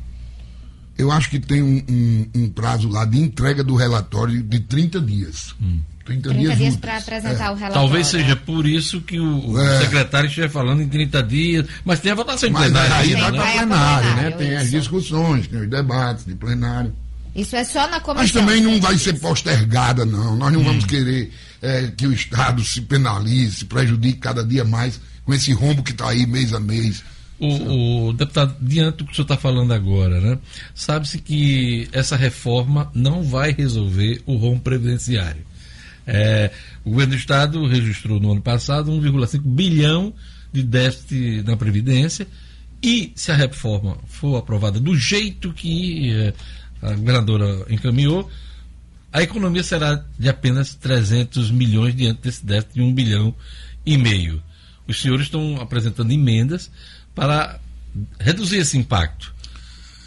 Eu 0.96 1.10
acho 1.10 1.28
que 1.30 1.40
tem 1.40 1.62
um, 1.62 1.82
um- 1.88 2.26
um 2.42 2.48
prazo 2.48 2.88
lá 2.88 3.04
de 3.04 3.18
entrega 3.18 3.64
do 3.64 3.74
relatório 3.74 4.42
de 4.42 4.60
30 4.60 5.00
dias. 5.00 5.54
30, 6.04 6.28
30 6.30 6.34
dias 6.34 6.54
úteis. 6.54 6.76
para 6.76 6.98
apresentar 6.98 7.44
É. 7.46 7.50
o 7.50 7.54
relatório. 7.54 7.72
Talvez 7.72 8.06
seja 8.06 8.36
por 8.36 8.66
isso 8.66 9.00
que 9.00 9.18
o, 9.18 9.50
o 9.52 9.60
É. 9.60 9.80
secretário 9.80 10.28
esteja 10.28 10.48
falando 10.48 10.82
em 10.82 10.88
30 10.88 11.22
dias, 11.22 11.66
mas 11.84 11.98
tem 12.00 12.12
a 12.12 12.14
votação 12.14 12.48
em 12.48 12.52
Mas 12.52 12.64
plenário. 12.70 12.94
aí 12.94 13.12
vai 13.14 13.32
né? 13.32 13.38
para 13.38 13.52
plenário, 13.52 14.16
né? 14.16 14.30
Tem 14.32 14.54
as 14.56 14.62
isso. 14.64 14.78
discussões, 14.78 15.46
tem 15.48 15.60
os 15.62 15.68
debates 15.68 16.24
de 16.26 16.34
plenário. 16.34 16.92
Isso 17.34 17.56
é 17.56 17.64
só 17.64 17.88
na 17.88 17.98
comissão. 17.98 18.22
Mas 18.22 18.30
também 18.30 18.60
não 18.62 18.80
vai 18.80 18.96
ser 18.96 19.14
postergada, 19.14 20.04
não. 20.04 20.36
Nós 20.36 20.52
não 20.52 20.60
Hum. 20.60 20.64
vamos 20.64 20.84
querer 20.84 21.32
eh, 21.60 21.90
que 21.96 22.06
o 22.06 22.12
Estado 22.12 22.62
se 22.62 22.82
penalize, 22.82 23.56
se 23.56 23.64
prejudique 23.64 24.18
cada 24.18 24.44
dia 24.44 24.64
mais 24.64 25.00
com 25.24 25.32
esse 25.34 25.52
rombo 25.52 25.82
que 25.82 25.90
está 25.92 26.10
aí 26.10 26.26
mês 26.26 26.52
a 26.52 26.60
mês. 26.60 27.02
O, 27.44 28.08
o 28.08 28.12
deputado, 28.12 28.56
diante 28.60 28.98
do 28.98 29.04
que 29.04 29.12
o 29.12 29.14
senhor 29.14 29.24
está 29.24 29.36
falando 29.36 29.72
agora, 29.72 30.20
né? 30.20 30.38
Sabe-se 30.74 31.18
que 31.18 31.88
essa 31.92 32.16
reforma 32.16 32.90
não 32.94 33.22
vai 33.22 33.52
resolver 33.52 34.22
o 34.26 34.36
rombo 34.36 34.60
previdenciário. 34.60 35.44
É, 36.06 36.50
o 36.84 36.90
governo 36.90 37.12
do 37.12 37.18
Estado 37.18 37.66
registrou 37.66 38.20
no 38.20 38.32
ano 38.32 38.42
passado 38.42 38.92
1,5 38.92 39.40
bilhão 39.42 40.12
de 40.52 40.62
déficit 40.62 41.42
na 41.44 41.56
Previdência 41.56 42.26
e 42.82 43.12
se 43.16 43.32
a 43.32 43.34
reforma 43.34 43.96
for 44.06 44.36
aprovada 44.36 44.78
do 44.78 44.94
jeito 44.94 45.54
que 45.54 46.12
eh, 46.12 46.34
a 46.82 46.90
governadora 46.92 47.64
encaminhou, 47.70 48.30
a 49.10 49.22
economia 49.22 49.62
será 49.62 50.04
de 50.18 50.28
apenas 50.28 50.74
300 50.74 51.50
milhões 51.50 51.96
diante 51.96 52.20
desse 52.20 52.44
déficit 52.44 52.74
de 52.74 52.82
1 52.82 52.92
bilhão 52.92 53.34
e 53.86 53.96
meio. 53.96 54.42
Os 54.86 55.00
senhores 55.00 55.26
estão 55.26 55.58
apresentando 55.62 56.12
emendas 56.12 56.70
para 57.14 57.58
reduzir 58.18 58.56
esse 58.58 58.76
impacto. 58.76 59.32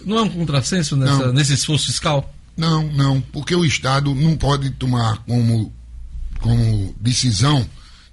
Não 0.06 0.18
é 0.18 0.22
um 0.22 0.30
contrassenso 0.30 0.96
nessa- 0.96 1.32
nesse 1.34 1.54
esforço 1.54 1.88
fiscal? 1.88 2.34
Não, 2.56 2.88
não, 2.92 3.22
porque 3.22 3.56
o 3.56 3.64
Estado 3.66 4.14
não 4.16 4.36
pode 4.36 4.70
tomar 4.72 5.18
como, 5.20 5.74
como 6.40 6.96
decisão 7.00 7.68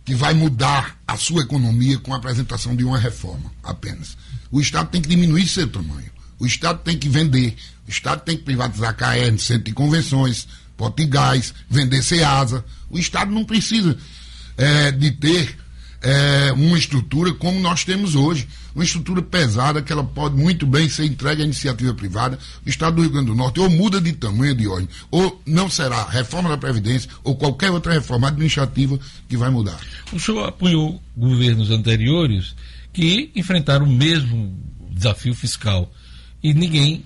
que 0.05 0.15
vai 0.15 0.35
mudar 0.35 0.99
a 1.07 1.17
sua 1.17 1.43
economia 1.43 1.99
com 1.99 2.13
a 2.13 2.19
apresentação 2.19 2.77
de 2.77 2.85
uma 2.85 2.99
reforma 2.99 3.51
apenas. 3.63 4.17
O 4.51 4.61
Estado 4.61 4.91
tem 4.91 5.01
que 5.01 5.09
diminuir 5.09 5.49
seu 5.49 5.67
tamanho. 5.67 6.11
O 6.39 6.47
Estado 6.47 6.81
tem 6.85 6.99
que 6.99 7.09
vender. 7.09 7.57
O 7.87 7.91
Estado 7.91 8.21
tem 8.21 8.37
que 8.37 8.43
privatizar 8.45 8.95
KN, 8.95 9.39
centro 9.39 9.65
de 9.65 9.73
convenções, 9.73 10.47
pote 10.77 11.05
de 11.05 11.09
gás, 11.09 11.55
vender 11.71 12.03
SEASA. 12.03 12.65
O 12.91 12.99
Estado 12.99 13.31
não 13.31 13.45
precisa 13.45 13.97
eh, 14.59 14.91
de 14.93 15.11
ter 15.11 15.57
eh, 16.05 16.53
uma 16.53 16.77
estrutura 16.77 17.33
como 17.33 17.59
nós 17.61 17.83
temos 17.83 18.15
hoje. 18.15 18.47
Uma 18.75 18.85
estrutura 18.85 19.23
pesada 19.23 19.81
que 19.81 19.93
ela 19.93 20.05
pode 20.05 20.37
muito 20.37 20.67
bem 20.67 20.89
ser 20.89 21.07
entregue 21.07 21.43
à 21.43 21.45
iniciativa 21.45 21.95
privada. 21.95 22.39
O 22.67 22.69
Estado 22.69 22.97
do 22.97 23.03
Rio 23.03 23.11
Grande 23.11 23.27
do 23.27 23.35
Norte 23.35 23.59
ou 23.61 23.71
muda 23.71 24.01
de 24.01 24.13
tamanho 24.13 24.55
de 24.55 24.67
ordem, 24.69 24.89
ou 25.11 25.41
não 25.47 25.71
será 25.71 26.05
reforma 26.05 26.51
da 26.51 26.59
Previdência, 26.59 27.09
ou 27.23 27.37
qualquer 27.37 27.71
outra 27.71 27.93
reforma 27.93 28.29
administrativa 28.29 28.99
que 29.29 29.37
vai 29.37 29.49
mudar. 29.49 29.79
O 30.13 30.21
senhor 30.21 30.49
apoiou 30.49 31.01
governos 31.17 31.71
anteriores 31.71 32.55
que 32.93 33.31
enfrentaram 33.35 33.87
o 33.87 33.91
mesmo 33.91 34.55
desafio 34.91 35.35
fiscal 35.35 35.91
e 36.43 36.53
ninguém 36.53 37.05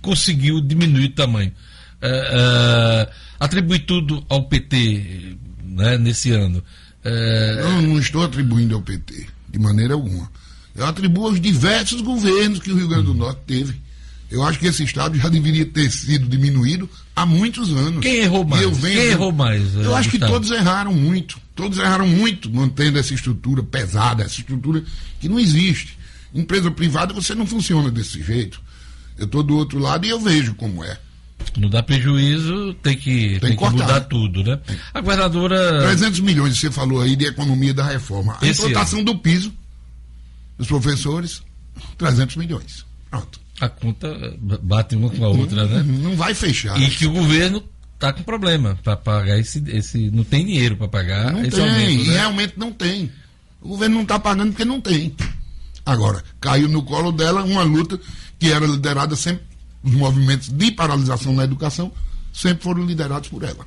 conseguiu 0.00 0.60
diminuir 0.60 1.06
o 1.06 1.14
tamanho. 1.14 1.52
É, 2.00 2.08
é, 2.08 3.12
atribui 3.38 3.78
tudo 3.78 4.24
ao 4.28 4.48
PT 4.48 5.36
né, 5.62 5.96
nesse 5.98 6.32
ano. 6.32 6.62
É, 7.04 7.56
Eu 7.60 7.82
não 7.82 7.98
estou 7.98 8.22
atribuindo 8.22 8.74
ao 8.74 8.82
PT, 8.82 9.26
de 9.48 9.58
maneira 9.58 9.94
alguma. 9.94 10.30
Eu 10.74 10.86
atribuo 10.86 11.26
aos 11.26 11.40
diversos 11.40 12.00
governos 12.00 12.58
que 12.60 12.72
o 12.72 12.76
Rio 12.76 12.88
Grande 12.88 13.06
do 13.06 13.14
Norte 13.14 13.40
teve. 13.46 13.74
Eu 14.30 14.42
acho 14.42 14.58
que 14.58 14.66
esse 14.66 14.82
Estado 14.82 15.18
já 15.18 15.28
deveria 15.28 15.66
ter 15.66 15.90
sido 15.90 16.26
diminuído 16.26 16.88
há 17.14 17.26
muitos 17.26 17.70
anos. 17.70 18.00
Quem 18.00 18.16
errou 18.16 18.44
mais? 18.46 18.62
eu 18.62 18.72
venho- 18.72 18.98
Quem 19.00 19.10
errou 19.10 19.30
mais? 19.32 19.74
Eu 19.74 19.94
eh, 19.94 19.98
acho 19.98 20.08
que 20.08 20.16
Gustavo? 20.16 20.32
todos 20.32 20.50
erraram 20.50 20.94
muito. 20.94 21.38
Todos 21.54 21.76
erraram 21.78 22.06
muito 22.08 22.50
mantendo 22.50 22.98
essa 22.98 23.12
estrutura 23.12 23.62
pesada, 23.62 24.22
essa 24.22 24.40
estrutura 24.40 24.82
que 25.20 25.28
não 25.28 25.38
existe. 25.38 25.98
Empresa 26.34 26.70
privada 26.70 27.12
você 27.12 27.34
não 27.34 27.46
funciona 27.46 27.90
desse 27.90 28.22
jeito. 28.22 28.58
Eu 29.18 29.26
estou 29.26 29.42
do 29.42 29.54
outro 29.54 29.78
lado 29.78 30.06
e 30.06 30.08
eu 30.08 30.18
vejo 30.18 30.54
como 30.54 30.82
é. 30.82 30.98
Não 31.56 31.68
dá 31.68 31.82
prejuízo, 31.82 32.74
tem 32.82 32.96
que, 32.96 33.38
tem 33.38 33.40
que 33.40 33.48
que 33.50 33.56
cortar. 33.56 33.86
mudar 33.86 34.00
tudo, 34.02 34.42
né? 34.42 34.58
A 34.92 35.00
governadora. 35.00 35.82
300 35.82 36.20
milhões, 36.20 36.58
você 36.58 36.70
falou 36.70 37.00
aí, 37.00 37.16
de 37.16 37.26
economia 37.26 37.74
da 37.74 37.84
reforma. 37.84 38.36
A 38.40 38.46
Esse 38.46 38.62
implantação 38.62 39.02
do 39.02 39.16
piso 39.18 39.52
dos 40.58 40.66
professores, 40.66 41.42
300 41.98 42.36
milhões. 42.36 42.84
Pronto. 43.10 43.40
A 43.60 43.68
conta 43.68 44.08
bate 44.62 44.96
uma 44.96 45.10
com 45.10 45.24
a 45.24 45.28
outra, 45.28 45.66
né? 45.66 45.82
Não 45.82 46.16
vai 46.16 46.34
fechar. 46.34 46.80
E 46.80 46.90
que 46.90 47.06
o 47.06 47.12
governo 47.12 47.62
está 47.94 48.12
com 48.12 48.22
problema 48.22 48.76
para 48.82 48.96
pagar 48.96 49.38
esse, 49.38 49.62
esse. 49.68 50.10
Não 50.10 50.24
tem 50.24 50.44
dinheiro 50.44 50.76
para 50.76 50.88
pagar 50.88 51.32
não 51.32 51.42
esse 51.42 51.50
tem, 51.50 51.68
aumento. 51.68 52.04
E 52.04 52.08
né? 52.08 52.14
realmente 52.14 52.54
não 52.56 52.72
tem. 52.72 53.12
O 53.60 53.68
governo 53.68 53.94
não 53.96 54.02
está 54.02 54.18
pagando 54.18 54.50
porque 54.50 54.64
não 54.64 54.80
tem. 54.80 55.14
Agora, 55.86 56.22
caiu 56.40 56.68
no 56.68 56.82
colo 56.82 57.12
dela 57.12 57.44
uma 57.44 57.62
luta 57.62 57.98
que 58.38 58.50
era 58.50 58.66
liderada 58.66 59.14
sempre, 59.14 59.44
os 59.82 59.92
movimentos 59.92 60.48
de 60.48 60.70
paralisação 60.72 61.32
na 61.32 61.44
educação 61.44 61.92
sempre 62.32 62.62
foram 62.62 62.84
liderados 62.84 63.28
por 63.28 63.42
ela. 63.42 63.66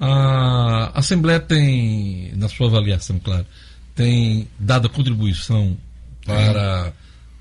A 0.00 0.98
Assembleia 0.98 1.40
tem, 1.40 2.32
na 2.36 2.48
sua 2.48 2.66
avaliação, 2.66 3.18
claro, 3.20 3.46
tem 3.94 4.48
dado 4.58 4.88
contribuição 4.90 5.76
para 6.24 6.92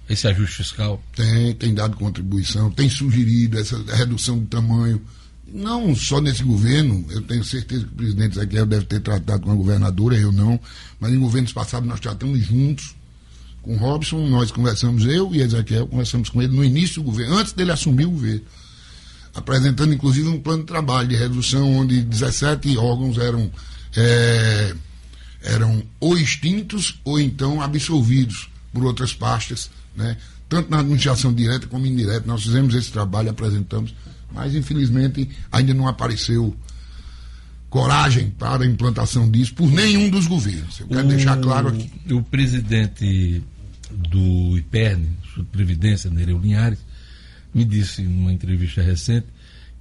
esse 0.08 0.28
ajuste 0.28 0.58
fiscal? 0.58 1.02
Tem, 1.16 1.54
tem 1.56 1.74
dado 1.74 1.98
contribuição, 1.98 2.70
tem 2.70 2.90
sugerido 2.90 3.60
essa 3.60 3.78
redução 3.96 4.40
do 4.40 4.46
tamanho. 4.46 5.02
Não 5.48 5.94
só 5.96 6.22
nesse 6.22 6.44
governo, 6.44 7.06
eu 7.10 7.22
tenho 7.22 7.44
certeza 7.44 7.86
que 7.86 7.94
o 7.94 7.96
presidente 7.96 8.38
Ezequiel 8.38 8.66
deve 8.66 8.86
ter 8.86 9.02
tratado 9.02 9.44
com 9.44 9.52
a 9.52 9.56
governadora, 9.56 10.16
eu 10.16 10.32
não, 10.32 10.60
mas 11.00 11.12
em 11.12 11.20
governos 11.20 11.52
passados 11.52 11.88
nós 11.90 12.00
tratamos 12.00 12.40
juntos 12.40 12.96
com 13.62 13.74
o 13.74 13.78
Robson, 13.78 14.28
nós 14.28 14.52
conversamos, 14.52 15.06
eu 15.06 15.34
e 15.34 15.42
Ezequiel, 15.42 15.88
conversamos 15.88 16.30
com 16.30 16.42
ele 16.42 16.56
no 16.56 16.64
início 16.64 17.02
do 17.02 17.06
governo, 17.06 17.38
antes 17.38 17.54
dele 17.54 17.72
assumir 17.72 18.06
o 18.06 18.12
governo, 18.12 18.42
apresentando 19.34 19.94
inclusive 19.94 20.28
um 20.28 20.40
plano 20.40 20.62
de 20.62 20.68
trabalho 20.68 21.08
de 21.08 21.16
redução 21.16 21.78
onde 21.78 22.02
17 22.02 22.78
órgãos 22.78 23.18
eram, 23.18 23.52
é, 23.96 24.74
eram 25.44 25.84
ou 26.00 26.18
extintos 26.18 27.00
ou 27.04 27.20
então 27.20 27.62
absolvidos 27.62 28.50
por 28.74 28.84
outras 28.84 29.14
pastas, 29.14 29.70
né? 29.96 30.18
tanto 30.50 30.70
na 30.70 30.80
administração 30.80 31.34
direta 31.34 31.68
como 31.68 31.86
indireta. 31.86 32.24
Nós 32.26 32.44
fizemos 32.44 32.74
esse 32.76 32.92
trabalho, 32.92 33.30
apresentamos, 33.30 33.94
mas 34.34 34.56
infelizmente 34.56 35.30
ainda 35.52 35.74
não 35.74 35.88
apareceu 35.88 36.56
coragem 37.72 38.30
para 38.32 38.66
a 38.66 38.68
implantação 38.68 39.32
disso 39.32 39.54
por 39.54 39.72
nenhum 39.72 40.10
dos 40.10 40.28
governos. 40.28 40.78
Eu 40.82 40.88
quero 40.88 41.06
o, 41.06 41.08
deixar 41.08 41.38
claro 41.38 41.70
aqui. 41.70 41.90
O 42.12 42.22
presidente 42.22 43.42
do 43.92 44.58
IPERN, 44.58 45.06
Previdência, 45.52 46.10
Nereu 46.10 46.38
Linhares, 46.38 46.80
me 47.54 47.66
disse 47.66 48.02
numa 48.04 48.32
entrevista 48.32 48.82
recente 48.82 49.28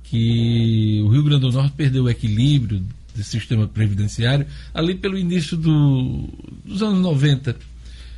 que 0.05 1.01
o 1.05 1.09
Rio 1.09 1.23
Grande 1.23 1.43
do 1.43 1.53
Norte 1.53 1.73
perdeu 1.77 2.05
o 2.05 2.11
equilíbrio 2.11 2.83
do 3.15 3.23
sistema 3.23 3.69
previdenciário 3.69 4.47
ali 4.75 4.95
pelo 4.95 5.17
início 5.17 5.57
do, 5.57 6.29
dos 6.65 6.83
anos 6.83 7.01
90. 7.01 7.57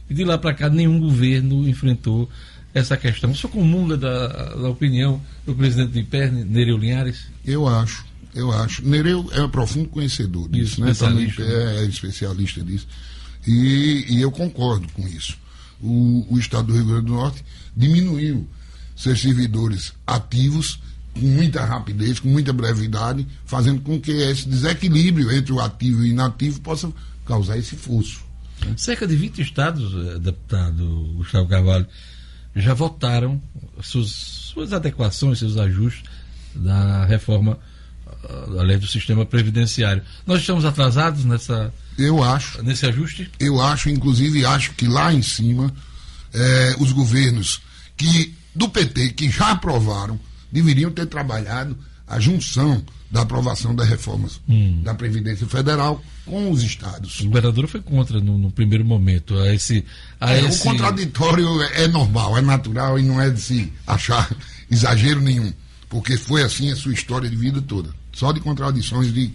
E 0.09 0.15
de 0.15 0.25
lá 0.25 0.39
para 0.39 0.55
cá 0.55 0.71
nenhum 0.71 0.99
governo 0.99 1.69
enfrentou 1.69 2.29
essa 2.75 2.97
questão. 2.97 3.31
O 3.31 3.37
senhor 3.37 3.53
comunga 3.53 3.97
da, 3.97 4.55
da 4.55 4.69
opinião 4.69 5.21
do 5.45 5.55
presidente 5.55 5.91
do 5.91 5.99
IPERN, 5.99 6.45
Nereu 6.45 6.79
Linhares? 6.79 7.27
Eu 7.45 7.69
acho, 7.69 8.05
eu 8.35 8.51
acho. 8.51 8.87
Nereu 8.87 9.29
é 9.33 9.43
um 9.43 9.49
profundo 9.49 9.89
conhecedor 9.89 10.49
disso, 10.49 10.81
né? 10.81 10.91
especialista. 10.91 11.43
Também 11.43 11.57
é, 11.57 11.81
é 11.81 11.85
especialista 11.85 12.63
disso. 12.63 12.87
E, 13.47 14.07
e 14.09 14.23
eu 14.23 14.31
concordo 14.31 14.89
com 14.95 15.07
isso. 15.07 15.37
O, 15.83 16.27
o 16.31 16.39
Estado 16.39 16.69
do 16.69 16.75
Rio 16.75 16.87
Grande 16.87 17.07
do 17.07 17.13
Norte 17.13 17.45
diminuiu 17.77 18.49
seus 18.95 19.21
servidores 19.21 19.93
ativos 20.07 20.79
com 21.13 21.27
muita 21.27 21.65
rapidez, 21.65 22.21
com 22.21 22.29
muita 22.29 22.53
brevidade, 22.53 23.27
fazendo 23.45 23.81
com 23.83 24.01
que 24.01 24.11
esse 24.13 24.49
desequilíbrio 24.49 25.31
entre 25.31 25.53
o 25.53 25.61
ativo 25.61 26.03
e 26.03 26.09
o 26.09 26.13
inativo 26.13 26.61
possa 26.61 26.91
causar 27.27 27.59
esse 27.59 27.77
fosso. 27.77 28.23
Cerca 28.77 29.07
de 29.07 29.17
20 29.17 29.43
estados, 29.43 29.93
eh, 29.93 30.19
deputado 30.19 31.13
Gustavo 31.17 31.49
Carvalho, 31.49 31.87
já 32.55 32.75
votaram 32.75 33.41
suas, 33.83 34.09
suas 34.09 34.73
adequações, 34.73 35.39
seus 35.39 35.57
ajustes 35.57 36.05
da 36.55 37.05
reforma 37.07 37.59
ah, 38.07 38.47
da 38.55 38.63
lei 38.63 38.77
do 38.77 38.87
sistema 38.87 39.25
previdenciário. 39.27 40.03
Nós 40.27 40.41
estamos 40.41 40.65
atrasados 40.65 41.25
nessa 41.25 41.73
Eu 41.99 42.23
acho. 42.23 42.63
nesse 42.63 42.87
ajuste? 42.87 43.31
Eu 43.39 43.61
acho, 43.61 43.91
inclusive, 43.91 44.45
acho 44.45 44.73
que 44.73 44.87
lá 44.87 45.13
em 45.13 45.23
cima, 45.23 45.73
eh, 46.33 46.77
os 46.79 46.93
governos 46.93 47.61
que 47.97 48.35
do 48.55 48.69
PT 48.69 49.11
que 49.11 49.31
já 49.31 49.53
aprovaram 49.53 50.19
deveriam 50.51 50.91
ter 50.91 51.07
trabalhado 51.07 51.77
a 52.07 52.21
junção 52.21 52.85
da 53.11 53.23
aprovação 53.23 53.75
das 53.75 53.89
reformas 53.89 54.41
Hum. 54.49 54.81
da 54.83 54.95
Previdência 54.95 55.47
Federal 55.47 56.03
com 56.25 56.51
os 56.51 56.63
estados. 56.63 57.21
O 57.21 57.27
governador 57.27 57.67
foi 57.69 57.81
contra 57.81 58.21
no, 58.21 58.39
no 58.39 58.51
primeiro 58.51 58.85
momento. 58.85 59.39
A 59.39 59.55
esse, 59.55 59.85
a 60.21 60.33
É, 60.35 60.41
esse... 60.47 60.61
O 60.61 60.63
contraditório 60.63 61.63
é 61.63 61.85
é 61.85 61.89
normal, 61.89 62.37
é 62.39 62.41
natural 62.41 62.99
e 62.99 63.03
não 63.03 63.21
é 63.21 63.29
de 63.31 63.41
se 63.41 63.73
achar 63.87 64.35
exagero 64.71 65.21
nenhum, 65.21 65.53
porque 65.89 66.17
foi 66.17 66.43
assim 66.43 66.71
a 66.71 66.77
sua 66.77 66.93
história 66.93 67.29
de 67.29 67.37
vida 67.37 67.61
toda, 67.61 67.91
só 68.13 68.33
de 68.33 68.41
contradições, 68.41 69.13
de 69.13 69.31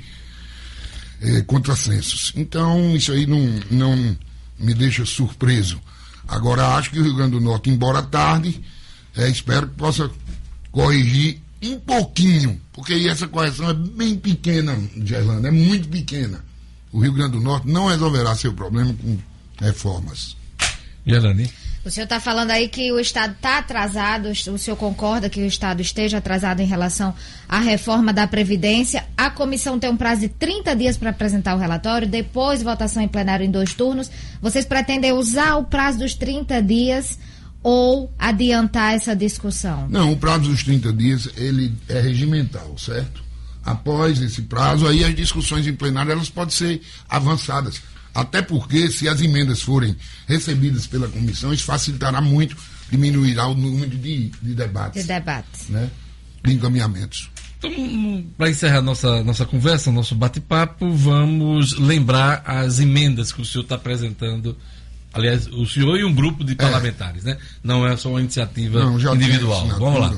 eh, 1.22 1.42
contrassensos. 1.42 2.34
Então, 2.36 2.96
isso 2.96 3.12
aí 3.12 3.26
não, 3.26 3.40
não 3.72 4.18
me 4.60 4.74
deixa 4.74 5.06
surpreso. 5.06 5.80
Agora, 6.28 6.76
acho 6.76 6.92
que 6.92 7.00
o 7.00 7.04
Rio 7.04 7.16
Grande 7.16 7.32
do 7.32 7.42
Norte, 7.42 7.70
embora 7.70 8.02
tarde, 8.02 8.62
eh, 9.16 9.30
espero 9.30 9.68
que 9.68 9.76
possa 9.76 10.10
corrigir 10.72 11.42
um 11.62 11.80
pouquinho, 11.80 12.62
porque 12.72 12.94
essa 13.10 13.28
correção 13.28 13.70
é 13.70 13.74
bem 13.74 14.16
pequena, 14.16 14.78
Gerlando, 15.04 15.48
é 15.48 15.52
muito 15.52 15.88
pequena. 15.88 16.44
O 16.92 17.00
Rio 17.00 17.14
Grande 17.14 17.32
do 17.32 17.42
Norte 17.42 17.68
não 17.68 17.88
resolverá 17.88 18.36
seu 18.36 18.54
problema 18.54 18.94
com 18.94 19.18
reformas. 19.60 20.38
Yelani? 21.08 21.50
O 21.88 21.90
senhor 21.90 22.04
está 22.04 22.20
falando 22.20 22.52
aí 22.52 22.68
que 22.68 22.92
o 22.92 23.00
Estado 23.00 23.32
está 23.32 23.60
atrasado, 23.60 24.28
o 24.28 24.58
senhor 24.58 24.76
concorda 24.76 25.30
que 25.30 25.40
o 25.40 25.46
Estado 25.46 25.82
esteja 25.82 26.18
atrasado 26.18 26.60
em 26.60 26.66
relação 26.66 27.16
à 27.48 27.60
reforma 27.60 28.12
da 28.12 28.28
Previdência. 28.28 29.06
A 29.16 29.30
comissão 29.30 29.80
tem 29.80 29.90
um 29.90 29.96
prazo 29.96 30.20
de 30.22 30.28
30 30.28 30.76
dias 30.76 30.98
para 30.98 31.12
apresentar 31.12 31.56
o 31.56 31.58
relatório, 31.58 32.06
depois 32.06 32.62
votação 32.62 33.02
em 33.02 33.08
plenário 33.08 33.46
em 33.46 33.50
dois 33.50 33.74
turnos. 33.74 34.12
Vocês 34.42 34.66
pretendem 34.66 35.14
usar 35.14 35.56
o 35.56 35.64
prazo 35.64 36.00
dos 36.00 36.14
30 36.14 36.62
dias 36.62 37.18
ou 37.64 38.12
adiantar 38.20 38.94
essa 38.94 39.16
discussão? 39.16 39.88
Não, 39.88 40.12
o 40.12 40.18
prazo 40.18 40.50
dos 40.50 40.64
30 40.64 40.92
dias, 40.92 41.30
ele 41.38 41.74
é 41.88 42.02
regimental, 42.02 42.78
certo? 42.78 43.24
Após 43.64 44.22
esse 44.22 44.42
prazo, 44.42 44.86
aí 44.86 45.06
as 45.06 45.16
discussões 45.16 45.66
em 45.66 45.74
plenário, 45.74 46.12
elas 46.12 46.30
podem 46.30 46.54
ser 46.54 46.82
avançadas. 47.08 47.82
Até 48.14 48.42
porque, 48.42 48.90
se 48.90 49.08
as 49.08 49.22
emendas 49.22 49.62
forem 49.62 49.96
recebidas 50.28 50.88
pela 50.88 51.08
comissão, 51.08 51.54
isso 51.54 51.64
facilitará 51.66 52.20
muito, 52.22 52.56
diminuirá 52.92 53.48
o 53.48 53.54
número 53.54 53.90
de, 53.98 54.30
de 54.42 54.54
debates, 54.56 55.02
De 55.04 55.08
debates. 55.08 55.70
né? 55.70 55.90
De 56.44 56.54
encaminhamentos. 56.54 57.30
Então, 57.60 58.24
para 58.38 58.50
encerrar 58.50 58.82
nossa, 58.82 59.24
nossa 59.24 59.46
conversa, 59.46 59.92
nosso 59.92 60.14
bate-papo, 60.16 60.92
vamos 60.92 61.78
lembrar 61.78 62.44
as 62.46 62.80
emendas 62.80 63.32
que 63.32 63.42
o 63.42 63.46
senhor 63.46 63.64
está 63.64 63.76
apresentando. 63.76 64.56
Aliás, 65.14 65.48
o 65.48 65.66
senhor 65.66 65.98
e 66.00 66.04
um 66.04 66.14
grupo 66.14 66.44
de 66.44 66.54
parlamentares, 66.54 67.24
né? 67.24 67.38
Não 67.64 67.86
é 67.88 67.98
só 67.98 68.10
uma 68.10 68.20
iniciativa 68.22 68.80
Não, 68.84 69.00
individual. 69.16 69.68
Vamos 69.80 70.00
lá. 70.02 70.16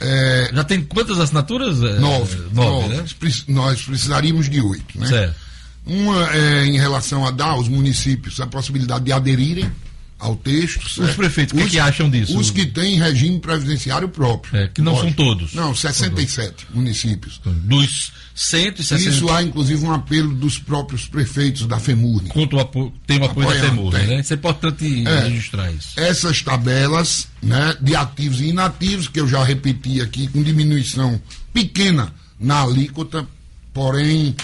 É, 0.00 0.50
Já 0.54 0.64
tem 0.64 0.80
quantas 0.82 1.18
assinaturas? 1.18 1.82
É, 1.82 1.98
nove. 1.98 2.36
Nove, 2.52 2.88
nove. 2.88 2.88
né? 2.96 3.04
Nós 3.48 3.82
precisaríamos 3.82 4.48
de 4.48 4.60
oito, 4.60 4.98
né? 4.98 5.06
Certo. 5.08 5.47
Uma 5.88 6.30
é 6.34 6.66
em 6.66 6.76
relação 6.78 7.26
a 7.26 7.30
dar 7.30 7.46
aos 7.50 7.68
municípios 7.68 8.38
a 8.40 8.46
possibilidade 8.46 9.04
de 9.06 9.12
aderirem 9.12 9.70
ao 10.18 10.34
texto. 10.36 10.88
certo? 10.88 11.16
prefeitos, 11.16 11.54
o 11.54 11.56
que 11.58 11.64
Os- 11.64 11.70
que 11.70 11.78
acham 11.78 12.10
disso? 12.10 12.36
Os 12.38 12.50
que 12.50 12.66
têm 12.66 12.98
regime 12.98 13.38
previdenciário 13.38 14.08
próprio. 14.08 14.56
É, 14.56 14.68
que 14.68 14.82
não 14.82 14.96
são 14.98 15.12
todos. 15.12 15.54
Não, 15.54 15.74
67 15.74 16.66
municípios. 16.74 17.40
Dos 17.44 18.12
160. 18.34 19.10
Isso 19.10 19.28
há, 19.30 19.42
inclusive, 19.42 19.84
um 19.84 19.92
apelo 19.92 20.34
dos 20.34 20.58
próprios 20.58 21.06
prefeitos 21.06 21.66
da 21.66 21.78
FEMURNE. 21.78 22.28
Conta 22.30 22.56
o 22.56 22.60
apo- 22.60 22.92
tem 23.06 23.18
o 23.20 23.24
apoio 23.24 23.46
da 23.48 23.54
Apoiando, 23.54 23.76
FEMUR, 23.76 23.92
tem. 23.92 24.06
né? 24.08 24.20
Isso 24.20 24.32
é 24.32 24.36
importante 24.36 25.04
É. 25.08 25.20
registrar 25.28 25.72
isso. 25.72 25.88
Essas 25.96 26.42
tabelas 26.42 27.28
né, 27.42 27.76
de 27.80 27.94
ativos 27.96 28.40
e 28.40 28.46
inativos, 28.48 29.08
que 29.08 29.20
eu 29.20 29.26
já 29.28 29.42
repeti 29.44 30.00
aqui, 30.00 30.26
com 30.28 30.42
diminuição 30.42 31.20
pequena 31.52 32.12
na 32.38 32.62
alíquota, 32.62 33.24
porém 33.72 34.34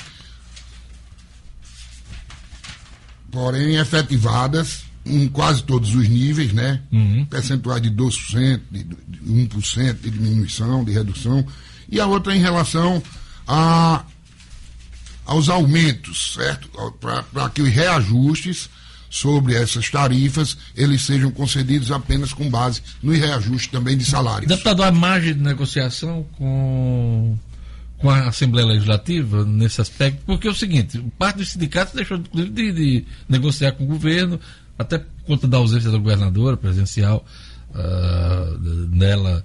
porém 3.34 3.76
efetivadas 3.76 4.84
em 5.04 5.28
quase 5.28 5.62
todos 5.64 5.94
os 5.94 6.08
níveis, 6.08 6.52
né? 6.52 6.80
Percentuais 7.28 7.82
de 7.82 7.90
2%, 7.90 8.60
de, 8.70 8.84
de 8.84 9.20
1% 9.20 10.00
de 10.00 10.10
diminuição, 10.10 10.84
de 10.84 10.92
redução. 10.92 11.44
E 11.90 12.00
a 12.00 12.06
outra 12.06 12.34
em 12.34 12.40
relação 12.40 13.02
a, 13.46 14.04
aos 15.26 15.48
aumentos, 15.48 16.32
certo? 16.34 16.70
Para 17.00 17.50
que 17.50 17.60
os 17.60 17.68
reajustes 17.68 18.70
sobre 19.10 19.54
essas 19.54 19.90
tarifas, 19.90 20.56
eles 20.74 21.02
sejam 21.02 21.30
concedidos 21.30 21.92
apenas 21.92 22.32
com 22.32 22.48
base 22.48 22.80
nos 23.02 23.18
reajustes 23.18 23.70
também 23.70 23.96
de 23.96 24.04
salários. 24.04 24.48
Deputado, 24.48 24.82
há 24.82 24.90
margem 24.90 25.34
de 25.34 25.40
negociação 25.40 26.26
com, 26.36 27.36
com 28.04 28.10
a 28.10 28.28
Assembleia 28.28 28.66
Legislativa 28.68 29.46
nesse 29.46 29.80
aspecto? 29.80 30.20
Porque 30.26 30.46
é 30.46 30.50
o 30.50 30.54
seguinte, 30.54 31.02
parte 31.18 31.38
dos 31.38 31.48
sindicatos 31.52 31.94
deixou 31.94 32.18
inclusive 32.18 32.50
de, 32.52 32.72
de 32.72 33.06
negociar 33.26 33.72
com 33.72 33.84
o 33.84 33.86
governo, 33.86 34.38
até 34.78 34.98
por 34.98 35.08
conta 35.26 35.48
da 35.48 35.56
ausência 35.56 35.90
da 35.90 35.96
governadora 35.96 36.54
presencial 36.54 37.24
ah, 37.74 38.56
nela 38.90 39.42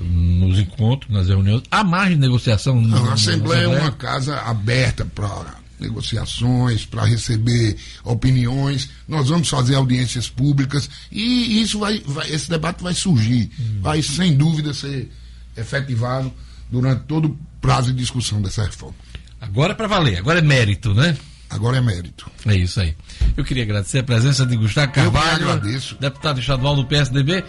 nos 0.00 0.58
encontros, 0.58 1.12
nas 1.12 1.28
reuniões. 1.28 1.62
Há 1.70 1.84
margem 1.84 2.16
de 2.16 2.22
negociação? 2.22 2.80
no- 2.80 2.88
Não, 2.88 3.04
na 3.04 3.10
a 3.10 3.14
Assembleia 3.14 3.60
é 3.60 3.64
Assembleia? 3.66 3.84
uma 3.84 3.92
casa 3.92 4.36
aberta 4.40 5.04
para 5.04 5.54
negociações, 5.78 6.84
para 6.84 7.04
receber 7.04 7.76
opiniões. 8.02 8.88
Nós 9.06 9.28
vamos 9.28 9.48
fazer 9.48 9.76
audiências 9.76 10.28
públicas 10.28 10.90
e 11.12 11.62
isso 11.62 11.78
vai, 11.78 12.00
vai- 12.04 12.30
esse 12.32 12.48
debate 12.50 12.82
vai 12.82 12.94
surgir, 12.94 13.48
vai 13.80 14.02
sem 14.02 14.36
dúvida 14.36 14.74
ser 14.74 15.08
efetivado 15.56 16.32
durante 16.70 17.02
todo 17.04 17.26
o 17.28 17.38
prazo 17.62 17.92
de 17.92 17.98
discussão 17.98 18.42
dessa 18.42 18.64
reforma. 18.64 18.94
Agora 19.40 19.72
é 19.72 19.74
para 19.74 19.86
valer, 19.86 20.18
agora 20.18 20.40
é 20.40 20.42
mérito, 20.42 20.92
né? 20.92 21.16
Agora 21.48 21.78
é 21.78 21.80
mérito. 21.80 22.30
É 22.46 22.54
isso 22.54 22.80
aí. 22.80 22.94
Eu 23.36 23.44
queria 23.44 23.62
agradecer 23.62 24.00
a 24.00 24.02
presença 24.02 24.44
de 24.44 24.56
Gustavo 24.56 24.92
Carvalho, 24.92 25.48
agradeço. 25.50 25.96
deputado 26.00 26.40
estadual 26.40 26.74
do 26.76 26.84
PSDB, 26.86 27.44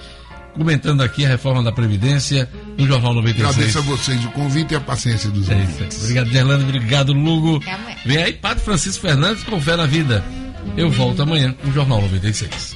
comentando 0.54 1.02
aqui 1.02 1.26
a 1.26 1.30
reforma 1.30 1.64
da 1.64 1.72
Previdência 1.72 2.50
no 2.78 2.86
Jornal 2.86 3.14
96. 3.14 3.50
Agradeço 3.56 3.80
a 3.80 3.82
vocês 3.82 4.26
o 4.26 4.30
convite 4.32 4.74
e 4.74 4.76
a 4.76 4.82
paciência 4.82 5.30
dos 5.30 5.50
É 5.50 5.56
ouvintes. 5.56 5.78
isso 5.80 5.84
aí. 5.96 6.02
Obrigado, 6.02 6.30
Gerlando. 6.32 6.64
Obrigado, 6.66 7.14
Lugo. 7.14 7.58
Até 7.58 7.72
amanhã. 7.74 7.98
Vem 8.06 8.18
aí, 8.24 8.34
Padre 8.34 8.64
Francisco 8.64 9.02
Fernandes 9.02 9.44
com 9.44 9.60
fé 9.60 9.76
na 9.76 9.86
vida. 9.86 10.24
Eu 10.78 10.90
volto 10.92 11.22
amanhã 11.22 11.54
com 11.54 11.70
o 11.70 11.74
Jornal 11.74 12.02
96. 12.02 12.76